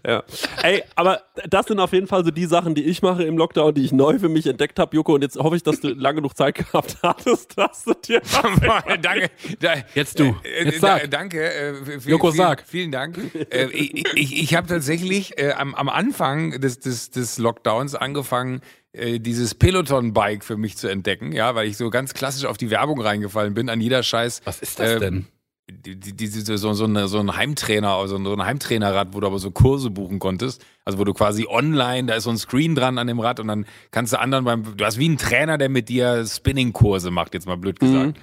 Ja. 0.06 0.24
Ey, 0.64 0.84
aber 0.96 1.22
das 1.50 1.68
sind 1.68 1.80
auf 1.80 1.94
jeden 1.94 2.08
Fall 2.08 2.24
so 2.24 2.32
die 2.32 2.46
Sachen, 2.46 2.76
die 2.76 2.84
ich 2.84 3.02
mache 3.02 3.24
im 3.24 3.38
Lockdown, 3.38 3.74
die 3.74 3.84
ich 3.84 3.92
neu 3.92 4.18
für 4.20 4.30
mich 4.30 4.48
entdeckt 4.48 4.80
habe, 4.80 4.96
Joko. 4.96 5.16
Und 5.16 5.22
jetzt 5.22 5.38
hoffe 5.38 5.56
ich, 5.56 5.64
dass 5.64 5.80
du 5.82 5.90
lange 5.90 6.18
genug 6.18 6.36
Zeit 6.36 6.56
gehabt 6.56 6.98
hattest, 7.04 7.58
dass 7.58 7.84
du 7.84 7.94
dir. 7.94 8.22
danke. 9.02 9.30
Da, 9.60 9.76
Jetzt 9.94 10.20
du. 10.20 10.36
Äh, 10.44 10.66
Jetzt 10.66 10.84
da, 10.84 11.00
sag. 11.00 11.12
danke. 11.12 11.54
Äh, 11.54 12.00
viel, 12.00 12.12
Joko, 12.12 12.32
viel, 12.32 12.38
sag. 12.38 12.64
Vielen 12.68 12.92
Dank. 12.92 13.18
Äh, 13.52 13.68
ich 13.68 14.06
ich, 14.16 14.42
ich 14.42 14.56
habe 14.56 14.68
tatsächlich 14.68 15.38
äh, 15.38 15.52
am, 15.52 15.76
am 15.76 15.90
Anfang 15.90 16.60
des, 16.62 16.80
des, 16.80 17.12
des 17.12 17.38
Lockdowns 17.38 17.96
angefangen, 17.96 18.62
äh, 18.94 19.20
dieses 19.20 19.56
Peloton-Bike 19.56 20.44
für 20.44 20.58
mich 20.58 20.78
zu 20.78 20.88
entdecken, 20.88 21.32
ja, 21.32 21.56
weil 21.56 21.68
ich 21.68 21.78
so 21.78 21.90
ganz 21.90 22.14
klassisch 22.14 22.46
auf 22.46 22.58
die 22.58 22.70
Werbung 22.70 23.02
reingefallen 23.02 23.54
bin, 23.54 23.70
an 23.70 23.82
jeder 23.82 24.04
Scheiß. 24.04 24.42
Was 24.46 24.62
ist 24.62 24.80
das 24.80 24.94
Ähm, 24.94 25.00
denn? 25.00 25.28
Die, 25.72 25.96
die, 25.96 26.28
so, 26.28 26.74
so, 26.74 26.84
eine, 26.84 27.08
so 27.08 27.20
ein 27.20 27.36
Heimtrainer, 27.36 27.90
also 27.90 28.18
so 28.24 28.34
ein 28.34 28.44
Heimtrainerrad, 28.46 29.14
wo 29.14 29.20
du 29.20 29.28
aber 29.28 29.40
so 29.40 29.52
Kurse 29.52 29.90
buchen 29.90 30.20
konntest. 30.20 30.66
Also 30.86 31.00
wo 31.00 31.04
du 31.04 31.14
quasi 31.14 31.48
online, 31.48 32.08
da 32.08 32.16
ist 32.16 32.24
so 32.26 32.30
ein 32.30 32.38
Screen 32.38 32.76
dran 32.76 32.98
an 32.98 33.08
dem 33.08 33.20
Rad 33.20 33.40
und 33.40 33.48
dann 33.48 33.66
kannst 33.92 34.14
du 34.14 34.20
anderen 34.20 34.46
beim, 34.46 34.78
du 34.78 34.86
hast 34.86 34.98
wie 34.98 35.06
einen 35.06 35.18
Trainer, 35.18 35.58
der 35.58 35.70
mit 35.70 35.90
dir 35.90 36.26
Spinning-Kurse 36.26 37.12
macht, 37.12 37.34
jetzt 37.34 37.48
mal 37.48 37.58
blöd 37.58 37.80
gesagt. 37.80 38.18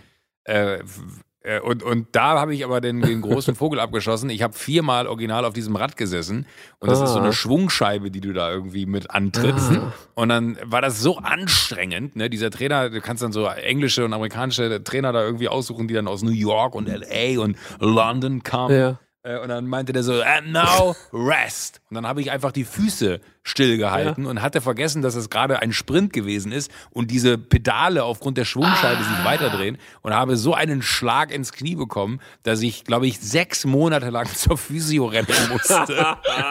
Äh, 0.44 0.74
f- 0.80 1.00
äh, 1.00 1.27
und, 1.64 1.82
und 1.82 2.08
da 2.12 2.38
habe 2.38 2.54
ich 2.54 2.64
aber 2.64 2.80
den, 2.80 3.00
den 3.00 3.20
großen 3.22 3.54
Vogel 3.54 3.80
abgeschossen. 3.80 4.30
Ich 4.30 4.42
habe 4.42 4.52
viermal 4.54 5.06
original 5.06 5.44
auf 5.44 5.52
diesem 5.54 5.76
Rad 5.76 5.96
gesessen 5.96 6.46
und 6.78 6.90
das 6.90 7.00
ist 7.00 7.10
so 7.12 7.18
Ah. 7.18 7.22
eine 7.22 7.32
Schwungscheibe, 7.32 8.10
die 8.10 8.20
du 8.20 8.32
da 8.32 8.50
irgendwie 8.50 8.86
mit 8.86 9.10
antrittst. 9.10 9.72
Und 10.14 10.28
dann 10.28 10.58
war 10.64 10.80
das 10.82 11.00
so 11.00 11.18
anstrengend, 11.18 12.16
ne? 12.16 12.28
Dieser 12.30 12.50
Trainer, 12.50 12.90
du 12.90 13.00
kannst 13.00 13.22
dann 13.22 13.32
so 13.32 13.46
englische 13.46 14.04
und 14.04 14.12
amerikanische 14.12 14.82
Trainer 14.84 15.12
da 15.12 15.22
irgendwie 15.22 15.48
aussuchen, 15.48 15.88
die 15.88 15.94
dann 15.94 16.06
aus 16.08 16.22
New 16.22 16.30
York 16.30 16.74
und 16.74 16.88
LA 16.88 17.40
und 17.40 17.56
London 17.80 18.42
kamen. 18.42 18.76
Ja. 18.78 18.98
Äh, 19.28 19.38
Und 19.38 19.48
dann 19.48 19.66
meinte 19.66 19.92
der 19.92 20.02
so, 20.02 20.20
and 20.22 20.52
now 20.52 20.96
rest. 21.12 21.80
Und 21.90 21.94
dann 21.96 22.06
habe 22.06 22.20
ich 22.20 22.30
einfach 22.30 22.52
die 22.52 22.64
Füße 22.64 23.20
stillgehalten 23.42 24.26
und 24.26 24.42
hatte 24.42 24.60
vergessen, 24.60 25.00
dass 25.00 25.14
es 25.14 25.30
gerade 25.30 25.60
ein 25.60 25.72
Sprint 25.72 26.12
gewesen 26.12 26.52
ist 26.52 26.70
und 26.90 27.10
diese 27.10 27.38
Pedale 27.38 28.04
aufgrund 28.04 28.36
der 28.36 28.44
Schwungscheibe 28.44 29.02
sich 29.02 29.24
weiterdrehen 29.24 29.78
und 30.02 30.12
habe 30.12 30.36
so 30.36 30.52
einen 30.52 30.82
Schlag 30.82 31.32
ins 31.32 31.52
Knie 31.52 31.74
bekommen, 31.74 32.20
dass 32.42 32.60
ich, 32.60 32.84
glaube 32.84 33.06
ich, 33.06 33.18
sechs 33.20 33.64
Monate 33.64 34.10
lang 34.10 34.26
zur 34.34 34.58
Physio 34.58 35.06
rennen 35.06 35.28
musste. 35.50 35.86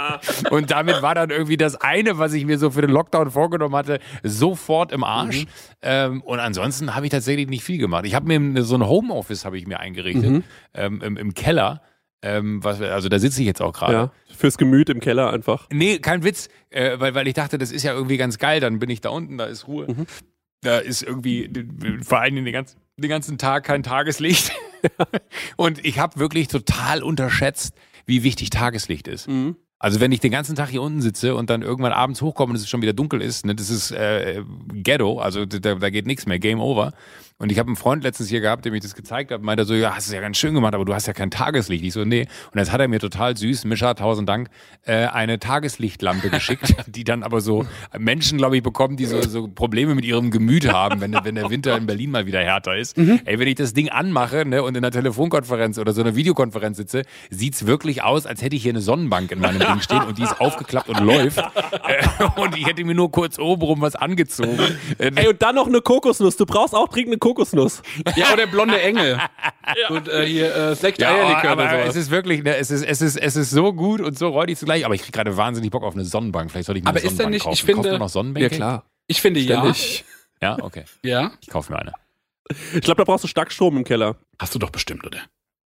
und 0.49 0.71
damit 0.71 1.03
war 1.03 1.13
dann 1.13 1.29
irgendwie 1.29 1.57
das 1.57 1.75
eine, 1.75 2.17
was 2.17 2.33
ich 2.33 2.45
mir 2.45 2.57
so 2.57 2.71
für 2.71 2.81
den 2.81 2.89
Lockdown 2.91 3.29
vorgenommen 3.29 3.75
hatte, 3.75 3.99
sofort 4.23 4.91
im 4.91 5.03
Arsch. 5.03 5.45
Ähm, 5.83 6.21
und 6.21 6.39
ansonsten 6.39 6.95
habe 6.95 7.05
ich 7.05 7.11
tatsächlich 7.11 7.47
nicht 7.47 7.63
viel 7.63 7.77
gemacht. 7.77 8.05
Ich 8.05 8.15
habe 8.15 8.25
mir 8.27 8.63
so 8.63 8.75
ein 8.75 8.87
Homeoffice 8.87 9.45
habe 9.45 9.57
ich 9.57 9.67
mir 9.67 9.79
eingerichtet 9.79 10.43
ähm, 10.73 11.01
im, 11.01 11.17
im 11.17 11.33
Keller. 11.35 11.81
Ähm, 12.21 12.63
was, 12.63 12.81
also 12.81 13.09
da 13.09 13.19
sitze 13.19 13.41
ich 13.41 13.47
jetzt 13.47 13.61
auch 13.61 13.73
gerade. 13.73 13.93
Ja. 13.93 14.11
Fürs 14.35 14.57
Gemüt 14.57 14.89
im 14.89 14.99
Keller 14.99 15.31
einfach. 15.31 15.67
Nee, 15.71 15.99
kein 15.99 16.23
Witz, 16.23 16.49
äh, 16.69 16.99
weil, 16.99 17.13
weil 17.13 17.27
ich 17.27 17.35
dachte, 17.35 17.57
das 17.57 17.71
ist 17.71 17.83
ja 17.83 17.93
irgendwie 17.93 18.17
ganz 18.17 18.37
geil. 18.37 18.59
Dann 18.59 18.79
bin 18.79 18.89
ich 18.89 19.01
da 19.01 19.09
unten, 19.09 19.37
da 19.37 19.45
ist 19.45 19.67
Ruhe. 19.67 19.87
Da 20.61 20.79
ist 20.79 21.03
irgendwie 21.03 21.49
vor 22.01 22.19
allem 22.19 22.43
den 22.43 22.51
ganzen, 22.51 22.79
den 22.97 23.09
ganzen 23.09 23.37
Tag 23.37 23.63
kein 23.63 23.83
Tageslicht. 23.83 24.51
Und 25.57 25.85
ich 25.85 25.99
habe 25.99 26.19
wirklich 26.19 26.47
total 26.47 27.03
unterschätzt, 27.03 27.75
wie 28.05 28.23
wichtig 28.23 28.49
Tageslicht 28.49 29.07
ist. 29.07 29.27
Also 29.79 29.99
wenn 29.99 30.11
ich 30.11 30.19
den 30.19 30.31
ganzen 30.31 30.55
Tag 30.55 30.69
hier 30.69 30.81
unten 30.81 31.01
sitze 31.01 31.35
und 31.35 31.49
dann 31.51 31.61
irgendwann 31.61 31.91
abends 31.91 32.21
hochkomme 32.21 32.51
und 32.51 32.55
es 32.55 32.67
schon 32.67 32.81
wieder 32.81 32.93
dunkel 32.93 33.21
ist, 33.21 33.45
ne, 33.45 33.53
das 33.53 33.69
ist 33.69 33.91
äh, 33.91 34.43
Ghetto, 34.73 35.19
also 35.19 35.45
da, 35.45 35.75
da 35.75 35.89
geht 35.91 36.07
nichts 36.07 36.25
mehr, 36.25 36.39
Game 36.39 36.59
Over. 36.59 36.93
Und 37.39 37.51
ich 37.51 37.59
habe 37.59 37.67
einen 37.67 37.75
Freund 37.75 38.03
letztens 38.03 38.29
hier 38.29 38.41
gehabt, 38.41 38.65
dem 38.65 38.73
ich 38.73 38.81
das 38.81 38.95
gezeigt 38.95 39.31
habe, 39.31 39.43
meinte 39.43 39.63
so, 39.63 39.75
ja, 39.75 39.95
hast 39.95 40.09
du 40.09 40.15
ja 40.15 40.21
ganz 40.21 40.37
schön 40.37 40.55
gemacht, 40.55 40.73
aber 40.73 40.85
du 40.85 40.95
hast 40.95 41.05
ja 41.05 41.13
kein 41.13 41.29
Tageslicht. 41.29 41.83
Ich 41.83 41.93
so, 41.93 42.03
nee. 42.03 42.25
Und 42.51 42.57
jetzt 42.57 42.71
hat 42.71 42.81
er 42.81 42.87
mir 42.87 42.99
total 42.99 43.37
süß, 43.37 43.65
Mischa, 43.65 43.93
tausend 43.93 44.27
Dank, 44.27 44.49
äh, 44.87 45.05
eine 45.05 45.37
Tageslichtlampe 45.37 46.31
geschickt, 46.31 46.73
die 46.87 47.03
dann 47.03 47.21
aber 47.21 47.39
so 47.39 47.67
Menschen, 47.95 48.39
glaube 48.39 48.57
ich, 48.57 48.63
bekommen, 48.63 48.97
die 48.97 49.05
so, 49.05 49.21
so 49.21 49.47
Probleme 49.47 49.93
mit 49.93 50.03
ihrem 50.03 50.31
Gemüt 50.31 50.67
haben, 50.71 50.99
wenn, 50.99 51.13
wenn 51.13 51.35
der 51.35 51.51
Winter 51.51 51.77
in 51.77 51.85
Berlin 51.85 52.09
mal 52.09 52.25
wieder 52.25 52.39
härter 52.39 52.75
ist. 52.75 52.97
Ey, 52.97 53.37
wenn 53.37 53.47
ich 53.47 53.53
das 53.53 53.75
Ding 53.75 53.89
anmache 53.89 54.43
ne, 54.43 54.63
und 54.63 54.75
in 54.75 54.83
einer 54.83 54.91
Telefonkonferenz 54.91 55.77
oder 55.77 55.93
so 55.93 56.01
einer 56.01 56.15
Videokonferenz 56.15 56.77
sitze, 56.77 57.03
sieht's 57.29 57.67
wirklich 57.67 58.01
aus, 58.01 58.25
als 58.25 58.41
hätte 58.41 58.55
ich 58.55 58.63
hier 58.63 58.71
eine 58.71 58.81
Sonnenbank 58.81 59.31
in 59.31 59.39
meinem 59.39 59.59
Ding 59.59 59.79
stehen 59.81 60.01
und 60.01 60.17
die 60.17 60.23
ist 60.23 60.41
aufgeklappt 60.41 60.89
und 60.89 61.01
läuft. 61.01 61.37
Äh, 61.37 62.03
und 62.41 62.57
ich 62.57 62.65
hätte 62.65 62.83
mir 62.83 62.95
nur 62.95 63.11
kurz 63.11 63.37
obenrum 63.37 63.81
was 63.81 63.95
angezogen. 63.95 64.57
Ey, 64.97 65.27
und 65.27 65.39
dann 65.43 65.53
noch 65.53 65.67
eine 65.67 65.81
Kokosnuss. 65.81 66.35
Du 66.35 66.47
brauchst 66.47 66.73
auch 66.73 66.87
dringend 66.87 67.09
eine 67.09 67.17
Kokosnuss. 67.17 67.26
Ja, 68.15 68.33
oder 68.33 68.47
blonde 68.47 68.81
Engel. 68.81 69.19
Und 69.89 70.07
äh, 70.07 70.25
hier 70.25 70.55
äh, 70.55 70.75
Sekt, 70.75 70.99
Ja, 71.01 71.09
Eierlikör 71.13 71.51
aber 71.51 71.63
oder 71.63 71.85
es 71.85 71.95
ist 71.95 72.09
wirklich, 72.11 72.43
ne, 72.43 72.55
es 72.55 72.71
ist, 72.71 72.83
es 72.83 73.01
ist, 73.01 73.17
es 73.17 73.35
ist 73.35 73.49
so 73.51 73.73
gut 73.73 73.99
und 74.01 74.17
so 74.17 74.29
räudig 74.29 74.57
zugleich. 74.57 74.85
Aber 74.85 74.95
ich 74.95 75.01
kriege 75.01 75.11
gerade 75.11 75.35
wahnsinnig 75.37 75.71
Bock 75.71 75.83
auf 75.83 75.93
eine 75.93 76.05
Sonnenbank. 76.05 76.51
Vielleicht 76.51 76.67
sollte 76.67 76.79
ich 76.79 76.83
mir 76.85 76.89
Aber 76.89 76.99
eine 76.99 77.05
ist 77.05 77.11
denn 77.11 77.17
Sonnenbank 77.17 77.33
nicht- 77.33 77.43
kaufen. 77.43 77.53
ich 77.53 77.63
finde- 77.63 77.81
Kauft 77.81 77.91
man 77.91 77.99
noch 77.99 78.09
Sonnenbänke? 78.09 78.81
Ich 79.07 79.21
finde 79.21 79.39
ja. 79.41 79.59
Ständig. 79.59 80.05
Ja, 80.41 80.57
okay. 80.61 80.85
Ja. 81.03 81.31
Ich 81.41 81.47
kaufe 81.49 81.71
mir 81.73 81.79
eine. 81.79 81.93
Ich 82.73 82.81
glaube, 82.81 82.97
da 82.99 83.03
brauchst 83.03 83.23
du 83.23 83.27
stark 83.27 83.51
Strom 83.51 83.75
im 83.77 83.83
Keller. 83.83 84.15
Hast 84.39 84.55
du 84.55 84.59
doch 84.59 84.69
bestimmt, 84.69 85.05
oder? 85.05 85.19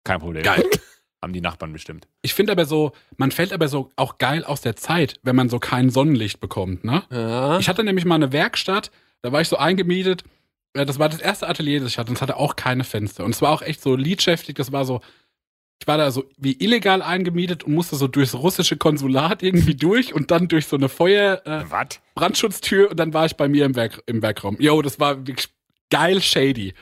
Kein 0.04 0.20
Problem. 0.20 0.42
Geil. 0.42 0.64
Haben 1.22 1.32
die 1.32 1.40
Nachbarn 1.40 1.72
bestimmt. 1.72 2.06
Ich 2.22 2.32
finde 2.34 2.52
aber 2.52 2.64
so, 2.64 2.92
man 3.16 3.32
fällt 3.32 3.52
aber 3.52 3.66
so 3.66 3.90
auch 3.96 4.18
geil 4.18 4.44
aus 4.44 4.60
der 4.60 4.76
Zeit, 4.76 5.18
wenn 5.24 5.34
man 5.34 5.48
so 5.48 5.58
kein 5.58 5.90
Sonnenlicht 5.90 6.38
bekommt, 6.38 6.84
ne? 6.84 7.02
Ja. 7.10 7.58
Ich 7.58 7.68
hatte 7.68 7.82
nämlich 7.82 8.04
mal 8.04 8.14
eine 8.14 8.30
Werkstatt, 8.32 8.92
da 9.22 9.32
war 9.32 9.40
ich 9.40 9.48
so 9.48 9.56
eingemietet. 9.56 10.22
Äh, 10.74 10.86
Das 10.86 10.98
war 10.98 11.08
das 11.08 11.20
erste 11.20 11.48
Atelier, 11.48 11.80
das 11.80 11.90
ich 11.90 11.98
hatte. 11.98 12.10
Und 12.10 12.16
es 12.16 12.22
hatte 12.22 12.36
auch 12.36 12.56
keine 12.56 12.84
Fenster. 12.84 13.24
Und 13.24 13.34
es 13.34 13.42
war 13.42 13.50
auch 13.50 13.62
echt 13.62 13.82
so 13.82 13.96
liedschäftig. 13.96 14.54
Das 14.56 14.72
war 14.72 14.84
so, 14.84 15.00
ich 15.80 15.86
war 15.86 15.96
da 15.98 16.10
so 16.10 16.24
wie 16.36 16.56
illegal 16.62 17.02
eingemietet 17.02 17.64
und 17.64 17.74
musste 17.74 17.96
so 17.96 18.08
durchs 18.08 18.34
russische 18.34 18.76
Konsulat 18.76 19.42
irgendwie 19.42 19.74
durch 19.76 20.14
und 20.14 20.30
dann 20.30 20.48
durch 20.48 20.66
so 20.66 20.76
eine 20.76 20.88
Feuer, 20.88 21.42
äh, 21.46 21.64
Was? 21.70 22.00
Brandschutztür 22.14 22.90
und 22.90 22.98
dann 22.98 23.14
war 23.14 23.26
ich 23.26 23.36
bei 23.36 23.48
mir 23.48 23.64
im, 23.64 23.76
Werk, 23.76 24.02
im 24.06 24.22
Werkraum. 24.22 24.56
Jo, 24.60 24.82
das 24.82 24.98
war 24.98 25.26
wirklich 25.26 25.48
geil 25.90 26.20
shady. 26.20 26.74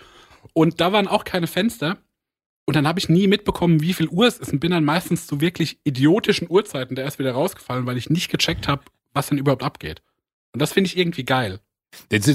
Und 0.53 0.81
da 0.81 0.93
waren 0.93 1.09
auch 1.09 1.25
keine 1.25 1.47
Fenster. 1.47 1.99
Und 2.69 2.75
dann 2.75 2.89
habe 2.89 2.99
ich 2.99 3.09
nie 3.09 3.29
mitbekommen, 3.29 3.81
wie 3.81 3.93
viel 3.93 4.09
Uhr 4.09 4.27
es 4.27 4.39
ist 4.39 4.53
und 4.53 4.59
bin 4.59 4.73
dann 4.73 4.85
meistens 4.85 5.29
zu 5.29 5.41
wirklich 5.41 5.79
idiotischen 5.85 6.51
Uhrzeiten 6.51 6.97
da 6.97 7.03
erst 7.03 7.21
wieder 7.21 7.31
rausgefallen, 7.31 7.87
weil 7.87 7.97
ich 7.97 8.11
nicht 8.11 8.29
gecheckt 8.29 8.67
habe, 8.67 8.83
was 9.13 9.29
denn 9.29 9.39
überhaupt 9.39 9.63
abgeht. 9.63 10.03
Und 10.53 10.61
das 10.61 10.73
finde 10.73 10.89
ich 10.89 10.97
irgendwie 10.99 11.25
geil. 11.25 11.61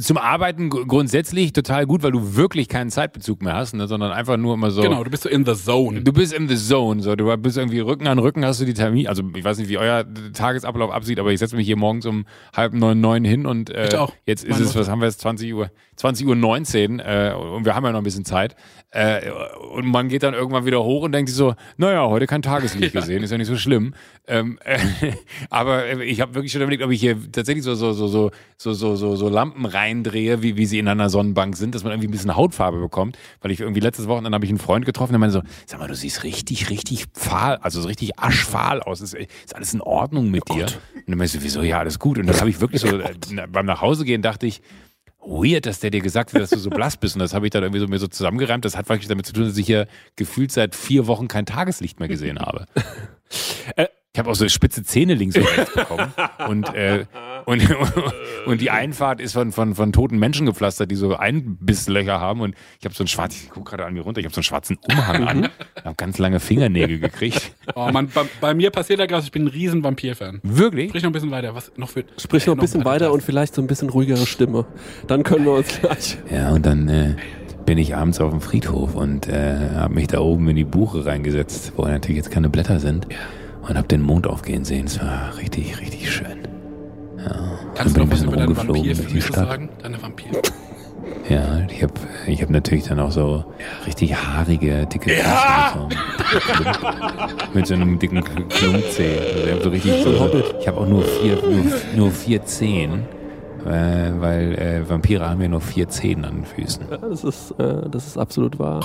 Zum 0.01 0.17
Arbeiten 0.17 0.69
gr- 0.69 0.85
grundsätzlich 0.85 1.53
total 1.53 1.85
gut, 1.85 2.03
weil 2.03 2.11
du 2.11 2.35
wirklich 2.35 2.67
keinen 2.67 2.89
Zeitbezug 2.89 3.41
mehr 3.41 3.55
hast, 3.55 3.73
ne, 3.73 3.87
sondern 3.87 4.11
einfach 4.11 4.37
nur 4.37 4.53
immer 4.53 4.71
so. 4.71 4.81
Genau, 4.81 5.03
du 5.03 5.09
bist 5.09 5.23
so 5.23 5.29
in 5.29 5.45
the 5.45 5.53
zone. 5.55 6.01
Du 6.01 6.13
bist 6.13 6.33
in 6.33 6.47
the 6.47 6.55
zone, 6.57 7.01
so 7.01 7.15
du 7.15 7.35
bist 7.37 7.57
irgendwie 7.57 7.79
Rücken 7.79 8.07
an 8.07 8.19
Rücken, 8.19 8.45
hast 8.45 8.61
du 8.61 8.65
die 8.65 8.73
Termin. 8.73 9.07
Also 9.07 9.23
ich 9.35 9.43
weiß 9.43 9.57
nicht, 9.57 9.69
wie 9.69 9.77
euer 9.77 10.05
Tagesablauf 10.33 10.91
absieht, 10.91 11.19
aber 11.19 11.31
ich 11.31 11.39
setze 11.39 11.55
mich 11.55 11.65
hier 11.65 11.77
morgens 11.77 12.05
um 12.05 12.25
halb 12.55 12.73
neun, 12.73 12.99
neun 13.01 13.23
hin 13.25 13.45
und 13.45 13.69
äh, 13.69 13.89
jetzt 14.25 14.43
ist 14.43 14.51
Meine 14.51 14.63
es, 14.63 14.75
was 14.75 14.89
haben 14.89 14.99
wir 15.01 15.07
jetzt, 15.07 15.21
20 15.21 15.53
Uhr, 15.53 15.69
20 15.95 16.27
Uhr 16.27 16.35
19 16.35 16.99
äh, 16.99 17.33
und 17.35 17.65
wir 17.65 17.75
haben 17.75 17.85
ja 17.85 17.91
noch 17.91 17.99
ein 17.99 18.03
bisschen 18.03 18.25
Zeit. 18.25 18.55
Äh, 18.91 19.21
und 19.73 19.85
man 19.87 20.09
geht 20.09 20.23
dann 20.23 20.33
irgendwann 20.33 20.65
wieder 20.65 20.83
hoch 20.83 21.03
und 21.03 21.11
denkt 21.13 21.29
sich 21.29 21.37
so, 21.37 21.53
naja, 21.77 22.07
heute 22.07 22.27
kein 22.27 22.41
Tageslicht 22.41 22.93
gesehen, 22.93 23.23
ist 23.23 23.31
ja 23.31 23.37
nicht 23.37 23.47
so 23.47 23.55
schlimm. 23.55 23.93
Ähm, 24.27 24.59
äh, 24.63 24.77
aber 25.49 26.01
ich 26.01 26.21
habe 26.21 26.35
wirklich 26.35 26.51
schon 26.51 26.61
überlegt, 26.61 26.83
ob 26.83 26.91
ich 26.91 26.99
hier 26.99 27.17
tatsächlich 27.31 27.63
so, 27.63 27.75
so, 27.75 27.93
so, 27.93 28.07
so, 28.07 28.31
so, 28.57 28.73
so, 28.73 28.95
so, 28.95 29.15
so 29.15 29.29
Lampen 29.29 29.50
reindrehe, 29.65 30.41
wie, 30.41 30.57
wie 30.57 30.65
sie 30.65 30.79
in 30.79 30.87
einer 30.87 31.09
Sonnenbank 31.09 31.55
sind, 31.55 31.75
dass 31.75 31.83
man 31.83 31.93
irgendwie 31.93 32.07
ein 32.07 32.11
bisschen 32.11 32.35
Hautfarbe 32.35 32.79
bekommt. 32.79 33.17
Weil 33.41 33.51
ich 33.51 33.59
irgendwie 33.59 33.79
letztes 33.79 34.07
Wochenende 34.07 34.35
habe 34.35 34.45
ich 34.45 34.51
einen 34.51 34.59
Freund 34.59 34.85
getroffen, 34.85 35.13
der 35.13 35.19
meinte 35.19 35.33
so, 35.33 35.41
sag 35.65 35.79
mal, 35.79 35.87
du 35.87 35.95
siehst 35.95 36.23
richtig, 36.23 36.69
richtig 36.69 37.05
fahl, 37.13 37.57
also 37.57 37.81
so 37.81 37.87
richtig 37.87 38.19
aschfahl 38.19 38.81
aus. 38.81 39.01
Ist, 39.01 39.13
ist 39.13 39.55
alles 39.55 39.73
in 39.73 39.81
Ordnung 39.81 40.31
mit 40.31 40.49
dir? 40.49 40.65
Und 40.65 40.79
dann 41.07 41.17
meinte 41.17 41.25
ich 41.25 41.31
so, 41.33 41.43
wieso, 41.43 41.61
ja, 41.61 41.79
alles 41.79 41.99
gut. 41.99 42.17
Und 42.17 42.27
dann 42.27 42.39
habe 42.39 42.49
ich 42.49 42.59
wirklich 42.59 42.81
so, 42.81 42.87
äh, 42.99 43.13
beim 43.49 43.65
Nachhausegehen 43.65 44.21
dachte 44.21 44.47
ich, 44.47 44.61
weird, 45.23 45.65
dass 45.65 45.79
der 45.79 45.91
dir 45.91 46.01
gesagt 46.01 46.33
hat, 46.33 46.41
dass 46.41 46.49
du 46.49 46.57
so 46.57 46.69
blass 46.69 46.97
bist. 46.97 47.15
Und 47.15 47.19
das 47.19 47.33
habe 47.33 47.45
ich 47.45 47.51
dann 47.51 47.63
irgendwie 47.63 47.79
so 47.79 47.87
mir 47.87 47.99
so 47.99 48.07
zusammengereimt. 48.07 48.65
Das 48.65 48.75
hat 48.75 48.89
wirklich 48.89 49.07
damit 49.07 49.25
zu 49.25 49.33
tun, 49.33 49.45
dass 49.45 49.57
ich 49.57 49.65
hier 49.65 49.87
gefühlt 50.15 50.51
seit 50.51 50.75
vier 50.75 51.07
Wochen 51.07 51.27
kein 51.27 51.45
Tageslicht 51.45 51.99
mehr 51.99 52.09
gesehen 52.09 52.39
habe. 52.39 52.65
Äh. 53.77 53.87
Ich 54.13 54.19
habe 54.19 54.29
auch 54.29 54.35
so 54.35 54.47
spitze 54.49 54.83
Zähne 54.83 55.13
links 55.13 55.37
und 55.37 55.45
rechts 55.45 55.73
bekommen. 55.73 56.13
Und, 56.49 56.73
äh, 56.75 57.05
und, 57.45 57.61
und 58.45 58.61
die 58.61 58.71
Einfahrt 58.71 59.21
ist 59.21 59.33
von, 59.33 59.51
von, 59.51 59.75
von 59.75 59.91
toten 59.91 60.17
Menschen 60.19 60.45
gepflastert, 60.45 60.91
die 60.91 60.95
so 60.95 61.15
Einbisslöcher 61.15 62.19
haben. 62.19 62.41
Und 62.41 62.55
ich 62.79 62.85
habe 62.85 62.95
so 62.95 63.03
einen 63.03 63.07
schwarzen, 63.07 63.41
ich 63.45 63.49
gucke 63.49 63.71
gerade 63.71 63.85
an 63.85 63.93
mir 63.93 64.01
runter, 64.01 64.19
ich 64.19 64.25
habe 64.25 64.33
so 64.33 64.39
einen 64.39 64.43
schwarzen 64.43 64.77
Umhang 64.89 65.27
an. 65.27 65.49
Ich 65.75 65.85
habe 65.85 65.95
ganz 65.95 66.17
lange 66.17 66.39
Fingernägel 66.39 66.99
gekriegt. 66.99 67.51
Oh, 67.73 67.89
man, 67.91 68.09
bei, 68.09 68.23
bei 68.41 68.53
mir 68.53 68.69
passiert 68.69 68.99
da 68.99 69.05
gerade, 69.05 69.23
ich 69.23 69.31
bin 69.31 69.43
ein 69.43 69.47
riesen 69.47 69.83
Vampir-Fan. 69.83 70.41
Wirklich? 70.43 70.89
Sprich 70.89 71.03
noch 71.03 71.09
ein 71.09 71.13
bisschen 71.13 71.31
weiter. 71.31 71.55
Was 71.55 71.71
noch 71.77 71.89
für. 71.89 72.03
Sprich 72.17 72.45
noch 72.45 72.55
ein 72.55 72.59
bisschen 72.59 72.83
weiter. 72.83 73.13
und 73.13 73.23
vielleicht 73.23 73.55
so 73.55 73.61
ein 73.61 73.67
bisschen 73.67 73.89
ruhigere 73.89 74.25
Stimme. 74.25 74.65
Dann 75.07 75.23
können 75.23 75.45
wir 75.45 75.53
uns 75.53 75.79
gleich. 75.79 76.17
Ja, 76.29 76.51
und 76.51 76.65
dann 76.65 76.89
äh, 76.89 77.15
bin 77.65 77.77
ich 77.77 77.95
abends 77.95 78.19
auf 78.19 78.31
dem 78.31 78.41
Friedhof 78.41 78.95
und 78.95 79.27
äh, 79.27 79.69
habe 79.75 79.93
mich 79.93 80.07
da 80.07 80.19
oben 80.19 80.49
in 80.49 80.57
die 80.57 80.65
Buche 80.65 81.05
reingesetzt, 81.05 81.73
wo 81.77 81.85
natürlich 81.85 82.17
jetzt 82.17 82.31
keine 82.31 82.49
Blätter 82.49 82.79
sind. 82.79 83.07
Und 83.61 83.77
habe 83.77 83.87
den 83.87 84.01
Mond 84.01 84.27
aufgehen 84.27 84.65
sehen. 84.65 84.87
Es 84.87 84.99
war 84.99 85.37
richtig, 85.37 85.79
richtig 85.79 86.11
schön. 86.11 86.40
Ja, 87.25 87.35
Kannst 87.75 87.95
du 87.97 87.99
bin 88.01 88.09
noch 88.09 88.15
ich 88.15 88.21
ein 88.23 88.27
bisschen 88.27 88.27
was 88.27 88.33
über 88.33 88.37
deine 88.37 88.47
rumgeflogen 88.47 88.83
durch 88.97 89.07
die 89.13 89.21
Stadt. 89.21 89.35
sagen? 89.47 89.69
Deine 89.81 90.01
Vampir. 90.01 90.27
Ja, 91.29 91.59
ich 91.69 91.81
habe 91.83 91.93
ich 92.27 92.41
hab 92.41 92.49
natürlich 92.49 92.85
dann 92.85 92.99
auch 92.99 93.11
so 93.11 93.45
richtig 93.85 94.15
haarige, 94.15 94.85
dicke 94.87 95.09
Füße 95.11 95.87
mit, 95.87 96.75
so, 96.77 96.87
mit 97.53 97.67
so 97.67 97.73
einem 97.73 97.99
dicken 97.99 98.19
Kl- 98.19 98.47
Klumpzeh. 98.49 99.17
Also 99.19 99.43
ich 99.45 99.51
habe 99.51 99.63
so 99.63 99.69
richtig 99.69 100.03
so, 100.03 100.43
ich 100.59 100.67
habe 100.67 100.77
auch 100.77 100.87
nur 100.87 101.03
vier, 101.03 101.35
nur, 101.41 101.63
nur 101.95 102.11
vier 102.11 102.43
Zehen, 102.45 103.05
äh, 103.65 104.11
weil 104.19 104.53
äh, 104.59 104.89
Vampire 104.89 105.27
haben 105.29 105.41
ja 105.41 105.47
nur 105.47 105.61
vier 105.61 105.87
Zehen 105.89 106.25
an 106.25 106.35
den 106.37 106.45
Füßen. 106.45 106.85
Ja, 106.89 106.97
das 106.97 107.23
ist, 107.23 107.51
äh, 107.59 107.89
das 107.89 108.07
ist 108.07 108.17
absolut 108.17 108.59
wahr. 108.59 108.79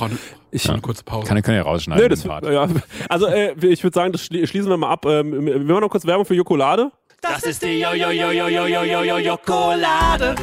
Ich, 0.50 0.68
eine 0.70 0.80
kurze 0.80 1.04
Pause. 1.04 1.26
Kann, 1.28 1.40
kann 1.42 1.54
ja 1.54 1.62
rausschneiden. 1.62 2.02
nee, 2.02 2.08
das, 2.08 2.24
ja, 2.24 2.68
also 3.08 3.26
äh, 3.26 3.52
ich 3.66 3.82
würde 3.82 3.94
sagen, 3.94 4.12
das 4.12 4.22
schli- 4.22 4.46
schließen 4.46 4.70
wir 4.70 4.76
mal 4.76 4.90
ab. 4.90 5.04
Ähm, 5.06 5.44
wir 5.46 5.58
machen 5.58 5.80
noch 5.80 5.90
kurz 5.90 6.06
Werbung 6.06 6.24
für 6.24 6.34
Jokolade. 6.34 6.92
Das 7.22 7.42
ist 7.42 7.62
die 7.62 7.80
Jo 7.80 7.92
Jo 7.94 8.10
Jo 8.10 8.30
Jo 8.30 8.48
Jo 8.48 8.66
Jo 8.66 8.82
Jo 8.84 9.02
Jo 9.02 9.18
Jokolade. 9.18 10.34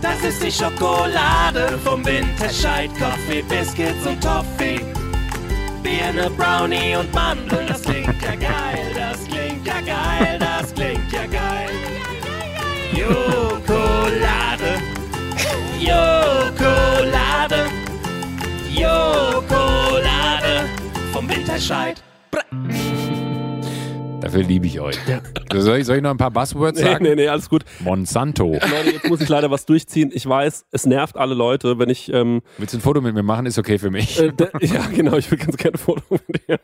Das 0.00 0.22
ist 0.22 0.42
die 0.42 0.52
Schokolade 0.52 1.78
vom 1.84 2.04
Winterscheid, 2.04 2.90
Coffee, 2.98 3.42
Biscuits 3.42 4.06
und 4.06 4.22
Toffee. 4.22 4.80
Birne, 5.82 6.30
Brownie 6.30 6.96
und 6.96 7.12
Mandeln, 7.14 7.66
das 7.66 7.82
klingt 7.82 8.22
ja 8.22 8.34
geil, 8.34 8.92
das 8.94 9.24
klingt 9.26 9.66
ja 9.66 9.80
geil, 9.80 10.38
das 10.38 10.74
klingt 10.74 11.12
ja 11.12 11.26
geil. 11.26 11.70
Jokolade, 12.92 14.74
Jokolade, 15.80 17.66
Jokolade 18.70 20.68
vom 21.12 21.28
Winterscheid. 21.28 22.02
Dafür 24.26 24.42
liebe 24.42 24.66
ich 24.66 24.80
euch. 24.80 24.96
Soll, 25.54 25.78
ich, 25.78 25.86
soll 25.86 25.96
ich 25.96 26.02
noch 26.02 26.10
ein 26.10 26.16
paar 26.16 26.30
Buzzwords 26.30 26.78
Nee, 26.80 26.84
sagen? 26.86 27.04
nee, 27.04 27.14
nee, 27.14 27.28
alles 27.28 27.48
gut. 27.48 27.64
Monsanto. 27.80 28.52
Leute, 28.52 28.90
jetzt 28.92 29.08
muss 29.08 29.20
ich 29.20 29.28
leider 29.28 29.50
was 29.50 29.66
durchziehen. 29.66 30.10
Ich 30.12 30.26
weiß, 30.28 30.66
es 30.72 30.86
nervt 30.86 31.16
alle 31.16 31.34
Leute, 31.34 31.78
wenn 31.78 31.88
ich. 31.88 32.12
Ähm, 32.12 32.42
Willst 32.58 32.74
du 32.74 32.78
ein 32.78 32.80
Foto 32.80 33.00
mit 33.00 33.14
mir 33.14 33.22
machen? 33.22 33.46
Ist 33.46 33.58
okay 33.58 33.78
für 33.78 33.90
mich. 33.90 34.20
äh, 34.20 34.32
ja, 34.60 34.86
genau, 34.94 35.16
ich 35.16 35.30
will 35.30 35.38
ganz 35.38 35.56
gerne 35.56 35.74
ein 35.74 35.78
Foto 35.78 36.02
mit 36.10 36.48
dir. 36.48 36.58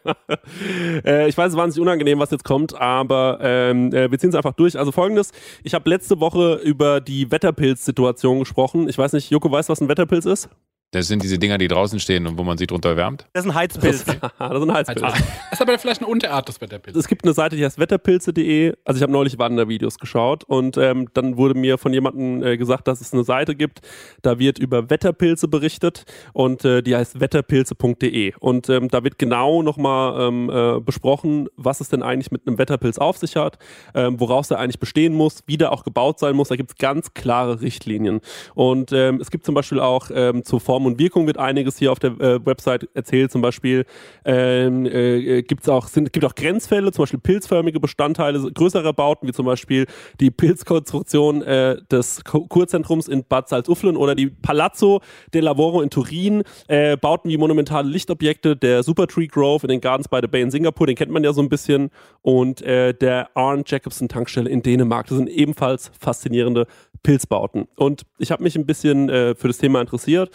äh, 1.04 1.28
ich 1.28 1.36
weiß, 1.38 1.48
es 1.48 1.52
ist 1.54 1.58
wahnsinnig 1.58 1.82
unangenehm, 1.86 2.18
was 2.18 2.30
jetzt 2.30 2.44
kommt, 2.44 2.74
aber 2.80 3.38
ähm, 3.42 3.92
äh, 3.92 4.10
wir 4.10 4.18
ziehen 4.18 4.30
es 4.30 4.34
einfach 4.36 4.52
durch. 4.54 4.78
Also 4.78 4.92
folgendes: 4.92 5.30
Ich 5.62 5.74
habe 5.74 5.88
letzte 5.88 6.20
Woche 6.20 6.54
über 6.64 7.00
die 7.00 7.30
Wetterpilz-Situation 7.30 8.40
gesprochen. 8.40 8.88
Ich 8.88 8.98
weiß 8.98 9.12
nicht, 9.12 9.30
Joko 9.30 9.50
weiß, 9.50 9.68
was 9.68 9.80
ein 9.80 9.88
Wetterpilz 9.88 10.26
ist? 10.26 10.48
Das 10.92 11.08
sind 11.08 11.22
diese 11.22 11.38
Dinger, 11.38 11.56
die 11.56 11.68
draußen 11.68 11.98
stehen 12.00 12.26
und 12.26 12.36
wo 12.36 12.44
man 12.44 12.58
sich 12.58 12.66
drunter 12.66 12.98
wärmt. 12.98 13.26
Das 13.32 13.46
ist 13.46 13.50
ein 13.50 13.54
Heizpilz. 13.54 14.04
Das 14.04 14.14
ist 14.14 14.38
ein 14.38 14.72
Heizpilz. 14.74 15.00
Das 15.00 15.22
ist 15.52 15.62
aber 15.62 15.78
vielleicht 15.78 16.02
eine 16.02 16.08
Unterart 16.08 16.48
des 16.48 16.60
Wetterpilzes. 16.60 17.00
Es 17.04 17.08
gibt 17.08 17.24
eine 17.24 17.32
Seite, 17.32 17.56
die 17.56 17.64
heißt 17.64 17.78
wetterpilze.de. 17.78 18.74
Also 18.84 18.98
ich 18.98 19.02
habe 19.02 19.10
neulich 19.10 19.38
Wandervideos 19.38 19.98
geschaut 19.98 20.44
und 20.44 20.76
ähm, 20.76 21.08
dann 21.14 21.38
wurde 21.38 21.54
mir 21.54 21.78
von 21.78 21.94
jemandem 21.94 22.42
äh, 22.42 22.58
gesagt, 22.58 22.88
dass 22.88 23.00
es 23.00 23.14
eine 23.14 23.24
Seite 23.24 23.54
gibt, 23.54 23.80
da 24.20 24.38
wird 24.38 24.58
über 24.58 24.90
Wetterpilze 24.90 25.48
berichtet 25.48 26.04
und 26.34 26.62
äh, 26.66 26.82
die 26.82 26.94
heißt 26.94 27.18
wetterpilze.de. 27.18 28.34
Und 28.38 28.68
ähm, 28.68 28.88
da 28.88 29.02
wird 29.02 29.18
genau 29.18 29.62
nochmal 29.62 30.28
ähm, 30.28 30.50
äh, 30.50 30.78
besprochen, 30.78 31.48
was 31.56 31.80
es 31.80 31.88
denn 31.88 32.02
eigentlich 32.02 32.30
mit 32.30 32.46
einem 32.46 32.58
Wetterpilz 32.58 32.98
auf 32.98 33.16
sich 33.16 33.36
hat, 33.36 33.56
ähm, 33.94 34.20
woraus 34.20 34.50
er 34.50 34.58
eigentlich 34.58 34.78
bestehen 34.78 35.14
muss, 35.14 35.42
wie 35.46 35.56
der 35.56 35.72
auch 35.72 35.84
gebaut 35.84 36.18
sein 36.18 36.36
muss. 36.36 36.48
Da 36.48 36.56
gibt 36.56 36.72
es 36.72 36.76
ganz 36.76 37.14
klare 37.14 37.62
Richtlinien. 37.62 38.20
Und 38.54 38.92
ähm, 38.92 39.22
es 39.22 39.30
gibt 39.30 39.46
zum 39.46 39.54
Beispiel 39.54 39.80
auch 39.80 40.10
ähm, 40.12 40.44
zur 40.44 40.60
Form 40.60 40.81
Form 40.82 40.86
und 40.86 40.98
Wirkung 40.98 41.26
wird 41.26 41.38
einiges 41.38 41.78
hier 41.78 41.92
auf 41.92 41.98
der 41.98 42.12
äh, 42.20 42.44
Website 42.44 42.88
erzählt. 42.94 43.30
Zum 43.30 43.40
Beispiel 43.40 43.84
ähm, 44.24 44.86
äh, 44.86 45.42
gibt's 45.42 45.68
auch, 45.68 45.88
auch 45.88 46.34
Grenzfälle, 46.34 46.92
zum 46.92 47.02
Beispiel 47.02 47.20
pilzförmige 47.20 47.80
Bestandteile 47.80 48.50
größerer 48.52 48.92
Bauten, 48.92 49.28
wie 49.28 49.32
zum 49.32 49.46
Beispiel 49.46 49.86
die 50.20 50.30
Pilzkonstruktion 50.30 51.42
äh, 51.42 51.76
des 51.90 52.24
Kurzentrums 52.24 53.08
in 53.08 53.24
Bad 53.24 53.48
Salzuflen 53.48 53.96
oder 53.96 54.14
die 54.14 54.26
Palazzo 54.26 55.00
del 55.32 55.44
Lavoro 55.44 55.82
in 55.82 55.90
Turin, 55.90 56.42
äh, 56.68 56.96
Bauten 56.96 57.28
wie 57.28 57.36
monumentale 57.36 57.88
Lichtobjekte, 57.88 58.56
der 58.56 58.82
Super 58.82 59.06
Tree 59.06 59.26
Grove 59.26 59.64
in 59.64 59.68
den 59.68 59.80
Gardens 59.80 60.08
by 60.08 60.18
the 60.20 60.28
Bay 60.28 60.42
in 60.42 60.50
Singapur, 60.50 60.86
den 60.86 60.96
kennt 60.96 61.12
man 61.12 61.22
ja 61.22 61.32
so 61.32 61.42
ein 61.42 61.48
bisschen, 61.48 61.90
und 62.22 62.62
äh, 62.62 62.94
der 62.94 63.30
Arne 63.34 63.62
Jacobson 63.66 64.08
Tankstelle 64.08 64.50
in 64.50 64.62
Dänemark. 64.62 65.06
Das 65.06 65.18
sind 65.18 65.28
ebenfalls 65.28 65.90
faszinierende 65.98 66.66
Pilzbauten. 67.02 67.68
Und 67.76 68.02
ich 68.18 68.30
habe 68.30 68.42
mich 68.42 68.56
ein 68.56 68.66
bisschen 68.66 69.08
äh, 69.08 69.34
für 69.34 69.48
das 69.48 69.58
Thema 69.58 69.80
interessiert. 69.80 70.30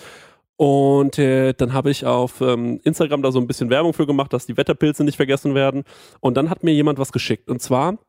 Und 0.58 1.20
äh, 1.20 1.54
dann 1.54 1.72
habe 1.74 1.92
ich 1.92 2.06
auf 2.06 2.42
ähm, 2.42 2.82
Instagram 2.84 3.22
da 3.22 3.32
so 3.32 3.40
ein 3.40 3.48
bisschen 3.48 3.70
Werbung 3.70 3.94
für 3.94 4.08
gemacht, 4.08 4.34
dass 4.34 4.48
die 4.48 4.58
Wetterpilze 4.58 5.04
nicht 5.04 5.16
vergessen 5.16 5.54
werden. 5.56 5.84
Und 6.20 6.36
dann 6.36 6.50
hat 6.50 6.64
mir 6.64 6.74
jemand 6.74 6.98
was 6.98 7.12
geschickt. 7.12 7.50
Und 7.50 7.62
zwar 7.62 8.00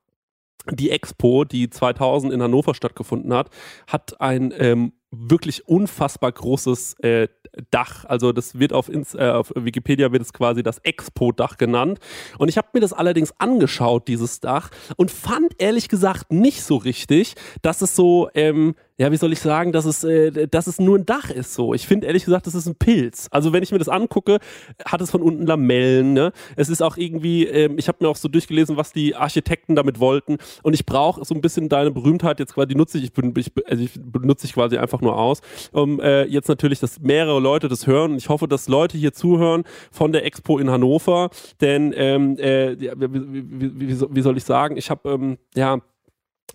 die 0.71 0.91
Expo, 0.91 1.45
die 1.45 1.71
2000 1.71 2.33
in 2.33 2.43
Hannover 2.43 2.75
stattgefunden 2.75 3.33
hat, 3.33 3.51
hat 3.87 4.21
ein 4.21 4.53
ähm, 4.59 4.93
wirklich 5.11 5.67
unfassbar 5.67 6.33
großes 6.33 6.95
äh, 7.01 7.29
Dach. 7.71 8.05
Also 8.05 8.33
das 8.33 8.59
wird 8.59 8.73
auf, 8.73 8.89
Ins 8.89 9.15
äh, 9.15 9.31
auf 9.31 9.53
Wikipedia 9.55 10.13
wird 10.13 10.23
es 10.23 10.33
quasi 10.33 10.63
das 10.63 10.79
Expo-Dach 10.79 11.57
genannt. 11.57 11.99
Und 12.39 12.49
ich 12.49 12.59
habe 12.59 12.69
mir 12.75 12.81
das 12.81 12.93
allerdings 12.93 13.33
angeschaut, 13.39 14.09
dieses 14.09 14.41
Dach, 14.41 14.71
und 14.97 15.11
fand 15.11 15.55
ehrlich 15.59 15.89
gesagt 15.89 16.33
nicht 16.33 16.63
so 16.63 16.77
richtig, 16.77 17.35
dass 17.63 17.83
es 17.83 17.97
so, 17.97 18.29
ähm, 18.35 18.75
ja, 18.99 19.13
wie 19.13 19.17
soll 19.17 19.33
ich 19.33 19.41
sagen, 19.41 19.71
dass 19.73 19.85
es, 19.85 20.03
äh, 20.03 20.49
dass 20.49 20.67
es 20.67 20.81
nur 20.81 20.99
ein 20.99 21.07
Dach 21.07 21.31
ist 21.31 21.55
so. 21.55 21.73
Ich 21.73 21.87
finde 21.87 22.07
ehrlich 22.09 22.25
gesagt, 22.25 22.47
das 22.47 22.55
ist 22.55 22.67
ein 22.67 22.75
Pilz. 22.75 23.29
Also 23.31 23.53
wenn 23.53 23.63
ich 23.63 23.71
mir 23.71 23.79
das 23.79 23.89
angucke, 23.89 24.39
hat 24.85 25.01
es 25.01 25.11
von 25.11 25.23
unten 25.23 25.47
Lamellen. 25.47 26.13
Ne? 26.15 26.33
Es 26.57 26.69
ist 26.69 26.83
auch 26.83 26.97
irgendwie, 26.97 27.47
ähm, 27.47 27.79
ich 27.79 27.87
habe 27.87 27.99
mir 28.01 28.09
auch 28.09 28.17
so 28.17 28.29
durchgelesen, 28.29 28.77
was 28.77 28.93
die 28.93 29.15
Architekten 29.15 29.77
damit 29.77 30.01
wollten. 30.01 30.39
Und 30.63 30.75
ich 30.75 30.85
brauche 30.85 31.25
so 31.25 31.35
ein 31.35 31.41
bisschen 31.41 31.69
deine 31.69 31.93
Berühmtheit 31.93 32.41
jetzt 32.41 32.55
quasi, 32.55 32.69
die 32.69 32.75
nutze 32.75 32.99
ich, 32.99 33.13
ich, 33.17 33.53
also 33.67 33.85
ich 33.85 33.93
benutze 33.95 34.47
ich 34.47 34.53
quasi 34.53 34.79
einfach 34.79 34.98
nur 35.01 35.19
aus, 35.19 35.41
um 35.73 36.01
äh, 36.01 36.25
jetzt 36.25 36.49
natürlich, 36.49 36.81
dass 36.81 37.01
mehrere 37.01 37.41
Leute 37.41 37.69
das 37.69 37.87
hören. 37.87 38.17
Ich 38.17 38.29
hoffe, 38.29 38.49
dass 38.49 38.69
Leute 38.69 38.99
hier 38.99 39.13
zuhören 39.13 39.65
von 39.91 40.13
der 40.13 40.25
Expo 40.25 40.59
in 40.59 40.71
Hannover. 40.71 41.31
Denn, 41.61 41.93
ähm, 41.97 42.39
äh, 42.39 42.77
wie, 42.79 42.91
wie, 42.99 43.81
wie, 43.81 44.01
wie 44.11 44.21
soll 44.23 44.37
ich 44.37 44.45
sagen, 44.45 44.77
ich 44.77 44.91
habe, 44.91 45.11
ähm, 45.11 45.39
ja, 45.55 45.81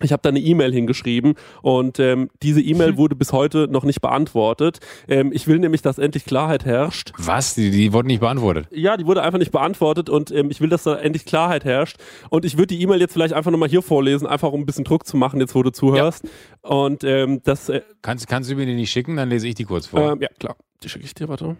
ich 0.02 0.12
habe 0.12 0.22
da 0.22 0.28
eine 0.30 0.40
E-Mail 0.40 0.72
hingeschrieben 0.72 1.34
und 1.62 2.00
ähm, 2.00 2.28
diese 2.42 2.60
E-Mail 2.60 2.96
wurde 2.96 3.14
bis 3.14 3.32
heute 3.32 3.68
noch 3.70 3.84
nicht 3.84 4.00
beantwortet. 4.00 4.80
Ähm, 5.08 5.30
ich 5.32 5.46
will 5.46 5.58
nämlich, 5.58 5.82
dass 5.82 5.98
endlich 5.98 6.24
Klarheit 6.24 6.64
herrscht. 6.64 7.12
Was? 7.18 7.54
Die, 7.54 7.70
die 7.70 7.92
wurden 7.92 8.08
nicht 8.08 8.20
beantwortet. 8.20 8.66
Ja, 8.70 8.96
die 8.96 9.06
wurde 9.06 9.22
einfach 9.22 9.38
nicht 9.38 9.52
beantwortet 9.52 10.08
und 10.10 10.30
ähm, 10.32 10.50
ich 10.50 10.60
will, 10.60 10.68
dass 10.68 10.82
da 10.82 10.96
endlich 10.96 11.24
Klarheit 11.24 11.64
herrscht. 11.64 11.96
Und 12.28 12.44
ich 12.44 12.56
würde 12.56 12.74
die 12.74 12.82
E-Mail 12.82 13.00
jetzt 13.00 13.12
vielleicht 13.12 13.34
einfach 13.34 13.50
nochmal 13.52 13.68
hier 13.68 13.82
vorlesen, 13.82 14.26
einfach 14.26 14.50
um 14.52 14.60
ein 14.60 14.66
bisschen 14.66 14.84
Druck 14.84 15.06
zu 15.06 15.16
machen, 15.16 15.40
jetzt 15.40 15.54
wo 15.54 15.62
du 15.62 15.70
zuhörst. 15.70 16.24
Und 16.62 17.04
ähm, 17.04 17.40
das, 17.44 17.68
äh, 17.68 17.82
Kannst, 18.02 18.26
kannst 18.26 18.50
du 18.50 18.56
mir 18.56 18.66
die 18.66 18.74
nicht 18.74 18.90
schicken? 18.90 19.16
Dann 19.16 19.28
lese 19.30 19.46
ich 19.46 19.54
die 19.54 19.64
kurz 19.64 19.86
vor. 19.86 20.12
ähm, 20.12 20.20
ja 20.20 20.28
klar, 20.38 20.56
die 20.82 20.88
schicke 20.88 21.04
ich 21.04 21.14
dir, 21.14 21.28
warte. 21.28 21.56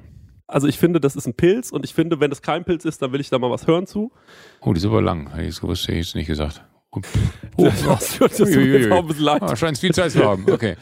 Also 0.46 0.66
ich 0.66 0.78
finde, 0.78 1.00
das 1.00 1.16
ist 1.16 1.26
ein 1.26 1.34
Pilz 1.34 1.70
und 1.70 1.84
ich 1.84 1.94
finde, 1.94 2.20
wenn 2.20 2.30
es 2.30 2.42
kein 2.42 2.64
Pilz 2.64 2.84
ist, 2.84 3.00
dann 3.00 3.12
will 3.12 3.20
ich 3.20 3.30
da 3.30 3.38
mal 3.38 3.50
was 3.50 3.66
hören 3.66 3.86
zu. 3.86 4.12
Oh, 4.60 4.72
die 4.72 4.78
ist 4.78 4.84
aber 4.84 5.00
lang. 5.00 5.30
Hätte 5.30 5.42
ich 5.42 5.48
das 5.50 5.60
gewusst, 5.60 5.88
hätte 5.88 5.98
ich 5.98 6.08
es 6.08 6.14
nicht 6.14 6.26
gesagt. 6.26 6.62
Oh, 7.56 7.64
Das 7.64 8.20
ein 8.20 9.06
bisschen 9.06 9.24
leid. 9.24 9.42
Ah, 9.42 9.56
scheint 9.56 9.78
viel 9.78 9.94
Zeit 9.94 10.12
zu 10.12 10.24
haben. 10.24 10.44
Okay. 10.50 10.76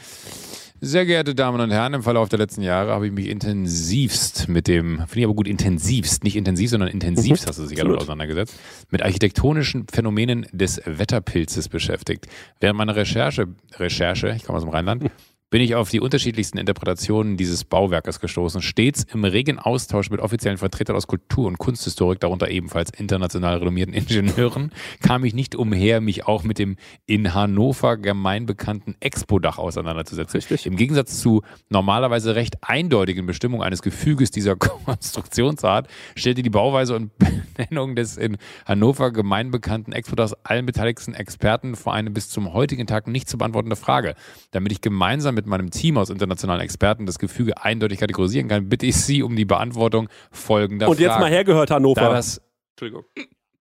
Sehr 0.85 1.07
geehrte 1.07 1.33
Damen 1.37 1.61
und 1.61 1.71
Herren, 1.71 1.95
im 1.95 2.03
Verlauf 2.03 2.29
der 2.29 2.41
letzten 2.41 2.61
Jahre 2.61 2.91
habe 2.91 3.07
ich 3.07 3.13
mich 3.13 3.29
intensivst 3.29 4.49
mit 4.49 4.67
dem, 4.67 4.97
finde 5.07 5.21
ich 5.21 5.25
aber 5.27 5.35
gut, 5.35 5.47
intensivst, 5.47 6.25
nicht 6.25 6.35
intensiv, 6.35 6.71
sondern 6.71 6.91
intensivst 6.91 7.47
hast 7.47 7.61
du 7.61 7.67
dich 7.67 7.79
absolut. 7.79 8.01
auseinandergesetzt, 8.01 8.59
mit 8.91 9.01
architektonischen 9.01 9.87
Phänomenen 9.87 10.45
des 10.51 10.83
Wetterpilzes 10.85 11.69
beschäftigt. 11.69 12.27
Während 12.59 12.79
meiner 12.79 12.97
Recherche, 12.97 13.47
Recherche, 13.77 14.35
ich 14.37 14.43
komme 14.43 14.57
aus 14.57 14.65
dem 14.65 14.71
Rheinland, 14.71 15.05
bin 15.53 15.61
ich 15.61 15.75
auf 15.75 15.91
die 15.91 16.01
unterschiedlichsten 16.01 16.57
Interpretationen 16.57 17.37
dieses 17.37 17.65
Bauwerkes 17.65 18.21
gestoßen, 18.21 18.63
stets 18.63 19.05
im 19.13 19.23
regen 19.23 19.59
Austausch 19.59 20.09
mit 20.09 20.19
offiziellen 20.19 20.57
Vertretern 20.57 20.97
aus 20.97 21.07
Kultur- 21.07 21.47
und 21.47 21.59
Kunsthistorik, 21.59 22.21
darunter 22.21 22.49
ebenfalls 22.49 22.89
international 22.89 23.59
renommierten 23.59 23.93
Ingenieuren, 23.95 24.73
kam 25.03 25.27
ich 25.27 25.35
nicht 25.35 25.55
umher, 25.55 26.01
mich 26.01 26.27
auch 26.27 26.43
mit 26.43 26.59
dem 26.59 26.77
in 27.05 27.35
Hannover 27.35 27.99
gemeinbekannten 27.99 28.97
Expo-Dach 29.01 29.59
auseinanderzusetzen. 29.59 30.39
Richtig. 30.39 30.65
Im 30.65 30.77
Gegensatz 30.77 31.21
zu 31.21 31.43
normalerweise 31.69 32.35
recht 32.35 32.57
eindeutigen 32.63 33.27
Bestimmungen 33.27 33.63
eines 33.63 33.83
Gefüges 33.83 34.31
dieser 34.31 34.57
Konstruktionsart 34.87 35.87
stellte 36.17 36.43
die 36.43 36.49
Bauweise 36.49 36.97
und 36.97 37.11
Benennung 37.55 37.95
des 37.95 38.17
in 38.17 38.39
Hannover 38.65 39.13
gemeinbekannten 39.13 39.93
Expo-Dachs 39.93 40.33
allen 40.45 40.65
beteiligten 40.65 41.13
Experten 41.13 41.77
vor 41.77 41.93
eine 41.93 42.11
bis 42.11 42.31
zum 42.31 42.55
heutigen 42.55 42.87
Tag 42.87 43.07
nicht 43.07 43.29
zu 43.29 43.37
beantwortende 43.37 43.77
Frage. 43.77 44.15
Damit 44.53 44.73
ich 44.73 44.81
gemeinsam 44.81 45.35
mit 45.35 45.42
meinem 45.47 45.71
Team 45.71 45.97
aus 45.99 46.11
internationalen 46.11 46.61
Experten 46.61 47.07
das 47.07 47.19
Gefüge 47.19 47.63
eindeutig 47.63 47.99
kategorisieren 47.99 48.49
kann, 48.49 48.69
bitte 48.69 48.87
ich 48.87 48.97
Sie 48.97 49.23
um 49.23 49.37
die 49.37 49.45
Beantwortung 49.45 50.09
folgender 50.31 50.89
Und 50.89 50.99
jetzt 51.01 51.11
Fragen. 51.11 51.23
mal 51.23 51.31
hergehört, 51.31 51.71
Hannover. 51.71 52.01
Da 52.01 52.13
das 52.13 52.41
Entschuldigung. 52.73 53.05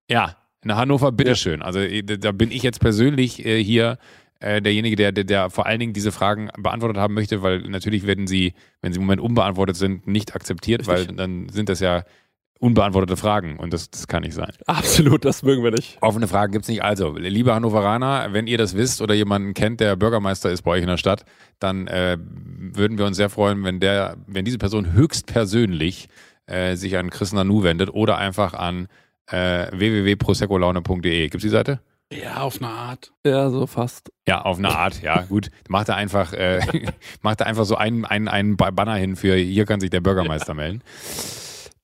ja, 0.09 0.35
in 0.63 0.75
Hannover, 0.75 1.11
bitteschön. 1.11 1.61
Also 1.61 1.79
äh, 1.79 2.03
da 2.03 2.31
bin 2.31 2.51
ich 2.51 2.63
jetzt 2.63 2.79
persönlich 2.79 3.45
äh, 3.45 3.63
hier 3.63 3.97
äh, 4.39 4.61
derjenige, 4.61 4.95
der, 4.95 5.11
der, 5.11 5.23
der 5.23 5.49
vor 5.49 5.65
allen 5.65 5.79
Dingen 5.79 5.93
diese 5.93 6.11
Fragen 6.11 6.49
beantwortet 6.57 6.97
haben 6.97 7.13
möchte, 7.13 7.41
weil 7.41 7.61
natürlich 7.61 8.05
werden 8.05 8.27
sie, 8.27 8.53
wenn 8.81 8.93
sie 8.93 8.99
im 8.99 9.05
Moment 9.05 9.21
unbeantwortet 9.21 9.75
sind, 9.75 10.07
nicht 10.07 10.35
akzeptiert, 10.35 10.87
weil 10.87 11.07
dann 11.07 11.49
sind 11.49 11.69
das 11.69 11.79
ja 11.79 12.03
unbeantwortete 12.61 13.17
Fragen 13.17 13.57
und 13.57 13.73
das, 13.73 13.89
das 13.89 14.07
kann 14.07 14.21
nicht 14.21 14.35
sein. 14.35 14.51
Absolut, 14.67 15.25
das 15.25 15.41
mögen 15.41 15.63
wir 15.63 15.71
nicht. 15.71 15.97
Offene 16.01 16.27
Fragen 16.27 16.51
gibt's 16.53 16.67
nicht. 16.67 16.83
Also, 16.83 17.17
liebe 17.17 17.53
Hannoveraner, 17.53 18.29
wenn 18.33 18.45
ihr 18.45 18.59
das 18.59 18.77
wisst 18.77 19.01
oder 19.01 19.15
jemanden 19.15 19.55
kennt, 19.55 19.79
der 19.79 19.95
Bürgermeister 19.95 20.51
ist 20.51 20.61
bei 20.61 20.71
euch 20.71 20.81
in 20.81 20.87
der 20.87 20.97
Stadt, 20.97 21.25
dann 21.59 21.87
äh, 21.87 22.17
würden 22.19 22.99
wir 22.99 23.05
uns 23.05 23.17
sehr 23.17 23.29
freuen, 23.29 23.63
wenn 23.63 23.79
der, 23.79 24.17
wenn 24.27 24.45
diese 24.45 24.59
Person 24.59 24.93
höchstpersönlich 24.93 26.07
äh, 26.45 26.75
sich 26.75 26.97
an 26.97 27.09
Chris 27.09 27.33
Nanu 27.33 27.63
wendet 27.63 27.89
oder 27.89 28.17
einfach 28.17 28.53
an 28.53 28.87
äh, 29.27 29.67
www.proseccolaune.de. 29.71 31.29
Gibt's 31.29 31.43
die 31.43 31.49
Seite? 31.49 31.79
Ja, 32.13 32.41
auf 32.41 32.61
eine 32.61 32.69
Art. 32.69 33.11
Ja, 33.25 33.49
so 33.49 33.65
fast. 33.65 34.11
Ja, 34.27 34.41
auf 34.41 34.59
eine 34.59 34.69
Art, 34.69 35.01
ja, 35.01 35.21
gut. 35.23 35.49
Macht 35.67 35.89
er 35.89 35.95
einfach, 35.95 36.33
äh, 36.33 36.59
macht 37.21 37.39
er 37.41 37.47
einfach 37.47 37.65
so 37.65 37.75
einen, 37.75 38.05
einen, 38.05 38.27
einen 38.27 38.55
Banner 38.55 38.95
hin 38.95 39.15
für 39.15 39.35
hier 39.35 39.65
kann 39.65 39.79
sich 39.79 39.89
der 39.89 40.01
Bürgermeister 40.01 40.53
melden. 40.53 40.83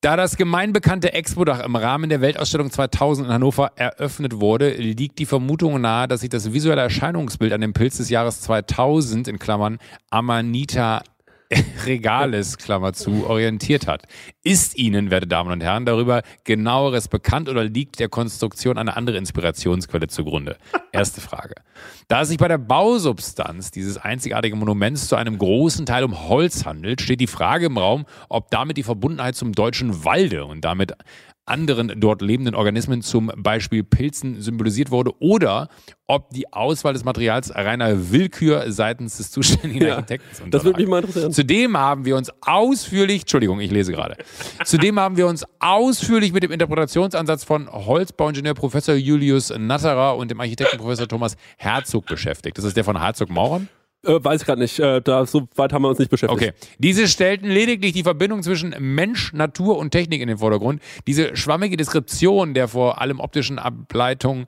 Da 0.02 0.16
das 0.16 0.38
gemeinbekannte 0.38 1.14
Expo-Dach 1.14 1.64
im 1.66 1.76
Rahmen 1.76 2.12
der 2.12 2.22
Weltausstellung 2.22 2.70
2000 2.70 3.28
in 3.28 3.34
Hannover 3.34 3.72
eröffnet 3.78 4.40
wurde, 4.40 4.70
liegt 4.74 5.18
die 5.18 5.26
Vermutung 5.26 5.82
nahe, 5.82 6.08
dass 6.08 6.22
sich 6.22 6.30
das 6.30 6.54
visuelle 6.54 6.84
Erscheinungsbild 6.84 7.52
an 7.52 7.62
dem 7.62 7.74
Pilz 7.74 7.98
des 7.98 8.12
Jahres 8.12 8.42
2000 8.42 9.28
in 9.28 9.40
Klammern 9.40 9.80
Amanita 10.12 11.02
Regales, 11.86 12.58
Klammer 12.58 12.94
zu, 12.94 13.26
orientiert 13.28 13.88
hat. 13.88 14.04
Ist 14.44 14.78
Ihnen, 14.78 15.12
werte 15.12 15.28
Damen 15.28 15.52
und 15.52 15.64
Herren, 15.64 15.86
darüber 15.86 16.22
genaueres 16.44 17.08
bekannt 17.08 17.48
oder 17.50 17.64
liegt 17.64 18.00
der 18.00 18.10
Konstruktion 18.10 18.78
eine 18.78 18.98
andere 18.98 19.18
Inspirationsquelle 19.18 20.08
zugrunde? 20.08 20.58
Erste 20.92 21.22
Frage. 21.22 21.56
Da 22.08 22.22
es 22.22 22.30
sich 22.30 22.38
bei 22.38 22.48
der 22.48 22.58
Bausubstanz 22.58 23.72
dieses 23.72 23.98
einzigartigen 23.98 24.60
Monuments 24.60 25.08
zu 25.08 25.16
einem 25.16 25.38
großen 25.38 25.86
Teil 25.86 26.04
um 26.04 26.28
Holz 26.28 26.66
handelt, 26.66 27.02
steht 27.02 27.22
die 27.22 27.28
Frage 27.28 27.68
im 27.68 27.78
Raum, 27.78 28.06
ob 28.30 28.52
damit 28.52 28.78
die 28.78 28.84
Verbundenheit 28.84 29.36
zum 29.36 29.54
deutschen 29.54 30.04
Walde 30.04 30.46
und 30.46 30.62
damit 30.62 30.94
anderen 31.48 32.00
dort 32.00 32.22
lebenden 32.22 32.56
Organismen, 32.56 33.02
zum 33.02 33.32
Beispiel 33.36 33.84
Pilzen, 33.84 34.42
symbolisiert 34.42 34.92
wurde 34.92 35.12
oder 35.20 35.70
ob 36.06 36.30
die 36.32 36.52
Auswahl 36.54 36.94
des 36.94 37.04
Materials 37.04 37.54
reiner 37.54 38.12
Willkür 38.12 38.72
seitens 38.72 39.18
des 39.18 39.32
zuständigen 39.32 39.82
Ja, 39.88 39.96
Architekten 39.96 40.52
Das 40.52 40.64
würde 40.64 40.78
mich 40.78 40.88
unterlag. 40.88 40.90
mal 40.90 40.98
interessieren. 41.08 41.32
Zudem 41.34 41.78
haben 41.78 42.06
wir 42.06 42.16
uns 42.16 42.32
ausführlich, 42.42 43.22
Entschuldigung, 43.22 43.60
ich 43.60 43.72
lese 43.72 43.92
gerade. 43.92 44.16
Zudem 44.66 45.00
haben 45.00 45.18
wir 45.18 45.28
uns 45.28 45.46
ausführlich 45.60 46.34
mit 46.34 46.44
dem 46.44 46.52
Interpretationsansatz 46.52 47.44
von 47.44 47.72
Holzbauingenieur 47.72 48.54
Professor 48.54 48.96
Julius 48.96 49.54
Natterer 49.58 50.16
und 50.18 50.32
dem 50.32 50.40
Architekten 50.40 50.78
Professor 50.78 51.08
Thomas 51.08 51.36
Herzog 51.58 52.06
beschäftigt. 52.06 52.58
Das 52.58 52.66
ist 52.66 52.78
der 52.78 52.84
von 52.84 53.00
Herzog 53.00 53.30
Mauern? 53.30 53.68
Äh, 54.06 54.24
weiß 54.24 54.42
ich 54.42 54.46
gerade 54.46 54.62
nicht. 54.62 54.80
Äh, 54.80 55.02
da, 55.02 55.26
so 55.26 55.48
weit 55.56 55.74
haben 55.74 55.82
wir 55.82 55.90
uns 55.90 56.00
nicht 56.00 56.12
beschäftigt. 56.12 56.42
Okay. 56.42 56.54
Diese 56.78 57.08
stellten 57.08 57.50
lediglich 57.50 57.94
die 57.94 58.04
Verbindung 58.04 58.44
zwischen 58.44 58.76
Mensch, 58.80 59.34
Natur 59.34 59.78
und 59.78 59.92
Technik 59.92 60.22
in 60.22 60.28
den 60.28 60.38
Vordergrund. 60.38 60.82
Diese 61.08 61.36
schwammige 61.36 61.78
Deskription 61.78 62.54
der 62.54 62.68
vor 62.68 63.02
allem 63.02 63.20
optischen 63.20 63.60
Ableitung 63.60 64.48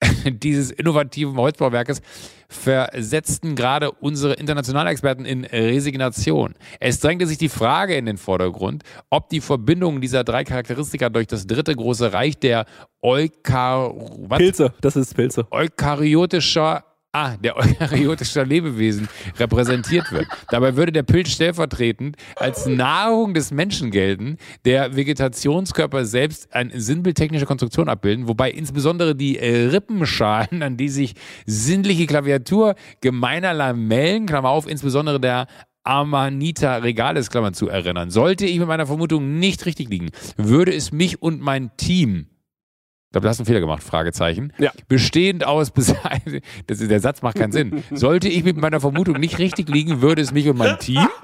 dieses 0.24 0.70
innovativen 0.70 1.36
Holzbauwerkes 1.36 2.02
versetzten 2.48 3.56
gerade 3.56 3.90
unsere 3.90 4.34
Internationalexperten 4.34 5.24
in 5.24 5.44
Resignation. 5.44 6.54
Es 6.80 7.00
drängte 7.00 7.26
sich 7.26 7.38
die 7.38 7.48
Frage 7.48 7.96
in 7.96 8.06
den 8.06 8.16
Vordergrund, 8.16 8.84
ob 9.10 9.28
die 9.28 9.40
Verbindung 9.40 10.00
dieser 10.00 10.24
drei 10.24 10.44
Charakteristika 10.44 11.08
durch 11.08 11.26
das 11.26 11.46
dritte 11.46 11.74
große 11.74 12.12
Reich 12.12 12.38
der 12.38 12.64
Eukar? 13.02 13.92
Pilze, 14.36 14.72
das 14.80 14.96
ist 14.96 15.14
Pilze. 15.14 15.46
eukaryotischer 15.50 16.84
ah, 17.12 17.36
der 17.36 17.56
eukaryotischer 17.56 18.44
Lebewesen 18.44 19.08
repräsentiert 19.38 20.10
wird. 20.12 20.26
Dabei 20.50 20.76
würde 20.76 20.92
der 20.92 21.02
Pilz 21.02 21.30
stellvertretend 21.30 22.16
als 22.36 22.66
Nahrung 22.66 23.34
des 23.34 23.50
Menschen 23.50 23.90
gelten, 23.90 24.36
der 24.64 24.96
Vegetationskörper 24.96 26.04
selbst 26.04 26.52
eine 26.54 26.78
sinnbildtechnische 26.78 27.46
Konstruktion 27.46 27.88
abbilden, 27.88 28.28
wobei 28.28 28.50
insbesondere 28.50 29.14
die 29.14 29.38
äh, 29.38 29.68
Rippenschalen, 29.68 30.62
an 30.62 30.76
die 30.76 30.88
sich 30.88 31.14
sinnliche 31.46 32.06
Klaviatur 32.06 32.74
gemeiner 33.00 33.54
Lamellen, 33.54 34.26
Klammer 34.26 34.50
auf, 34.50 34.68
insbesondere 34.68 35.20
der 35.20 35.46
Amanita 35.84 36.76
regalis, 36.76 37.30
Klammer 37.30 37.52
zu, 37.54 37.68
erinnern. 37.68 38.10
Sollte 38.10 38.44
ich 38.44 38.58
mit 38.58 38.68
meiner 38.68 38.86
Vermutung 38.86 39.38
nicht 39.38 39.64
richtig 39.64 39.88
liegen, 39.88 40.10
würde 40.36 40.74
es 40.74 40.92
mich 40.92 41.22
und 41.22 41.40
mein 41.40 41.70
Team 41.78 42.26
ich 43.08 43.12
glaube, 43.12 43.22
du 43.22 43.30
hast 43.30 43.38
einen 43.40 43.46
Fehler 43.46 43.60
gemacht, 43.60 43.82
Fragezeichen. 43.82 44.52
Ja. 44.58 44.70
Bestehend 44.86 45.42
aus, 45.42 45.72
das 46.66 46.80
ist, 46.80 46.90
der 46.90 47.00
Satz 47.00 47.22
macht 47.22 47.36
keinen 47.36 47.52
Sinn. 47.52 47.82
Sollte 47.90 48.28
ich 48.28 48.44
mit 48.44 48.58
meiner 48.58 48.80
Vermutung 48.80 49.18
nicht 49.18 49.38
richtig 49.38 49.70
liegen, 49.70 50.02
würde 50.02 50.20
es 50.20 50.30
mich 50.30 50.46
und 50.46 50.58
mein 50.58 50.78
Team 50.78 51.08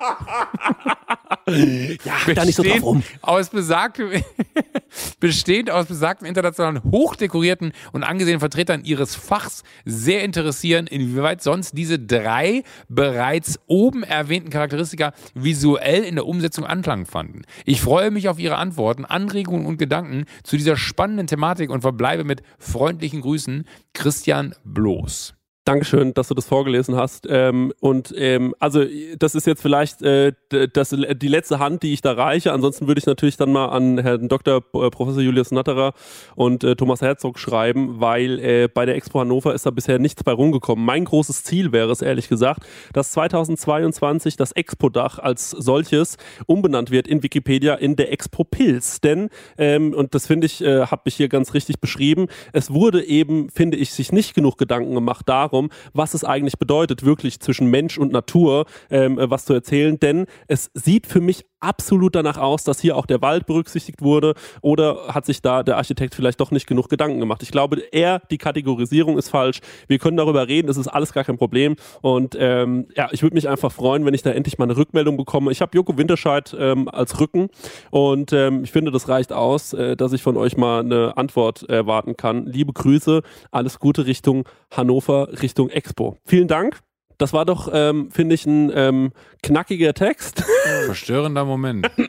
Ja, 1.46 2.34
da 2.34 2.44
nicht 2.44 2.54
so 2.54 2.62
drauf 2.62 2.82
rum. 2.82 3.02
aus 3.20 3.50
besagtem, 3.50 4.08
bestehend 5.20 5.70
aus 5.70 5.86
besagten 5.86 6.26
internationalen 6.26 6.82
hochdekorierten 6.82 7.72
und 7.92 8.02
angesehenen 8.02 8.40
Vertretern 8.40 8.84
ihres 8.84 9.14
Fachs 9.14 9.62
sehr 9.84 10.24
interessieren, 10.24 10.86
inwieweit 10.86 11.42
sonst 11.42 11.76
diese 11.76 11.98
drei 11.98 12.62
bereits 12.88 13.60
oben 13.66 14.04
erwähnten 14.04 14.48
Charakteristika 14.48 15.12
visuell 15.34 16.02
in 16.04 16.14
der 16.14 16.26
Umsetzung 16.26 16.64
Anklang 16.64 17.04
fanden. 17.04 17.42
Ich 17.66 17.82
freue 17.82 18.10
mich 18.10 18.28
auf 18.28 18.38
Ihre 18.38 18.56
Antworten, 18.56 19.04
Anregungen 19.04 19.66
und 19.66 19.76
Gedanken 19.76 20.24
zu 20.44 20.56
dieser 20.56 20.78
spannenden 20.78 21.26
Thematik 21.26 21.68
und 21.74 21.82
verbleibe 21.82 22.24
mit 22.24 22.42
freundlichen 22.58 23.20
Grüßen, 23.20 23.66
Christian 23.92 24.54
Bloß. 24.64 25.33
Dankeschön, 25.64 26.12
dass 26.12 26.28
du 26.28 26.34
das 26.34 26.44
vorgelesen 26.44 26.94
hast. 26.94 27.26
Ähm, 27.26 27.72
und 27.80 28.12
ähm, 28.18 28.54
also 28.58 28.84
das 29.18 29.34
ist 29.34 29.46
jetzt 29.46 29.62
vielleicht 29.62 30.02
äh, 30.02 30.34
das, 30.50 30.90
die 30.90 31.28
letzte 31.28 31.58
Hand, 31.58 31.82
die 31.82 31.94
ich 31.94 32.02
da 32.02 32.12
reiche. 32.12 32.52
Ansonsten 32.52 32.86
würde 32.86 32.98
ich 32.98 33.06
natürlich 33.06 33.38
dann 33.38 33.50
mal 33.50 33.68
an 33.68 33.96
Herrn 33.96 34.28
Dr. 34.28 34.58
Äh, 34.58 34.90
Professor 34.90 35.22
Julius 35.22 35.52
Natterer 35.52 35.94
und 36.36 36.64
äh, 36.64 36.76
Thomas 36.76 37.00
Herzog 37.00 37.38
schreiben, 37.38 37.98
weil 37.98 38.38
äh, 38.40 38.68
bei 38.68 38.84
der 38.84 38.94
Expo 38.96 39.20
Hannover 39.20 39.54
ist 39.54 39.64
da 39.64 39.70
bisher 39.70 39.98
nichts 39.98 40.22
bei 40.22 40.32
rumgekommen. 40.32 40.84
Mein 40.84 41.06
großes 41.06 41.44
Ziel 41.44 41.72
wäre 41.72 41.90
es 41.90 42.02
ehrlich 42.02 42.28
gesagt, 42.28 42.66
dass 42.92 43.12
2022 43.12 44.36
das 44.36 44.52
Expo-Dach 44.52 45.18
als 45.18 45.48
solches 45.48 46.18
umbenannt 46.44 46.90
wird 46.90 47.08
in 47.08 47.22
Wikipedia 47.22 47.74
in 47.76 47.96
der 47.96 48.12
Expo 48.12 48.44
Pilz. 48.44 49.00
Denn, 49.00 49.30
ähm, 49.56 49.94
und 49.94 50.14
das 50.14 50.26
finde 50.26 50.44
ich, 50.44 50.62
äh, 50.62 50.88
habe 50.88 51.04
ich 51.06 51.14
hier 51.14 51.30
ganz 51.30 51.54
richtig 51.54 51.80
beschrieben, 51.80 52.26
es 52.52 52.70
wurde 52.70 53.02
eben, 53.02 53.48
finde 53.48 53.78
ich, 53.78 53.94
sich 53.94 54.12
nicht 54.12 54.34
genug 54.34 54.58
Gedanken 54.58 54.94
gemacht 54.94 55.26
darum, 55.26 55.53
was 55.92 56.14
es 56.14 56.24
eigentlich 56.24 56.58
bedeutet, 56.58 57.04
wirklich 57.04 57.40
zwischen 57.40 57.68
Mensch 57.68 57.98
und 57.98 58.12
Natur 58.12 58.66
ähm, 58.90 59.18
äh, 59.18 59.30
was 59.30 59.44
zu 59.44 59.54
erzählen. 59.54 59.98
Denn 59.98 60.26
es 60.48 60.70
sieht 60.74 61.06
für 61.06 61.20
mich 61.20 61.44
absolut 61.64 62.14
danach 62.14 62.36
aus, 62.36 62.64
dass 62.64 62.80
hier 62.80 62.96
auch 62.96 63.06
der 63.06 63.22
Wald 63.22 63.46
berücksichtigt 63.46 64.02
wurde 64.02 64.34
oder 64.60 65.08
hat 65.08 65.26
sich 65.26 65.42
da 65.42 65.62
der 65.62 65.76
Architekt 65.76 66.14
vielleicht 66.14 66.40
doch 66.40 66.50
nicht 66.50 66.66
genug 66.66 66.88
Gedanken 66.88 67.18
gemacht. 67.20 67.42
Ich 67.42 67.50
glaube, 67.50 67.80
eher 67.92 68.20
die 68.30 68.38
Kategorisierung 68.38 69.18
ist 69.18 69.30
falsch. 69.30 69.60
Wir 69.88 69.98
können 69.98 70.16
darüber 70.16 70.46
reden, 70.46 70.68
es 70.68 70.76
ist 70.76 70.88
alles 70.88 71.12
gar 71.12 71.24
kein 71.24 71.38
Problem. 71.38 71.76
Und 72.02 72.36
ähm, 72.38 72.86
ja, 72.96 73.08
ich 73.12 73.22
würde 73.22 73.34
mich 73.34 73.48
einfach 73.48 73.72
freuen, 73.72 74.04
wenn 74.04 74.14
ich 74.14 74.22
da 74.22 74.30
endlich 74.30 74.58
mal 74.58 74.64
eine 74.64 74.76
Rückmeldung 74.76 75.16
bekomme. 75.16 75.50
Ich 75.50 75.60
habe 75.60 75.74
Joko 75.74 75.96
Winterscheid 75.96 76.54
ähm, 76.58 76.88
als 76.88 77.20
Rücken 77.20 77.48
und 77.90 78.32
ähm, 78.32 78.64
ich 78.64 78.72
finde, 78.72 78.90
das 78.90 79.08
reicht 79.08 79.32
aus, 79.32 79.72
äh, 79.72 79.96
dass 79.96 80.12
ich 80.12 80.22
von 80.22 80.36
euch 80.36 80.56
mal 80.56 80.80
eine 80.80 81.16
Antwort 81.16 81.62
erwarten 81.68 82.16
kann. 82.16 82.46
Liebe 82.46 82.72
Grüße, 82.72 83.22
alles 83.50 83.78
Gute 83.78 84.06
Richtung 84.06 84.44
Hannover, 84.70 85.28
Richtung 85.42 85.70
Expo. 85.70 86.16
Vielen 86.24 86.48
Dank. 86.48 86.80
Das 87.18 87.32
war 87.32 87.44
doch, 87.44 87.68
ähm, 87.72 88.10
finde 88.10 88.34
ich, 88.34 88.44
ein 88.46 88.70
ähm, 88.74 89.12
knackiger 89.42 89.94
Text. 89.94 90.44
Verstörender 90.86 91.44
Moment. 91.44 91.90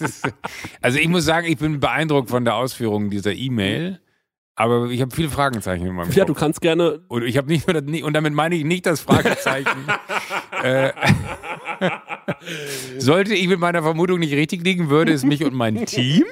Ist, 0.00 0.32
also 0.80 0.98
ich 0.98 1.08
muss 1.08 1.24
sagen, 1.24 1.46
ich 1.46 1.58
bin 1.58 1.80
beeindruckt 1.80 2.30
von 2.30 2.44
der 2.44 2.54
Ausführung 2.56 3.10
dieser 3.10 3.32
E-Mail, 3.32 4.00
aber 4.54 4.86
ich 4.90 5.00
habe 5.00 5.14
viele 5.14 5.28
Fragezeichen 5.30 5.86
in 5.86 5.94
meinem 5.94 6.10
Ja, 6.12 6.24
du 6.24 6.32
Kopf. 6.32 6.40
kannst 6.40 6.60
gerne. 6.60 7.00
Und 7.08 7.22
ich 7.24 7.36
habe 7.36 7.48
nicht 7.48 7.66
nur 7.66 7.80
das, 7.80 8.02
und 8.02 8.12
damit 8.12 8.32
meine 8.34 8.54
ich 8.54 8.64
nicht 8.64 8.86
das 8.86 9.00
Fragezeichen. 9.00 9.86
äh, 10.62 10.92
sollte 12.98 13.34
ich 13.34 13.48
mit 13.48 13.58
meiner 13.58 13.82
Vermutung 13.82 14.20
nicht 14.20 14.34
richtig 14.34 14.62
liegen, 14.62 14.90
würde 14.90 15.12
es 15.12 15.24
mich 15.24 15.44
und 15.44 15.54
mein 15.54 15.86
Team. 15.86 16.24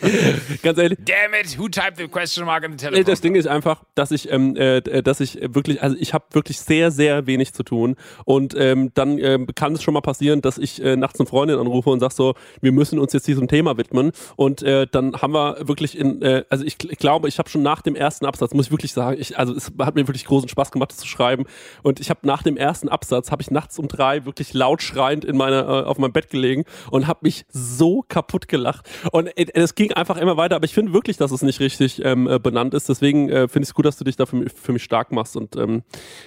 Ganz 0.62 0.78
ehrlich, 0.78 0.98
Damn 1.04 1.34
it, 1.34 1.58
who 1.58 1.68
typed 1.68 1.96
the 1.96 2.08
question 2.08 2.44
mark 2.44 2.64
in 2.64 2.72
the 2.72 2.76
telephone? 2.76 3.04
das 3.04 3.20
Ding 3.20 3.34
ist 3.34 3.46
einfach, 3.46 3.82
dass 3.94 4.10
ich, 4.10 4.30
ähm, 4.30 4.56
äh, 4.56 4.80
dass 5.02 5.20
ich 5.20 5.38
wirklich, 5.42 5.82
also 5.82 5.96
ich 5.98 6.14
habe 6.14 6.24
wirklich 6.32 6.60
sehr, 6.60 6.90
sehr 6.90 7.26
wenig 7.26 7.52
zu 7.54 7.62
tun. 7.62 7.96
Und 8.24 8.54
ähm, 8.56 8.92
dann 8.94 9.18
ähm, 9.18 9.46
kann 9.54 9.72
es 9.72 9.82
schon 9.82 9.94
mal 9.94 10.00
passieren, 10.00 10.42
dass 10.42 10.58
ich 10.58 10.82
äh, 10.82 10.96
nachts 10.96 11.18
eine 11.18 11.26
Freundin 11.26 11.58
anrufe 11.58 11.90
und 11.90 12.00
sag 12.00 12.12
so, 12.12 12.34
wir 12.60 12.72
müssen 12.72 12.98
uns 12.98 13.12
jetzt 13.12 13.26
diesem 13.26 13.48
Thema 13.48 13.76
widmen. 13.76 14.12
Und 14.36 14.62
äh, 14.62 14.86
dann 14.90 15.14
haben 15.20 15.32
wir 15.32 15.66
wirklich 15.66 15.98
in, 15.98 16.22
äh, 16.22 16.44
also 16.48 16.64
ich, 16.64 16.76
ich 16.88 16.98
glaube, 16.98 17.28
ich 17.28 17.38
habe 17.38 17.48
schon 17.48 17.62
nach 17.62 17.82
dem 17.82 17.94
ersten 17.94 18.26
Absatz, 18.26 18.54
muss 18.54 18.66
ich 18.66 18.72
wirklich 18.72 18.92
sagen, 18.92 19.20
ich, 19.20 19.38
also 19.38 19.54
es 19.54 19.72
hat 19.78 19.94
mir 19.94 20.06
wirklich 20.06 20.24
großen 20.24 20.48
Spaß 20.48 20.70
gemacht, 20.70 20.90
das 20.90 20.98
zu 20.98 21.06
schreiben. 21.06 21.44
Und 21.82 22.00
ich 22.00 22.10
habe 22.10 22.20
nach 22.22 22.42
dem 22.42 22.56
ersten 22.56 22.88
Absatz, 22.88 23.30
habe 23.30 23.42
ich 23.42 23.50
nachts 23.50 23.78
um 23.78 23.88
drei 23.88 24.24
wirklich 24.24 24.52
laut 24.54 24.82
schreiend 24.82 25.24
in 25.24 25.36
meiner, 25.36 25.62
äh, 25.62 25.84
auf 25.84 25.98
meinem 25.98 26.12
Bett 26.12 26.30
gelegen 26.30 26.64
und 26.90 27.06
habe 27.06 27.20
mich 27.22 27.44
so 27.48 28.04
kaputt 28.06 28.48
gelacht. 28.48 28.88
Und 29.12 29.26
äh, 29.36 29.46
es 29.54 29.74
ging 29.80 29.92
einfach 29.94 30.18
immer 30.18 30.36
weiter, 30.36 30.56
aber 30.56 30.66
ich 30.66 30.74
finde 30.74 30.92
wirklich, 30.92 31.16
dass 31.16 31.30
es 31.30 31.40
nicht 31.40 31.58
richtig 31.58 32.04
ähm, 32.04 32.26
äh, 32.28 32.38
benannt 32.38 32.74
ist. 32.74 32.90
Deswegen 32.90 33.30
äh, 33.30 33.48
finde 33.48 33.62
ich 33.62 33.70
es 33.70 33.74
gut, 33.74 33.86
dass 33.86 33.96
du 33.96 34.04
dich 34.04 34.16
dafür 34.16 34.44
für 34.54 34.72
mich 34.74 34.84
stark 34.84 35.10
machst 35.10 35.38
und 35.38 35.56
ähm, 35.56 35.84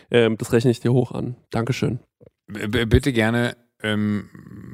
ähm, 0.09 0.37
das 0.37 0.53
rechne 0.53 0.71
ich 0.71 0.79
dir 0.79 0.91
hoch 0.91 1.11
an. 1.11 1.35
Dankeschön. 1.51 1.99
B 2.47 2.85
bitte 2.85 3.13
gerne, 3.13 3.55
ähm, 3.83 4.27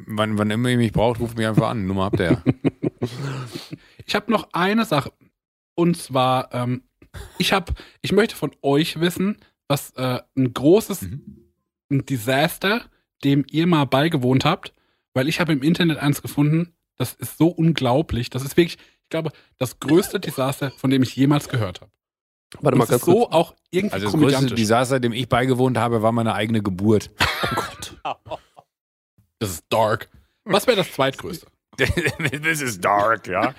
wann, 0.08 0.38
wann 0.38 0.50
immer 0.50 0.70
ihr 0.70 0.78
mich 0.78 0.94
braucht, 0.94 1.20
ruft 1.20 1.38
mich 1.38 1.46
einfach 1.46 1.68
an. 1.68 1.88
Nummer 1.88 2.06
habt 2.06 2.22
ihr 2.22 2.32
ja. 2.32 2.44
Ich 4.06 4.16
habe 4.16 4.32
noch 4.32 4.48
eine 4.54 4.86
Sache. 4.86 5.12
Und 5.76 5.98
zwar, 5.98 6.54
ähm, 6.54 6.84
ich 7.38 7.52
habe, 7.52 7.74
ich 8.02 8.14
möchte 8.14 8.38
von 8.38 8.52
euch 8.62 9.02
wissen, 9.02 9.40
was 9.68 9.92
äh, 9.98 10.22
ein 10.38 10.54
großes 10.54 11.02
ein 11.92 12.06
Desaster, 12.06 12.84
dem 13.26 13.44
ihr 13.52 13.68
mal 13.68 13.84
beigewohnt 13.84 14.46
habt, 14.46 14.74
weil 15.14 15.28
ich 15.28 15.42
habe 15.42 15.52
im 15.52 15.64
Internet 15.64 15.98
eins 15.98 16.22
gefunden, 16.22 16.74
das 17.00 17.14
ist 17.14 17.38
so 17.38 17.48
unglaublich. 17.48 18.30
Das 18.30 18.44
ist 18.44 18.56
wirklich, 18.58 18.78
ich 19.04 19.10
glaube, 19.10 19.32
das 19.58 19.80
größte 19.80 20.20
Desaster, 20.20 20.70
von 20.70 20.92
dem 20.92 21.02
ich 21.02 21.16
jemals 21.16 21.50
gehört 21.50 21.82
habe. 21.82 21.92
Warte 22.62 22.78
mal 22.78 22.86
ganz 22.86 23.02
ist 23.02 23.06
so 23.06 23.14
kurz. 23.26 23.34
auch 23.34 23.56
irgendwie 23.72 23.94
Also 23.94 24.12
das 24.12 24.20
größte. 24.20 24.56
Desaster, 24.56 25.00
dem 25.00 25.14
ich 25.14 25.30
beigewohnt 25.30 25.78
habe, 25.78 26.02
war 26.02 26.12
meine 26.12 26.34
eigene 26.36 26.62
Geburt. 26.62 27.10
Das 29.42 29.52
ist 29.52 29.66
dark. 29.70 30.10
Was 30.44 30.68
wäre 30.68 30.76
das 30.76 30.92
zweitgrößte? 30.92 31.48
This 31.78 32.62
is 32.62 32.82
dark, 32.82 33.26
ja. 33.28 33.54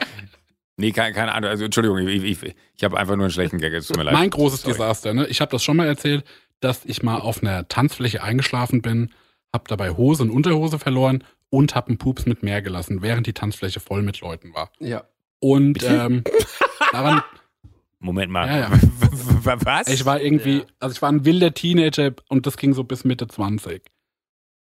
Nee, 0.77 0.93
keine, 0.93 1.15
keine 1.15 1.33
Ahnung. 1.33 1.49
Also, 1.49 1.65
Entschuldigung, 1.65 2.07
ich, 2.07 2.23
ich, 2.23 2.55
ich 2.77 2.85
habe 2.85 2.99
einfach 2.99 3.17
nur 3.17 3.25
einen 3.25 3.33
schlechten 3.33 3.59
Gag. 3.59 3.73
Es 3.73 3.87
tut 3.87 3.97
mir 3.97 4.03
leid. 4.03 4.13
Mein 4.13 4.29
großes 4.29 4.61
Sorry. 4.63 4.75
Desaster, 4.75 5.15
ne? 5.15 5.27
Ich 5.29 5.41
habe 5.41 5.51
das 5.51 5.65
schon 5.65 5.77
mal 5.79 5.87
erzählt, 5.87 6.25
dass 6.61 6.85
ich 6.85 7.03
mal 7.03 7.19
auf 7.19 7.43
einer 7.43 7.67
Tanzfläche 7.69 8.23
eingeschlafen 8.23 8.83
bin, 8.83 9.11
habe 9.55 9.65
dabei 9.69 9.91
Hose 9.93 10.23
und 10.23 10.31
Unterhose 10.31 10.79
verloren 10.79 11.25
und 11.51 11.75
habe 11.75 11.89
einen 11.89 11.99
Pups 11.99 12.27
mit 12.27 12.43
Meer 12.43 12.63
gelassen, 12.63 13.03
während 13.03 13.27
die 13.27 13.33
Tanzfläche 13.33 13.81
voll 13.81 14.03
mit 14.03 14.21
Leuten 14.21 14.55
war. 14.55 14.71
Ja. 14.79 15.05
Und 15.41 15.83
ähm, 15.83 16.23
daran, 16.93 17.23
Moment 17.99 18.31
mal. 18.33 18.47
Ja, 18.47 18.59
ja. 18.59 18.71
Was? 19.45 19.89
ich 19.89 20.05
war 20.05 20.21
irgendwie, 20.21 20.63
also 20.79 20.95
ich 20.95 21.03
war 21.03 21.11
ein 21.11 21.25
wilder 21.25 21.53
Teenager 21.53 22.13
und 22.29 22.47
das 22.47 22.57
ging 22.57 22.73
so 22.75 22.85
bis 22.85 23.05
Mitte 23.05 23.27
20. 23.27 23.83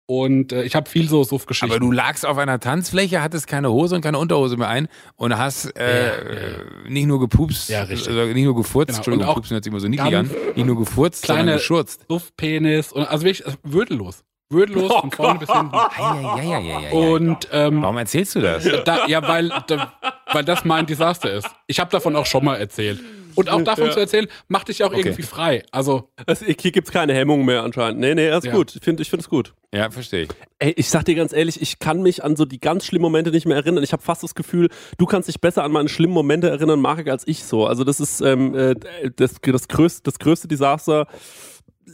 Und 0.09 0.53
äh, 0.53 0.63
ich 0.63 0.73
habe 0.75 0.89
viel 0.89 1.09
so 1.09 1.23
Suff-Geschichten. 1.25 1.69
Aber 1.69 1.79
du 1.81 1.91
lagst 1.91 2.25
auf 2.25 2.37
einer 2.37 2.61
Tanzfläche, 2.61 3.21
hattest 3.21 3.45
keine 3.47 3.71
Hose 3.71 3.95
und 3.95 4.01
keine 4.01 4.17
Unterhose 4.19 4.55
mehr 4.55 4.69
ein 4.69 4.87
und 5.17 5.37
hast 5.37 5.75
äh, 5.77 6.07
Ja, 6.07 6.13
äh, 6.15 6.89
nicht 6.89 7.07
nur 7.07 7.19
gepupst, 7.19 7.69
Ja, 7.69 7.83
richtig. 7.83 8.07
also 8.07 8.33
nicht 8.33 8.45
nur 8.45 8.55
gefurzt, 8.55 8.87
Genau. 8.87 8.97
Entschuldigung, 8.99 9.25
Und 9.25 9.31
auch 9.31 9.35
pupsen 9.35 9.55
hört 9.55 9.63
sich 9.65 9.71
immer 9.71 9.81
so 9.81 9.89
niedlich 9.89 10.15
an, 10.15 10.31
nicht 10.55 10.65
nur 10.65 10.77
gefurzt, 10.77 11.25
sondern 11.25 11.45
kleine- 11.47 11.57
geschurzt. 11.57 12.05
Suff-Penis 12.09 12.93
und 12.93 13.03
also 13.03 13.25
wirklich 13.25 13.45
äh, 13.45 13.57
würdelos. 13.63 14.23
Würdelos 14.49 14.91
Oh 14.91 15.01
von 15.01 15.11
vorne 15.11 15.39
bis 15.39 15.51
hinten. 15.51 15.71
Ja, 15.99 16.15
ja, 16.21 16.41
ja, 16.41 16.59
ja, 16.59 16.79
ja. 16.81 16.91
Und 16.91 17.49
ähm, 17.51 17.81
Warum 17.81 17.97
erzählst 17.97 18.35
du 18.35 18.41
das? 18.41 18.67
Da, 18.85 19.05
ja, 19.07 19.25
weil, 19.27 19.49
da, 19.67 19.93
weil 20.31 20.45
das 20.45 20.63
mein 20.63 20.85
Desaster 20.85 21.33
ist. 21.33 21.47
Ich 21.67 21.79
habe 21.79 21.91
davon 21.91 22.15
auch 22.15 22.25
schon 22.25 22.45
mal 22.45 22.55
erzählt. 22.55 22.99
Und 23.35 23.51
auch 23.51 23.61
davon 23.61 23.91
zu 23.91 23.99
erzählen, 23.99 24.25
macht 24.47 24.67
dich 24.69 24.83
auch 24.83 24.87
Okay. 24.87 25.01
irgendwie 25.01 25.21
frei. 25.21 25.63
Also, 25.71 26.09
Also, 26.25 26.43
hier 26.45 26.71
gibt's 26.71 26.91
keine 26.91 27.13
Hemmung 27.13 27.45
mehr 27.45 27.61
anscheinend. 27.61 27.99
Nee, 27.99 28.15
nee, 28.15 28.35
ist 28.35 28.45
Ja. 28.45 28.51
gut. 28.53 28.75
Ich 28.75 28.83
finde 28.83 29.03
ich 29.03 29.13
es 29.13 29.29
gut. 29.29 29.53
Ja, 29.71 29.91
verstehe 29.91 30.23
ich. 30.23 30.29
Ey, 30.57 30.73
ich 30.75 30.89
sag 30.89 31.05
dir 31.05 31.13
ganz 31.13 31.33
ehrlich, 31.33 31.61
ich 31.61 31.77
kann 31.77 32.01
mich 32.01 32.23
an 32.23 32.35
so 32.35 32.45
die 32.45 32.59
ganz 32.59 32.85
schlimmen 32.87 33.03
Momente 33.03 33.29
nicht 33.29 33.45
mehr 33.45 33.57
erinnern. 33.57 33.83
Ich 33.83 33.93
habe 33.93 34.01
fast 34.01 34.23
das 34.23 34.33
Gefühl, 34.33 34.69
du 34.97 35.05
kannst 35.05 35.27
dich 35.27 35.39
besser 35.39 35.63
an 35.63 35.71
meine 35.71 35.87
schlimmen 35.87 36.15
Momente 36.15 36.49
erinnern, 36.49 36.81
Marek, 36.81 37.09
als 37.09 37.27
ich 37.27 37.43
so. 37.43 37.67
Also 37.67 37.83
das 37.83 37.99
ist 37.99 38.21
ähm, 38.21 38.55
äh, 38.55 38.73
das, 39.15 39.35
das, 39.39 39.67
größte, 39.67 40.01
das 40.03 40.17
größte 40.17 40.47
Desaster. 40.47 41.05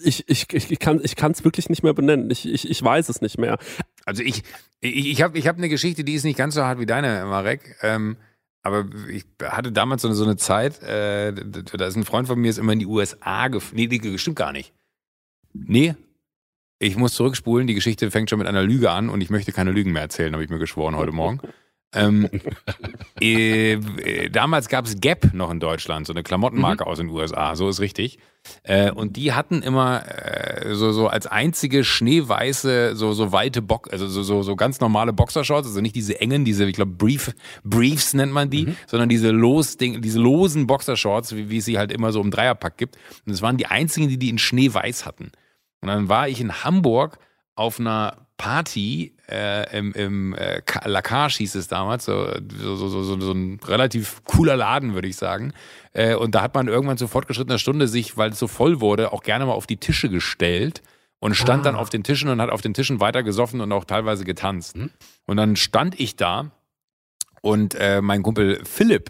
Ich, 0.04 0.28
ich, 0.28 0.52
ich, 0.52 0.72
ich 0.72 0.80
kann 0.80 1.02
es 1.02 1.44
wirklich 1.44 1.70
nicht 1.70 1.84
mehr 1.84 1.94
benennen. 1.94 2.30
Ich, 2.32 2.48
ich, 2.48 2.70
ich 2.70 2.84
weiß 2.84 3.10
es 3.10 3.22
nicht 3.22 3.38
mehr. 3.38 3.58
Also 4.06 4.24
ich, 4.24 4.44
ich, 4.82 5.12
ich 5.12 5.22
habe 5.22 5.38
ich 5.38 5.48
hab 5.48 5.58
eine 5.58 5.70
Geschichte, 5.70 6.04
die 6.04 6.14
ist 6.14 6.24
nicht 6.24 6.38
ganz 6.38 6.56
so 6.56 6.64
hart 6.64 6.80
wie 6.80 6.86
deine, 6.86 7.26
Marek. 7.26 7.76
Ähm, 7.82 8.18
Aber 8.64 8.86
ich 9.10 9.26
hatte 9.42 9.72
damals 9.72 10.02
so 10.02 10.08
eine, 10.08 10.16
so 10.16 10.24
eine 10.24 10.38
Zeit, 10.38 10.82
äh, 10.84 11.34
da 11.34 11.86
ist 11.86 11.96
ein 11.96 12.06
Freund 12.06 12.28
von 12.28 12.40
mir, 12.40 12.50
ist 12.50 12.58
immer 12.58 12.74
in 12.74 12.80
die 12.80 12.86
USA 12.86 13.50
geflogen. 13.50 13.90
Nee, 13.90 14.00
nee, 14.02 14.18
stimmt 14.18 14.38
gar 14.38 14.52
nicht. 14.52 14.74
Nee, 15.54 15.96
ich 16.80 16.98
muss 16.98 17.14
zurückspulen, 17.14 17.68
die 17.68 17.76
Geschichte 17.76 18.12
fängt 18.12 18.30
schon 18.30 18.40
mit 18.40 18.48
einer 18.48 18.64
Lüge 18.64 18.92
an 18.92 19.10
und 19.10 19.22
ich 19.22 19.30
möchte 19.30 19.52
keine 19.52 19.72
Lügen 19.72 19.92
mehr 19.92 20.02
erzählen, 20.02 20.34
habe 20.34 20.44
ich 20.44 20.50
mir 20.50 20.60
geschworen 20.60 20.96
heute 20.96 21.12
Morgen. 21.12 21.40
Ähm, 21.94 22.30
äh, 23.22 23.74
äh, 23.74 24.30
damals 24.30 24.68
gab 24.68 24.86
es 24.86 25.00
Gap 25.00 25.34
noch 25.34 25.52
in 25.52 25.60
Deutschland, 25.60 26.08
so 26.08 26.14
eine 26.14 26.24
Klamottenmarke 26.24 26.84
mhm. 26.84 26.90
aus 26.90 26.98
den 26.98 27.10
USA, 27.10 27.56
so 27.56 27.70
ist 27.70 27.80
richtig. 27.80 28.20
Äh, 28.64 28.92
und 28.92 29.16
die 29.16 29.34
hatten 29.34 29.62
immer 29.62 30.04
äh, 30.06 30.76
so, 30.76 30.92
so 30.92 31.08
als 31.08 31.28
einzige 31.28 31.84
schneeweiße, 31.84 32.96
so, 32.96 33.14
so 33.14 33.32
weite 33.32 33.62
Bock, 33.62 33.90
also 33.92 34.08
so, 34.08 34.22
so, 34.24 34.44
so 34.44 34.56
ganz 34.56 34.82
normale 34.82 35.14
Boxershorts, 35.14 35.68
also 35.68 35.80
nicht 35.80 35.96
diese 35.96 36.20
engen, 36.20 36.44
diese, 36.44 36.66
ich 36.66 36.76
glaube, 36.76 36.92
Brief, 36.92 37.34
Briefs 37.64 38.14
nennt 38.14 38.34
man 38.34 38.50
die, 38.50 38.68
mhm. 38.68 38.76
sondern 38.88 39.08
diese, 39.08 39.32
los, 39.32 39.78
diese 39.78 40.20
losen 40.20 40.68
Boxershorts, 40.68 41.36
wie, 41.36 41.50
wie 41.50 41.58
es 41.58 41.66
sie 41.66 41.78
halt 41.78 41.92
immer 41.92 42.12
so 42.12 42.22
im 42.22 42.32
Dreierpack 42.32 42.78
gibt. 42.78 42.98
Und 43.26 43.32
es 43.32 43.42
waren 43.42 43.58
die 43.58 43.68
einzigen, 43.68 44.10
die 44.10 44.18
die 44.18 44.30
in 44.30 44.40
Schneeweiß 44.40 45.06
hatten. 45.06 45.32
Und 45.82 45.88
dann 45.88 46.10
war 46.10 46.28
ich 46.28 46.42
in 46.42 46.64
Hamburg 46.64 47.20
auf 47.56 47.80
einer 47.80 48.28
Party 48.38 49.16
äh, 49.30 49.78
im, 49.78 49.94
im 49.94 50.34
äh, 50.36 50.62
Lacage 50.86 51.38
hieß 51.38 51.56
es 51.56 51.68
damals, 51.68 52.06
so, 52.06 52.28
so, 52.58 52.76
so, 52.76 52.90
so, 52.90 53.20
so 53.20 53.32
ein 53.32 53.60
relativ 53.66 54.24
cooler 54.26 54.58
Laden, 54.58 54.94
würde 54.94 55.08
ich 55.08 55.16
sagen. 55.16 55.54
Äh, 55.94 56.16
und 56.16 56.36
da 56.36 56.42
hat 56.42 56.56
man 56.56 56.68
irgendwann 56.68 56.98
zu 56.98 57.08
fortgeschrittener 57.08 57.60
Stunde 57.60 57.88
sich, 57.88 58.18
weil 58.18 58.32
es 58.32 58.40
so 58.40 58.48
voll 58.48 58.82
wurde, 58.82 59.14
auch 59.14 59.24
gerne 59.24 59.46
mal 59.46 59.54
auf 59.54 59.68
die 59.68 59.78
Tische 59.78 60.10
gestellt 60.10 60.82
und 61.20 61.36
stand 61.36 61.62
ah. 61.62 61.72
dann 61.72 61.76
auf 61.76 61.90
den 61.90 62.04
Tischen 62.04 62.30
und 62.30 62.42
hat 62.42 62.50
auf 62.50 62.62
den 62.62 62.74
Tischen 62.74 63.00
weiter 63.00 63.24
gesoffen 63.24 63.62
und 63.62 63.72
auch 63.72 63.86
teilweise 63.86 64.26
getanzt. 64.26 64.76
Hm? 64.76 64.90
Und 65.26 65.38
dann 65.38 65.56
stand 65.56 66.00
ich 66.00 66.18
da 66.18 66.52
und 67.42 67.76
äh, 67.76 68.02
mein 68.02 68.24
Kumpel 68.24 68.60
Philipp, 68.66 69.10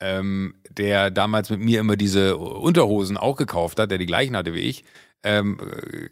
ähm, 0.00 0.54
der 0.70 1.10
damals 1.10 1.50
mit 1.50 1.60
mir 1.60 1.80
immer 1.80 1.96
diese 1.96 2.38
Unterhosen 2.38 3.18
auch 3.18 3.36
gekauft 3.36 3.78
hat, 3.78 3.90
der 3.90 3.98
die 3.98 4.06
gleichen 4.06 4.36
hatte 4.36 4.54
wie 4.54 4.60
ich, 4.60 4.84
ähm, 5.22 5.58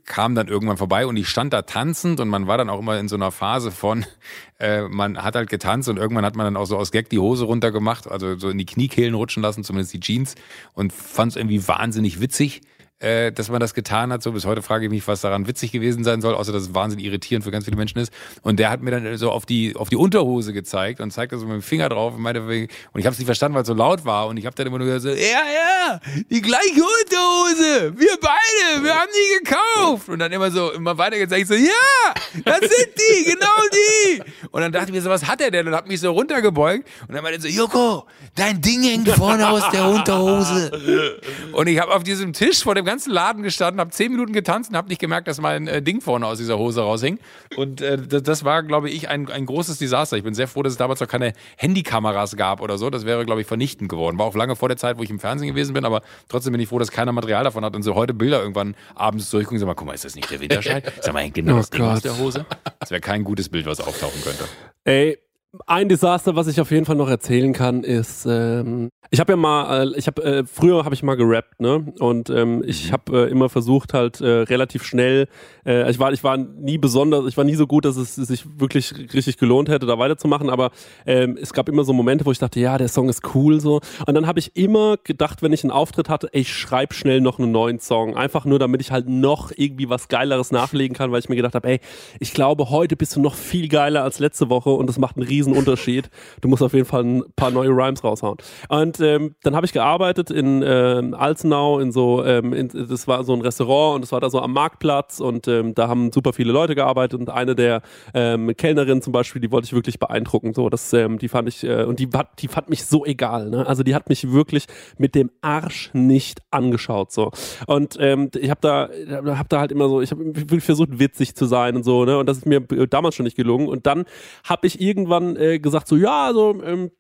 kam 0.05 0.35
dann 0.35 0.49
irgendwann 0.49 0.77
vorbei 0.77 1.07
und 1.07 1.17
ich 1.17 1.29
stand 1.29 1.53
da 1.53 1.63
tanzend 1.63 2.21
und 2.21 2.29
man 2.29 2.47
war 2.47 2.59
dann 2.59 2.69
auch 2.69 2.79
immer 2.79 2.99
in 2.99 3.09
so 3.09 3.17
einer 3.17 3.31
Phase 3.31 3.71
von, 3.71 4.05
äh, 4.61 4.83
man 4.83 5.23
hat 5.23 5.35
halt 5.35 5.49
getanzt 5.49 5.89
und 5.89 5.97
irgendwann 5.97 6.25
hat 6.25 6.37
man 6.37 6.45
dann 6.45 6.57
auch 6.57 6.67
so 6.67 6.77
aus 6.77 6.93
Gag 6.93 7.09
die 7.09 7.19
Hose 7.19 7.45
runtergemacht, 7.45 8.11
also 8.11 8.37
so 8.37 8.51
in 8.51 8.59
die 8.59 8.67
Kniekehlen 8.67 9.15
rutschen 9.15 9.43
lassen, 9.43 9.65
zumindest 9.65 9.95
die 9.95 10.01
Jeans 10.01 10.35
und 10.75 10.93
fand 10.93 11.33
es 11.33 11.37
irgendwie 11.37 11.67
wahnsinnig 11.67 12.21
witzig 12.21 12.63
äh, 13.01 13.31
dass 13.33 13.49
man 13.49 13.61
das 13.61 13.75
getan 13.75 14.13
hat. 14.13 14.23
So 14.23 14.33
bis 14.33 14.45
heute 14.45 14.63
frage 14.63 14.87
ich 14.87 14.91
mich, 14.91 15.07
was 15.07 15.21
daran 15.21 15.47
witzig 15.47 15.73
gewesen 15.73 16.05
sein 16.05 16.21
soll, 16.21 16.35
außer 16.35 16.53
dass 16.53 16.63
es 16.63 16.75
wahnsinnig 16.75 17.07
irritierend 17.07 17.45
für 17.45 17.51
ganz 17.51 17.65
viele 17.65 17.77
Menschen 17.77 17.99
ist. 17.99 18.13
Und 18.43 18.59
der 18.59 18.71
hat 18.71 18.83
mir 18.83 18.91
dann 18.91 19.17
so 19.17 19.31
auf 19.31 19.47
die 19.47 19.77
auf 19.77 19.89
die 19.89 19.97
Unterhose 19.97 20.53
gezeigt 20.53 21.01
und 21.01 21.13
zeigte 21.13 21.39
so 21.39 21.47
mit 21.47 21.55
dem 21.55 21.63
Finger 21.63 21.89
drauf 21.89 22.15
und 22.15 22.23
meinte, 22.23 22.43
und 22.43 23.01
ich 23.01 23.07
habe 23.07 23.13
es 23.13 23.19
nicht 23.19 23.27
verstanden, 23.27 23.55
weil 23.55 23.63
es 23.63 23.69
so 23.69 23.75
laut 23.75 24.05
war. 24.05 24.27
Und 24.27 24.37
ich 24.37 24.47
habe 24.47 24.57
dann 24.57 24.67
immer 24.67 24.79
nur 24.79 24.87
gesagt, 24.87 25.03
so, 25.03 25.11
ja, 25.11 25.17
ja, 25.17 26.01
die 26.31 26.43
gleiche 26.43 26.83
Unterhose, 26.83 27.95
wir 27.97 28.17
beide, 28.21 28.85
wir 28.85 28.95
haben 28.95 29.11
die 29.13 29.45
gekauft. 29.45 30.09
Und 30.09 30.19
dann 30.19 30.33
immer 30.33 30.51
so 30.51 30.73
immer 30.73 30.97
weiter 30.99 31.19
gezeigt, 31.19 31.49
so, 31.49 31.55
ja, 31.55 32.15
das 32.45 32.61
sind 32.61 32.89
die, 32.97 33.25
genau 33.25 33.47
die. 33.73 34.23
Und 34.51 34.61
dann 34.61 34.73
dachte 34.73 34.87
ich 34.87 34.93
mir 34.93 35.03
so, 35.03 35.11
was 35.11 35.27
hat 35.27 35.41
er 35.41 35.51
denn? 35.51 35.69
Und 35.69 35.75
hab 35.75 35.87
mich 35.87 36.01
so 36.01 36.11
runtergebeugt 36.11 36.89
und 37.07 37.15
dann 37.15 37.23
meinte 37.23 37.39
er 37.39 37.43
so, 37.43 37.49
Joko, 37.49 38.07
dein 38.35 38.61
Ding 38.61 38.83
hängt 38.83 39.09
vorne 39.09 39.49
aus 39.49 39.71
der 39.71 39.87
Unterhose. 39.87 41.21
Und 41.53 41.67
ich 41.69 41.79
habe 41.79 41.95
auf 41.95 42.03
diesem 42.03 42.33
Tisch 42.33 42.63
vor 42.63 42.75
dem 42.75 42.88
ganzen 42.89 43.13
Laden 43.13 43.43
gestanden, 43.43 43.81
habe 43.81 43.91
zehn 43.91 44.11
Minuten 44.11 44.33
getanzt 44.33 44.71
und 44.71 44.77
habe 44.77 44.89
nicht 44.89 45.01
gemerkt, 45.01 45.29
dass 45.29 45.41
mein 45.41 45.69
äh, 45.69 45.83
Ding 45.83 46.01
vorne 46.01 46.27
aus 46.27 46.39
dieser 46.39 46.59
Hose 46.59 46.81
raushing. 46.81 47.19
Und 47.57 47.83
äh, 47.83 47.99
das, 47.99 48.23
das, 48.23 48.45
war, 48.45 48.63
glaube 48.63 48.89
ich, 48.89 49.09
ein, 49.09 49.31
ein 49.31 49.45
großes 49.45 49.79
Desaster. 49.79 50.17
Ich 50.17 50.23
bin 50.25 50.33
sehr 50.33 50.49
froh, 50.49 50.63
dass 50.63 50.73
es 50.73 50.79
damals 50.79 51.01
noch 51.01 51.09
keine 51.09 51.35
Handykameras 51.59 52.37
gab 52.37 52.63
oder 52.63 52.79
so. 52.79 52.89
Das 52.89 53.05
wäre, 53.05 53.27
glaube 53.27 53.43
ich, 53.43 53.47
vernichtend 53.47 53.91
geworden. 53.91 54.19
War 54.19 54.25
auch 54.25 54.35
lange 54.35 54.57
vor 54.57 54.69
der 54.69 54.79
Zeit, 54.79 54.97
wo 54.97 55.03
ich 55.03 55.11
im 55.11 55.21
Fernsehen 55.21 55.49
gewesen 55.49 55.75
bin, 55.75 55.85
aber 55.85 56.01
trotzdem 56.29 56.53
bin 56.53 56.61
ich 56.61 56.69
froh, 56.69 56.79
dass 56.79 56.91
keiner 56.91 57.13
Material 57.13 57.45
davon 57.45 57.65
hat 57.65 57.77
und 57.77 57.83
so 57.83 57.95
heute 57.95 58.15
Bilder 58.15 58.41
irgendwann 58.41 58.75
abends 58.95 59.31
durchgucken 59.31 59.57
und 59.57 59.61
sagen, 59.61 59.77
guck 59.77 59.87
mal, 59.87 59.93
ist 59.93 60.07
das 60.07 60.15
nicht 60.15 60.31
der 60.31 60.41
Winterscheid? 60.41 60.91
Sag 61.03 61.13
mal, 61.13 61.31
genau 61.31 61.55
oh 61.55 61.59
das 61.59 61.71
Ding 61.71 61.83
aus 61.83 62.01
der 62.01 62.17
Hose? 62.17 62.47
Das 62.81 62.91
wäre 62.91 63.03
kein 63.03 63.23
gutes 63.23 63.51
Bild, 63.51 63.67
was 63.67 63.81
auftauchen 63.81 64.23
könnte. 64.23 64.45
Ey, 64.85 65.19
ein 65.67 65.89
Desaster, 65.89 66.37
was 66.37 66.47
ich 66.47 66.61
auf 66.61 66.71
jeden 66.71 66.85
Fall 66.85 66.97
noch 66.97 67.09
erzählen 67.09 67.53
kann, 67.53 67.83
ist, 67.83 68.27
ähm, 68.27 68.91
ich 69.11 69.21
habe 69.21 69.33
ja 69.33 69.37
mal, 69.37 69.95
äh, 69.95 69.99
ich 69.99 70.07
habe 70.07 70.23
äh, 70.23 70.45
früher 70.45 70.85
habe 70.85 70.95
ich 70.95 71.03
mal 71.03 71.17
gerappt, 71.17 71.61
ne? 71.61 71.93
Und 71.99 72.29
ähm, 72.29 72.63
ich 72.67 72.89
mhm. 72.89 72.93
habe 72.93 73.27
äh, 73.27 73.31
immer 73.31 73.49
versucht 73.49 73.95
halt 73.95 74.21
äh, 74.21 74.27
relativ 74.27 74.85
schnell. 74.85 75.29
Äh, 75.65 75.91
ich 75.91 75.99
war, 75.99 76.13
ich 76.13 76.23
war 76.23 76.37
nie 76.37 76.77
besonders, 76.77 77.27
ich 77.27 77.37
war 77.37 77.45
nie 77.45 77.55
so 77.55 77.67
gut, 77.67 77.87
dass 77.87 77.97
es 77.97 78.17
sich 78.17 78.45
wirklich 78.61 78.93
richtig 79.15 79.39
gelohnt 79.39 79.71
hätte, 79.71 79.87
da 79.87 79.99
weiterzumachen. 79.99 80.51
Aber 80.51 80.71
ähm, 81.07 81.39
es 81.41 81.55
gab 81.55 81.71
immer 81.71 81.85
so 81.85 81.95
Momente, 81.95 82.27
wo 82.27 82.33
ich 82.33 82.39
dachte, 82.39 82.61
ja, 82.61 82.77
der 82.77 82.89
Song 82.89 83.09
ist 83.09 83.35
cool 83.35 83.61
so. 83.61 83.81
Und 84.07 84.15
dann 84.15 84.27
habe 84.27 84.41
ich 84.41 84.55
immer 84.57 84.99
gedacht, 85.03 85.43
wenn 85.43 85.55
ich 85.55 85.65
einen 85.65 85.71
Auftritt 85.71 86.11
hatte, 86.11 86.29
ey, 86.33 86.43
ich 86.43 86.53
schreibe 86.53 86.93
schnell 86.93 87.23
noch 87.23 87.39
einen 87.39 87.51
neuen 87.51 87.79
Song, 87.81 88.15
einfach 88.15 88.45
nur, 88.45 88.59
damit 88.59 88.83
ich 88.83 88.93
halt 88.93 89.09
noch 89.09 89.53
irgendwie 89.57 89.89
was 89.89 90.09
Geileres 90.09 90.51
nachlegen 90.51 90.95
kann, 90.95 91.13
weil 91.13 91.21
ich 91.21 91.31
mir 91.31 91.37
gedacht 91.37 91.55
habe, 91.55 91.67
ey, 91.67 91.81
ich 92.21 92.35
glaube, 92.35 92.69
heute 92.69 92.97
bist 92.97 93.17
du 93.17 93.21
noch 93.21 93.35
viel 93.35 93.69
geiler 93.69 94.03
als 94.03 94.19
letzte 94.19 94.51
Woche 94.51 94.71
und 94.71 94.87
das 94.87 94.99
macht 94.99 95.17
einen 95.17 95.27
riesen 95.27 95.48
Unterschied. 95.53 96.11
Du 96.41 96.49
musst 96.49 96.63
auf 96.63 96.73
jeden 96.73 96.87
Fall 96.87 97.05
ein 97.05 97.25
paar 97.37 97.51
neue 97.51 97.71
Rhymes 97.71 98.05
raushauen. 98.05 98.39
Und 98.69 99.01
ähm, 99.01 99.35
dann 99.43 99.57
habe 99.57 99.67
ich 99.67 99.73
gearbeitet 99.73 100.31
in 100.31 100.63
ähm, 100.65 101.15
Alzenau, 101.15 101.79
in 101.79 101.93
so, 101.93 102.25
ähm, 102.25 102.53
in, 102.53 102.69
das 102.69 103.09
war 103.09 103.25
so 103.25 103.33
ein 103.33 103.41
Restaurant 103.41 103.97
und 103.97 104.03
das 104.03 104.13
war 104.13 104.21
da 104.21 104.31
so 104.31 104.41
am 104.41 104.53
Marktplatz 104.53 105.21
und 105.21 105.49
ähm, 105.49 105.75
da 105.75 105.89
haben 105.89 106.13
super 106.13 106.33
viele 106.33 106.53
Leute 106.53 106.75
gearbeitet 106.75 107.19
und 107.19 107.31
eine 107.31 107.55
der 107.55 107.83
ähm, 108.15 108.55
Kellnerinnen 108.57 109.03
zum 109.03 109.13
Beispiel, 109.13 109.41
die 109.41 109.51
wollte 109.51 109.67
ich 109.67 109.73
wirklich 109.73 109.99
beeindrucken. 109.99 110.55
So, 110.55 110.69
das, 110.69 110.93
ähm, 110.93 111.19
die 111.19 111.29
fand 111.29 111.49
ich, 111.49 111.65
äh, 111.65 111.85
und 111.85 111.99
die, 111.99 112.09
die 112.39 112.49
fand 112.49 112.69
mich 112.69 112.85
so 112.85 113.05
egal. 113.05 113.51
Ne? 113.51 113.67
Also 113.67 113.83
die 113.83 113.95
hat 113.95 114.09
mich 114.09 114.33
wirklich 114.33 114.67
mit 114.99 115.15
dem 115.15 115.31
Arsch 115.41 115.91
nicht 115.93 116.41
angeschaut. 116.51 117.13
So. 117.13 117.31
Und 117.67 117.97
ich 117.99 118.51
habe 118.51 118.61
da, 118.61 118.89
hab 119.37 119.49
da 119.49 119.61
halt 119.61 119.73
immer 119.73 119.89
so, 119.89 120.01
ich 120.01 120.11
habe 120.11 120.33
versucht, 120.61 120.99
witzig 120.99 121.35
zu 121.35 121.47
sein 121.47 121.77
und 121.77 121.83
so, 121.83 122.05
ne? 122.05 122.19
Und 122.19 122.29
das 122.29 122.39
ist 122.39 122.47
mir 122.47 122.61
damals 122.61 123.15
schon 123.15 123.25
nicht 123.25 123.37
gelungen. 123.37 123.69
Und 123.69 123.87
dann 123.87 124.05
habe 124.45 124.67
ich 124.67 124.81
irgendwann 124.81 125.28
äh, 125.37 125.59
gesagt, 125.59 125.89
so, 125.89 125.97
ja, 125.97 126.27
also 126.27 126.63
ähm, 126.63 126.91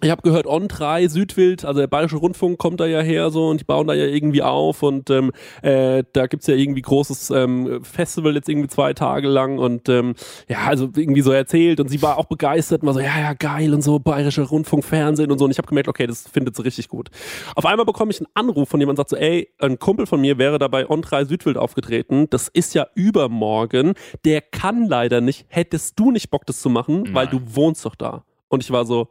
ich 0.00 0.10
habe 0.10 0.22
gehört, 0.22 0.46
On 0.46 0.68
3, 0.68 1.08
Südwild, 1.08 1.64
also 1.64 1.80
der 1.80 1.88
Bayerische 1.88 2.16
Rundfunk 2.16 2.58
kommt 2.58 2.78
da 2.78 2.86
ja 2.86 3.00
her 3.00 3.30
so 3.30 3.48
und 3.48 3.60
die 3.60 3.64
bauen 3.64 3.88
da 3.88 3.94
ja 3.94 4.06
irgendwie 4.06 4.42
auf 4.42 4.84
und 4.84 5.10
ähm, 5.10 5.32
äh, 5.62 6.04
da 6.12 6.28
gibt's 6.28 6.46
ja 6.46 6.54
irgendwie 6.54 6.82
großes 6.82 7.30
ähm, 7.30 7.82
Festival 7.82 8.36
jetzt 8.36 8.48
irgendwie 8.48 8.68
zwei 8.68 8.94
Tage 8.94 9.26
lang 9.26 9.58
und 9.58 9.88
ähm, 9.88 10.14
ja, 10.48 10.58
also 10.66 10.88
irgendwie 10.94 11.22
so 11.22 11.32
erzählt 11.32 11.80
und 11.80 11.88
sie 11.88 12.00
war 12.00 12.16
auch 12.18 12.26
begeistert 12.26 12.82
und 12.82 12.86
war 12.86 12.94
so, 12.94 13.00
ja, 13.00 13.18
ja, 13.18 13.32
geil 13.32 13.74
und 13.74 13.82
so, 13.82 13.98
Bayerischer 13.98 14.44
Rundfunk, 14.44 14.84
Fernsehen 14.84 15.32
und 15.32 15.38
so 15.38 15.44
und 15.44 15.50
ich 15.50 15.58
habe 15.58 15.66
gemerkt, 15.66 15.88
okay, 15.88 16.06
das 16.06 16.28
findet 16.28 16.54
sie 16.54 16.62
richtig 16.62 16.88
gut. 16.88 17.08
Auf 17.56 17.66
einmal 17.66 17.84
bekomme 17.84 18.12
ich 18.12 18.20
einen 18.20 18.28
Anruf 18.34 18.68
von 18.68 18.78
jemandem, 18.78 19.00
sagt 19.00 19.10
so, 19.10 19.16
ey, 19.16 19.48
ein 19.58 19.80
Kumpel 19.80 20.06
von 20.06 20.20
mir 20.20 20.38
wäre 20.38 20.60
dabei 20.60 20.88
On 20.88 21.02
3 21.02 21.24
Südwild 21.24 21.56
aufgetreten, 21.56 22.30
das 22.30 22.46
ist 22.46 22.72
ja 22.74 22.86
übermorgen, 22.94 23.94
der 24.24 24.42
kann 24.42 24.86
leider 24.86 25.20
nicht, 25.20 25.46
hättest 25.48 25.98
du 25.98 26.12
nicht 26.12 26.30
Bock, 26.30 26.46
das 26.46 26.60
zu 26.60 26.70
machen, 26.70 27.02
Nein. 27.02 27.14
weil 27.14 27.26
du 27.26 27.40
wohnst 27.44 27.84
doch 27.84 27.96
da. 27.96 28.22
Und 28.48 28.62
ich 28.62 28.70
war 28.70 28.86
so, 28.86 29.08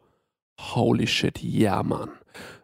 holy 0.58 1.06
shit, 1.06 1.42
ja, 1.42 1.82
Mann. 1.82 2.10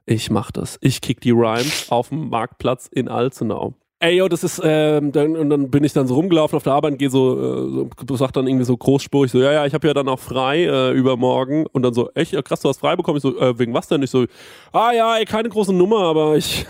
Ich 0.07 0.31
mach 0.31 0.51
das. 0.51 0.79
Ich 0.81 1.01
kick 1.01 1.21
die 1.21 1.31
Rhymes 1.31 1.91
auf 1.91 2.11
dem 2.11 2.29
Marktplatz 2.29 2.87
in 2.87 3.09
Alzenau 3.09 3.75
ey, 4.05 4.17
yo, 4.19 4.29
das 4.29 4.45
ist, 4.45 4.61
ähm, 4.63 5.13
dann, 5.13 5.35
und 5.35 5.49
dann 5.49 5.71
bin 5.71 5.83
ich 5.83 5.95
dann 5.95 6.07
so 6.07 6.15
rumgelaufen 6.15 6.57
auf 6.57 6.63
der 6.63 6.75
Arbeit 6.75 6.93
und 6.93 6.99
gehe 6.99 7.09
so, 7.09 7.87
äh, 7.87 7.89
so, 8.07 8.17
sag 8.17 8.33
dann 8.33 8.47
irgendwie 8.47 8.67
so 8.67 8.77
großspurig 8.77 9.33
so, 9.33 9.39
ja, 9.41 9.53
ja, 9.53 9.67
ich 9.67 9.73
habe 9.73 9.87
ja 9.87 9.95
dann 9.95 10.09
auch 10.09 10.19
frei 10.19 10.65
äh, 10.65 10.93
übermorgen 10.93 11.67
und 11.73 11.83
dann 11.83 11.95
so, 11.95 12.11
echt, 12.15 12.33
ja, 12.33 12.43
krass, 12.43 12.61
du 12.61 12.69
hast 12.69 12.81
frei 12.81 12.97
bekommen. 12.97 13.17
Ich 13.17 13.23
so, 13.23 13.39
äh, 13.39 13.59
wegen 13.59 13.73
was 13.73 13.89
denn? 13.89 14.03
Ich 14.03 14.11
so, 14.11 14.27
ah 14.73 14.93
ja, 14.93 15.17
ey, 15.17 15.25
keine 15.25 15.49
große 15.49 15.73
Nummer, 15.73 16.01
aber 16.01 16.37
ich 16.37 16.67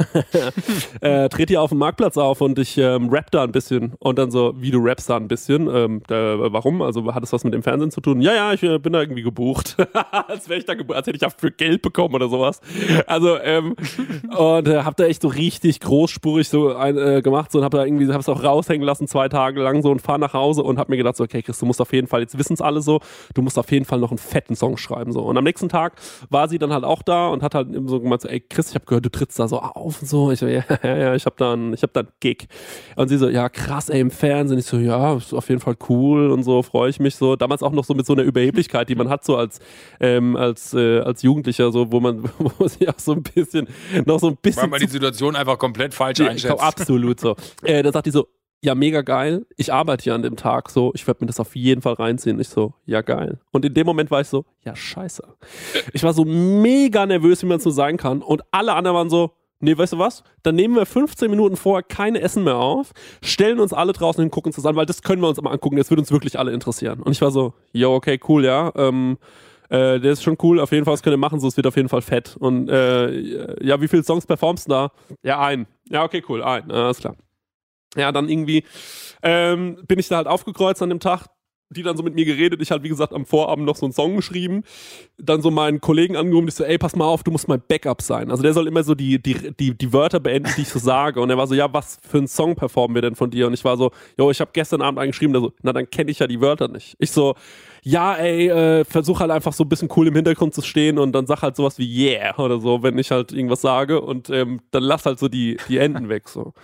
äh, 1.00 1.28
trete 1.28 1.52
hier 1.52 1.62
auf 1.62 1.70
dem 1.70 1.78
Marktplatz 1.78 2.16
auf 2.16 2.40
und 2.40 2.58
ich 2.58 2.78
ähm, 2.78 3.08
rap 3.08 3.30
da 3.32 3.42
ein 3.42 3.52
bisschen 3.52 3.94
und 3.98 4.16
dann 4.18 4.30
so, 4.30 4.54
wie 4.56 4.70
du 4.70 4.78
rappst 4.78 5.10
da 5.10 5.16
ein 5.16 5.26
bisschen, 5.26 5.68
ähm, 5.74 6.02
da, 6.06 6.52
warum? 6.52 6.82
Also 6.82 7.12
hat 7.14 7.22
das 7.22 7.32
was 7.32 7.42
mit 7.42 7.52
dem 7.52 7.64
Fernsehen 7.64 7.90
zu 7.90 8.00
tun? 8.00 8.20
Ja, 8.20 8.34
ja, 8.34 8.52
ich 8.52 8.62
äh, 8.62 8.78
bin 8.78 8.92
da 8.92 9.00
irgendwie 9.00 9.22
gebucht, 9.22 9.76
als 10.28 10.48
wäre 10.48 10.60
ich 10.60 10.66
da 10.66 10.74
gebucht, 10.74 10.96
als 10.96 11.06
hätte 11.08 11.16
ich 11.16 11.22
dafür 11.22 11.50
Geld 11.50 11.82
bekommen 11.82 12.14
oder 12.14 12.28
sowas. 12.28 12.60
Also 13.08 13.38
ähm, 13.40 13.74
und 14.36 14.68
äh, 14.68 14.82
hab 14.82 14.96
da 14.96 15.04
echt 15.04 15.22
so 15.22 15.28
richtig 15.28 15.80
großspurig 15.80 16.48
so 16.48 16.76
ein 16.76 16.96
äh, 16.96 17.22
gemacht 17.24 17.50
so, 17.50 17.58
und 17.58 17.64
habe 17.64 17.76
da 17.76 17.84
irgendwie, 17.84 18.06
habe 18.06 18.20
es 18.20 18.28
auch 18.28 18.42
raushängen 18.42 18.86
lassen 18.86 19.08
zwei 19.08 19.28
Tage 19.28 19.60
lang 19.60 19.82
so 19.82 19.90
und 19.90 20.00
fahre 20.00 20.20
nach 20.20 20.32
Hause 20.32 20.62
und 20.62 20.78
habe 20.78 20.92
mir 20.92 20.96
gedacht 20.96 21.16
so, 21.16 21.24
okay, 21.24 21.42
Chris, 21.42 21.58
du 21.58 21.66
musst 21.66 21.80
auf 21.80 21.92
jeden 21.92 22.06
Fall, 22.06 22.20
jetzt 22.20 22.38
wissen 22.38 22.54
es 22.54 22.60
alle 22.60 22.80
so, 22.80 23.00
du 23.34 23.42
musst 23.42 23.58
auf 23.58 23.70
jeden 23.72 23.84
Fall 23.84 23.98
noch 23.98 24.10
einen 24.10 24.18
fetten 24.18 24.54
Song 24.54 24.76
schreiben 24.76 25.12
so. 25.12 25.22
Und 25.22 25.36
am 25.36 25.44
nächsten 25.44 25.68
Tag 25.68 25.94
war 26.30 26.48
sie 26.48 26.58
dann 26.58 26.72
halt 26.72 26.84
auch 26.84 27.02
da 27.02 27.28
und 27.28 27.42
hat 27.42 27.54
halt 27.54 27.68
so 27.86 28.00
gemeint 28.00 28.22
so, 28.22 28.28
ey 28.28 28.40
Chris, 28.40 28.68
ich 28.68 28.74
habe 28.76 28.84
gehört, 28.84 29.04
du 29.04 29.10
trittst 29.10 29.38
da 29.38 29.48
so 29.48 29.58
auf 29.58 30.00
und 30.00 30.08
so. 30.08 30.30
Ich 30.30 30.38
so, 30.38 30.46
ja, 30.46 30.62
ja, 30.82 30.96
ja, 30.96 31.14
ich 31.14 31.26
habe 31.26 31.36
dann, 31.36 31.72
ich 31.72 31.82
habe 31.82 31.92
dann 31.92 32.08
Gig. 32.20 32.46
Und 32.96 33.08
sie 33.08 33.16
so, 33.16 33.28
ja 33.28 33.48
krass, 33.48 33.88
ey 33.88 34.00
im 34.00 34.10
Fernsehen. 34.10 34.58
Ich 34.58 34.66
so, 34.66 34.76
ja, 34.76 35.16
ist 35.16 35.32
auf 35.32 35.48
jeden 35.48 35.60
Fall 35.60 35.76
cool 35.88 36.30
und 36.30 36.42
so, 36.42 36.62
freue 36.62 36.90
ich 36.90 37.00
mich 37.00 37.16
so. 37.16 37.36
Damals 37.36 37.62
auch 37.62 37.72
noch 37.72 37.84
so 37.84 37.94
mit 37.94 38.06
so 38.06 38.12
einer 38.12 38.22
Überheblichkeit, 38.22 38.88
die 38.88 38.94
man 38.94 39.08
hat 39.08 39.24
so 39.24 39.36
als 39.36 39.60
ähm, 40.00 40.36
als 40.36 40.74
äh, 40.74 41.00
als 41.00 41.22
Jugendlicher 41.22 41.72
so, 41.72 41.90
wo 41.90 42.00
man 42.00 42.22
wo 42.38 42.68
sich 42.68 42.88
auch 42.88 42.98
so 42.98 43.12
ein 43.12 43.22
bisschen 43.22 43.68
noch 44.04 44.20
so 44.20 44.28
ein 44.28 44.36
bisschen 44.36 44.62
weil 44.62 44.68
man 44.68 44.80
die 44.80 44.86
Situation 44.86 45.36
einfach 45.36 45.58
komplett 45.58 45.94
falsch 45.94 46.20
einschätzt. 46.20 46.60
Absolut 46.60 47.13
so. 47.20 47.36
Äh, 47.62 47.82
da 47.82 47.92
sagt 47.92 48.06
die 48.06 48.10
so, 48.10 48.28
ja, 48.64 48.74
mega 48.74 49.02
geil. 49.02 49.44
Ich 49.56 49.72
arbeite 49.72 50.08
ja 50.08 50.14
an 50.14 50.22
dem 50.22 50.36
Tag 50.36 50.70
so. 50.70 50.90
Ich 50.94 51.06
werde 51.06 51.22
mir 51.22 51.26
das 51.26 51.38
auf 51.38 51.54
jeden 51.54 51.82
Fall 51.82 51.94
reinziehen. 51.94 52.40
Ich 52.40 52.48
so, 52.48 52.72
ja, 52.86 53.02
geil. 53.02 53.38
Und 53.52 53.64
in 53.64 53.74
dem 53.74 53.86
Moment 53.86 54.10
war 54.10 54.22
ich 54.22 54.28
so, 54.28 54.46
ja, 54.64 54.74
scheiße. 54.74 55.22
Ich 55.92 56.02
war 56.02 56.14
so 56.14 56.24
mega 56.24 57.04
nervös, 57.04 57.42
wie 57.42 57.46
man 57.46 57.60
so 57.60 57.68
sein 57.68 57.98
kann. 57.98 58.22
Und 58.22 58.42
alle 58.52 58.72
anderen 58.72 58.96
waren 58.96 59.10
so, 59.10 59.32
nee, 59.60 59.76
weißt 59.76 59.92
du 59.92 59.98
was? 59.98 60.22
Dann 60.42 60.54
nehmen 60.54 60.76
wir 60.76 60.86
15 60.86 61.30
Minuten 61.30 61.56
vorher 61.56 61.82
keine 61.82 62.22
Essen 62.22 62.42
mehr 62.42 62.56
auf, 62.56 62.92
stellen 63.22 63.60
uns 63.60 63.74
alle 63.74 63.92
draußen 63.92 64.22
hin, 64.22 64.30
gucken 64.30 64.48
uns 64.48 64.56
das 64.56 64.64
an, 64.66 64.76
weil 64.76 64.86
das 64.86 65.02
können 65.02 65.20
wir 65.20 65.28
uns 65.28 65.40
mal 65.42 65.50
angucken. 65.50 65.76
Das 65.76 65.90
wird 65.90 66.00
uns 66.00 66.10
wirklich 66.10 66.38
alle 66.38 66.52
interessieren. 66.52 67.02
Und 67.02 67.12
ich 67.12 67.20
war 67.20 67.30
so, 67.30 67.52
jo, 67.72 67.94
okay, 67.94 68.18
cool, 68.28 68.46
ja. 68.46 68.72
Ähm, 68.76 69.18
äh, 69.68 70.00
der 70.00 70.12
ist 70.12 70.22
schon 70.22 70.36
cool, 70.42 70.60
auf 70.60 70.72
jeden 70.72 70.84
Fall, 70.84 70.94
was 70.94 71.02
könnt 71.02 71.14
ihr 71.14 71.18
machen, 71.18 71.40
so, 71.40 71.48
es 71.48 71.56
wird 71.56 71.66
auf 71.66 71.76
jeden 71.76 71.88
Fall 71.88 72.02
fett. 72.02 72.36
Und 72.36 72.68
äh, 72.68 73.64
ja, 73.64 73.80
wie 73.80 73.88
viele 73.88 74.04
Songs 74.04 74.26
performst 74.26 74.66
du 74.66 74.70
da? 74.70 74.92
Ja, 75.22 75.40
ein. 75.40 75.66
Ja, 75.88 76.04
okay, 76.04 76.22
cool, 76.28 76.42
ein, 76.42 76.70
alles 76.70 76.98
klar. 76.98 77.16
Ja, 77.96 78.12
dann 78.12 78.28
irgendwie 78.28 78.64
ähm, 79.22 79.78
bin 79.86 79.98
ich 79.98 80.08
da 80.08 80.16
halt 80.16 80.26
aufgekreuzt 80.26 80.82
an 80.82 80.88
dem 80.88 81.00
Tag, 81.00 81.28
die 81.70 81.82
dann 81.82 81.96
so 81.96 82.02
mit 82.02 82.14
mir 82.14 82.24
geredet. 82.24 82.60
Ich 82.62 82.70
halt, 82.70 82.82
wie 82.82 82.88
gesagt, 82.88 83.12
am 83.12 83.24
Vorabend 83.24 83.66
noch 83.66 83.76
so 83.76 83.86
einen 83.86 83.92
Song 83.92 84.16
geschrieben. 84.16 84.62
Dann 85.18 85.42
so 85.42 85.50
meinen 85.50 85.80
Kollegen 85.80 86.16
angerufen, 86.16 86.48
ich 86.48 86.54
so, 86.54 86.64
ey, 86.64 86.78
pass 86.78 86.94
mal 86.94 87.06
auf, 87.06 87.22
du 87.22 87.30
musst 87.30 87.48
mein 87.48 87.62
Backup 87.66 88.02
sein. 88.02 88.30
Also 88.30 88.42
der 88.42 88.52
soll 88.52 88.66
immer 88.66 88.84
so 88.84 88.94
die, 88.94 89.20
die, 89.20 89.52
die, 89.58 89.76
die 89.76 89.92
Wörter 89.92 90.20
beenden, 90.20 90.52
die 90.56 90.62
ich 90.62 90.68
so 90.68 90.78
sage. 90.78 91.20
Und 91.20 91.30
er 91.30 91.38
war 91.38 91.46
so, 91.46 91.54
ja, 91.54 91.72
was 91.72 91.98
für 92.06 92.18
einen 92.18 92.28
Song 92.28 92.54
performen 92.54 92.94
wir 92.94 93.02
denn 93.02 93.14
von 93.14 93.30
dir? 93.30 93.46
Und 93.46 93.54
ich 93.54 93.64
war 93.64 93.76
so, 93.76 93.90
jo, 94.18 94.30
ich 94.30 94.40
habe 94.40 94.50
gestern 94.52 94.82
Abend 94.82 95.00
eingeschrieben, 95.00 95.32
der 95.32 95.42
so, 95.42 95.52
na, 95.62 95.72
dann 95.72 95.88
kenne 95.90 96.10
ich 96.10 96.18
ja 96.18 96.26
die 96.26 96.40
Wörter 96.40 96.68
nicht. 96.68 96.96
Ich 96.98 97.10
so, 97.10 97.34
ja, 97.84 98.14
ey, 98.14 98.48
äh, 98.48 98.84
versuch 98.84 99.20
halt 99.20 99.30
einfach 99.30 99.52
so 99.52 99.64
ein 99.64 99.68
bisschen 99.68 99.90
cool 99.94 100.08
im 100.08 100.14
Hintergrund 100.14 100.54
zu 100.54 100.62
stehen 100.62 100.98
und 100.98 101.12
dann 101.12 101.26
sag 101.26 101.42
halt 101.42 101.54
sowas 101.54 101.78
wie 101.78 101.86
yeah 101.86 102.36
oder 102.38 102.58
so, 102.58 102.82
wenn 102.82 102.96
ich 102.96 103.10
halt 103.10 103.30
irgendwas 103.30 103.60
sage 103.60 104.00
und 104.00 104.30
ähm, 104.30 104.60
dann 104.70 104.82
lass 104.82 105.04
halt 105.04 105.18
so 105.18 105.28
die, 105.28 105.58
die 105.68 105.76
Enden 105.76 106.08
weg 106.08 106.28
so. 106.28 106.54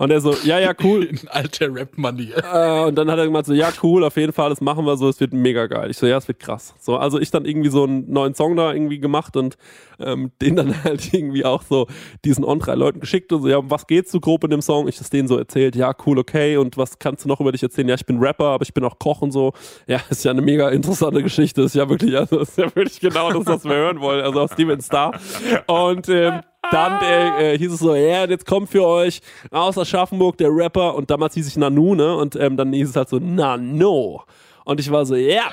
Und 0.00 0.10
er 0.10 0.22
so, 0.22 0.34
ja, 0.44 0.58
ja, 0.58 0.72
cool. 0.82 1.04
In 1.10 1.18
alter 1.28 1.74
Rap-Manier. 1.74 2.38
Äh, 2.38 2.88
und 2.88 2.94
dann 2.94 3.10
hat 3.10 3.18
er 3.18 3.26
gemeint 3.26 3.44
so, 3.44 3.52
ja, 3.52 3.68
cool, 3.82 4.02
auf 4.02 4.16
jeden 4.16 4.32
Fall, 4.32 4.48
das 4.48 4.62
machen 4.62 4.86
wir 4.86 4.96
so, 4.96 5.10
es 5.10 5.20
wird 5.20 5.34
mega 5.34 5.66
geil. 5.66 5.90
Ich 5.90 5.98
so, 5.98 6.06
ja, 6.06 6.16
es 6.16 6.26
wird 6.26 6.38
krass. 6.38 6.74
So, 6.80 6.96
also 6.96 7.20
ich 7.20 7.30
dann 7.30 7.44
irgendwie 7.44 7.68
so 7.68 7.84
einen 7.84 8.10
neuen 8.10 8.34
Song 8.34 8.56
da 8.56 8.72
irgendwie 8.72 8.98
gemacht 8.98 9.36
und 9.36 9.58
ähm, 9.98 10.32
den 10.40 10.56
dann 10.56 10.84
halt 10.84 11.12
irgendwie 11.12 11.44
auch 11.44 11.62
so 11.62 11.86
diesen 12.24 12.46
on 12.46 12.60
drei 12.60 12.76
Leuten 12.76 13.00
geschickt 13.00 13.30
und 13.30 13.42
so, 13.42 13.48
ja, 13.48 13.58
um 13.58 13.70
was 13.70 13.86
geht's 13.86 14.10
so 14.10 14.20
grob 14.20 14.42
in 14.44 14.48
dem 14.48 14.62
Song? 14.62 14.88
Ich 14.88 14.96
das 14.96 15.10
denen 15.10 15.28
so 15.28 15.36
erzählt, 15.36 15.76
ja, 15.76 15.94
cool, 16.06 16.18
okay, 16.18 16.56
und 16.56 16.78
was 16.78 16.98
kannst 16.98 17.26
du 17.26 17.28
noch 17.28 17.38
über 17.40 17.52
dich 17.52 17.62
erzählen? 17.62 17.88
Ja, 17.88 17.94
ich 17.94 18.06
bin 18.06 18.20
Rapper, 18.20 18.46
aber 18.46 18.62
ich 18.62 18.72
bin 18.72 18.84
auch 18.84 18.98
Koch 18.98 19.20
und 19.20 19.32
so. 19.32 19.52
Ja, 19.86 20.00
ist 20.08 20.24
ja 20.24 20.30
eine 20.30 20.40
mega 20.40 20.70
interessante 20.70 21.22
Geschichte, 21.22 21.60
ist 21.60 21.74
ja 21.74 21.86
wirklich, 21.90 22.16
also 22.16 22.38
ist 22.38 22.56
ja 22.56 22.74
wirklich 22.74 23.00
genau 23.00 23.32
das, 23.32 23.44
was 23.44 23.64
wir 23.64 23.74
hören 23.74 24.00
wollen, 24.00 24.24
also 24.24 24.40
aus 24.40 24.52
Steven 24.52 24.80
Star. 24.80 25.20
Und 25.66 26.08
ähm, 26.08 26.40
dann 26.70 27.02
äh, 27.02 27.54
äh, 27.54 27.58
hieß 27.58 27.72
es 27.72 27.80
so, 27.80 27.94
ja, 27.94 28.24
jetzt 28.26 28.46
kommt 28.46 28.70
für 28.70 28.86
euch 28.86 29.20
aus 29.50 29.78
Aschaffenburg 29.78 30.36
der 30.38 30.50
Rapper 30.50 30.94
und 30.94 31.10
damals 31.10 31.34
hieß 31.34 31.48
ich 31.48 31.56
Nanu, 31.56 31.94
ne? 31.94 32.14
Und 32.16 32.36
ähm, 32.36 32.56
dann 32.56 32.72
hieß 32.72 32.90
es 32.90 32.96
halt 32.96 33.08
so, 33.08 33.18
Nano. 33.18 34.24
Und 34.64 34.80
ich 34.80 34.90
war 34.90 35.04
so, 35.06 35.16
ja. 35.16 35.50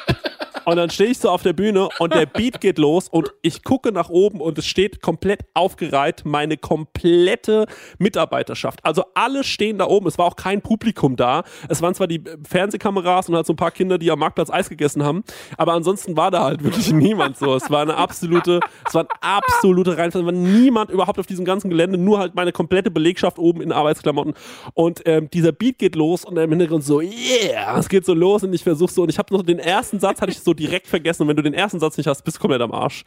Und 0.68 0.76
dann 0.76 0.90
stehe 0.90 1.12
ich 1.12 1.20
so 1.20 1.30
auf 1.30 1.44
der 1.44 1.54
Bühne 1.54 1.88
und 1.98 2.14
der 2.14 2.26
Beat 2.26 2.60
geht 2.60 2.78
los 2.78 3.08
und 3.08 3.34
ich 3.42 3.64
gucke 3.64 3.94
nach 3.94 4.10
oben 4.10 4.42
und 4.42 4.58
es 4.58 4.66
steht 4.66 5.02
komplett 5.02 5.46
aufgereiht 5.54 6.24
meine 6.26 6.58
komplette 6.58 7.68
Mitarbeiterschaft. 8.00 8.84
Also 8.84 9.06
alle 9.14 9.46
stehen 9.46 9.78
da 9.78 9.88
oben. 9.88 10.08
Es 10.08 10.18
war 10.18 10.26
auch 10.26 10.36
kein 10.36 10.62
Publikum 10.62 11.16
da. 11.16 11.44
Es 11.70 11.82
waren 11.82 11.96
zwar 11.96 12.08
die 12.08 12.22
Fernsehkameras 12.46 13.30
und 13.30 13.36
halt 13.38 13.46
so 13.46 13.54
ein 13.54 13.56
paar 13.56 13.72
Kinder, 13.72 13.98
die 13.98 14.12
am 14.12 14.20
Marktplatz 14.20 14.50
Eis 14.50 14.68
gegessen 14.68 15.06
haben, 15.06 15.24
aber 15.56 15.72
ansonsten 15.72 16.18
war 16.18 16.32
da 16.32 16.44
halt 16.44 16.62
wirklich 16.62 16.92
niemand 16.92 17.38
so. 17.38 17.56
Es 17.56 17.72
war 17.72 17.84
eine 17.84 17.96
absolute, 17.96 18.60
es 18.86 18.94
war 18.94 19.04
eine 19.04 19.22
absolute 19.22 19.98
Reihenfall. 19.98 20.24
Es 20.24 20.26
war 20.26 20.34
niemand 20.34 20.92
überhaupt 20.92 21.18
auf 21.18 21.28
diesem 21.28 21.46
ganzen 21.46 21.70
Gelände, 21.70 21.98
nur 21.98 22.20
halt 22.20 22.36
meine 22.36 22.52
komplette 22.52 22.92
Belegschaft 22.92 23.40
oben 23.40 23.62
in 23.62 23.72
Arbeitsklamotten. 23.72 24.34
Und 24.74 25.02
ähm, 25.06 25.30
dieser 25.30 25.54
Beat 25.54 25.80
geht 25.80 25.96
los 25.96 26.26
und 26.26 26.36
im 26.36 26.50
Hintergrund 26.50 26.84
so, 26.84 27.00
yeah, 27.00 27.80
es 27.80 27.88
geht 27.88 28.06
so 28.06 28.14
los 28.14 28.44
und 28.44 28.52
ich 28.52 28.64
versuche 28.64 28.92
so 28.92 29.04
und 29.04 29.10
ich 29.10 29.18
habe 29.18 29.34
noch 29.34 29.44
den 29.44 29.60
ersten 29.60 30.02
Satz 30.02 30.20
hatte 30.20 30.34
ich 30.34 30.42
so 30.42 30.57
direkt 30.60 30.88
vergessen 30.88 31.24
und 31.24 31.30
wenn 31.30 31.36
du 31.36 31.44
den 31.44 31.54
ersten 31.54 31.80
Satz 31.80 31.98
nicht 31.98 32.08
hast, 32.08 32.24
bist 32.24 32.38
du 32.38 32.42
komplett 32.42 32.62
am 32.62 32.72
Arsch. 32.72 33.04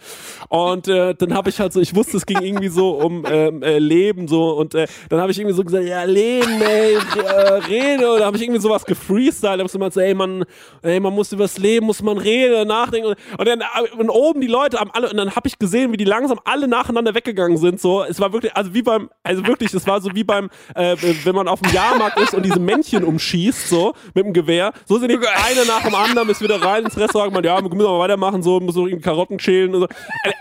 Und 0.49 0.89
äh, 0.89 1.15
dann 1.15 1.35
habe 1.35 1.51
ich 1.51 1.61
halt 1.61 1.73
so, 1.73 1.81
ich 1.81 1.95
wusste, 1.95 2.17
es 2.17 2.27
ging 2.27 2.41
irgendwie 2.41 2.69
so 2.69 2.91
um 2.91 3.25
ähm, 3.29 3.63
äh, 3.63 3.79
Leben 3.79 4.29
so 4.29 4.51
und 4.51 4.75
äh, 4.75 4.87
dann 5.09 5.21
habe 5.21 5.33
ich 5.33 5.39
irgendwie 5.39 5.57
so 5.57 5.65
gesagt, 5.65 5.85
ja 5.85 6.05
Leben, 6.05 6.61
ey, 6.61 6.95
äh, 6.95 7.53
rede. 7.69 8.13
Und 8.13 8.21
da 8.21 8.27
habe 8.27 8.37
ich 8.37 8.43
irgendwie 8.43 8.61
sowas 8.61 8.85
gefreestylt, 8.85 9.61
habe 9.61 9.69
gemeint, 9.69 9.95
so, 9.95 10.01
ey 10.01 10.15
man, 10.15 10.45
ey 10.83 11.01
man 11.01 11.15
muss 11.15 11.33
über 11.33 11.45
das 11.45 11.59
Leben, 11.59 11.87
muss 11.87 12.03
man 12.03 12.19
reden, 12.19 12.69
nachdenken. 12.69 13.09
Und, 13.09 13.17
und 13.39 13.49
dann 13.49 13.61
äh, 13.61 13.97
und 13.97 14.11
oben 14.11 14.41
die 14.41 14.47
Leute 14.47 14.79
haben 14.79 14.91
alle 14.93 15.11
und 15.11 15.17
dann 15.17 15.35
habe 15.35 15.49
ich 15.49 15.59
gesehen, 15.59 15.93
wie 15.93 15.97
die 15.97 16.05
langsam 16.05 16.41
alle 16.45 16.69
nacheinander 16.69 17.15
weggegangen 17.15 17.57
sind, 17.57 17.81
so, 17.81 18.05
es 18.05 18.21
war 18.21 18.33
wirklich, 18.33 18.55
also 18.57 18.75
wie 18.75 18.83
beim, 18.83 19.11
also 19.23 19.47
wirklich, 19.47 19.73
es 19.75 19.87
war 19.87 20.01
so 20.01 20.11
wie 20.15 20.25
beim, 20.25 20.51
äh, 20.75 20.97
wenn 21.25 21.35
man 21.35 21.49
auf 21.49 21.61
dem 21.61 21.73
Jahrmarkt 21.73 22.19
ist 22.21 22.35
und 22.35 22.45
diese 22.45 22.61
Männchen 22.61 23.05
umschießt, 23.05 23.69
so 23.69 23.95
mit 24.15 24.25
dem 24.25 24.33
Gewehr, 24.33 24.73
so 24.87 24.99
sind 24.99 25.11
die 25.11 25.19
eine 25.47 25.67
nach 25.67 25.83
dem 25.83 25.95
anderen 25.95 26.29
ist 26.29 26.41
wieder 26.41 26.63
rein 26.63 26.85
ins 26.85 26.97
Restaurant, 26.97 27.33
man, 27.41 27.45
ja, 27.45 27.63
wir 27.63 27.75
müssen 27.75 27.89
aber 27.89 27.99
weitermachen, 27.99 28.43
so, 28.43 28.61
muss 28.61 28.75
so 28.75 28.87
irgendwie 28.87 29.05
Karotten 29.05 29.39
schälen 29.39 29.75
und 29.75 29.83
so. 29.83 29.89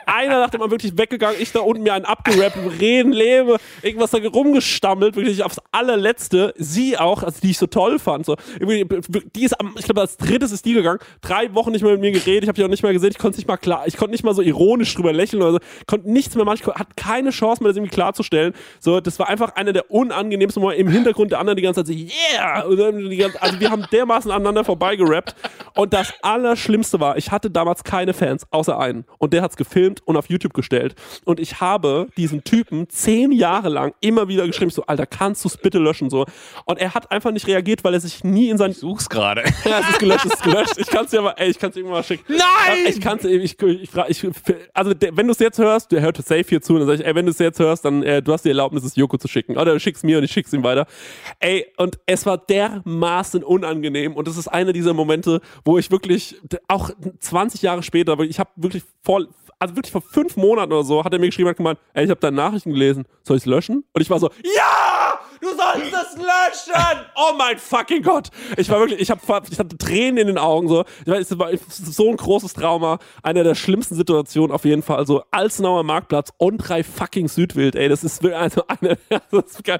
Einer 0.05 0.47
dem 0.47 0.61
anderen 0.61 0.71
wirklich 0.71 0.97
weggegangen, 0.97 1.37
ich 1.39 1.51
da 1.51 1.59
unten 1.59 1.83
mir 1.83 1.93
einen 1.93 2.05
abgerappt, 2.05 2.57
reden, 2.79 3.11
lebe, 3.11 3.57
irgendwas 3.81 4.11
da 4.11 4.19
rumgestammelt, 4.19 5.15
wirklich 5.15 5.43
aufs 5.43 5.59
allerletzte. 5.71 6.53
Sie 6.57 6.97
auch, 6.97 7.23
also 7.23 7.39
die 7.41 7.51
ich 7.51 7.57
so 7.57 7.67
toll 7.67 7.99
fand, 7.99 8.25
so. 8.25 8.35
Die 8.59 9.43
ist 9.43 9.59
am, 9.59 9.75
ich 9.77 9.85
glaube, 9.85 10.01
als 10.01 10.17
drittes 10.17 10.51
ist 10.51 10.65
die 10.65 10.73
gegangen, 10.73 10.99
drei 11.21 11.53
Wochen 11.53 11.71
nicht 11.71 11.83
mehr 11.83 11.93
mit 11.93 12.01
mir 12.01 12.11
geredet, 12.11 12.43
ich 12.43 12.49
habe 12.49 12.55
die 12.55 12.63
auch 12.63 12.69
nicht 12.69 12.83
mehr 12.83 12.93
gesehen, 12.93 13.11
ich 13.11 13.17
konnte 13.17 13.37
nicht 13.37 13.47
mal 13.47 13.57
klar, 13.57 13.83
ich 13.85 13.97
konnte 13.97 14.11
nicht 14.11 14.23
mal 14.23 14.33
so 14.33 14.41
ironisch 14.41 14.93
drüber 14.95 15.13
lächeln 15.13 15.41
oder 15.41 15.53
so, 15.53 15.59
konnte 15.87 16.11
nichts 16.11 16.35
mehr 16.35 16.45
machen, 16.45 16.59
ich 16.61 16.67
hatte 16.67 16.91
keine 16.95 17.29
Chance 17.29 17.63
mehr, 17.63 17.69
das 17.69 17.77
irgendwie 17.77 17.93
klarzustellen. 17.93 18.53
So, 18.79 18.99
das 18.99 19.19
war 19.19 19.29
einfach 19.29 19.55
einer 19.55 19.73
der 19.73 19.91
unangenehmsten 19.91 20.61
Momente 20.61 20.81
im 20.81 20.87
Hintergrund 20.89 21.31
der 21.31 21.39
anderen 21.39 21.57
die 21.57 21.63
ganze 21.63 21.83
Zeit 21.83 21.87
so, 21.87 21.93
yeah! 21.93 22.63
Ganze, 23.17 23.41
also 23.41 23.59
wir 23.59 23.69
haben 23.69 23.85
dermaßen 23.91 24.31
aneinander 24.31 24.63
vorbeigerappt 24.63 25.35
und 25.75 25.93
das 25.93 26.13
Allerschlimmste 26.21 26.88
war, 26.97 27.17
ich 27.17 27.31
hatte 27.31 27.51
damals 27.51 27.83
keine 27.83 28.13
Fans, 28.13 28.45
außer 28.51 28.79
einen. 28.79 29.05
Und 29.17 29.33
der 29.33 29.41
hat's 29.41 29.57
gefilmt 29.57 30.01
und 30.05 30.17
auf 30.17 30.29
YouTube 30.29 30.53
gestellt. 30.53 30.95
Und 31.25 31.39
ich 31.39 31.59
habe 31.61 32.07
diesen 32.17 32.43
Typen 32.43 32.89
zehn 32.89 33.31
Jahre 33.31 33.69
lang 33.69 33.93
immer 33.99 34.27
wieder 34.27 34.47
geschrieben, 34.47 34.71
so, 34.71 34.83
Alter, 34.85 35.05
kannst 35.05 35.43
du's 35.43 35.57
bitte 35.57 35.79
löschen, 35.79 36.09
so. 36.09 36.25
Und 36.65 36.79
er 36.79 36.93
hat 36.93 37.11
einfach 37.11 37.31
nicht 37.31 37.47
reagiert, 37.47 37.83
weil 37.83 37.93
er 37.93 37.99
sich 37.99 38.23
nie 38.23 38.49
in 38.49 38.57
sein... 38.57 38.73
Such's 38.73 39.09
gerade. 39.09 39.43
Ja, 39.65 39.81
es 39.81 39.89
ist 39.89 39.99
gelöscht, 39.99 40.25
es 40.25 40.33
ist 40.33 40.43
gelöscht. 40.43 40.77
Ich 40.77 40.87
kann's 40.87 41.11
dir 41.11 41.21
mal, 41.21 41.33
ey, 41.37 41.49
ich 41.49 41.59
kann's 41.59 41.75
dir 41.75 41.83
mal 41.83 42.03
schicken. 42.03 42.23
Nein! 42.27 42.85
Ich 42.87 42.99
kann's 43.01 43.21
dir, 43.21 43.29
ich, 43.29 43.61
ich, 43.61 43.89
ich, 44.07 44.27
also, 44.73 44.93
der, 44.93 45.15
wenn 45.15 45.27
du 45.27 45.33
es 45.33 45.39
jetzt 45.39 45.59
hörst, 45.59 45.91
der 45.91 46.01
hört 46.01 46.17
safe 46.17 46.45
hier 46.47 46.61
zu, 46.61 46.73
und 46.73 46.79
dann 46.79 46.87
sag 46.87 46.99
ich, 46.99 47.05
ey, 47.05 47.13
wenn 47.13 47.25
du 47.25 47.31
es 47.31 47.39
jetzt 47.39 47.59
hörst, 47.59 47.85
dann, 47.85 48.03
äh, 48.03 48.21
du 48.21 48.31
hast 48.33 48.45
die 48.45 48.49
Erlaubnis, 48.49 48.83
es 48.83 48.95
Joko 48.95 49.17
zu 49.17 49.27
schicken. 49.27 49.57
Oder 49.57 49.73
du 49.73 49.79
schickst 49.79 50.03
mir 50.03 50.17
und 50.17 50.23
ich 50.23 50.31
schick's 50.31 50.53
ihm 50.53 50.63
weiter. 50.63 50.85
Ey, 51.39 51.67
und 51.77 51.99
es 52.05 52.25
war 52.25 52.37
dermaßen 52.37 53.43
unangenehm 53.43 54.15
und 54.15 54.27
das 54.27 54.37
ist 54.37 54.47
einer 54.47 54.73
dieser 54.73 54.93
Momente, 54.93 55.41
wo 55.65 55.77
ich 55.77 55.91
wirklich, 55.91 56.35
auch 56.69 56.91
20 57.19 57.61
Jahre 57.61 57.83
später, 57.83 58.17
ich 58.19 58.39
habe 58.39 58.51
wirklich 58.55 58.83
vor, 59.03 59.25
also 59.57 59.75
wirklich 59.75 59.91
vor 59.91 60.01
fünf 60.01 60.37
Monaten 60.37 60.71
oder 60.71 60.83
so, 60.83 61.03
hat 61.03 61.11
er 61.11 61.19
mir 61.19 61.25
geschrieben, 61.27 61.49
hat 61.49 61.57
gemeint, 61.57 61.79
ey, 61.93 62.05
ich 62.05 62.09
habe 62.09 62.19
deine 62.19 62.37
Nachrichten 62.37 62.71
gelesen, 62.71 63.05
soll 63.23 63.37
ich's 63.37 63.45
löschen? 63.45 63.83
Und 63.91 64.01
ich 64.01 64.09
war 64.09 64.19
so, 64.19 64.29
ja! 64.43 65.19
Du 65.41 65.47
sollst 65.47 65.93
es 65.93 66.17
löschen! 66.17 66.99
Oh 67.15 67.33
mein 67.37 67.57
fucking 67.57 68.03
Gott! 68.03 68.29
Ich 68.57 68.69
war 68.69 68.79
wirklich, 68.79 68.99
ich, 68.99 69.09
hab, 69.09 69.19
ich 69.49 69.59
hatte 69.59 69.77
Tränen 69.77 70.17
in 70.17 70.27
den 70.27 70.37
Augen. 70.37 70.67
So. 70.67 70.83
Es 71.05 71.37
war 71.37 71.49
so 71.69 72.09
ein 72.09 72.17
großes 72.17 72.53
Trauma. 72.53 72.99
Eine 73.23 73.43
der 73.43 73.55
schlimmsten 73.55 73.95
Situationen 73.95 74.51
auf 74.51 74.65
jeden 74.65 74.83
Fall. 74.83 74.97
Also 74.97 75.23
Alzenauer 75.31 75.83
Marktplatz 75.83 76.31
und 76.37 76.57
drei 76.57 76.83
fucking 76.83 77.27
Südwild. 77.27 77.75
Ey, 77.75 77.89
das 77.89 78.03
ist 78.03 78.25
also 78.25 78.63
eine, 78.67 78.97
das 79.31 79.63
kann, 79.63 79.79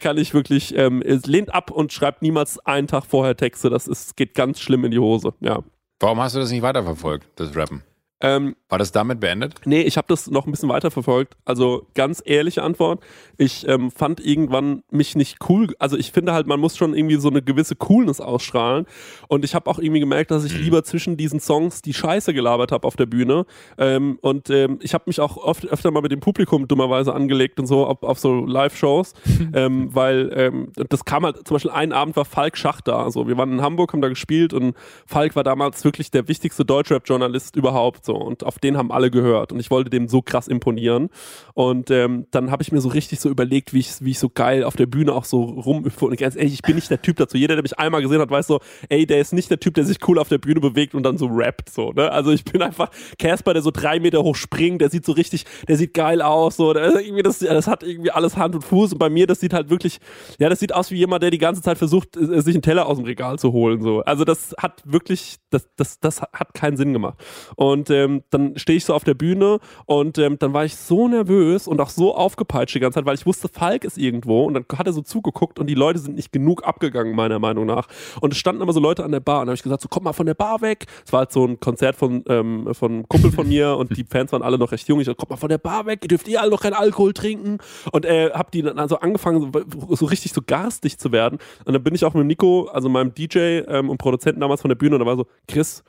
kann 0.00 0.18
ich 0.18 0.34
wirklich, 0.34 0.76
ähm, 0.76 1.02
es 1.02 1.26
lehnt 1.26 1.54
ab 1.54 1.70
und 1.70 1.92
schreibt 1.92 2.22
niemals 2.22 2.58
einen 2.60 2.86
Tag 2.86 3.04
vorher 3.06 3.36
Texte. 3.36 3.70
Das 3.70 3.86
ist, 3.88 4.16
geht 4.16 4.34
ganz 4.34 4.60
schlimm 4.60 4.84
in 4.84 4.90
die 4.92 4.98
Hose. 4.98 5.34
Ja. 5.40 5.62
Warum 6.02 6.20
hast 6.20 6.34
du 6.34 6.40
das 6.40 6.50
nicht 6.50 6.62
weiterverfolgt, 6.62 7.28
das 7.36 7.54
Rappen? 7.54 7.84
Ähm, 8.22 8.54
War 8.68 8.78
das 8.78 8.92
damit 8.92 9.18
beendet? 9.18 9.54
Nee, 9.64 9.82
ich 9.82 9.96
habe 9.96 10.06
das 10.08 10.30
noch 10.30 10.46
ein 10.46 10.52
bisschen 10.52 10.68
weiter 10.68 10.92
verfolgt. 10.92 11.36
Also 11.44 11.88
ganz 11.94 12.22
ehrliche 12.24 12.62
Antwort. 12.62 13.02
Ich 13.36 13.66
ähm, 13.66 13.90
fand 13.90 14.24
irgendwann 14.24 14.84
mich 14.90 15.16
nicht 15.16 15.38
cool. 15.48 15.74
Also 15.80 15.96
ich 15.96 16.12
finde 16.12 16.32
halt, 16.32 16.46
man 16.46 16.60
muss 16.60 16.76
schon 16.76 16.94
irgendwie 16.94 17.16
so 17.16 17.28
eine 17.28 17.42
gewisse 17.42 17.74
Coolness 17.74 18.20
ausstrahlen. 18.20 18.86
Und 19.26 19.44
ich 19.44 19.56
habe 19.56 19.68
auch 19.68 19.80
irgendwie 19.80 19.98
gemerkt, 19.98 20.30
dass 20.30 20.44
ich 20.44 20.56
lieber 20.56 20.84
zwischen 20.84 21.16
diesen 21.16 21.40
Songs 21.40 21.82
die 21.82 21.92
Scheiße 21.92 22.32
gelabert 22.32 22.70
habe 22.70 22.86
auf 22.86 22.94
der 22.94 23.06
Bühne. 23.06 23.44
Ähm, 23.76 24.18
und 24.22 24.50
ähm, 24.50 24.78
ich 24.82 24.94
habe 24.94 25.04
mich 25.08 25.18
auch 25.18 25.36
oft 25.36 25.66
öfter 25.66 25.90
mal 25.90 26.02
mit 26.02 26.12
dem 26.12 26.20
Publikum 26.20 26.68
dummerweise 26.68 27.12
angelegt 27.12 27.58
und 27.58 27.66
so 27.66 27.84
auf, 27.84 28.04
auf 28.04 28.20
so 28.20 28.46
Live-Shows. 28.46 29.14
ähm, 29.52 29.88
weil 29.92 30.30
ähm, 30.36 30.72
das 30.88 31.04
kam 31.04 31.24
halt, 31.24 31.48
zum 31.48 31.56
Beispiel 31.56 31.72
einen 31.72 31.92
Abend 31.92 32.14
war 32.14 32.24
Falk 32.24 32.56
Schacht 32.56 32.86
da. 32.86 33.02
Also 33.02 33.26
wir 33.26 33.36
waren 33.36 33.50
in 33.50 33.62
Hamburg, 33.62 33.92
haben 33.92 34.00
da 34.00 34.08
gespielt 34.08 34.54
und 34.54 34.76
Falk 35.06 35.34
war 35.34 35.42
damals 35.42 35.84
wirklich 35.84 36.12
der 36.12 36.28
wichtigste 36.28 36.64
Deutschrap-Journalist 36.64 37.56
überhaupt. 37.56 38.04
So 38.04 38.11
so 38.12 38.18
und 38.18 38.44
auf 38.44 38.58
den 38.58 38.76
haben 38.76 38.92
alle 38.92 39.10
gehört 39.10 39.52
und 39.52 39.60
ich 39.60 39.70
wollte 39.70 39.90
dem 39.90 40.08
so 40.08 40.22
krass 40.22 40.48
imponieren 40.48 41.08
und 41.54 41.90
ähm, 41.90 42.26
dann 42.30 42.50
habe 42.50 42.62
ich 42.62 42.72
mir 42.72 42.80
so 42.80 42.88
richtig 42.88 43.20
so 43.20 43.28
überlegt, 43.28 43.72
wie 43.72 43.80
ich, 43.80 43.92
wie 44.00 44.10
ich 44.10 44.18
so 44.18 44.28
geil 44.28 44.64
auf 44.64 44.76
der 44.76 44.86
Bühne 44.86 45.12
auch 45.14 45.24
so 45.24 45.42
rum 45.42 45.84
und 46.00 46.16
ganz 46.18 46.36
ehrlich, 46.36 46.54
ich 46.54 46.62
bin 46.62 46.76
nicht 46.76 46.90
der 46.90 47.02
Typ 47.02 47.16
dazu. 47.16 47.36
Jeder, 47.36 47.54
der 47.54 47.62
mich 47.62 47.78
einmal 47.78 48.02
gesehen 48.02 48.20
hat, 48.20 48.30
weiß 48.30 48.46
so, 48.46 48.60
ey, 48.88 49.06
der 49.06 49.20
ist 49.20 49.32
nicht 49.32 49.50
der 49.50 49.60
Typ, 49.60 49.74
der 49.74 49.84
sich 49.84 49.98
cool 50.06 50.18
auf 50.18 50.28
der 50.28 50.38
Bühne 50.38 50.60
bewegt 50.60 50.94
und 50.94 51.02
dann 51.02 51.18
so 51.18 51.26
rappt 51.26 51.70
so, 51.70 51.92
ne? 51.92 52.10
Also 52.10 52.30
ich 52.30 52.44
bin 52.44 52.62
einfach 52.62 52.90
Casper, 53.18 53.52
der 53.52 53.62
so 53.62 53.70
drei 53.70 54.00
Meter 54.00 54.22
hoch 54.22 54.36
springt, 54.36 54.80
der 54.80 54.90
sieht 54.90 55.04
so 55.04 55.12
richtig, 55.12 55.44
der 55.68 55.76
sieht 55.76 55.94
geil 55.94 56.22
aus, 56.22 56.56
so, 56.56 56.74
irgendwie 56.74 57.22
das, 57.22 57.38
das 57.38 57.66
hat 57.66 57.82
irgendwie 57.82 58.10
alles 58.10 58.36
Hand 58.36 58.54
und 58.54 58.62
Fuß 58.62 58.92
und 58.92 58.98
bei 58.98 59.10
mir, 59.10 59.26
das 59.26 59.40
sieht 59.40 59.54
halt 59.54 59.70
wirklich, 59.70 59.98
ja, 60.38 60.48
das 60.48 60.60
sieht 60.60 60.74
aus 60.74 60.90
wie 60.90 60.96
jemand, 60.96 61.22
der 61.22 61.30
die 61.30 61.38
ganze 61.38 61.62
Zeit 61.62 61.78
versucht, 61.78 62.16
äh, 62.16 62.40
sich 62.42 62.54
einen 62.54 62.62
Teller 62.62 62.86
aus 62.86 62.96
dem 62.96 63.06
Regal 63.06 63.38
zu 63.38 63.52
holen, 63.52 63.82
so. 63.82 64.02
Also 64.02 64.24
das 64.24 64.54
hat 64.58 64.82
wirklich, 64.84 65.36
das, 65.50 65.68
das, 65.76 66.00
das 66.00 66.22
hat 66.22 66.54
keinen 66.54 66.76
Sinn 66.76 66.92
gemacht. 66.92 67.18
Und 67.56 67.90
ähm, 68.02 68.22
dann 68.30 68.56
stehe 68.58 68.76
ich 68.76 68.84
so 68.84 68.94
auf 68.94 69.04
der 69.04 69.14
Bühne 69.14 69.58
und 69.86 70.18
ähm, 70.18 70.38
dann 70.38 70.52
war 70.52 70.64
ich 70.64 70.76
so 70.76 71.08
nervös 71.08 71.66
und 71.68 71.80
auch 71.80 71.90
so 71.90 72.14
aufgepeitscht 72.14 72.74
die 72.74 72.80
ganze 72.80 72.98
Zeit, 72.98 73.06
weil 73.06 73.14
ich 73.14 73.26
wusste, 73.26 73.48
Falk 73.48 73.84
ist 73.84 73.98
irgendwo 73.98 74.44
und 74.44 74.54
dann 74.54 74.64
hat 74.76 74.86
er 74.86 74.92
so 74.92 75.02
zugeguckt 75.02 75.58
und 75.58 75.66
die 75.66 75.74
Leute 75.74 75.98
sind 75.98 76.16
nicht 76.16 76.32
genug 76.32 76.64
abgegangen, 76.64 77.14
meiner 77.14 77.38
Meinung 77.38 77.66
nach. 77.66 77.88
Und 78.20 78.32
es 78.32 78.38
standen 78.38 78.62
immer 78.62 78.72
so 78.72 78.80
Leute 78.80 79.04
an 79.04 79.12
der 79.12 79.20
Bar 79.20 79.42
und 79.42 79.48
habe 79.48 79.54
ich 79.54 79.62
gesagt, 79.62 79.82
so 79.82 79.88
komm 79.88 80.04
mal 80.04 80.12
von 80.12 80.26
der 80.26 80.34
Bar 80.34 80.60
weg. 80.60 80.86
Es 81.04 81.12
war 81.12 81.20
halt 81.20 81.32
so 81.32 81.44
ein 81.46 81.60
Konzert 81.60 81.96
von, 81.96 82.24
ähm, 82.28 82.68
von 82.74 82.92
einem 82.92 83.08
Kumpel 83.08 83.32
von 83.32 83.48
mir 83.48 83.76
und 83.76 83.96
die 83.96 84.04
Fans 84.04 84.32
waren 84.32 84.42
alle 84.42 84.58
noch 84.58 84.72
recht 84.72 84.88
jung. 84.88 85.00
Ich 85.00 85.06
so, 85.06 85.14
komm 85.14 85.28
mal 85.30 85.36
von 85.36 85.48
der 85.48 85.58
Bar 85.58 85.86
weg, 85.86 86.00
ihr 86.02 86.08
dürft 86.08 86.28
ihr 86.28 86.40
alle 86.40 86.50
noch 86.50 86.62
keinen 86.62 86.74
Alkohol 86.74 87.12
trinken. 87.12 87.58
Und 87.92 88.04
äh, 88.04 88.30
hab 88.32 88.50
die 88.50 88.62
dann 88.62 88.78
also 88.78 88.98
angefangen, 88.98 89.52
so, 89.52 89.94
so 89.94 90.06
richtig 90.06 90.32
so 90.32 90.40
garstig 90.44 90.98
zu 90.98 91.12
werden. 91.12 91.38
Und 91.64 91.72
dann 91.72 91.82
bin 91.82 91.94
ich 91.94 92.04
auch 92.04 92.14
mit 92.14 92.26
Nico, 92.26 92.68
also 92.72 92.88
meinem 92.88 93.14
DJ 93.14 93.62
ähm, 93.68 93.90
und 93.90 93.98
Produzenten 93.98 94.40
damals 94.40 94.60
von 94.60 94.68
der 94.68 94.76
Bühne 94.76 94.96
und 94.96 95.00
da 95.00 95.06
war 95.06 95.16
so, 95.16 95.26
Chris, 95.46 95.82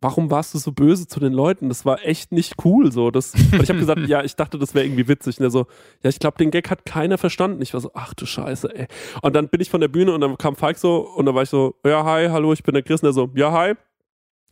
warum 0.00 0.30
warst 0.30 0.54
du 0.54 0.58
so 0.58 0.72
böse 0.72 1.06
zu 1.06 1.20
den 1.20 1.32
Leuten? 1.32 1.68
Das 1.68 1.84
war 1.84 2.04
echt 2.04 2.32
nicht 2.32 2.54
cool. 2.64 2.92
So. 2.92 3.10
Das, 3.10 3.34
und 3.34 3.62
ich 3.62 3.68
habe 3.68 3.78
gesagt, 3.78 4.00
ja, 4.06 4.22
ich 4.22 4.36
dachte, 4.36 4.58
das 4.58 4.74
wäre 4.74 4.84
irgendwie 4.84 5.08
witzig. 5.08 5.38
Und 5.38 5.44
er 5.44 5.50
so, 5.50 5.66
ja, 6.02 6.10
ich 6.10 6.18
glaube, 6.18 6.38
den 6.38 6.50
Gag 6.50 6.70
hat 6.70 6.84
keiner 6.84 7.18
verstanden. 7.18 7.62
Ich 7.62 7.72
war 7.72 7.80
so, 7.80 7.90
ach 7.94 8.14
du 8.14 8.26
Scheiße, 8.26 8.74
ey. 8.74 8.86
Und 9.22 9.34
dann 9.34 9.48
bin 9.48 9.60
ich 9.60 9.70
von 9.70 9.80
der 9.80 9.88
Bühne 9.88 10.12
und 10.12 10.20
dann 10.20 10.36
kam 10.38 10.56
Falk 10.56 10.78
so 10.78 11.08
und 11.16 11.26
dann 11.26 11.34
war 11.34 11.42
ich 11.42 11.50
so, 11.50 11.74
ja, 11.84 12.04
hi, 12.04 12.28
hallo, 12.28 12.52
ich 12.52 12.62
bin 12.62 12.74
der 12.74 12.82
Chris. 12.82 13.02
Und 13.02 13.08
er 13.08 13.12
so, 13.12 13.30
ja, 13.34 13.52
hi. 13.52 13.74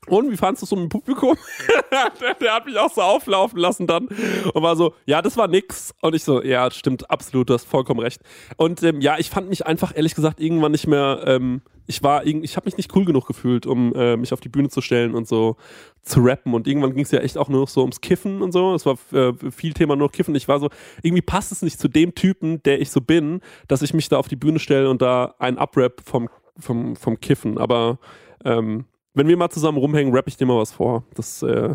Und 0.09 0.33
wie 0.33 0.37
fandest 0.37 0.63
du 0.63 0.67
so 0.67 0.77
im 0.77 0.89
Publikum? 0.89 1.37
der, 2.21 2.35
der, 2.35 2.55
hat 2.55 2.67
mich 2.67 2.77
auch 2.77 2.93
so 2.93 3.03
auflaufen 3.03 3.59
lassen 3.59 3.87
dann 3.87 4.09
und 4.09 4.63
war 4.63 4.75
so, 4.75 4.95
ja, 5.07 5.23
das 5.23 5.37
war 5.37 5.47
nix. 5.47 5.95
Und 6.01 6.15
ich 6.15 6.25
so, 6.25 6.43
ja, 6.43 6.69
stimmt, 6.73 7.09
absolut, 7.09 7.49
du 7.49 7.55
hast 7.55 7.69
vollkommen 7.69 8.01
recht. 8.01 8.21
Und 8.57 8.83
ähm, 8.83 9.01
ja, 9.01 9.19
ich 9.19 9.31
fand 9.31 9.49
mich 9.49 9.65
einfach 9.65 9.95
ehrlich 9.95 10.17
gesagt 10.17 10.41
irgendwann 10.41 10.73
nicht 10.73 10.89
mehr, 10.89 11.23
ähm, 11.27 11.63
ich 11.87 12.03
war, 12.03 12.27
ich 12.27 12.57
habe 12.57 12.67
mich 12.67 12.77
nicht 12.77 12.95
cool 12.97 13.05
genug 13.05 13.27
gefühlt, 13.27 13.67
um 13.67 13.95
äh, 13.95 14.17
mich 14.17 14.33
auf 14.33 14.41
die 14.41 14.49
Bühne 14.49 14.69
zu 14.69 14.81
stellen 14.81 15.15
und 15.15 15.29
so 15.29 15.57
zu 16.03 16.21
rappen. 16.21 16.55
Und 16.55 16.67
irgendwann 16.67 16.95
ging 16.95 17.05
es 17.05 17.11
ja 17.11 17.21
echt 17.21 17.39
auch 17.39 17.49
nur 17.49 17.61
noch 17.61 17.69
so 17.69 17.81
ums 17.81 18.01
Kiffen 18.01 18.43
und 18.43 18.53
so. 18.53 18.75
Es 18.75 18.87
war 18.87 18.97
äh, 19.13 19.33
viel 19.51 19.73
Thema 19.73 19.95
nur 19.95 20.09
noch 20.09 20.13
Kiffen. 20.13 20.35
Ich 20.35 20.49
war 20.49 20.59
so, 20.59 20.71
irgendwie 21.03 21.23
passt 21.23 21.53
es 21.53 21.63
nicht 21.63 21.79
zu 21.79 21.89
dem 21.89 22.15
Typen, 22.15 22.63
der 22.63 22.81
ich 22.81 22.91
so 22.91 23.01
bin, 23.01 23.41
dass 23.69 23.83
ich 23.83 23.95
mich 23.95 24.09
da 24.09 24.17
auf 24.17 24.29
die 24.29 24.37
Bühne 24.37 24.59
stelle 24.59 24.91
und 24.91 25.03
da 25.03 25.35
einen 25.39 25.59
Uprap 25.59 26.03
vom, 26.05 26.29
vom, 26.59 26.97
vom 26.97 27.21
Kiffen. 27.21 27.59
Aber 27.59 27.99
ähm, 28.45 28.87
wenn 29.15 29.29
wir 29.29 29.37
mal 29.37 29.51
zusammen 29.51 29.79
rumhängen, 29.79 30.15
rapp 30.15 30.29
ich 30.29 30.37
dir 30.37 30.47
mal 30.47 30.59
was 30.59 30.73
vor. 30.73 31.05
Das, 31.15 31.43
äh 31.43 31.75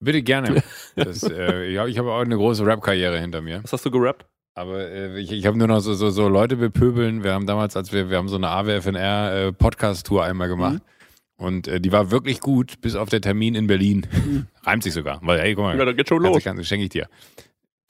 Bitte 0.00 0.22
gerne. 0.22 0.62
Das, 0.96 1.22
äh, 1.22 1.66
ich 1.66 1.98
habe 1.98 2.12
auch 2.12 2.20
eine 2.20 2.36
große 2.36 2.66
Rap-Karriere 2.66 3.18
hinter 3.18 3.40
mir. 3.40 3.62
Was 3.62 3.72
hast 3.72 3.86
du 3.86 3.90
gerappt? 3.90 4.26
Aber 4.54 4.80
äh, 4.80 5.18
ich, 5.18 5.32
ich 5.32 5.46
habe 5.46 5.56
nur 5.56 5.68
noch 5.68 5.80
so, 5.80 5.94
so, 5.94 6.10
so 6.10 6.28
Leute 6.28 6.56
bepöbeln. 6.56 7.24
Wir 7.24 7.32
haben 7.32 7.46
damals, 7.46 7.76
als 7.76 7.92
wir, 7.92 8.10
wir 8.10 8.18
haben 8.18 8.28
so 8.28 8.36
eine 8.36 8.48
AWFNR 8.48 9.34
äh, 9.34 9.52
Podcast-Tour 9.52 10.24
einmal 10.24 10.48
gemacht. 10.48 10.74
Mhm. 11.38 11.44
Und 11.44 11.68
äh, 11.68 11.80
die 11.80 11.92
war 11.92 12.10
wirklich 12.10 12.40
gut, 12.40 12.80
bis 12.80 12.94
auf 12.94 13.08
der 13.08 13.20
Termin 13.20 13.54
in 13.54 13.66
Berlin. 13.66 14.06
Mhm. 14.12 14.46
Reimt 14.62 14.82
sich 14.82 14.92
sogar. 14.92 15.20
Weil, 15.22 15.40
hey, 15.40 15.54
guck 15.54 15.64
mal. 15.64 15.78
Ja, 15.78 15.84
da 15.84 15.92
geht 15.92 16.08
schon 16.08 16.22
los. 16.22 16.42
Das 16.42 16.66
schenke 16.66 16.84
ich 16.84 16.90
dir. 16.90 17.08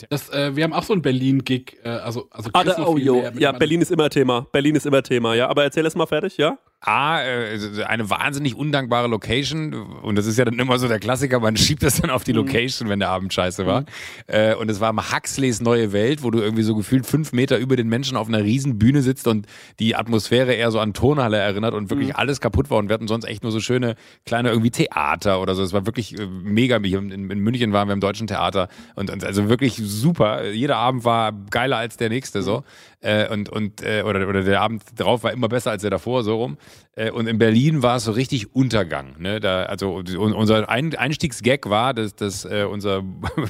Das, 0.09 0.31
äh, 0.31 0.55
wir 0.55 0.65
haben 0.65 0.73
auch 0.73 0.83
so 0.83 0.93
ein 0.93 1.03
Berlin-Gig, 1.03 1.79
äh, 1.85 1.89
also, 1.89 2.29
also 2.31 2.51
ah, 2.53 2.65
da, 2.65 2.87
oh, 2.87 2.97
jo. 2.97 3.25
Ja, 3.39 3.53
Berlin 3.53 3.83
ist 3.83 3.91
immer 3.91 4.11
Thema. 4.11 4.47
Berlin 4.53 4.75
ist 4.75 4.87
immer 4.87 5.03
Thema, 5.03 5.35
ja. 5.35 5.49
Aber 5.49 5.63
erzähl 5.65 5.87
es 5.87 5.95
mal 5.95 6.07
fertig, 6.07 6.37
ja? 6.37 6.59
A, 6.85 7.23
äh, 7.23 7.85
eine 7.87 8.11
wahnsinnig 8.11 8.57
undankbare 8.57 9.07
Location 9.07 9.73
und 9.73 10.17
das 10.17 10.27
ist 10.27 10.37
ja 10.37 10.45
dann 10.45 10.59
immer 10.59 10.81
so 10.81 10.89
der 10.89 10.99
Klassiker, 10.99 11.39
man 11.39 11.57
schiebt 11.57 11.85
das 11.85 12.01
dann 12.01 12.11
auf 12.11 12.25
die 12.25 12.33
mhm. 12.33 12.39
Location, 12.39 12.89
wenn 12.89 12.99
der 12.99 13.09
Abend 13.09 13.33
scheiße 13.33 13.67
war. 13.67 13.83
Mhm. 13.83 13.87
Äh, 14.27 14.55
und 14.57 14.69
es 14.69 14.81
war 14.81 14.93
Huxleys 14.93 15.61
Neue 15.61 15.93
Welt, 15.93 16.25
wo 16.25 16.33
du 16.33 16.41
irgendwie 16.41 16.65
so 16.65 16.75
gefühlt 16.75 17.07
fünf 17.07 17.33
Meter 17.33 17.59
über 17.59 17.77
den 17.77 17.89
Menschen 17.89 18.17
auf 18.17 18.27
einer 18.27 18.43
riesen 18.43 18.79
Bühne 18.79 19.03
sitzt 19.03 19.29
und 19.29 19.47
die 19.79 19.95
Atmosphäre 19.95 20.55
eher 20.55 20.73
so 20.73 20.81
an 20.81 20.93
Tonhalle 20.93 21.37
erinnert 21.37 21.75
und 21.75 21.89
wirklich 21.89 22.09
mhm. 22.09 22.17
alles 22.17 22.41
kaputt 22.41 22.69
war 22.69 22.79
und 22.79 22.89
wir 22.89 22.95
hatten 22.95 23.07
sonst 23.07 23.27
echt 23.27 23.45
nur 23.45 23.53
so 23.53 23.61
schöne 23.61 23.95
kleine 24.27 24.51
irgendwie 24.51 24.71
Theater 24.71 25.41
oder 25.41 25.55
so. 25.55 25.63
Es 25.63 25.73
war 25.73 25.87
wirklich 25.87 26.19
äh, 26.19 26.27
mega. 26.27 26.79
In, 26.79 27.31
in 27.31 27.39
München 27.39 27.73
waren 27.73 27.87
wir 27.87 27.93
im 27.93 28.01
Deutschen 28.01 28.27
Theater 28.27 28.69
und, 28.97 29.09
und 29.09 29.25
also 29.25 29.49
wirklich 29.49 29.77
super. 29.77 30.51
Jeder 30.51 30.79
Abend 30.79 31.05
war 31.05 31.33
geiler 31.51 31.77
als 31.77 31.97
der 31.97 32.09
nächste 32.09 32.43
so. 32.43 32.65
Äh, 33.03 33.29
und 33.29 33.49
und 33.49 33.83
äh, 33.83 34.03
oder, 34.03 34.29
oder 34.29 34.43
der 34.43 34.61
Abend 34.61 34.83
drauf 34.97 35.25
war 35.25 35.33
immer 35.33 35.49
besser 35.49 35.73
als 35.73 35.83
der 35.83 35.91
davor, 35.91 36.23
so 36.23 36.37
rum. 36.37 36.57
Äh, 36.95 37.11
und 37.11 37.27
in 37.27 37.37
Berlin 37.37 37.83
war 37.83 37.97
es 37.97 38.05
so 38.05 38.13
richtig 38.13 38.55
Untergang. 38.55 39.17
Ne? 39.19 39.41
Da, 39.41 39.65
also 39.65 39.95
unser 39.95 40.69
Ein 40.69 40.95
Einstiegsgag 40.95 41.69
war, 41.69 41.95
dass, 41.95 42.15
dass 42.15 42.45
äh, 42.45 42.65
unser, 42.71 43.03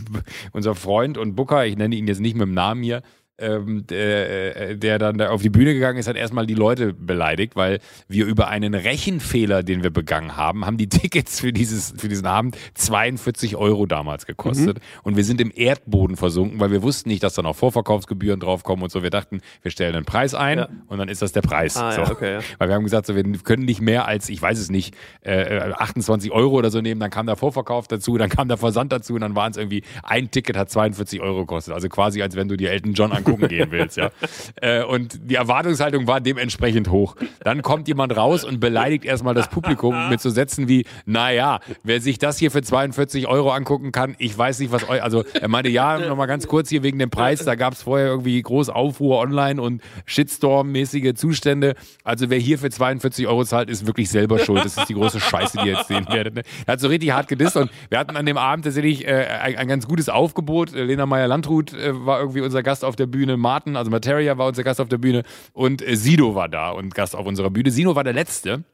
unser 0.53 0.74
Freund 0.74 1.19
und 1.19 1.37
Booker, 1.37 1.66
ich 1.66 1.77
nenne 1.77 1.95
ihn 1.95 2.09
jetzt 2.09 2.20
nicht 2.20 2.35
mit 2.35 2.47
dem 2.47 2.55
Namen 2.55 2.83
hier, 2.83 3.03
ähm, 3.43 3.86
der, 3.86 4.70
äh, 4.70 4.77
der 4.77 4.98
dann 4.98 5.19
da 5.19 5.31
auf 5.31 5.43
die 5.43 5.51
Bühne 5.51 5.74
gegangen 5.74 5.98
ist, 5.98 6.06
hat 6.06 6.16
erstmal 6.16 6.47
die 6.47 6.55
Leute 6.55 6.93
beleidigt, 6.93 7.56
weil 7.56 7.81
wir 8.09 8.27
über 8.27 8.48
einen 8.48 8.74
Rechenfehler, 8.74 9.62
den 9.62 9.82
wir 9.82 9.90
begangen 9.90 10.36
haben, 10.36 10.64
haben 10.64 10.77
die 10.77 10.89
Tickets 10.89 11.40
für, 11.40 11.52
dieses, 11.52 11.94
für 11.97 12.09
diesen 12.09 12.27
Abend 12.27 12.56
42 12.74 13.56
Euro 13.56 13.86
damals 13.86 14.27
gekostet. 14.27 14.78
Mhm. 14.78 15.01
Und 15.02 15.16
wir 15.16 15.24
sind 15.24 15.40
im 15.40 15.52
Erdboden 15.55 16.16
versunken, 16.16 16.60
weil 16.60 16.70
wir 16.70 16.82
wussten 16.82 17.09
nicht, 17.09 17.23
dass 17.23 17.35
da 17.35 17.43
noch 17.43 17.56
Vorverkaufsgebühren 17.56 18.40
draufkommen 18.40 18.85
und 18.85 18.90
so. 18.90 19.02
Wir 19.02 19.10
dachten, 19.10 19.40
wir 19.62 19.70
stellen 19.70 19.94
einen 19.94 20.05
Preis 20.05 20.35
ein 20.35 20.59
ja. 20.59 20.69
und 20.86 20.98
dann 20.98 21.09
ist 21.09 21.23
das 21.23 21.32
der 21.32 21.43
Preis. 21.43 21.77
Ah, 21.77 21.93
so. 21.93 22.02
ja, 22.02 22.10
okay, 22.10 22.32
ja. 22.35 22.40
Weil 22.59 22.69
wir 22.69 22.74
haben 22.77 22.85
gesagt, 22.85 23.06
so, 23.06 23.16
wir 23.16 23.24
können 23.24 23.64
nicht 23.64 23.81
mehr 23.81 24.06
als, 24.06 24.28
ich 24.28 24.40
weiß 24.40 24.59
es 24.59 24.70
nicht, 24.70 24.94
äh, 25.23 25.73
28 25.73 26.31
Euro 26.31 26.55
oder 26.56 26.70
so 26.70 26.81
nehmen. 26.81 27.01
Dann 27.01 27.10
kam 27.10 27.27
der 27.27 27.36
Vorverkauf 27.36 27.89
dazu, 27.89 28.16
dann 28.19 28.31
kam 28.31 28.48
der 28.48 28.56
Versand 28.56 28.93
dazu 28.93 29.14
und 29.14 29.20
dann 29.20 29.35
waren 29.35 29.51
es 29.51 29.56
irgendwie, 29.56 29.82
ein 30.02 30.31
Ticket 30.31 30.56
hat 30.56 30.70
42 30.70 31.20
Euro 31.20 31.40
gekostet. 31.40 31.74
Also 31.74 31.89
quasi, 31.89 32.23
als 32.23 32.36
wenn 32.36 32.48
du 32.48 32.56
dir 32.56 32.70
Elton 32.70 32.93
John 32.94 33.10
anguckst 33.10 33.32
gucken 33.33 33.49
gehen 33.49 33.71
willst, 33.71 33.97
ja. 33.97 34.11
Äh, 34.61 34.85
und 34.85 35.19
die 35.23 35.35
Erwartungshaltung 35.35 36.07
war 36.07 36.21
dementsprechend 36.21 36.91
hoch. 36.91 37.17
Dann 37.43 37.63
kommt 37.63 37.89
jemand 37.89 38.17
raus 38.17 38.45
und 38.45 38.61
beleidigt 38.61 39.05
erstmal 39.05 39.35
das 39.35 39.49
Publikum 39.49 40.09
mit 40.09 40.21
so 40.21 40.31
Sätzen 40.31 40.69
wie, 40.69 40.85
naja, 41.07 41.61
wer 41.83 42.01
sich 42.01 42.19
das 42.19 42.39
hier 42.39 42.51
für 42.51 42.63
42 42.63 43.27
Euro 43.27 43.51
angucken 43.51 43.93
kann, 43.93 44.15
ich 44.19 44.37
weiß 44.37 44.59
nicht, 44.61 44.73
was 44.73 44.89
euch, 44.89 45.03
also 45.03 45.25
er 45.41 45.49
meinte, 45.49 45.71
ja, 45.71 45.99
nochmal 45.99 46.27
ganz 46.27 46.47
kurz 46.47 46.69
hier 46.69 46.83
wegen 46.83 46.99
dem 46.99 47.11
Preis, 47.11 47.45
da 47.45 47.55
gab 47.55 47.73
es 47.73 47.83
vorher 47.83 48.07
irgendwie 48.09 48.41
groß 48.41 48.69
Aufruhr 48.69 49.19
online 49.19 49.61
und 49.61 49.83
Shitstorm-mäßige 50.07 51.15
Zustände. 51.15 51.75
Also 52.05 52.31
wer 52.31 52.39
hier 52.39 52.59
für 52.59 52.71
42 52.71 53.27
Euro 53.27 53.45
zahlt, 53.45 53.71
ist 53.71 53.87
wirklich 53.87 54.11
selber 54.11 54.39
schuld. 54.39 54.65
Das 54.65 54.77
ist 54.77 54.89
die 54.89 54.95
große 54.95 55.21
Scheiße, 55.21 55.59
die 55.59 55.69
ihr 55.69 55.75
jetzt 55.75 55.89
sehen 55.89 56.07
werdet. 56.11 56.35
Ne? 56.35 56.43
Er 56.67 56.73
hat 56.75 56.81
so 56.81 56.89
richtig 56.89 57.13
hart 57.13 57.29
gedisst 57.29 57.57
und 57.57 57.71
wir 57.89 57.99
hatten 57.99 58.17
an 58.17 58.27
dem 58.27 58.37
Abend 58.37 58.65
tatsächlich 58.65 59.07
äh, 59.07 59.27
ein, 59.43 59.57
ein, 59.57 59.69
ganz 59.69 59.87
gutes 59.87 60.09
Aufgebot. 60.09 60.73
Lena 60.73 61.07
Meyer-Landrut 61.07 61.73
äh, 61.73 62.07
war 62.07 62.21
irgendwie 62.21 62.41
unser 62.41 62.63
Gast 62.63 62.85
auf 62.85 62.97
der 62.97 63.07
Bühne. 63.12 63.36
Martin, 63.36 63.76
also 63.76 63.90
Materia 63.90 64.36
war 64.36 64.48
unser 64.48 64.64
Gast 64.64 64.80
auf 64.80 64.89
der 64.89 64.98
Bühne 64.98 65.22
und 65.52 65.86
äh, 65.86 65.94
Sido 65.97 66.34
war 66.34 66.48
da 66.48 66.70
und 66.70 66.94
Gast 66.94 67.14
auf 67.14 67.26
unserer 67.26 67.51
Bühne. 67.51 67.70
Sino 67.70 67.94
war 67.94 68.02
der 68.02 68.12
Letzte 68.12 68.64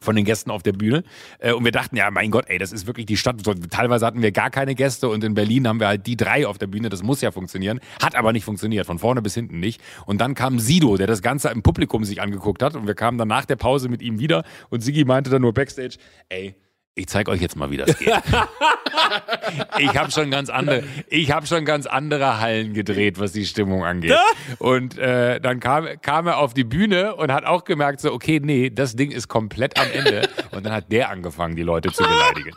von 0.00 0.16
den 0.16 0.24
Gästen 0.24 0.50
auf 0.50 0.62
der 0.62 0.72
Bühne. 0.72 1.02
Äh, 1.38 1.52
und 1.52 1.64
wir 1.64 1.72
dachten, 1.72 1.96
ja, 1.96 2.10
mein 2.10 2.30
Gott, 2.30 2.46
ey, 2.48 2.58
das 2.58 2.72
ist 2.72 2.86
wirklich 2.86 3.06
die 3.06 3.16
Stadt. 3.16 3.36
Teilweise 3.70 4.06
hatten 4.06 4.22
wir 4.22 4.32
gar 4.32 4.50
keine 4.50 4.74
Gäste 4.74 5.08
und 5.08 5.24
in 5.24 5.34
Berlin 5.34 5.66
haben 5.66 5.80
wir 5.80 5.88
halt 5.88 6.06
die 6.06 6.16
drei 6.16 6.46
auf 6.46 6.58
der 6.58 6.66
Bühne. 6.66 6.88
Das 6.88 7.02
muss 7.02 7.20
ja 7.20 7.30
funktionieren. 7.30 7.80
Hat 8.02 8.14
aber 8.14 8.32
nicht 8.32 8.44
funktioniert, 8.44 8.86
von 8.86 8.98
vorne 8.98 9.22
bis 9.22 9.34
hinten 9.34 9.60
nicht. 9.60 9.80
Und 10.06 10.20
dann 10.20 10.34
kam 10.34 10.58
Sido, 10.58 10.96
der 10.96 11.06
das 11.06 11.22
Ganze 11.22 11.48
im 11.48 11.62
Publikum 11.62 12.04
sich 12.04 12.20
angeguckt 12.20 12.62
hat. 12.62 12.76
Und 12.76 12.86
wir 12.86 12.94
kamen 12.94 13.18
dann 13.18 13.28
nach 13.28 13.44
der 13.44 13.56
Pause 13.56 13.88
mit 13.88 14.02
ihm 14.02 14.18
wieder. 14.18 14.44
Und 14.70 14.82
Sigi 14.82 15.04
meinte 15.04 15.30
dann 15.30 15.42
nur 15.42 15.52
Backstage, 15.52 15.96
ey, 16.28 16.54
ich 16.98 17.06
zeige 17.06 17.30
euch 17.30 17.40
jetzt 17.40 17.56
mal, 17.56 17.70
wie 17.70 17.76
das 17.76 17.96
geht. 17.98 18.08
ich 19.78 19.96
habe 19.96 20.10
schon 20.10 20.30
ganz 20.30 20.50
andere, 20.50 20.82
ich 21.08 21.30
habe 21.30 21.46
schon 21.46 21.64
ganz 21.64 21.86
andere 21.86 22.40
Hallen 22.40 22.74
gedreht, 22.74 23.18
was 23.20 23.32
die 23.32 23.46
Stimmung 23.46 23.84
angeht. 23.84 24.16
Und 24.58 24.98
äh, 24.98 25.40
dann 25.40 25.60
kam, 25.60 25.86
kam 26.02 26.26
er 26.26 26.38
auf 26.38 26.54
die 26.54 26.64
Bühne 26.64 27.14
und 27.14 27.32
hat 27.32 27.44
auch 27.44 27.64
gemerkt, 27.64 28.00
so 28.00 28.12
okay, 28.12 28.40
nee, 28.42 28.70
das 28.70 28.96
Ding 28.96 29.12
ist 29.12 29.28
komplett 29.28 29.78
am 29.78 29.86
Ende. 29.92 30.28
Und 30.50 30.66
dann 30.66 30.72
hat 30.72 30.90
der 30.90 31.10
angefangen, 31.10 31.54
die 31.54 31.62
Leute 31.62 31.92
zu 31.92 32.02
beleidigen. 32.02 32.56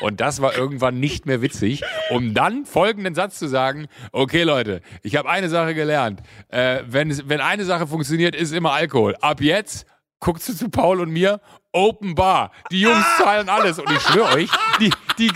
Und 0.00 0.20
das 0.20 0.42
war 0.42 0.56
irgendwann 0.56 1.00
nicht 1.00 1.24
mehr 1.24 1.40
witzig, 1.40 1.82
um 2.10 2.34
dann 2.34 2.66
folgenden 2.66 3.14
Satz 3.14 3.38
zu 3.38 3.48
sagen: 3.48 3.86
Okay, 4.12 4.42
Leute, 4.42 4.82
ich 5.02 5.16
habe 5.16 5.28
eine 5.28 5.48
Sache 5.48 5.74
gelernt. 5.74 6.20
Äh, 6.48 6.82
wenn, 6.86 7.28
wenn 7.28 7.40
eine 7.40 7.64
Sache 7.64 7.86
funktioniert, 7.86 8.36
ist 8.36 8.52
immer 8.52 8.72
Alkohol. 8.72 9.16
Ab 9.20 9.40
jetzt 9.40 9.86
guckst 10.20 10.48
du 10.48 10.54
zu 10.54 10.68
Paul 10.68 11.00
und 11.00 11.10
mir 11.10 11.40
Open 11.72 12.14
Bar. 12.14 12.50
Die 12.70 12.80
Jungs 12.80 13.04
zahlen 13.18 13.48
alles. 13.48 13.78
Und 13.78 13.90
ich 13.90 14.00
schwöre 14.00 14.34
euch, 14.34 14.50
die, 14.80 14.90
die, 15.18 15.28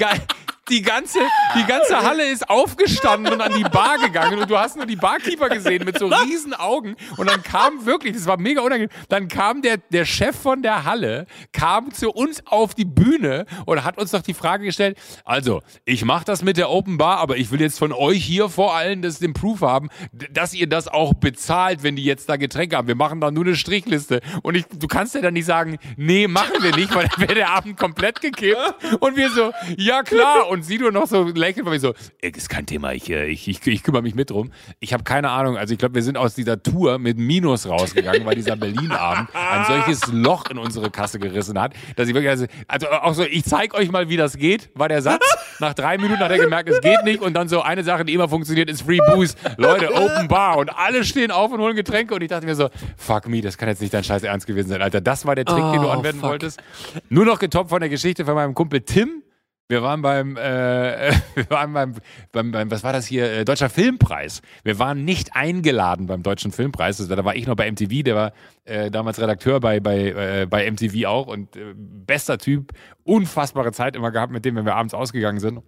die 0.68 0.82
ganze, 0.82 1.18
die 1.56 1.64
ganze 1.66 2.02
Halle 2.02 2.30
ist 2.30 2.48
aufgestanden 2.48 3.32
und 3.32 3.40
an 3.40 3.52
die 3.54 3.64
Bar 3.64 3.98
gegangen 3.98 4.38
und 4.38 4.50
du 4.50 4.58
hast 4.58 4.76
nur 4.76 4.86
die 4.86 4.96
Barkeeper 4.96 5.48
gesehen 5.48 5.84
mit 5.84 5.98
so 5.98 6.06
riesen 6.06 6.54
Augen 6.54 6.96
und 7.16 7.28
dann 7.28 7.42
kam 7.42 7.84
wirklich, 7.84 8.14
das 8.14 8.26
war 8.26 8.38
mega 8.38 8.62
unangenehm, 8.62 8.90
dann 9.08 9.28
kam 9.28 9.62
der, 9.62 9.76
der 9.76 10.04
Chef 10.04 10.36
von 10.36 10.62
der 10.62 10.84
Halle, 10.84 11.26
kam 11.52 11.92
zu 11.92 12.10
uns 12.10 12.46
auf 12.46 12.74
die 12.74 12.84
Bühne 12.84 13.46
und 13.66 13.84
hat 13.84 13.98
uns 13.98 14.12
doch 14.12 14.22
die 14.22 14.34
Frage 14.34 14.64
gestellt, 14.64 14.96
also, 15.24 15.62
ich 15.84 16.04
mache 16.04 16.24
das 16.24 16.42
mit 16.42 16.56
der 16.56 16.70
Open 16.70 16.98
Bar, 16.98 17.18
aber 17.18 17.36
ich 17.36 17.50
will 17.50 17.60
jetzt 17.60 17.78
von 17.78 17.92
euch 17.92 18.24
hier 18.24 18.48
vor 18.48 18.74
allem 18.74 19.02
das 19.02 19.18
den 19.18 19.34
Proof 19.34 19.60
haben, 19.60 19.88
dass 20.30 20.54
ihr 20.54 20.68
das 20.68 20.88
auch 20.88 21.14
bezahlt, 21.14 21.82
wenn 21.82 21.96
die 21.96 22.04
jetzt 22.04 22.28
da 22.28 22.36
Getränke 22.36 22.76
haben. 22.76 22.88
Wir 22.88 22.94
machen 22.94 23.20
da 23.20 23.30
nur 23.30 23.44
eine 23.44 23.56
Strichliste 23.56 24.20
und 24.42 24.54
ich, 24.54 24.64
du 24.66 24.86
kannst 24.86 25.14
ja 25.14 25.20
dann 25.20 25.34
nicht 25.34 25.46
sagen, 25.46 25.78
nee, 25.96 26.26
machen 26.26 26.62
wir 26.62 26.74
nicht, 26.74 26.94
weil 26.94 27.08
dann 27.08 27.20
wäre 27.20 27.34
der 27.34 27.50
Abend 27.50 27.76
komplett 27.76 28.20
gekippt 28.20 28.74
und 29.00 29.16
wir 29.16 29.30
so, 29.30 29.52
ja 29.76 30.02
klar 30.02 30.48
und 30.53 30.53
Sido 30.62 30.90
noch 30.90 31.06
so 31.06 31.24
lächelt, 31.24 31.66
weil 31.66 31.72
wir 31.72 31.80
so, 31.80 31.94
"Ey, 32.20 32.30
ist 32.30 32.48
kein 32.48 32.66
Thema, 32.66 32.92
ich, 32.92 33.10
äh, 33.10 33.26
ich, 33.26 33.48
ich, 33.48 33.66
ich 33.66 33.82
kümmere 33.82 34.02
mich 34.02 34.14
mit 34.14 34.30
drum. 34.30 34.52
Ich 34.80 34.92
habe 34.92 35.02
keine 35.04 35.30
Ahnung, 35.30 35.56
also 35.56 35.72
ich 35.72 35.78
glaube, 35.78 35.94
wir 35.94 36.02
sind 36.02 36.16
aus 36.16 36.34
dieser 36.34 36.62
Tour 36.62 36.98
mit 36.98 37.18
Minus 37.18 37.66
rausgegangen, 37.68 38.24
weil 38.24 38.34
dieser 38.36 38.56
Berlin-Abend 38.56 39.28
ein 39.34 39.64
solches 39.68 40.12
Loch 40.12 40.50
in 40.50 40.58
unsere 40.58 40.90
Kasse 40.90 41.18
gerissen 41.18 41.58
hat, 41.60 41.74
dass 41.96 42.08
ich 42.08 42.14
wirklich, 42.14 42.30
also, 42.30 42.46
also 42.68 42.88
auch 42.90 43.14
so, 43.14 43.22
ich 43.24 43.44
zeig 43.44 43.74
euch 43.74 43.90
mal, 43.90 44.08
wie 44.08 44.16
das 44.16 44.36
geht, 44.36 44.70
war 44.74 44.88
der 44.88 45.02
Satz. 45.02 45.24
Nach 45.60 45.74
drei 45.74 45.98
Minuten 45.98 46.20
hat 46.20 46.30
er 46.30 46.38
gemerkt, 46.38 46.68
es 46.68 46.80
geht 46.80 47.04
nicht 47.04 47.20
und 47.20 47.34
dann 47.34 47.48
so 47.48 47.62
eine 47.62 47.84
Sache, 47.84 48.04
die 48.04 48.12
immer 48.14 48.28
funktioniert, 48.28 48.68
ist 48.68 48.82
Free 48.82 48.98
Booze. 49.12 49.36
Leute, 49.56 49.92
Open 49.94 50.28
Bar 50.28 50.58
und 50.58 50.70
alle 50.70 51.04
stehen 51.04 51.30
auf 51.30 51.52
und 51.52 51.60
holen 51.60 51.76
Getränke 51.76 52.14
und 52.14 52.22
ich 52.22 52.28
dachte 52.28 52.46
mir 52.46 52.54
so, 52.56 52.70
fuck 52.96 53.28
me, 53.28 53.40
das 53.40 53.56
kann 53.56 53.68
jetzt 53.68 53.80
nicht 53.80 53.94
dein 53.94 54.02
Scheiß 54.04 54.22
Ernst 54.24 54.46
gewesen 54.46 54.68
sein, 54.68 54.82
Alter. 54.82 55.00
Das 55.00 55.24
war 55.26 55.34
der 55.34 55.44
Trick, 55.44 55.62
den 55.72 55.80
du 55.80 55.86
Oh, 55.88 55.90
anwenden 55.90 56.20
fuck. 56.20 56.30
wolltest. 56.30 56.60
Nur 57.08 57.24
noch 57.24 57.38
getoppt 57.38 57.70
von 57.70 57.80
der 57.80 57.88
Geschichte 57.88 58.24
von 58.24 58.34
meinem 58.34 58.54
Kumpel 58.54 58.80
Tim. 58.82 59.22
Wir 59.68 59.82
waren 59.82 60.02
beim, 60.02 60.36
äh, 60.36 61.12
wir 61.34 61.48
waren 61.48 61.72
beim, 61.72 61.94
beim, 62.32 62.50
beim, 62.52 62.70
was 62.70 62.84
war 62.84 62.92
das 62.92 63.06
hier, 63.06 63.30
äh, 63.32 63.44
Deutscher 63.46 63.70
Filmpreis. 63.70 64.42
Wir 64.62 64.78
waren 64.78 65.04
nicht 65.04 65.34
eingeladen 65.34 66.06
beim 66.06 66.22
Deutschen 66.22 66.52
Filmpreis. 66.52 67.00
Also, 67.00 67.14
da 67.14 67.24
war 67.24 67.34
ich 67.34 67.46
noch 67.46 67.56
bei 67.56 67.70
MTV, 67.70 68.02
der 68.02 68.14
war 68.14 68.32
äh, 68.64 68.90
damals 68.90 69.18
Redakteur 69.18 69.60
bei, 69.60 69.80
bei, 69.80 70.42
äh, 70.42 70.46
bei 70.48 70.70
MTV 70.70 71.06
auch 71.06 71.28
und 71.28 71.56
äh, 71.56 71.72
bester 71.74 72.36
Typ, 72.36 72.72
unfassbare 73.04 73.72
Zeit 73.72 73.96
immer 73.96 74.10
gehabt 74.10 74.32
mit 74.32 74.44
dem, 74.44 74.56
wenn 74.56 74.66
wir 74.66 74.74
abends 74.74 74.92
ausgegangen 74.92 75.40
sind. 75.40 75.62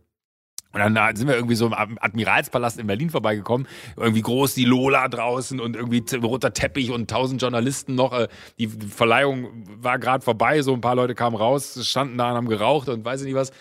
Und 0.85 0.95
dann 0.95 1.17
sind 1.17 1.27
wir 1.27 1.35
irgendwie 1.37 1.55
so 1.55 1.67
im 1.67 1.73
Ad- 1.73 1.95
Admiralspalast 2.01 2.79
in 2.79 2.87
Berlin 2.87 3.09
vorbeigekommen. 3.09 3.67
Irgendwie 3.97 4.21
groß 4.21 4.55
die 4.55 4.67
Lola 4.67 5.09
draußen 5.09 5.59
und 5.59 5.75
irgendwie 5.75 6.05
roter 6.19 6.53
Teppich 6.53 6.91
und 6.91 7.09
tausend 7.09 7.41
Journalisten 7.41 7.95
noch. 7.95 8.13
Äh, 8.13 8.29
Die 8.59 8.69
Verleihung 8.69 9.65
war 9.81 9.99
gerade 9.99 10.23
vorbei, 10.23 10.61
so 10.61 10.75
ein 10.75 10.83
paar 10.83 10.95
Leute 10.95 11.15
kamen 11.15 11.35
raus, 11.37 11.79
standen 11.83 12.19
da 12.19 12.31
und 12.31 12.37
haben 12.37 12.49
geraucht 12.49 12.89
und 12.91 13.05
weiß 13.05 13.23
ich 13.23 13.27
nicht 13.27 13.37
was. 13.37 13.53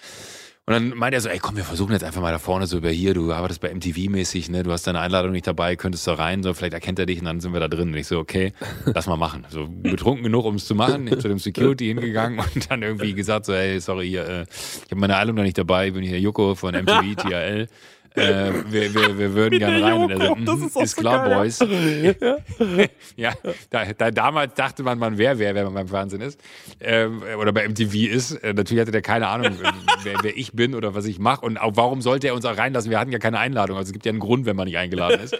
Und 0.68 0.74
dann 0.74 0.98
meinte 0.98 1.18
er 1.18 1.22
so, 1.22 1.30
ey 1.30 1.38
komm, 1.38 1.58
wir 1.58 1.64
versuchen 1.64 1.92
jetzt 1.92 2.04
einfach 2.04 2.22
mal 2.22 2.32
da 2.32 2.40
vorne 2.40 2.66
so 2.66 2.78
über 2.78 2.90
hier, 2.90 3.14
du 3.14 3.32
arbeitest 3.32 3.62
bei 3.62 3.72
MTV-mäßig, 3.72 4.50
ne, 4.50 4.64
du 4.64 4.72
hast 4.72 4.88
deine 4.88 5.00
Einladung 5.00 5.32
nicht 5.32 5.46
dabei, 5.46 5.76
könntest 5.76 6.08
da 6.08 6.16
rein, 6.16 6.42
so 6.42 6.56
vielleicht 6.56 6.74
erkennt 6.74 6.98
er 6.98 7.06
dich 7.06 7.20
und 7.20 7.26
dann 7.26 7.40
sind 7.40 7.54
wir 7.54 7.60
da 7.60 7.68
drin. 7.68 7.90
Und 7.90 7.96
ich 7.96 8.08
so, 8.08 8.18
okay, 8.18 8.52
lass 8.86 9.06
mal 9.06 9.16
machen. 9.16 9.46
So 9.50 9.68
betrunken 9.70 10.24
genug, 10.24 10.44
um 10.46 10.56
es 10.56 10.66
zu 10.66 10.74
machen, 10.74 11.08
zu 11.20 11.28
dem 11.28 11.38
Security 11.38 11.86
hingegangen 11.86 12.40
und 12.40 12.72
dann 12.72 12.82
irgendwie 12.82 13.14
gesagt 13.14 13.46
so, 13.46 13.54
hey, 13.54 13.80
sorry, 13.80 14.08
hier, 14.08 14.28
äh, 14.28 14.42
ich 14.42 14.90
habe 14.90 15.00
meine 15.00 15.16
Einladung 15.18 15.36
noch 15.36 15.44
nicht 15.44 15.60
dabei, 15.60 15.90
ich 15.90 15.94
bin 15.94 16.02
hier 16.02 16.20
Joko 16.20 16.56
von 16.56 16.74
MTV, 16.74 17.16
TRL. 17.16 17.68
Äh, 18.16 18.54
wir, 18.70 18.94
wir, 18.94 19.18
wir 19.18 19.34
würden 19.34 19.60
gerne 19.60 19.84
rein. 19.84 19.94
Und 19.94 20.18
so, 20.18 20.24
Joko, 20.24 20.42
das 20.46 20.60
mhm, 20.60 20.66
ist 20.66 20.76
ist 20.76 20.96
so 20.96 21.02
klar, 21.02 21.28
geil, 21.28 21.38
Boys. 21.38 21.60
ja, 23.16 23.34
da, 23.70 23.86
da, 23.94 24.12
damals 24.12 24.54
dachte 24.54 24.84
man, 24.84 24.98
man 24.98 25.18
wäre 25.18 25.38
wer, 25.38 25.54
wenn 25.54 25.66
man 25.66 25.74
beim 25.74 25.88
Fernsehen 25.88 26.22
ist. 26.22 26.40
Ähm, 26.80 27.22
oder 27.40 27.52
bei 27.52 27.68
MTV 27.68 27.94
ist. 27.94 28.32
Äh, 28.32 28.54
natürlich 28.54 28.82
hatte 28.82 28.92
der 28.92 29.02
keine 29.02 29.28
Ahnung, 29.28 29.54
wer, 30.04 30.16
wer 30.22 30.38
ich 30.38 30.54
bin 30.54 30.76
oder 30.76 30.96
was 30.96 31.06
ich 31.06 31.20
mache. 31.20 31.46
Und 31.46 31.58
auch 31.58 31.74
warum 31.76 32.02
sollte 32.02 32.28
er 32.28 32.36
uns 32.36 32.46
auch 32.46 32.58
reinlassen? 32.58 32.90
Wir 32.90 33.00
hatten 33.00 33.12
ja 33.12 33.20
keine 33.20 33.40
Einladung. 33.40 33.78
Also 33.78 33.90
es 33.90 33.94
gibt 33.94 34.06
ja 34.06 34.12
einen 34.12 34.20
Grund, 34.20 34.46
wenn 34.46 34.56
man 34.56 34.68
nicht 34.68 34.78
eingeladen 34.78 35.20
ist. 35.20 35.38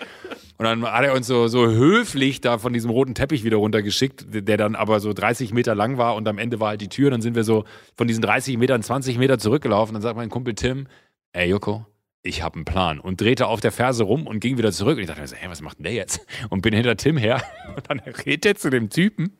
Und 0.58 0.64
dann 0.64 0.84
hat 0.84 1.04
er 1.04 1.14
uns 1.14 1.28
so, 1.28 1.48
so 1.48 1.68
höflich 1.68 2.40
da 2.40 2.58
von 2.58 2.72
diesem 2.72 2.90
roten 2.90 3.14
Teppich 3.14 3.44
wieder 3.44 3.58
runtergeschickt, 3.58 4.26
der 4.30 4.58
dann 4.58 4.76
aber 4.76 5.02
so 5.02 5.12
30 5.12 5.54
Meter 5.54 5.76
lang 5.76 5.98
war 5.98 6.16
und 6.16 6.28
am 6.28 6.38
Ende 6.38 6.62
war 6.62 6.70
halt 6.70 6.82
die 6.82 6.88
Tür. 6.88 7.10
Dann 7.10 7.22
sind 7.22 7.36
wir 7.36 7.44
so 7.44 7.66
von 7.96 8.08
diesen 8.08 8.22
30 8.22 8.58
Metern 8.58 8.82
20 8.82 9.18
Meter 9.18 9.38
zurückgelaufen. 9.38 9.94
Dann 9.94 10.02
sagt 10.02 10.16
mein 10.16 10.30
Kumpel 10.30 10.56
Tim, 10.56 10.88
ey 11.34 11.50
Joko, 11.50 11.86
ich 12.26 12.42
habe 12.42 12.56
einen 12.56 12.66
Plan. 12.66 13.00
Und 13.00 13.22
drehte 13.22 13.48
auf 13.48 13.62
der 13.62 13.72
Ferse 13.72 14.04
rum 14.04 14.28
und 14.28 14.40
ging 14.40 14.58
wieder 14.58 14.72
zurück. 14.72 14.98
Und 14.98 15.02
ich 15.02 15.08
dachte 15.08 15.22
mir 15.22 15.28
so, 15.28 15.36
hey, 15.36 15.50
was 15.50 15.62
macht 15.62 15.78
denn 15.78 15.84
der 15.84 15.94
jetzt? 15.94 16.26
Und 16.50 16.62
bin 16.62 16.74
hinter 16.74 16.98
Tim 16.98 17.18
her. 17.18 17.42
Und 17.76 17.90
dann 17.90 18.00
redet 18.00 18.46
er 18.46 18.56
zu 18.56 18.70
dem 18.70 18.90
Typen, 18.90 19.38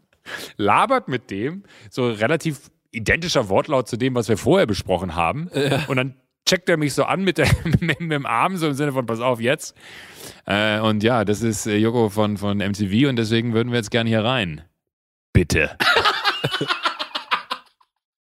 labert 0.58 1.08
mit 1.08 1.32
dem, 1.32 1.64
so 1.90 2.10
relativ 2.10 2.70
identischer 2.92 3.50
Wortlaut 3.50 3.88
zu 3.88 3.98
dem, 3.98 4.16
was 4.16 4.30
wir 4.30 4.38
vorher 4.38 4.68
besprochen 4.68 5.16
haben. 5.16 5.50
Und 5.88 5.96
dann 5.96 6.16
checkt 6.48 6.70
er 6.70 6.78
mich 6.78 6.94
so 6.94 7.04
an 7.04 7.24
mit, 7.24 7.38
der, 7.38 7.48
mit, 7.64 7.82
mit 7.82 8.12
dem 8.12 8.26
Arm, 8.26 8.58
so 8.58 8.68
im 8.68 8.74
Sinne 8.74 8.94
von, 8.94 9.06
pass 9.06 9.20
auf, 9.20 9.40
jetzt. 9.40 9.76
Äh, 10.46 10.80
und 10.80 11.04
ja, 11.04 11.26
das 11.26 11.42
ist 11.42 11.66
äh, 11.66 11.78
Joko 11.78 12.10
von, 12.10 12.38
von 12.38 12.58
MTV 12.58 13.10
und 13.10 13.16
deswegen 13.16 13.54
würden 13.54 13.72
wir 13.72 13.78
jetzt 13.78 13.92
gerne 13.92 14.10
hier 14.10 14.24
rein. 14.24 14.62
Bitte. 15.34 15.78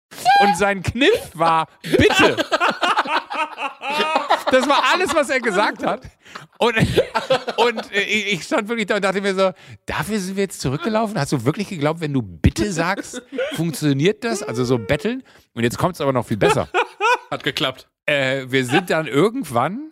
und 0.41 0.57
sein 0.57 0.83
Kniff 0.83 1.31
war, 1.33 1.67
bitte. 1.81 2.37
Das 4.51 4.67
war 4.67 4.83
alles, 4.93 5.15
was 5.15 5.29
er 5.29 5.39
gesagt 5.39 5.85
hat. 5.85 6.01
Und, 6.57 6.75
und 7.57 7.91
ich 7.91 8.33
ich 8.33 8.43
stand 8.43 8.67
wirklich 8.69 8.87
da 8.87 8.95
und 8.95 9.03
dachte 9.03 9.21
mir 9.21 9.33
so, 9.33 9.51
dafür 9.85 10.19
sind 10.19 10.35
wir 10.35 10.43
jetzt 10.43 10.61
zurückgelaufen? 10.61 11.17
Hast 11.17 11.31
du 11.31 11.43
wirklich 11.45 11.69
geglaubt, 11.69 12.01
wenn 12.01 12.13
du 12.13 12.21
bitte 12.21 12.71
sagst, 12.71 13.21
funktioniert 13.53 14.23
das? 14.23 14.43
Also 14.43 14.63
so 14.63 14.77
betteln? 14.77 15.23
Und 15.53 15.63
jetzt 15.63 15.77
kommt 15.77 15.95
es 15.95 16.01
aber 16.01 16.13
noch 16.13 16.25
viel 16.25 16.37
besser. 16.37 16.67
Hat 17.29 17.43
geklappt. 17.43 17.87
Äh, 18.05 18.45
wir 18.49 18.65
sind 18.65 18.89
dann 18.89 19.07
irgendwann, 19.07 19.91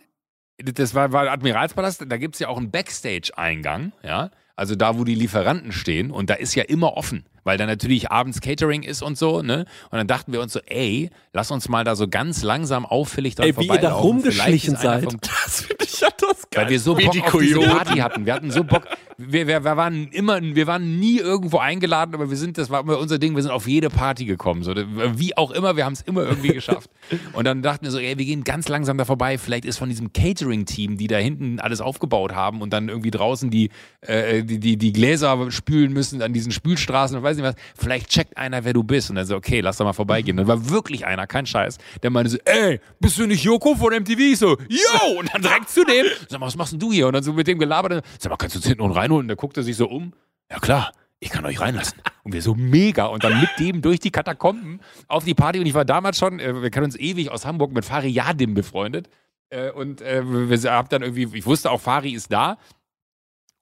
das 0.58 0.94
war, 0.94 1.12
war 1.12 1.30
Admiralspalast, 1.30 2.04
da 2.06 2.16
gibt 2.16 2.34
es 2.36 2.40
ja 2.40 2.48
auch 2.48 2.58
einen 2.58 2.70
Backstage-Eingang, 2.70 3.92
ja. 4.02 4.30
Also 4.56 4.74
da, 4.74 4.98
wo 4.98 5.04
die 5.04 5.14
Lieferanten 5.14 5.72
stehen 5.72 6.10
und 6.10 6.28
da 6.28 6.34
ist 6.34 6.54
ja 6.54 6.64
immer 6.64 6.98
offen, 6.98 7.24
weil 7.44 7.58
da 7.58 7.66
natürlich 7.66 8.10
abends 8.10 8.40
Catering 8.40 8.82
ist 8.82 9.02
und 9.02 9.18
so, 9.18 9.42
ne? 9.42 9.66
Und 9.90 9.98
dann 9.98 10.06
dachten 10.06 10.32
wir 10.32 10.40
uns 10.40 10.52
so, 10.52 10.60
ey, 10.66 11.10
lass 11.32 11.50
uns 11.50 11.68
mal 11.68 11.84
da 11.84 11.96
so 11.96 12.08
ganz 12.08 12.42
langsam 12.42 12.84
auffällig 12.86 13.34
dran 13.34 13.46
Ey, 13.46 13.56
wie 13.56 13.66
ihr 13.66 13.78
da 13.78 13.92
rumgeschlichen 13.92 14.76
seid. 14.76 15.06
Das 15.20 15.62
finde 15.62 15.84
ich 15.84 16.00
ja 16.00 16.08
das 16.16 16.48
geil. 16.50 16.64
weil 16.64 16.70
wir 16.70 16.80
so 16.80 16.98
Wie 16.98 17.04
Bock 17.04 17.12
die 17.12 17.22
auf 17.22 17.38
diese. 17.38 17.60
Party 17.60 17.98
hatten. 17.98 18.26
Wir 18.26 18.34
hatten 18.34 18.50
so 18.50 18.64
Bock. 18.64 18.86
Wir, 19.16 19.46
wir, 19.46 19.64
wir 19.64 19.76
waren 19.76 20.08
immer, 20.08 20.40
wir 20.40 20.66
waren 20.66 20.98
nie 20.98 21.18
irgendwo 21.18 21.58
eingeladen, 21.58 22.14
aber 22.14 22.30
wir 22.30 22.36
sind, 22.36 22.56
das 22.58 22.70
war 22.70 22.80
immer 22.80 22.98
unser 22.98 23.18
Ding, 23.18 23.34
wir 23.34 23.42
sind 23.42 23.52
auf 23.52 23.68
jede 23.68 23.90
Party 23.90 24.24
gekommen. 24.24 24.62
So, 24.62 24.74
wie 24.74 25.36
auch 25.36 25.50
immer, 25.50 25.76
wir 25.76 25.84
haben 25.84 25.92
es 25.92 26.02
immer 26.02 26.22
irgendwie 26.22 26.54
geschafft. 26.54 26.90
Und 27.32 27.44
dann 27.44 27.62
dachten 27.62 27.84
wir 27.84 27.90
so, 27.90 27.98
ey, 27.98 28.16
wir 28.16 28.24
gehen 28.24 28.44
ganz 28.44 28.68
langsam 28.68 28.96
da 28.98 29.04
vorbei. 29.04 29.38
Vielleicht 29.38 29.64
ist 29.64 29.78
von 29.78 29.88
diesem 29.88 30.12
Catering-Team, 30.12 30.96
die 30.96 31.06
da 31.06 31.18
hinten 31.18 31.60
alles 31.60 31.80
aufgebaut 31.80 32.34
haben 32.34 32.62
und 32.62 32.72
dann 32.72 32.88
irgendwie 32.88 33.10
draußen 33.10 33.50
die, 33.50 33.70
äh, 34.02 34.42
die, 34.42 34.58
die, 34.58 34.76
die 34.76 34.92
Gläser 34.92 35.50
spülen 35.50 35.92
müssen 35.92 36.22
an 36.22 36.32
diesen 36.32 36.52
Spülstraßen 36.52 37.16
und 37.16 37.22
weiß 37.30 37.36
nicht 37.36 37.46
was. 37.46 37.54
Vielleicht 37.76 38.08
checkt 38.08 38.36
einer, 38.36 38.64
wer 38.64 38.72
du 38.72 38.82
bist. 38.82 39.10
Und 39.10 39.16
dann 39.16 39.26
so, 39.26 39.36
okay, 39.36 39.60
lass 39.60 39.76
doch 39.76 39.84
mal 39.84 39.92
vorbeigehen. 39.92 40.36
Dann 40.36 40.46
war 40.46 40.70
wirklich 40.70 41.06
einer, 41.06 41.26
kein 41.26 41.46
Scheiß, 41.46 41.78
der 42.02 42.10
meinte 42.10 42.30
so, 42.30 42.38
ey, 42.44 42.80
bist 42.98 43.18
du 43.18 43.26
nicht 43.26 43.44
Joko 43.44 43.74
von 43.74 43.92
MTV? 43.92 44.18
Ich 44.18 44.38
so, 44.38 44.56
yo! 44.68 45.18
Und 45.18 45.32
dann 45.32 45.42
direkt 45.42 45.70
zu 45.70 45.84
dem, 45.84 46.06
sag 46.28 46.40
mal, 46.40 46.46
was 46.46 46.56
machst 46.56 46.72
denn 46.72 46.80
du 46.80 46.92
hier? 46.92 47.06
Und 47.06 47.14
dann 47.14 47.22
so 47.22 47.32
mit 47.32 47.46
dem 47.46 47.58
gelabert, 47.58 48.04
sag 48.18 48.30
mal, 48.30 48.36
kannst 48.36 48.56
du 48.56 48.58
uns 48.58 48.66
hinten 48.66 48.82
und 48.82 48.92
reinholen? 48.92 49.24
Und 49.24 49.28
der 49.28 49.36
guckte 49.36 49.62
sich 49.62 49.76
so 49.76 49.88
um. 49.88 50.12
Ja 50.50 50.58
klar, 50.58 50.92
ich 51.20 51.30
kann 51.30 51.44
euch 51.44 51.60
reinlassen. 51.60 52.00
Und 52.22 52.34
wir 52.34 52.42
so 52.42 52.54
mega. 52.54 53.06
Und 53.06 53.24
dann 53.24 53.40
mit 53.40 53.48
dem 53.58 53.80
durch 53.80 53.98
die 53.98 54.10
Katakomben 54.10 54.80
auf 55.08 55.24
die 55.24 55.32
Party. 55.32 55.58
Und 55.58 55.64
ich 55.64 55.72
war 55.72 55.86
damals 55.86 56.18
schon, 56.18 56.38
äh, 56.38 56.60
wir 56.60 56.70
kennen 56.70 56.84
uns 56.84 56.96
ewig 56.96 57.30
aus 57.30 57.46
Hamburg 57.46 57.72
mit 57.72 57.84
Fari 57.84 58.08
Yadim 58.08 58.52
befreundet. 58.52 59.08
Äh, 59.48 59.70
und 59.70 60.02
äh, 60.02 60.22
wir 60.24 60.70
haben 60.70 60.88
dann 60.90 61.02
irgendwie, 61.02 61.28
ich 61.36 61.46
wusste 61.46 61.70
auch, 61.70 61.80
Fari 61.80 62.10
ist 62.10 62.32
da. 62.32 62.58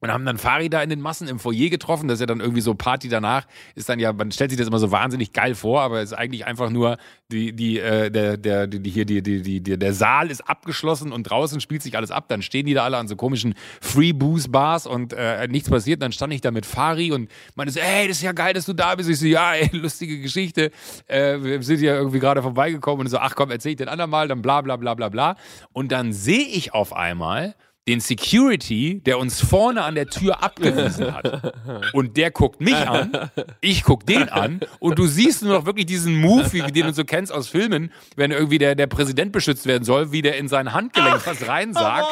Und 0.00 0.12
haben 0.12 0.24
dann 0.24 0.38
Fari 0.38 0.70
da 0.70 0.80
in 0.80 0.90
den 0.90 1.00
Massen 1.00 1.26
im 1.26 1.40
Foyer 1.40 1.70
getroffen. 1.70 2.06
Das 2.06 2.16
ist 2.16 2.20
ja 2.20 2.26
dann 2.26 2.40
irgendwie 2.40 2.60
so 2.60 2.74
Party 2.74 3.08
danach. 3.08 3.46
Ist 3.74 3.88
dann 3.88 3.98
ja, 3.98 4.12
man 4.12 4.30
stellt 4.30 4.50
sich 4.50 4.58
das 4.58 4.68
immer 4.68 4.78
so 4.78 4.92
wahnsinnig 4.92 5.32
geil 5.32 5.56
vor, 5.56 5.80
aber 5.80 6.00
es 6.00 6.12
ist 6.12 6.18
eigentlich 6.18 6.46
einfach 6.46 6.70
nur 6.70 6.98
die, 7.32 7.52
die, 7.52 7.80
äh, 7.80 8.08
der, 8.10 8.36
der, 8.36 8.68
die, 8.68 8.90
hier, 8.90 9.04
die, 9.04 9.22
die, 9.22 9.60
die, 9.60 9.76
der 9.76 9.92
Saal 9.92 10.30
ist 10.30 10.48
abgeschlossen 10.48 11.10
und 11.10 11.24
draußen 11.24 11.60
spielt 11.60 11.82
sich 11.82 11.96
alles 11.96 12.12
ab. 12.12 12.26
Dann 12.28 12.42
stehen 12.42 12.66
die 12.66 12.74
da 12.74 12.84
alle 12.84 12.96
an 12.96 13.08
so 13.08 13.16
komischen 13.16 13.54
Free-Booze-Bars 13.80 14.86
und 14.86 15.12
äh, 15.14 15.48
nichts 15.48 15.68
passiert. 15.68 16.00
Dann 16.00 16.12
stand 16.12 16.32
ich 16.32 16.42
da 16.42 16.52
mit 16.52 16.64
Fari 16.64 17.10
und 17.10 17.28
meinte 17.56 17.72
so, 17.72 17.80
ey, 17.80 18.06
das 18.06 18.18
ist 18.18 18.22
ja 18.22 18.32
geil, 18.32 18.54
dass 18.54 18.66
du 18.66 18.74
da 18.74 18.94
bist. 18.94 19.10
Ich 19.10 19.18
so, 19.18 19.26
ja, 19.26 19.54
ey, 19.54 19.68
lustige 19.76 20.20
Geschichte. 20.20 20.70
Äh, 21.08 21.42
wir 21.42 21.62
sind 21.62 21.80
ja 21.80 21.96
irgendwie 21.96 22.20
gerade 22.20 22.40
vorbeigekommen 22.40 23.06
und 23.06 23.10
so, 23.10 23.18
ach 23.18 23.34
komm, 23.34 23.50
erzähl 23.50 23.72
ich 23.72 23.78
den 23.78 23.88
andermal, 23.88 24.28
dann 24.28 24.42
bla 24.42 24.60
bla 24.60 24.76
bla 24.76 24.94
bla 24.94 25.08
bla. 25.08 25.36
Und 25.72 25.90
dann 25.90 26.12
sehe 26.12 26.46
ich 26.46 26.72
auf 26.72 26.92
einmal 26.92 27.56
den 27.88 28.00
Security, 28.00 29.00
der 29.04 29.18
uns 29.18 29.40
vorne 29.40 29.82
an 29.82 29.94
der 29.94 30.06
Tür 30.06 30.42
abgewiesen 30.42 31.14
hat. 31.14 31.54
Und 31.94 32.16
der 32.16 32.30
guckt 32.30 32.60
mich 32.60 32.74
an, 32.74 33.30
ich 33.60 33.82
guck 33.82 34.06
den 34.06 34.28
an 34.28 34.60
und 34.78 34.98
du 34.98 35.06
siehst 35.06 35.42
nur 35.42 35.54
noch 35.54 35.66
wirklich 35.66 35.86
diesen 35.86 36.20
Move, 36.20 36.52
wie 36.52 36.60
den 36.60 36.86
du 36.86 36.92
so 36.92 37.04
kennst 37.04 37.32
aus 37.32 37.48
Filmen, 37.48 37.90
wenn 38.14 38.30
irgendwie 38.30 38.58
der, 38.58 38.74
der 38.74 38.86
Präsident 38.86 39.32
beschützt 39.32 39.66
werden 39.66 39.84
soll, 39.84 40.12
wie 40.12 40.22
der 40.22 40.36
in 40.36 40.48
sein 40.48 40.72
Handgelenk 40.74 41.26
was 41.26 41.48
reinsagt. 41.48 42.06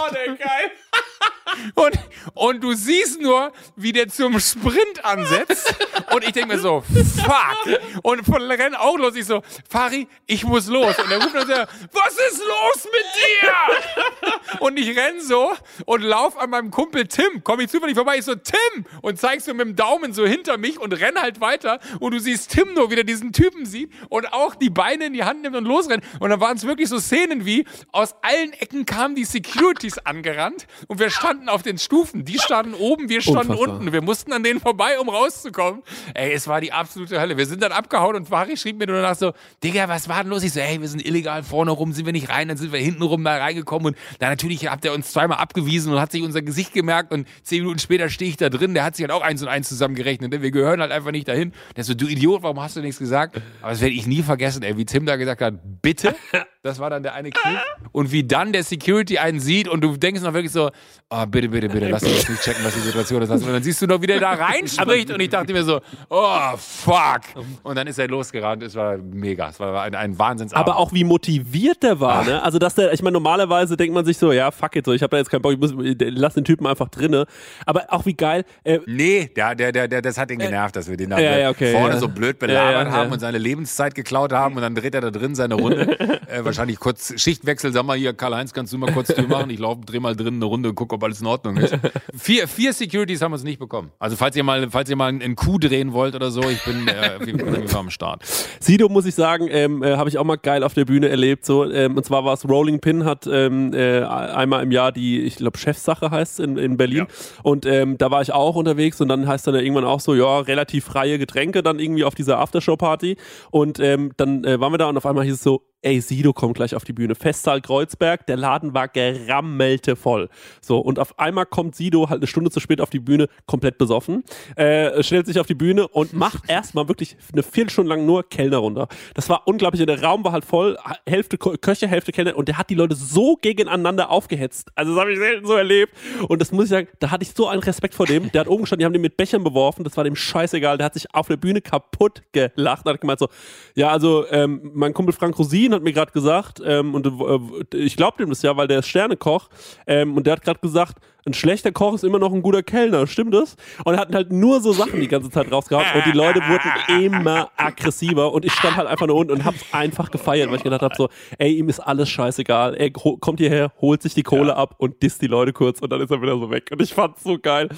Und, 1.74 1.98
und 2.34 2.64
du 2.64 2.72
siehst 2.74 3.20
nur, 3.20 3.52
wie 3.76 3.92
der 3.92 4.08
zum 4.08 4.38
Sprint 4.40 5.04
ansetzt. 5.04 5.74
Und 6.12 6.24
ich 6.24 6.32
denke 6.32 6.54
mir 6.54 6.60
so, 6.60 6.82
fuck. 6.82 7.80
Und 8.02 8.24
von 8.24 8.42
renn 8.42 8.74
auch 8.74 8.96
los. 8.96 9.16
Ich 9.16 9.26
so, 9.26 9.42
Fari, 9.68 10.08
ich 10.26 10.44
muss 10.44 10.66
los. 10.66 10.98
Und 10.98 11.10
er 11.10 11.22
ruft 11.22 11.34
dann 11.34 11.48
was 11.92 12.12
ist 12.30 12.38
los 12.38 12.88
mit 12.92 13.04
dir? 13.16 14.60
Und 14.60 14.78
ich 14.78 14.96
renn 14.96 15.20
so 15.20 15.52
und 15.84 16.02
lauf 16.02 16.38
an 16.38 16.50
meinem 16.50 16.70
Kumpel 16.70 17.06
Tim. 17.06 17.42
Komm 17.42 17.60
ich 17.60 17.68
zufällig 17.68 17.96
vorbei. 17.96 18.18
Ich 18.18 18.24
so, 18.24 18.34
Tim! 18.34 18.84
Und 19.02 19.18
zeigst 19.18 19.46
so 19.46 19.54
mit 19.54 19.66
dem 19.66 19.76
Daumen 19.76 20.12
so 20.12 20.26
hinter 20.26 20.58
mich 20.58 20.78
und 20.78 20.92
renn 20.92 21.20
halt 21.20 21.40
weiter. 21.40 21.80
Und 22.00 22.12
du 22.12 22.20
siehst 22.20 22.50
Tim 22.50 22.74
nur, 22.74 22.90
wie 22.90 22.94
der 22.94 23.04
diesen 23.04 23.32
Typen 23.32 23.66
sieht 23.66 23.92
und 24.08 24.32
auch 24.32 24.54
die 24.54 24.70
Beine 24.70 25.06
in 25.06 25.12
die 25.12 25.24
Hand 25.24 25.42
nimmt 25.42 25.56
und 25.56 25.64
losrennt. 25.64 26.04
Und 26.20 26.30
dann 26.30 26.40
waren 26.40 26.56
es 26.56 26.66
wirklich 26.66 26.88
so 26.88 26.98
Szenen 26.98 27.44
wie, 27.44 27.64
aus 27.92 28.14
allen 28.22 28.52
Ecken 28.54 28.86
kamen 28.86 29.14
die 29.14 29.24
Securities 29.24 29.98
angerannt 29.98 30.66
und 30.88 30.98
wir 30.98 31.10
standen 31.10 31.45
auf 31.48 31.62
den 31.62 31.78
Stufen. 31.78 32.24
Die 32.24 32.38
standen 32.38 32.74
oben, 32.74 33.08
wir 33.08 33.20
standen 33.20 33.52
Unfassbar. 33.52 33.76
unten. 33.76 33.92
Wir 33.92 34.02
mussten 34.02 34.32
an 34.32 34.42
denen 34.42 34.60
vorbei, 34.60 34.98
um 35.00 35.08
rauszukommen. 35.08 35.82
Ey, 36.14 36.32
es 36.32 36.48
war 36.48 36.60
die 36.60 36.72
absolute 36.72 37.20
Hölle. 37.20 37.36
Wir 37.36 37.46
sind 37.46 37.62
dann 37.62 37.72
abgehauen 37.72 38.16
und 38.16 38.28
Fari 38.28 38.56
schrieb 38.56 38.78
mir 38.78 38.86
nur 38.86 38.96
danach 38.96 39.16
so, 39.16 39.32
Digga, 39.62 39.88
was 39.88 40.08
war 40.08 40.22
denn 40.22 40.30
los? 40.30 40.42
Ich 40.42 40.52
so, 40.52 40.60
hey, 40.60 40.80
wir 40.80 40.88
sind 40.88 41.04
illegal 41.06 41.42
vorne 41.42 41.70
rum, 41.70 41.92
sind 41.92 42.06
wir 42.06 42.12
nicht 42.12 42.28
rein, 42.28 42.48
dann 42.48 42.56
sind 42.56 42.72
wir 42.72 42.80
hinten 42.80 43.02
rum 43.02 43.24
da 43.24 43.36
reingekommen 43.36 43.88
und 43.94 43.96
dann 44.18 44.30
natürlich 44.30 44.68
habt 44.68 44.84
ihr 44.84 44.92
uns 44.92 45.12
zweimal 45.12 45.38
abgewiesen 45.38 45.92
und 45.92 46.00
hat 46.00 46.12
sich 46.12 46.22
unser 46.22 46.42
Gesicht 46.42 46.72
gemerkt 46.72 47.12
und 47.12 47.26
zehn 47.42 47.60
Minuten 47.62 47.78
später 47.78 48.08
stehe 48.08 48.30
ich 48.30 48.36
da 48.36 48.48
drin, 48.48 48.74
der 48.74 48.84
hat 48.84 48.96
sich 48.96 49.04
halt 49.04 49.12
auch 49.12 49.22
eins 49.22 49.42
und 49.42 49.48
eins 49.48 49.68
zusammengerechnet. 49.68 50.32
denn 50.32 50.42
Wir 50.42 50.50
gehören 50.50 50.80
halt 50.80 50.92
einfach 50.92 51.10
nicht 51.10 51.28
dahin. 51.28 51.52
Der 51.76 51.84
so, 51.84 51.94
du 51.94 52.06
Idiot, 52.06 52.42
warum 52.42 52.60
hast 52.60 52.76
du 52.76 52.80
nichts 52.80 52.98
gesagt? 52.98 53.40
Aber 53.60 53.70
das 53.70 53.80
werde 53.80 53.94
ich 53.94 54.06
nie 54.06 54.22
vergessen, 54.22 54.62
ey, 54.62 54.76
wie 54.76 54.84
Tim 54.84 55.06
da 55.06 55.16
gesagt 55.16 55.40
hat, 55.42 55.54
bitte. 55.82 56.14
Das 56.66 56.80
war 56.80 56.90
dann 56.90 57.04
der 57.04 57.14
eine 57.14 57.30
Clip. 57.30 57.60
Und 57.92 58.10
wie 58.10 58.24
dann 58.24 58.52
der 58.52 58.64
Security 58.64 59.18
einen 59.18 59.38
sieht 59.38 59.68
und 59.68 59.82
du 59.82 59.96
denkst 59.96 60.20
noch 60.22 60.34
wirklich 60.34 60.50
so, 60.50 60.72
oh, 61.10 61.26
bitte, 61.26 61.35
bitte, 61.40 61.68
bitte, 61.68 61.88
lass 61.88 62.02
uns 62.02 62.28
nicht 62.28 62.42
checken, 62.42 62.64
was 62.64 62.74
die 62.74 62.80
Situation 62.80 63.22
ist. 63.22 63.30
Und 63.30 63.46
dann 63.46 63.62
siehst 63.62 63.82
du 63.82 63.86
noch, 63.86 64.00
wie 64.00 64.06
der 64.06 64.20
da 64.20 64.32
reinspricht 64.32 65.10
und 65.10 65.20
ich 65.20 65.28
dachte 65.28 65.52
mir 65.52 65.64
so, 65.64 65.80
oh, 66.08 66.56
fuck. 66.56 67.20
Und 67.62 67.76
dann 67.76 67.86
ist 67.86 67.98
er 67.98 68.08
losgerannt. 68.08 68.62
Es 68.62 68.74
war 68.74 68.96
mega. 68.98 69.48
Es 69.48 69.60
war 69.60 69.82
ein, 69.82 69.94
ein 69.94 70.18
Wahnsinnsabend. 70.18 70.68
Aber 70.68 70.78
auch 70.78 70.92
wie 70.92 71.04
motiviert 71.04 71.82
der 71.82 72.00
war, 72.00 72.24
ne? 72.24 72.42
Also 72.42 72.58
dass 72.58 72.74
der, 72.74 72.92
ich 72.92 73.02
meine, 73.02 73.14
normalerweise 73.14 73.76
denkt 73.76 73.94
man 73.94 74.04
sich 74.04 74.18
so, 74.18 74.32
ja, 74.32 74.50
fuck 74.50 74.76
it, 74.76 74.86
so, 74.86 74.92
ich 74.92 75.02
habe 75.02 75.10
da 75.10 75.18
jetzt 75.18 75.30
keinen 75.30 75.42
Bock, 75.42 75.52
ich 75.52 75.58
muss, 75.58 75.74
lass 75.76 76.34
den 76.34 76.44
Typen 76.44 76.66
einfach 76.66 76.88
drinne. 76.88 77.26
Aber 77.64 77.84
auch 77.88 78.06
wie 78.06 78.14
geil, 78.14 78.44
äh, 78.64 78.80
Nee, 78.86 79.30
der, 79.36 79.54
der, 79.54 79.72
der, 79.72 79.88
der, 79.88 80.02
das 80.02 80.18
hat 80.18 80.30
ihn 80.30 80.38
genervt, 80.38 80.76
dass 80.76 80.88
wir 80.88 80.96
den 80.96 81.10
da 81.10 81.18
ja, 81.18 81.38
ja, 81.38 81.50
okay, 81.50 81.72
vorne 81.72 81.94
ja. 81.94 82.00
so 82.00 82.08
blöd 82.08 82.38
belabert 82.38 82.72
Ja, 82.72 82.82
ja, 82.84 82.92
haben 82.92 83.08
ja. 83.08 83.14
und 83.14 83.20
seine 83.20 83.38
Lebenszeit 83.38 83.94
geklaut 83.94 84.32
haben 84.32 84.56
und 84.56 84.62
dann 84.62 84.74
dreht 84.74 84.94
er 84.94 85.00
da 85.00 85.10
drin 85.10 85.34
seine 85.34 85.54
Runde. 85.54 85.98
äh, 86.28 86.44
wahrscheinlich 86.44 86.78
kurz 86.78 87.20
Schichtwechsel, 87.20 87.72
sag 87.72 87.84
mal 87.84 87.96
hier, 87.96 88.12
Karl-Heinz, 88.12 88.52
kannst 88.52 88.72
du 88.72 88.78
mal 88.78 88.92
kurz 88.92 89.08
Tür 89.08 89.28
machen? 89.28 89.50
Ich 89.50 89.58
lauf, 89.58 89.78
dreh 89.84 90.00
mal 90.00 90.16
drin 90.16 90.36
eine 90.36 90.44
Runde 90.44 90.70
und 90.70 90.74
guck, 90.74 90.92
ob 90.92 91.02
alles 91.02 91.20
in 91.20 91.25
Ordnung 91.26 91.56
ist. 91.56 91.76
Vier, 92.16 92.48
vier 92.48 92.72
Securities 92.72 93.20
haben 93.22 93.32
wir 93.32 93.36
es 93.36 93.44
nicht 93.44 93.58
bekommen. 93.58 93.92
Also 93.98 94.16
falls 94.16 94.34
ihr 94.36 94.42
mal, 94.42 94.70
falls 94.70 94.88
ihr 94.88 94.96
mal 94.96 95.08
einen 95.08 95.36
Coup 95.36 95.60
drehen 95.60 95.92
wollt 95.92 96.14
oder 96.14 96.30
so, 96.30 96.40
ich 96.48 96.64
bin 96.64 96.88
äh, 96.88 97.64
auf 97.64 97.76
am 97.76 97.90
Start. 97.90 98.22
Sido 98.60 98.88
muss 98.88 99.06
ich 99.06 99.14
sagen, 99.14 99.48
ähm, 99.50 99.82
äh, 99.82 99.96
habe 99.96 100.08
ich 100.08 100.18
auch 100.18 100.24
mal 100.24 100.36
geil 100.36 100.62
auf 100.62 100.74
der 100.74 100.84
Bühne 100.84 101.08
erlebt. 101.08 101.44
So, 101.44 101.70
ähm, 101.70 101.96
und 101.96 102.04
zwar 102.04 102.24
war 102.24 102.34
es 102.34 102.48
Rolling 102.48 102.80
Pin 102.80 103.04
hat 103.04 103.26
ähm, 103.30 103.72
äh, 103.74 104.02
einmal 104.02 104.62
im 104.62 104.72
Jahr 104.72 104.92
die, 104.92 105.20
ich 105.20 105.36
glaube 105.36 105.58
Chefsache 105.58 106.10
heißt 106.10 106.40
in, 106.40 106.56
in 106.56 106.76
Berlin. 106.76 107.06
Und 107.42 107.66
ähm, 107.66 107.98
da 107.98 108.10
war 108.10 108.22
ich 108.22 108.32
auch 108.32 108.56
unterwegs 108.56 109.00
und 109.00 109.08
dann 109.08 109.26
heißt 109.26 109.46
dann 109.46 109.54
ja 109.54 109.60
irgendwann 109.60 109.84
auch 109.84 110.00
so, 110.00 110.14
ja 110.14 110.40
relativ 110.40 110.84
freie 110.84 111.18
Getränke 111.18 111.62
dann 111.62 111.78
irgendwie 111.78 112.04
auf 112.04 112.14
dieser 112.14 112.38
Aftershow 112.38 112.76
Party. 112.76 113.16
Und 113.50 113.78
ähm, 113.80 114.12
dann 114.16 114.44
äh, 114.44 114.60
waren 114.60 114.72
wir 114.72 114.78
da 114.78 114.88
und 114.88 114.96
auf 114.96 115.06
einmal 115.06 115.24
hieß 115.24 115.34
es 115.34 115.42
so, 115.42 115.62
ey, 115.86 116.00
Sido 116.00 116.32
kommt 116.32 116.56
gleich 116.56 116.74
auf 116.74 116.82
die 116.82 116.92
Bühne. 116.92 117.14
Festsaal 117.14 117.60
Kreuzberg, 117.60 118.26
der 118.26 118.36
Laden 118.36 118.74
war 118.74 118.88
gerammelte 118.88 119.94
voll. 119.94 120.28
So, 120.60 120.78
und 120.80 120.98
auf 120.98 121.16
einmal 121.18 121.46
kommt 121.46 121.76
Sido 121.76 122.10
halt 122.10 122.18
eine 122.18 122.26
Stunde 122.26 122.50
zu 122.50 122.58
spät 122.58 122.80
auf 122.80 122.90
die 122.90 122.98
Bühne, 122.98 123.28
komplett 123.46 123.78
besoffen, 123.78 124.24
äh, 124.56 125.00
stellt 125.04 125.26
sich 125.26 125.38
auf 125.38 125.46
die 125.46 125.54
Bühne 125.54 125.86
und 125.86 126.12
macht 126.12 126.42
erstmal 126.48 126.88
wirklich 126.88 127.16
eine 127.32 127.44
Viertelstunde 127.44 127.88
lang 127.88 128.04
nur 128.04 128.28
Kellner 128.28 128.56
runter. 128.56 128.88
Das 129.14 129.28
war 129.28 129.46
unglaublich. 129.46 129.86
Der 129.86 130.02
Raum 130.02 130.24
war 130.24 130.32
halt 130.32 130.44
voll, 130.44 130.76
Hälfte 131.06 131.38
Köche, 131.38 131.86
Hälfte 131.86 132.10
Kellner 132.10 132.36
und 132.36 132.48
der 132.48 132.58
hat 132.58 132.68
die 132.68 132.74
Leute 132.74 132.96
so 132.96 133.36
gegeneinander 133.36 134.10
aufgehetzt. 134.10 134.72
Also 134.74 134.92
das 134.92 135.00
habe 135.00 135.12
ich 135.12 135.18
selten 135.18 135.46
so 135.46 135.54
erlebt. 135.54 135.92
Und 136.26 136.40
das 136.40 136.50
muss 136.50 136.64
ich 136.64 136.70
sagen, 136.70 136.88
da 136.98 137.12
hatte 137.12 137.22
ich 137.22 137.30
so 137.32 137.46
einen 137.46 137.62
Respekt 137.62 137.94
vor 137.94 138.06
dem. 138.06 138.32
Der 138.32 138.40
hat 138.40 138.48
oben 138.48 138.62
gestanden, 138.62 138.80
die 138.80 138.84
haben 138.86 138.92
den 138.92 139.02
mit 139.02 139.16
Bechern 139.16 139.44
beworfen, 139.44 139.84
das 139.84 139.96
war 139.96 140.02
dem 140.02 140.16
scheißegal. 140.16 140.78
Der 140.78 140.86
hat 140.86 140.94
sich 140.94 141.14
auf 141.14 141.28
der 141.28 141.36
Bühne 141.36 141.60
kaputt 141.60 142.22
gelacht. 142.32 142.84
Da 142.84 142.92
hat 142.92 143.00
gemeint 143.00 143.20
so, 143.20 143.28
ja, 143.76 143.90
also 143.90 144.26
ähm, 144.32 144.72
mein 144.74 144.92
Kumpel 144.92 145.14
Frank 145.14 145.38
Rosin 145.38 145.75
hat 145.76 145.82
mir 145.82 145.92
gerade 145.92 146.12
gesagt, 146.12 146.60
ähm, 146.64 146.94
und 146.94 147.06
äh, 147.06 147.76
ich 147.76 147.96
glaube 147.96 148.18
dem 148.18 148.30
das 148.30 148.42
ja, 148.42 148.56
weil 148.56 148.68
der 148.68 148.80
ist 148.80 148.88
Sternekoch, 148.88 149.48
ähm, 149.86 150.16
und 150.16 150.26
der 150.26 150.34
hat 150.34 150.42
gerade 150.42 150.60
gesagt, 150.60 150.98
ein 151.26 151.34
schlechter 151.34 151.72
Koch 151.72 151.94
ist 151.94 152.04
immer 152.04 152.18
noch 152.18 152.32
ein 152.32 152.40
guter 152.40 152.62
Kellner, 152.62 153.06
stimmt 153.06 153.34
das? 153.34 153.56
Und 153.84 153.94
er 153.94 154.00
hat 154.00 154.14
halt 154.14 154.30
nur 154.30 154.60
so 154.60 154.72
Sachen 154.72 155.00
die 155.00 155.08
ganze 155.08 155.28
Zeit 155.28 155.50
rausgehauen 155.50 155.84
und 155.94 156.06
die 156.06 156.16
Leute 156.16 156.40
wurden 156.40 157.04
immer 157.04 157.50
aggressiver 157.56 158.32
und 158.32 158.44
ich 158.44 158.52
stand 158.52 158.76
halt 158.76 158.86
einfach 158.86 159.08
nur 159.08 159.16
unten 159.16 159.32
und 159.32 159.44
hab's 159.44 159.64
einfach 159.72 160.10
gefeiert, 160.10 160.48
weil 160.50 160.58
ich 160.58 160.62
gedacht 160.62 160.82
habe 160.82 160.94
so, 160.94 161.08
ey, 161.38 161.52
ihm 161.52 161.68
ist 161.68 161.80
alles 161.80 162.08
scheißegal, 162.08 162.74
er 162.74 162.90
kommt 162.90 163.40
hierher, 163.40 163.72
holt 163.80 164.02
sich 164.02 164.14
die 164.14 164.22
Kohle 164.22 164.56
ab 164.56 164.76
und 164.78 165.02
disst 165.02 165.20
die 165.20 165.26
Leute 165.26 165.52
kurz 165.52 165.80
und 165.80 165.90
dann 165.90 166.00
ist 166.00 166.10
er 166.10 166.22
wieder 166.22 166.38
so 166.38 166.48
weg 166.50 166.68
und 166.70 166.80
ich 166.80 166.94
fand's 166.94 167.24
so 167.24 167.38
geil. 167.38 167.68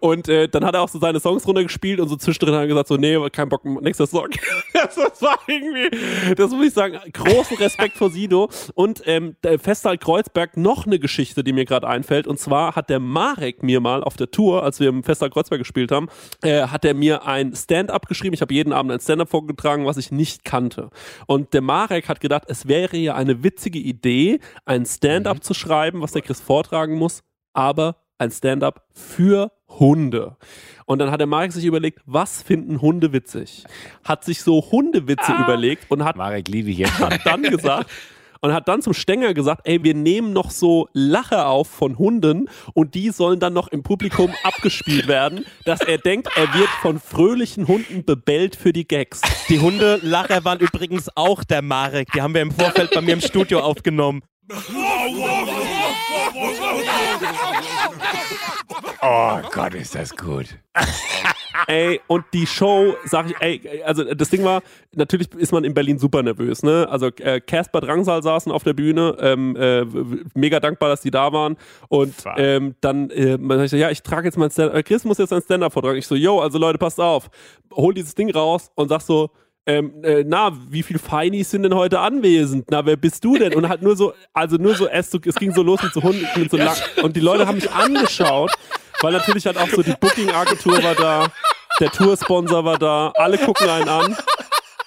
Und 0.00 0.28
äh, 0.28 0.48
dann 0.48 0.64
hat 0.64 0.74
er 0.74 0.82
auch 0.82 0.88
so 0.88 0.98
seine 0.98 1.18
Songs 1.18 1.46
runtergespielt 1.46 2.00
und 2.00 2.08
so 2.08 2.16
zwischendrin 2.16 2.54
hat 2.54 2.62
er 2.64 2.68
gesagt 2.68 2.88
so, 2.88 2.96
nee, 2.96 3.18
kein 3.30 3.48
Bock, 3.48 3.64
nächster 3.64 4.06
Song. 4.06 4.28
das, 4.74 4.94
das 4.96 5.22
war 5.22 5.38
irgendwie, 5.46 6.34
das 6.34 6.50
muss 6.50 6.66
ich 6.66 6.74
sagen, 6.74 6.98
großen 7.12 7.56
Respekt 7.56 7.96
vor 7.96 8.10
Sido 8.10 8.50
und 8.74 9.02
ähm, 9.06 9.36
der 9.42 9.58
Festsaal 9.58 9.96
Kreuzberg 9.96 10.58
noch 10.58 10.84
eine 10.86 10.98
Geschichte, 10.98 11.42
die 11.42 11.54
mir 11.54 11.64
gerade 11.64 11.88
einfällt 11.88 12.26
und 12.26 12.38
zwar 12.38 12.76
hat 12.76 12.90
der 12.90 12.97
Marek 12.98 13.62
mir 13.62 13.80
mal 13.80 14.02
auf 14.02 14.16
der 14.16 14.30
Tour, 14.30 14.62
als 14.62 14.80
wir 14.80 14.88
im 14.88 15.02
Festsaal 15.02 15.30
Kreuzberg 15.30 15.60
gespielt 15.60 15.92
haben, 15.92 16.08
äh, 16.42 16.62
hat 16.62 16.84
er 16.84 16.94
mir 16.94 17.26
ein 17.26 17.54
Stand-up 17.54 18.06
geschrieben. 18.06 18.34
Ich 18.34 18.40
habe 18.40 18.54
jeden 18.54 18.72
Abend 18.72 18.92
ein 18.92 19.00
Stand-up 19.00 19.28
vorgetragen, 19.28 19.86
was 19.86 19.96
ich 19.96 20.10
nicht 20.10 20.44
kannte. 20.44 20.90
Und 21.26 21.54
der 21.54 21.62
Marek 21.62 22.08
hat 22.08 22.20
gedacht, 22.20 22.44
es 22.48 22.68
wäre 22.68 22.96
ja 22.96 23.14
eine 23.14 23.42
witzige 23.42 23.78
Idee, 23.78 24.40
ein 24.64 24.86
Stand-up 24.86 25.42
zu 25.42 25.54
schreiben, 25.54 26.00
was 26.00 26.12
der 26.12 26.22
Chris 26.22 26.40
vortragen 26.40 26.94
muss, 26.96 27.22
aber 27.52 27.96
ein 28.18 28.30
Stand-up 28.30 28.86
für 28.92 29.52
Hunde. 29.68 30.36
Und 30.86 30.98
dann 30.98 31.10
hat 31.10 31.20
der 31.20 31.26
Marek 31.26 31.52
sich 31.52 31.64
überlegt, 31.64 32.00
was 32.06 32.42
finden 32.42 32.80
Hunde 32.80 33.12
witzig? 33.12 33.64
Hat 34.04 34.24
sich 34.24 34.42
so 34.42 34.70
Hundewitze 34.70 35.32
überlegt 35.32 35.90
und 35.90 36.04
hat 36.04 36.16
Marek 36.16 36.48
liebe 36.48 36.70
ich 36.70 36.78
jetzt 36.78 36.98
hat 36.98 37.20
dann 37.24 37.42
gesagt 37.42 37.90
und 38.40 38.52
hat 38.52 38.68
dann 38.68 38.82
zum 38.82 38.94
Stenger 38.94 39.34
gesagt, 39.34 39.62
ey, 39.64 39.82
wir 39.82 39.94
nehmen 39.94 40.32
noch 40.32 40.50
so 40.50 40.88
Lacher 40.92 41.48
auf 41.48 41.68
von 41.68 41.98
Hunden 41.98 42.48
und 42.74 42.94
die 42.94 43.10
sollen 43.10 43.40
dann 43.40 43.52
noch 43.52 43.68
im 43.68 43.82
Publikum 43.82 44.32
abgespielt 44.42 45.08
werden, 45.08 45.44
dass 45.64 45.80
er 45.80 45.98
denkt, 45.98 46.28
er 46.36 46.52
wird 46.54 46.68
von 46.82 47.00
fröhlichen 47.00 47.68
Hunden 47.68 48.04
bebellt 48.04 48.56
für 48.56 48.72
die 48.72 48.86
Gags. 48.86 49.20
Die 49.48 49.60
Hundelacher 49.60 50.44
waren 50.44 50.58
übrigens 50.58 51.08
auch 51.14 51.44
der 51.44 51.62
Marek. 51.62 52.12
Die 52.12 52.22
haben 52.22 52.34
wir 52.34 52.42
im 52.42 52.52
Vorfeld 52.52 52.90
bei 52.92 53.00
mir 53.00 53.14
im 53.14 53.20
Studio 53.20 53.60
aufgenommen. 53.60 54.22
Oh 59.00 59.38
Gott, 59.52 59.74
ist 59.74 59.94
das 59.94 60.16
gut. 60.16 60.46
Ey, 61.66 62.00
und 62.06 62.24
die 62.32 62.46
Show, 62.46 62.94
sag 63.04 63.30
ich, 63.30 63.36
ey, 63.40 63.82
also 63.84 64.02
das 64.14 64.30
Ding 64.30 64.44
war, 64.44 64.62
natürlich 64.94 65.32
ist 65.34 65.52
man 65.52 65.64
in 65.64 65.74
Berlin 65.74 65.98
super 65.98 66.22
nervös, 66.22 66.62
ne? 66.62 66.86
Also 66.88 67.08
äh, 67.18 67.40
Casper 67.40 67.80
Drangsal 67.80 68.22
saßen 68.22 68.50
auf 68.52 68.62
der 68.62 68.72
Bühne, 68.74 69.16
ähm, 69.20 69.56
äh, 69.56 69.84
mega 70.34 70.60
dankbar, 70.60 70.88
dass 70.88 71.00
die 71.00 71.10
da 71.10 71.32
waren. 71.32 71.56
Und 71.88 72.14
ähm, 72.36 72.74
dann, 72.80 73.10
äh, 73.10 73.36
man 73.36 73.58
sagt 73.58 73.70
so, 73.70 73.76
ja, 73.76 73.90
ich 73.90 74.02
trage 74.02 74.26
jetzt 74.26 74.38
mein 74.38 74.50
Stand 74.50 74.72
äh, 74.72 74.82
Chris 74.82 75.04
muss 75.04 75.18
jetzt 75.18 75.32
ein 75.32 75.42
Stand-up 75.42 75.72
vortragen. 75.72 75.98
Ich 75.98 76.06
so, 76.06 76.14
yo, 76.14 76.40
also 76.40 76.58
Leute, 76.58 76.78
passt 76.78 77.00
auf, 77.00 77.28
hol 77.72 77.92
dieses 77.92 78.14
Ding 78.14 78.30
raus 78.30 78.70
und 78.74 78.88
sag 78.88 79.02
so, 79.02 79.30
ähm, 79.68 80.02
äh, 80.02 80.24
na, 80.26 80.50
wie 80.70 80.82
viel 80.82 80.98
Feinis 80.98 81.50
sind 81.50 81.62
denn 81.62 81.74
heute 81.74 82.00
anwesend? 82.00 82.64
Na, 82.70 82.86
wer 82.86 82.96
bist 82.96 83.22
du 83.22 83.36
denn? 83.36 83.54
Und 83.54 83.68
halt 83.68 83.82
nur 83.82 83.96
so, 83.96 84.14
also 84.32 84.56
nur 84.56 84.74
so, 84.74 84.88
so, 85.02 85.18
es 85.22 85.34
ging 85.34 85.54
so 85.54 85.62
los 85.62 85.82
mit 85.82 85.92
so 85.92 86.02
Hunden, 86.02 86.26
mit 86.36 86.50
so 86.50 86.56
lang, 86.56 86.74
und 87.02 87.14
die 87.14 87.20
Leute 87.20 87.46
haben 87.46 87.56
mich 87.56 87.70
angeschaut, 87.70 88.50
weil 89.02 89.12
natürlich 89.12 89.44
halt 89.44 89.58
auch 89.58 89.68
so 89.68 89.82
die 89.82 89.92
Booking-Agentur 90.00 90.82
war 90.82 90.94
da, 90.94 91.26
der 91.80 91.90
Toursponsor 91.90 92.64
war 92.64 92.78
da, 92.78 93.12
alle 93.14 93.36
gucken 93.36 93.68
einen 93.68 93.88
an. 93.90 94.16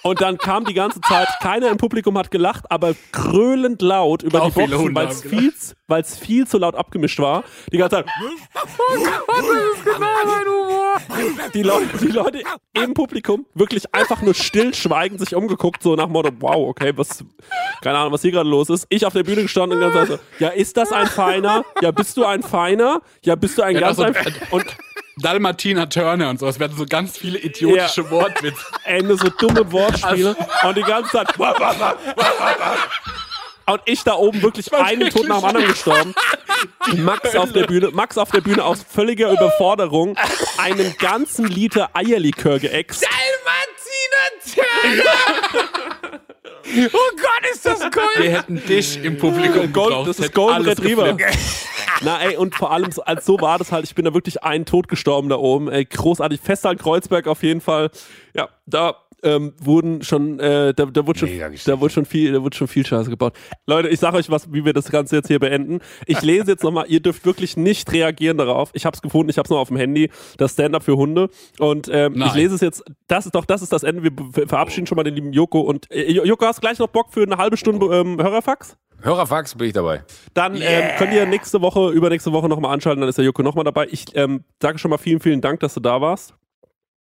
Und 0.02 0.20
dann 0.20 0.36
kam 0.36 0.64
die 0.64 0.74
ganze 0.74 1.00
Zeit, 1.00 1.28
keiner 1.40 1.68
im 1.68 1.76
Publikum 1.76 2.18
hat 2.18 2.30
gelacht, 2.30 2.70
aber 2.70 2.94
krölend 3.12 3.82
laut 3.82 4.22
über 4.22 4.42
Auch 4.42 4.46
die 4.46 4.66
Boxen, 4.66 4.94
weil 4.94 5.06
es 5.06 5.22
viel, 5.22 5.52
weil's 5.86 6.18
viel 6.18 6.46
zu 6.46 6.58
laut 6.58 6.74
abgemischt 6.74 7.20
war. 7.20 7.44
Die 7.72 7.78
ganze 7.78 7.96
Zeit. 7.96 8.06
Die 11.54 11.62
Leute, 11.62 11.86
die 11.98 12.06
Leute 12.08 12.42
im 12.74 12.94
Publikum 12.94 13.46
wirklich 13.54 13.94
einfach 13.94 14.22
nur 14.22 14.34
stillschweigend 14.34 15.20
sich 15.20 15.34
umgeguckt, 15.34 15.82
so 15.82 15.94
nach 15.94 16.08
Motto, 16.08 16.30
wow, 16.40 16.68
okay, 16.68 16.92
was, 16.96 17.24
keine 17.82 17.98
Ahnung, 17.98 18.12
was 18.12 18.22
hier 18.22 18.32
gerade 18.32 18.48
los 18.48 18.70
ist. 18.70 18.86
Ich 18.88 19.06
auf 19.06 19.12
der 19.12 19.22
Bühne 19.22 19.42
gestanden 19.42 19.82
und 19.82 19.92
ganz 19.92 20.08
so, 20.08 20.18
ja, 20.38 20.48
ist 20.48 20.76
das 20.76 20.92
ein 20.92 21.06
Feiner? 21.06 21.64
Ja, 21.80 21.90
bist 21.92 22.16
du 22.16 22.24
ein 22.24 22.42
Feiner? 22.42 23.02
Ja, 23.22 23.34
bist 23.36 23.58
du 23.58 23.62
ein 23.62 23.74
Ja, 23.74 23.80
ganz 23.80 23.98
das 23.98 24.06
ein, 24.06 24.14
so- 24.50 24.56
und 24.56 24.66
Dalmatiner 25.18 25.88
Turner 25.88 26.30
und 26.30 26.40
so. 26.40 26.46
Es 26.48 26.58
werden 26.58 26.76
so 26.76 26.86
ganz 26.86 27.16
viele 27.18 27.38
idiotische 27.38 28.10
Wortwitze. 28.10 28.64
ey, 28.84 29.02
nur 29.02 29.18
so 29.18 29.28
dumme 29.28 29.70
Wortspiele 29.70 30.36
und 30.62 30.76
die 30.76 30.82
ganze 30.82 31.10
Zeit. 31.10 31.28
und 33.66 33.82
ich 33.84 34.02
da 34.02 34.14
oben 34.14 34.42
wirklich 34.42 34.72
einen 34.72 35.10
Tod 35.10 35.28
nach 35.28 35.40
dem 35.40 35.44
anderen 35.44 35.68
gestorben. 35.68 36.14
Max 36.96 37.34
auf 37.36 37.52
der 37.52 37.66
Bühne, 37.66 37.90
Max 37.90 38.18
auf 38.18 38.30
der 38.30 38.40
Bühne 38.40 38.64
aus 38.64 38.84
völliger 38.88 39.30
Überforderung 39.32 40.16
einen 40.58 40.94
ganzen 40.98 41.46
Liter 41.46 41.90
Eierlikör 41.94 42.58
geäxt. 42.58 43.06
Oh 46.94 47.10
Gott, 47.16 47.50
ist 47.52 47.66
das 47.66 47.80
cool! 47.80 48.22
Wir 48.22 48.30
hätten 48.38 48.64
dich 48.66 49.02
im 49.04 49.18
Publikum 49.18 49.72
Gold, 49.72 49.88
gebraucht, 49.90 50.08
das 50.08 50.18
ist 50.20 50.32
Golden 50.34 50.64
Retriever. 50.64 51.16
Na 52.02 52.20
ey, 52.22 52.36
und 52.36 52.54
vor 52.54 52.70
allem, 52.72 52.90
so- 52.92 53.02
als 53.02 53.26
so 53.26 53.40
war 53.40 53.58
das 53.58 53.72
halt, 53.72 53.84
ich 53.84 53.94
bin 53.94 54.04
da 54.04 54.14
wirklich 54.14 54.42
einen 54.42 54.64
Tod 54.64 54.88
gestorben 54.88 55.28
da 55.28 55.36
oben. 55.36 55.68
Ey, 55.70 55.84
großartig. 55.84 56.40
Festland 56.40 56.80
Kreuzberg 56.80 57.26
auf 57.26 57.42
jeden 57.42 57.60
Fall. 57.60 57.90
Ja, 58.34 58.48
da 58.66 58.96
ähm, 59.22 59.54
wurden 59.58 60.02
schon, 60.02 60.38
äh, 60.40 60.74
da, 60.74 60.86
da 60.86 61.06
wurde 61.06 61.20
schon, 61.20 61.30
da 61.64 61.80
wurde 61.80 61.92
schon 61.92 62.04
viel, 62.04 62.32
da 62.32 62.42
wurde 62.42 62.56
schon 62.56 62.68
viel 62.68 62.84
Scheiße 62.84 63.10
gebaut. 63.10 63.34
Leute, 63.66 63.88
ich 63.88 64.00
sag 64.00 64.14
euch 64.14 64.30
was, 64.30 64.52
wie 64.52 64.64
wir 64.64 64.72
das 64.72 64.90
Ganze 64.90 65.16
jetzt 65.16 65.28
hier 65.28 65.38
beenden. 65.38 65.80
Ich 66.06 66.22
lese 66.22 66.52
jetzt 66.52 66.64
nochmal, 66.64 66.86
ihr 66.88 67.00
dürft 67.00 67.24
wirklich 67.24 67.56
nicht 67.56 67.92
reagieren 67.92 68.38
darauf. 68.38 68.70
Ich 68.72 68.86
hab's 68.86 69.02
gefunden, 69.02 69.30
ich 69.30 69.38
hab's 69.38 69.50
noch 69.50 69.58
auf 69.58 69.68
dem 69.68 69.76
Handy, 69.76 70.10
das 70.36 70.52
Stand-up 70.52 70.82
für 70.82 70.96
Hunde. 70.96 71.28
Und 71.58 71.88
ähm, 71.92 72.20
ich 72.20 72.34
lese 72.34 72.54
es 72.54 72.60
jetzt, 72.60 72.84
das 73.06 73.26
ist 73.26 73.34
doch, 73.34 73.44
das 73.44 73.62
ist 73.62 73.72
das 73.72 73.82
Ende. 73.82 74.02
Wir 74.02 74.48
verabschieden 74.48 74.86
schon 74.86 74.96
mal 74.96 75.04
den 75.04 75.14
lieben 75.14 75.32
Joko. 75.32 75.60
Und 75.60 75.90
äh, 75.90 76.10
Joko, 76.10 76.46
hast 76.46 76.60
gleich 76.60 76.78
noch 76.78 76.88
Bock 76.88 77.12
für 77.12 77.22
eine 77.22 77.36
halbe 77.36 77.56
Stunde 77.56 77.86
ähm, 77.86 78.20
Hörerfax? 78.20 78.76
Hörerfax 79.02 79.56
bin 79.56 79.66
ich 79.66 79.72
dabei. 79.72 80.04
Dann 80.32 80.56
ähm, 80.56 80.90
könnt 80.96 81.12
ihr 81.12 81.26
nächste 81.26 81.60
Woche, 81.60 81.90
übernächste 81.90 82.32
Woche 82.32 82.48
nochmal 82.48 82.72
anschalten, 82.72 83.00
dann 83.00 83.08
ist 83.08 83.18
der 83.18 83.24
Joko 83.24 83.42
nochmal 83.42 83.64
dabei. 83.64 83.88
Ich 83.90 84.06
ähm, 84.14 84.44
sage 84.60 84.78
schon 84.78 84.90
mal 84.90 84.98
vielen, 84.98 85.20
vielen 85.20 85.40
Dank, 85.40 85.60
dass 85.60 85.74
du 85.74 85.80
da 85.80 86.00
warst. 86.00 86.34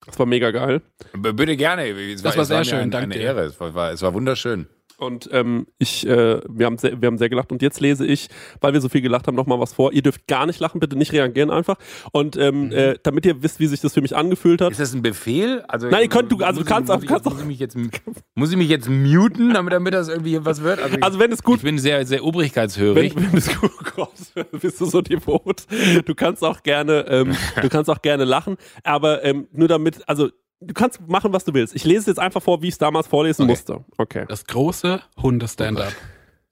Das 0.06 0.20
war 0.20 0.26
mega 0.26 0.52
geil. 0.52 0.82
B 1.14 1.32
bitte 1.32 1.58
gerne. 1.58 1.88
Es 1.90 2.22
Das 2.22 2.36
war 2.36 2.44
es 2.44 2.48
sehr 2.48 2.64
schön, 2.64 2.80
Eine, 2.80 2.90
danke 2.92 3.16
eine. 3.16 3.24
Ehre. 3.24 3.42
Es 3.46 3.60
war, 3.60 3.74
war, 3.74 3.92
es 3.92 4.02
war 4.02 4.14
wunderschön. 4.14 4.68
Und 4.98 5.30
ähm, 5.34 5.68
ich, 5.78 6.08
äh, 6.08 6.40
wir, 6.48 6.66
haben 6.66 6.78
sehr, 6.78 7.02
wir 7.02 7.08
haben 7.08 7.18
sehr 7.18 7.30
gelacht. 7.30 7.52
Und 7.52 7.62
jetzt 7.62 7.80
lese 7.82 8.06
ich, 8.06 8.30
weil 8.62 8.74
wir 8.74 8.82
so 8.82 8.88
viel 8.90 9.02
gelacht 9.02 9.28
haben, 9.28 9.36
nochmal 9.36 9.60
was 9.60 9.74
vor. 9.74 9.92
Ihr 9.92 10.02
dürft 10.02 10.28
gar 10.28 10.46
nicht 10.46 10.60
lachen, 10.60 10.80
bitte 10.80 10.96
nicht 10.96 11.12
reagieren 11.12 11.52
einfach. 11.52 11.76
Und 12.14 12.38
ähm, 12.38 12.72
äh, 12.72 12.96
damit 13.04 13.26
ihr 13.26 13.44
wisst, 13.44 13.60
wie 13.60 13.68
sich 13.68 13.82
das 13.82 13.94
für 13.94 14.02
mich 14.02 14.16
angefühlt 14.16 14.62
hat. 14.62 14.72
Ist 14.72 14.80
das 14.80 14.94
ein 14.94 15.02
Befehl? 15.02 15.64
Also, 15.68 15.90
Nein, 15.90 16.04
ihr 16.04 16.10
könnt- 16.10 16.32
du- 16.32 16.38
also 16.44 16.62
du 16.62 16.66
kannst 16.66 16.90
ich, 16.90 16.96
auch- 16.96 17.06
kannst 17.06 17.26
ich, 17.26 17.32
auch- 17.32 17.34
muss, 17.34 17.42
ich 17.42 17.48
mich 17.48 17.60
jetzt, 17.60 17.78
muss 18.36 18.52
ich 18.52 18.58
mich 18.58 18.70
jetzt 18.70 18.90
muten, 18.90 19.54
damit, 19.54 19.74
damit 19.74 19.94
das 19.94 20.08
irgendwie 20.08 20.44
was 20.46 20.64
wird? 20.64 20.80
Also, 20.82 20.98
Also 21.02 21.20
wenn 21.20 21.32
es 21.32 21.44
gut 21.44 21.58
ich 21.58 21.64
bin 21.64 21.78
sehr, 21.78 22.06
sehr 22.06 22.24
obrigkeitshörig. 22.24 23.16
Wenn, 23.16 23.32
wenn 23.32 23.38
es 23.38 23.60
gut 23.60 23.72
kommst, 23.96 24.34
bist 24.62 24.80
du 24.80 24.86
so 24.86 25.02
devot. 25.02 25.64
Du 26.06 26.16
kannst 26.16 26.44
auch 26.44 26.64
gerne, 26.64 27.06
ähm, 27.10 27.36
du 27.62 27.70
kannst 27.70 27.90
auch 27.90 28.02
gerne 28.02 28.24
lachen, 28.24 28.56
aber 28.84 29.24
ähm, 29.24 29.48
nur 29.52 29.68
damit, 29.68 30.08
also 30.08 30.30
du 30.60 30.74
kannst 30.74 31.02
machen, 31.08 31.34
was 31.34 31.44
du 31.46 31.54
willst. 31.54 31.76
Ich 31.76 31.84
lese 31.86 32.00
es 32.02 32.06
jetzt 32.08 32.20
einfach 32.20 32.42
vor, 32.42 32.62
wie 32.62 32.68
ich 32.68 32.74
es 32.74 32.78
damals 32.78 33.08
vorlesen 33.08 33.44
Okay. 33.44 33.52
musste. 33.52 33.86
Okay. 33.98 34.26
Das 34.28 34.46
große 34.46 35.02
Hunde-Stand-up 35.22 35.94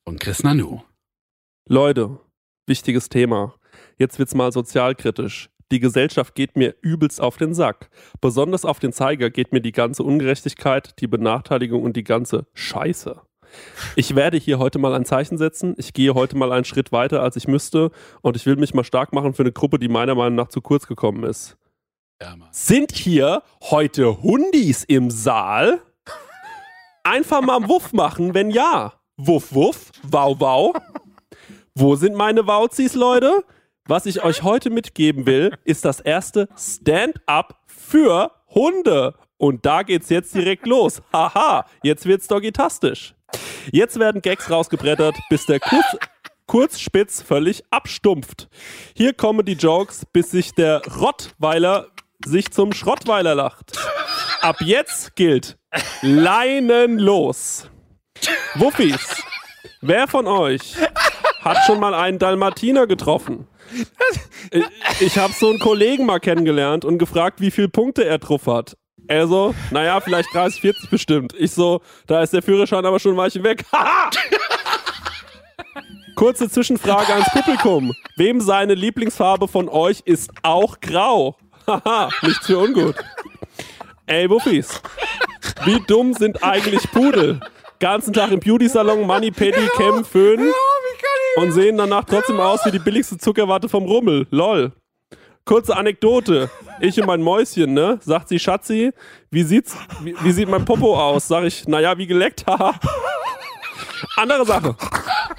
von 0.03 0.19
Chris 0.19 0.43
Nanu. 0.43 0.81
Leute, 1.67 2.19
wichtiges 2.67 3.09
Thema. 3.09 3.55
Jetzt 3.97 4.19
wird's 4.19 4.35
mal 4.35 4.51
sozialkritisch. 4.51 5.49
Die 5.71 5.79
Gesellschaft 5.79 6.35
geht 6.35 6.55
mir 6.55 6.75
übelst 6.81 7.19
auf 7.21 7.37
den 7.37 7.53
Sack. 7.53 7.89
Besonders 8.21 8.65
auf 8.65 8.79
den 8.79 8.93
Zeiger 8.93 9.29
geht 9.31 9.53
mir 9.53 9.61
die 9.61 9.71
ganze 9.71 10.03
Ungerechtigkeit, 10.03 10.99
die 10.99 11.07
Benachteiligung 11.07 11.81
und 11.81 11.95
die 11.95 12.03
ganze 12.03 12.45
Scheiße. 12.53 13.21
Ich 13.95 14.15
werde 14.15 14.37
hier 14.37 14.59
heute 14.59 14.77
mal 14.79 14.93
ein 14.93 15.05
Zeichen 15.05 15.37
setzen. 15.37 15.73
Ich 15.77 15.93
gehe 15.93 16.13
heute 16.13 16.35
mal 16.37 16.51
einen 16.51 16.65
Schritt 16.65 16.91
weiter, 16.91 17.21
als 17.21 17.35
ich 17.35 17.47
müsste. 17.47 17.91
Und 18.21 18.35
ich 18.35 18.45
will 18.45 18.55
mich 18.55 18.73
mal 18.73 18.83
stark 18.83 19.13
machen 19.13 19.33
für 19.33 19.43
eine 19.43 19.51
Gruppe, 19.51 19.79
die 19.79 19.87
meiner 19.87 20.15
Meinung 20.15 20.35
nach 20.35 20.49
zu 20.49 20.61
kurz 20.61 20.85
gekommen 20.87 21.23
ist. 21.23 21.55
Ja. 22.21 22.35
Sind 22.51 22.91
hier 22.93 23.43
heute 23.61 24.21
Hundis 24.21 24.83
im 24.83 25.09
Saal? 25.09 25.81
Einfach 27.03 27.41
mal 27.41 27.67
Wuff 27.67 27.91
machen, 27.91 28.33
wenn 28.33 28.49
ja. 28.49 28.93
Wuff, 29.17 29.53
wuff, 29.53 29.91
wow, 30.03 30.35
wow. 30.39 30.73
Wo 31.75 31.95
sind 31.95 32.15
meine 32.15 32.47
Wauzis, 32.47 32.93
Leute? 32.93 33.43
Was 33.85 34.05
ich 34.05 34.23
euch 34.23 34.43
heute 34.43 34.69
mitgeben 34.69 35.25
will, 35.25 35.57
ist 35.65 35.83
das 35.83 35.99
erste 35.99 36.47
Stand-up 36.55 37.59
für 37.67 38.31
Hunde. 38.49 39.15
Und 39.37 39.65
da 39.65 39.83
geht's 39.83 40.09
jetzt 40.09 40.33
direkt 40.33 40.65
los. 40.65 41.01
Haha, 41.11 41.65
jetzt 41.83 42.05
wird's 42.05 42.27
dogitastisch. 42.27 43.15
Jetzt 43.71 43.99
werden 43.99 44.21
Gags 44.21 44.49
rausgebrettert, 44.49 45.17
bis 45.29 45.45
der 45.45 45.59
Kurz 45.59 45.97
Kurzspitz 46.45 47.21
völlig 47.21 47.63
abstumpft. 47.71 48.49
Hier 48.95 49.13
kommen 49.13 49.45
die 49.45 49.53
Jokes, 49.53 50.05
bis 50.11 50.31
sich 50.31 50.53
der 50.53 50.81
Rottweiler 50.85 51.87
sich 52.25 52.51
zum 52.51 52.73
Schrottweiler 52.73 53.35
lacht. 53.35 53.77
Ab 54.41 54.57
jetzt 54.61 55.15
gilt 55.15 55.57
Leinen 56.01 56.99
los. 56.99 57.69
Wuffis, 58.55 59.23
wer 59.81 60.07
von 60.07 60.27
euch 60.27 60.75
hat 61.41 61.57
schon 61.65 61.79
mal 61.79 61.93
einen 61.93 62.19
Dalmatiner 62.19 62.87
getroffen? 62.87 63.47
Ich, 64.51 64.65
ich 64.99 65.17
habe 65.17 65.33
so 65.33 65.49
einen 65.49 65.59
Kollegen 65.59 66.05
mal 66.05 66.19
kennengelernt 66.19 66.85
und 66.85 66.97
gefragt, 66.97 67.41
wie 67.41 67.51
viele 67.51 67.69
Punkte 67.69 68.05
er 68.05 68.19
drauf 68.19 68.45
hat. 68.47 68.77
Er 69.07 69.27
so, 69.27 69.53
naja, 69.71 69.99
vielleicht 69.99 70.33
30, 70.33 70.61
40 70.61 70.89
bestimmt. 70.89 71.33
Ich 71.37 71.51
so, 71.51 71.81
da 72.07 72.21
ist 72.21 72.33
der 72.33 72.41
Führerschein 72.41 72.85
aber 72.85 72.99
schon 72.99 73.13
ein 73.13 73.17
Weilchen 73.17 73.43
weg. 73.43 73.65
Kurze 76.15 76.49
Zwischenfrage 76.49 77.11
ans 77.13 77.29
Publikum. 77.31 77.91
Wem 78.15 78.39
seine 78.39 78.75
Lieblingsfarbe 78.75 79.47
von 79.47 79.67
euch 79.67 80.01
ist 80.05 80.29
auch 80.43 80.79
grau? 80.79 81.35
Haha, 81.67 82.09
nichts 82.23 82.45
für 82.47 82.57
ungut. 82.59 82.95
Ey, 84.05 84.29
Wuffis, 84.29 84.81
wie 85.65 85.79
dumm 85.87 86.13
sind 86.13 86.43
eigentlich 86.43 86.89
Pudel? 86.91 87.39
Ganzen 87.79 88.13
Tag 88.13 88.31
im 88.31 88.39
Beauty-Salon, 88.39 89.01
Money, 89.05 89.31
Petty, 89.31 89.67
Cam, 89.77 90.05
Föhn 90.05 90.51
und 91.35 91.51
sehen 91.51 91.77
danach 91.77 92.05
trotzdem 92.05 92.39
aus 92.39 92.65
wie 92.65 92.71
die 92.71 92.79
billigste 92.79 93.17
Zuckerwatte 93.17 93.69
vom 93.69 93.83
Rummel. 93.83 94.27
Lol. 94.31 94.71
Kurze 95.45 95.75
Anekdote. 95.75 96.49
Ich 96.79 96.99
und 96.99 97.07
mein 97.07 97.21
Mäuschen, 97.21 97.73
ne? 97.73 97.99
Sagt 98.01 98.29
sie, 98.29 98.39
Schatzi, 98.39 98.91
wie 99.31 99.43
sieht's, 99.43 99.75
wie, 100.01 100.15
wie 100.21 100.31
sieht 100.31 100.47
mein 100.47 100.63
Popo 100.63 100.97
aus? 100.97 101.27
Sag 101.27 101.43
ich, 101.43 101.67
naja, 101.67 101.97
wie 101.97 102.07
geleckt, 102.07 102.45
haha. 102.47 102.75
Andere 104.15 104.45
Sache. 104.45 104.75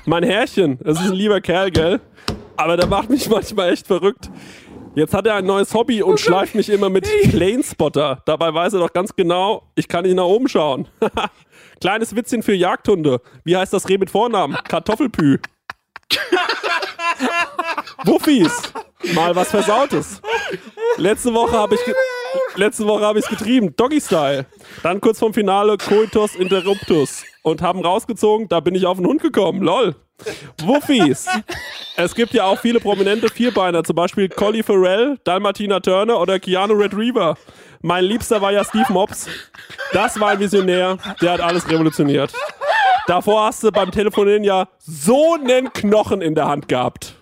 Mein 0.04 0.22
Herrchen, 0.22 0.78
das 0.82 1.00
ist 1.00 1.10
ein 1.10 1.14
lieber 1.14 1.40
Kerl, 1.40 1.70
gell? 1.70 2.00
Aber 2.56 2.76
der 2.76 2.86
macht 2.86 3.08
mich 3.08 3.28
manchmal 3.28 3.72
echt 3.72 3.86
verrückt. 3.86 4.30
Jetzt 4.94 5.12
hat 5.12 5.26
er 5.26 5.34
ein 5.34 5.44
neues 5.44 5.74
Hobby 5.74 6.02
und 6.02 6.20
schleift 6.20 6.54
mich 6.54 6.68
immer 6.68 6.88
mit 6.88 7.04
Planespotter. 7.30 8.22
Dabei 8.26 8.54
weiß 8.54 8.74
er 8.74 8.80
doch 8.80 8.92
ganz 8.92 9.14
genau, 9.16 9.64
ich 9.74 9.88
kann 9.88 10.04
nicht 10.04 10.14
nach 10.14 10.24
oben 10.24 10.48
schauen. 10.48 10.86
Kleines 11.80 12.14
Witzchen 12.14 12.44
für 12.44 12.54
Jagdhunde. 12.54 13.20
Wie 13.42 13.56
heißt 13.56 13.72
das 13.72 13.88
Reh 13.88 13.98
mit 13.98 14.10
Vornamen? 14.10 14.56
Kartoffelpü. 14.68 15.38
Wuffis. 18.04 18.72
Mal 19.14 19.34
was 19.34 19.50
Versautes. 19.50 20.22
Letzte 20.96 21.34
Woche 21.34 21.58
habe 21.58 21.74
ich 21.74 21.80
letzte 22.54 22.86
Woche 22.86 23.04
habe 23.04 23.18
ich 23.18 23.24
es 23.24 23.30
getrieben, 23.30 23.74
Doggy 23.76 24.00
Style. 24.00 24.46
Dann 24.82 25.00
kurz 25.00 25.18
vom 25.18 25.34
Finale 25.34 25.76
Coitus 25.76 26.36
Interruptus 26.36 27.24
und 27.44 27.62
haben 27.62 27.80
rausgezogen, 27.80 28.48
da 28.48 28.60
bin 28.60 28.74
ich 28.74 28.86
auf 28.86 28.96
den 28.96 29.06
Hund 29.06 29.22
gekommen. 29.22 29.62
Lol. 29.62 29.94
Wuffis. 30.62 31.28
Es 31.96 32.14
gibt 32.14 32.32
ja 32.32 32.44
auch 32.44 32.58
viele 32.58 32.80
prominente 32.80 33.28
Vierbeiner, 33.28 33.84
zum 33.84 33.96
Beispiel 33.96 34.28
Collie 34.28 34.62
Farrell, 34.62 35.18
Dalmatina 35.24 35.80
Turner 35.80 36.18
oder 36.18 36.40
Keanu 36.40 36.74
Retriever. 36.74 37.36
Mein 37.82 38.04
Liebster 38.04 38.40
war 38.40 38.50
ja 38.50 38.64
Steve 38.64 38.90
Mops. 38.90 39.28
Das 39.92 40.18
war 40.18 40.30
ein 40.30 40.40
Visionär, 40.40 40.96
der 41.20 41.32
hat 41.32 41.40
alles 41.40 41.68
revolutioniert. 41.68 42.32
Davor 43.06 43.44
hast 43.44 43.62
du 43.62 43.70
beim 43.70 43.90
Telefonieren 43.90 44.42
ja 44.42 44.68
so 44.78 45.34
einen 45.34 45.72
Knochen 45.72 46.22
in 46.22 46.34
der 46.34 46.46
Hand 46.46 46.68
gehabt. 46.68 47.14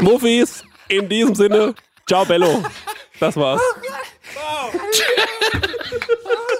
Muffis, 0.00 0.62
in 0.88 1.08
diesem 1.08 1.34
Sinne, 1.34 1.74
ciao 2.06 2.24
Bello. 2.24 2.62
Das 3.18 3.36
war's. 3.36 3.60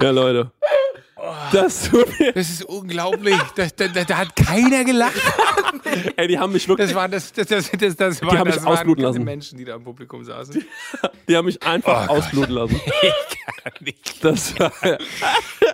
Ja, 0.00 0.10
Leute. 0.10 0.50
Das 1.52 1.88
tut 1.88 2.18
mir. 2.18 2.32
Das 2.32 2.48
ist 2.50 2.64
unglaublich. 2.64 3.36
Da, 3.54 3.66
da, 3.74 3.88
da, 3.88 4.04
da 4.04 4.16
hat 4.18 4.36
keiner 4.36 4.84
gelacht. 4.84 5.14
Ey, 6.16 6.28
die 6.28 6.38
haben 6.38 6.52
mich 6.52 6.68
wirklich. 6.68 6.88
Das 6.88 6.94
waren, 6.96 7.10
das, 7.10 7.32
das, 7.32 7.46
das, 7.46 7.70
das, 7.70 7.96
das 7.96 8.22
waren, 8.22 8.38
haben 8.38 8.46
mich 8.48 8.56
das 8.56 8.66
ausbluten 8.66 9.04
lassen. 9.04 9.24
Menschen, 9.24 9.58
die 9.58 9.64
da 9.64 9.76
im 9.76 9.84
Publikum 9.84 10.22
saßen. 10.24 10.64
Die 11.28 11.36
haben 11.36 11.46
mich 11.46 11.62
einfach 11.62 12.08
Oh 12.08 12.14
ausbluten 12.14 12.54
lassen. 12.54 12.80
Das 14.20 14.58
war, 14.58 14.72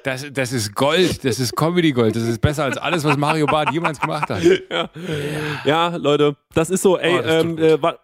Das, 0.03 0.27
das 0.32 0.53
ist 0.53 0.74
Gold. 0.74 1.24
Das 1.24 1.39
ist 1.39 1.55
Comedy-Gold. 1.55 2.16
Das 2.16 2.23
ist 2.24 2.40
besser 2.40 2.65
als 2.65 2.77
alles, 2.77 3.05
was 3.05 3.16
Mario 3.16 3.47
Barth 3.47 3.70
jemals 3.70 4.01
gemacht 4.01 4.28
hat. 4.31 4.43
ja, 5.65 5.94
Leute, 5.97 6.36
das 6.55 6.70
ist 6.70 6.82
so, 6.82 6.99
ey, 6.99 7.19
Oh, 7.19 7.23
das 7.23 7.44
ähm, 7.44 7.59
äh, 7.59 7.81
war, 7.81 7.99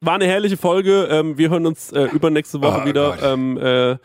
war 0.00 0.14
eine 0.14 0.26
herrliche 0.26 0.56
Folge. 0.56 1.08
Ähm, 1.10 1.38
wir 1.38 1.50
hören 1.50 1.66
uns 1.66 1.92
äh, 1.92 2.04
übernächste 2.04 2.62
Woche 2.62 2.82
Oh 2.84 2.88
wieder. 2.88 3.18
Ähm, 3.22 3.58
äh, 3.58 3.96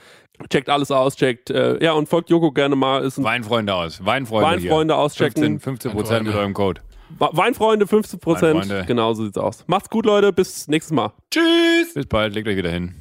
checkt 0.50 0.70
alles 0.70 0.92
aus, 0.92 1.16
checkt. 1.16 1.50
Äh, 1.50 1.84
ja, 1.84 1.94
und 1.94 2.10
folgt 2.10 2.30
Joko 2.30 2.52
gerne 2.52 2.76
mal. 2.76 3.04
Ist 3.04 3.18
ein 3.18 3.24
Weinfreunde 3.24 3.74
aus. 3.74 4.04
Weinfreunde. 4.04 4.48
Weinfreunde 4.48 4.94
hier. 4.94 5.02
auschecken. 5.02 5.60
15, 5.60 5.60
15 5.60 5.92
Prozent 5.92 6.28
mit 6.28 6.36
eurem 6.36 6.54
Code. 6.54 6.82
Weinfreunde 7.18 7.88
15 7.88 8.20
Prozent. 8.20 8.56
Weinfreunde. 8.56 8.86
Genau 8.88 9.14
so 9.14 9.24
sieht's 9.24 9.38
aus. 9.38 9.64
Macht's 9.68 9.90
gut, 9.90 10.06
Leute. 10.06 10.34
Bis 10.34 10.68
nächstes 10.68 10.94
Mal. 10.94 11.14
Tschüss! 11.32 11.94
Bis 11.94 12.06
bald. 12.08 12.34
Legt 12.36 12.48
euch 12.48 12.58
wieder 12.58 12.72
hin. 12.72 12.96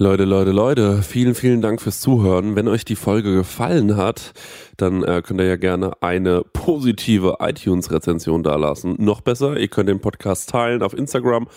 Leute, 0.00 0.24
Leute, 0.24 0.52
Leute, 0.52 1.02
vielen, 1.02 1.34
vielen 1.34 1.60
Dank 1.60 1.82
fürs 1.82 2.00
Zuhören. 2.00 2.54
Wenn 2.54 2.68
euch 2.68 2.84
die 2.84 2.94
Folge 2.94 3.34
gefallen 3.34 3.96
hat, 3.96 4.32
dann 4.76 5.02
äh, 5.02 5.22
könnt 5.26 5.40
ihr 5.40 5.46
ja 5.46 5.56
gerne 5.56 5.90
eine 6.00 6.42
positive 6.52 7.38
iTunes-Rezension 7.40 8.44
dalassen. 8.44 8.94
Noch 9.00 9.22
besser, 9.22 9.56
ihr 9.56 9.66
könnt 9.66 9.88
den 9.88 10.00
Podcast 10.00 10.50
teilen 10.50 10.84
auf 10.84 10.94
Instagram 10.94 11.48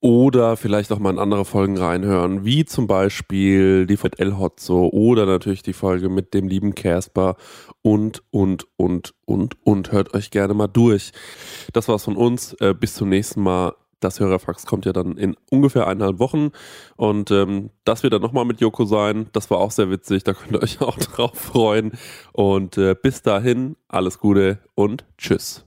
oder 0.00 0.56
vielleicht 0.56 0.90
auch 0.92 0.98
mal 0.98 1.10
in 1.10 1.18
andere 1.18 1.44
Folgen 1.44 1.76
reinhören, 1.76 2.44
wie 2.44 2.64
zum 2.64 2.86
Beispiel 2.86 3.86
die 3.86 3.96
von 3.96 4.12
El 4.16 4.38
Hotzo 4.38 4.88
oder 4.88 5.26
natürlich 5.26 5.62
die 5.62 5.74
Folge 5.74 6.08
mit 6.08 6.32
dem 6.32 6.48
lieben 6.48 6.74
Casper 6.74 7.36
und, 7.82 8.22
und, 8.30 8.66
und, 8.76 9.14
und, 9.26 9.56
und. 9.64 9.92
Hört 9.92 10.14
euch 10.14 10.30
gerne 10.30 10.54
mal 10.54 10.68
durch. 10.68 11.12
Das 11.72 11.88
war's 11.88 12.04
von 12.04 12.16
uns. 12.16 12.54
Äh, 12.54 12.74
bis 12.74 12.94
zum 12.94 13.08
nächsten 13.08 13.42
Mal. 13.42 13.74
Das 14.00 14.18
Hörerfax 14.18 14.64
kommt 14.64 14.86
ja 14.86 14.94
dann 14.94 15.18
in 15.18 15.36
ungefähr 15.50 15.86
eineinhalb 15.86 16.18
Wochen. 16.18 16.52
Und 16.96 17.30
ähm, 17.30 17.68
das 17.84 18.02
wird 18.02 18.14
dann 18.14 18.22
nochmal 18.22 18.46
mit 18.46 18.62
Joko 18.62 18.86
sein. 18.86 19.28
Das 19.34 19.50
war 19.50 19.58
auch 19.58 19.70
sehr 19.70 19.90
witzig. 19.90 20.24
Da 20.24 20.32
könnt 20.32 20.52
ihr 20.52 20.62
euch 20.62 20.80
auch 20.80 20.96
drauf 20.96 21.38
freuen. 21.38 21.92
Und 22.32 22.78
äh, 22.78 22.94
bis 22.94 23.20
dahin, 23.20 23.76
alles 23.88 24.18
Gute 24.18 24.60
und 24.74 25.04
tschüss. 25.18 25.66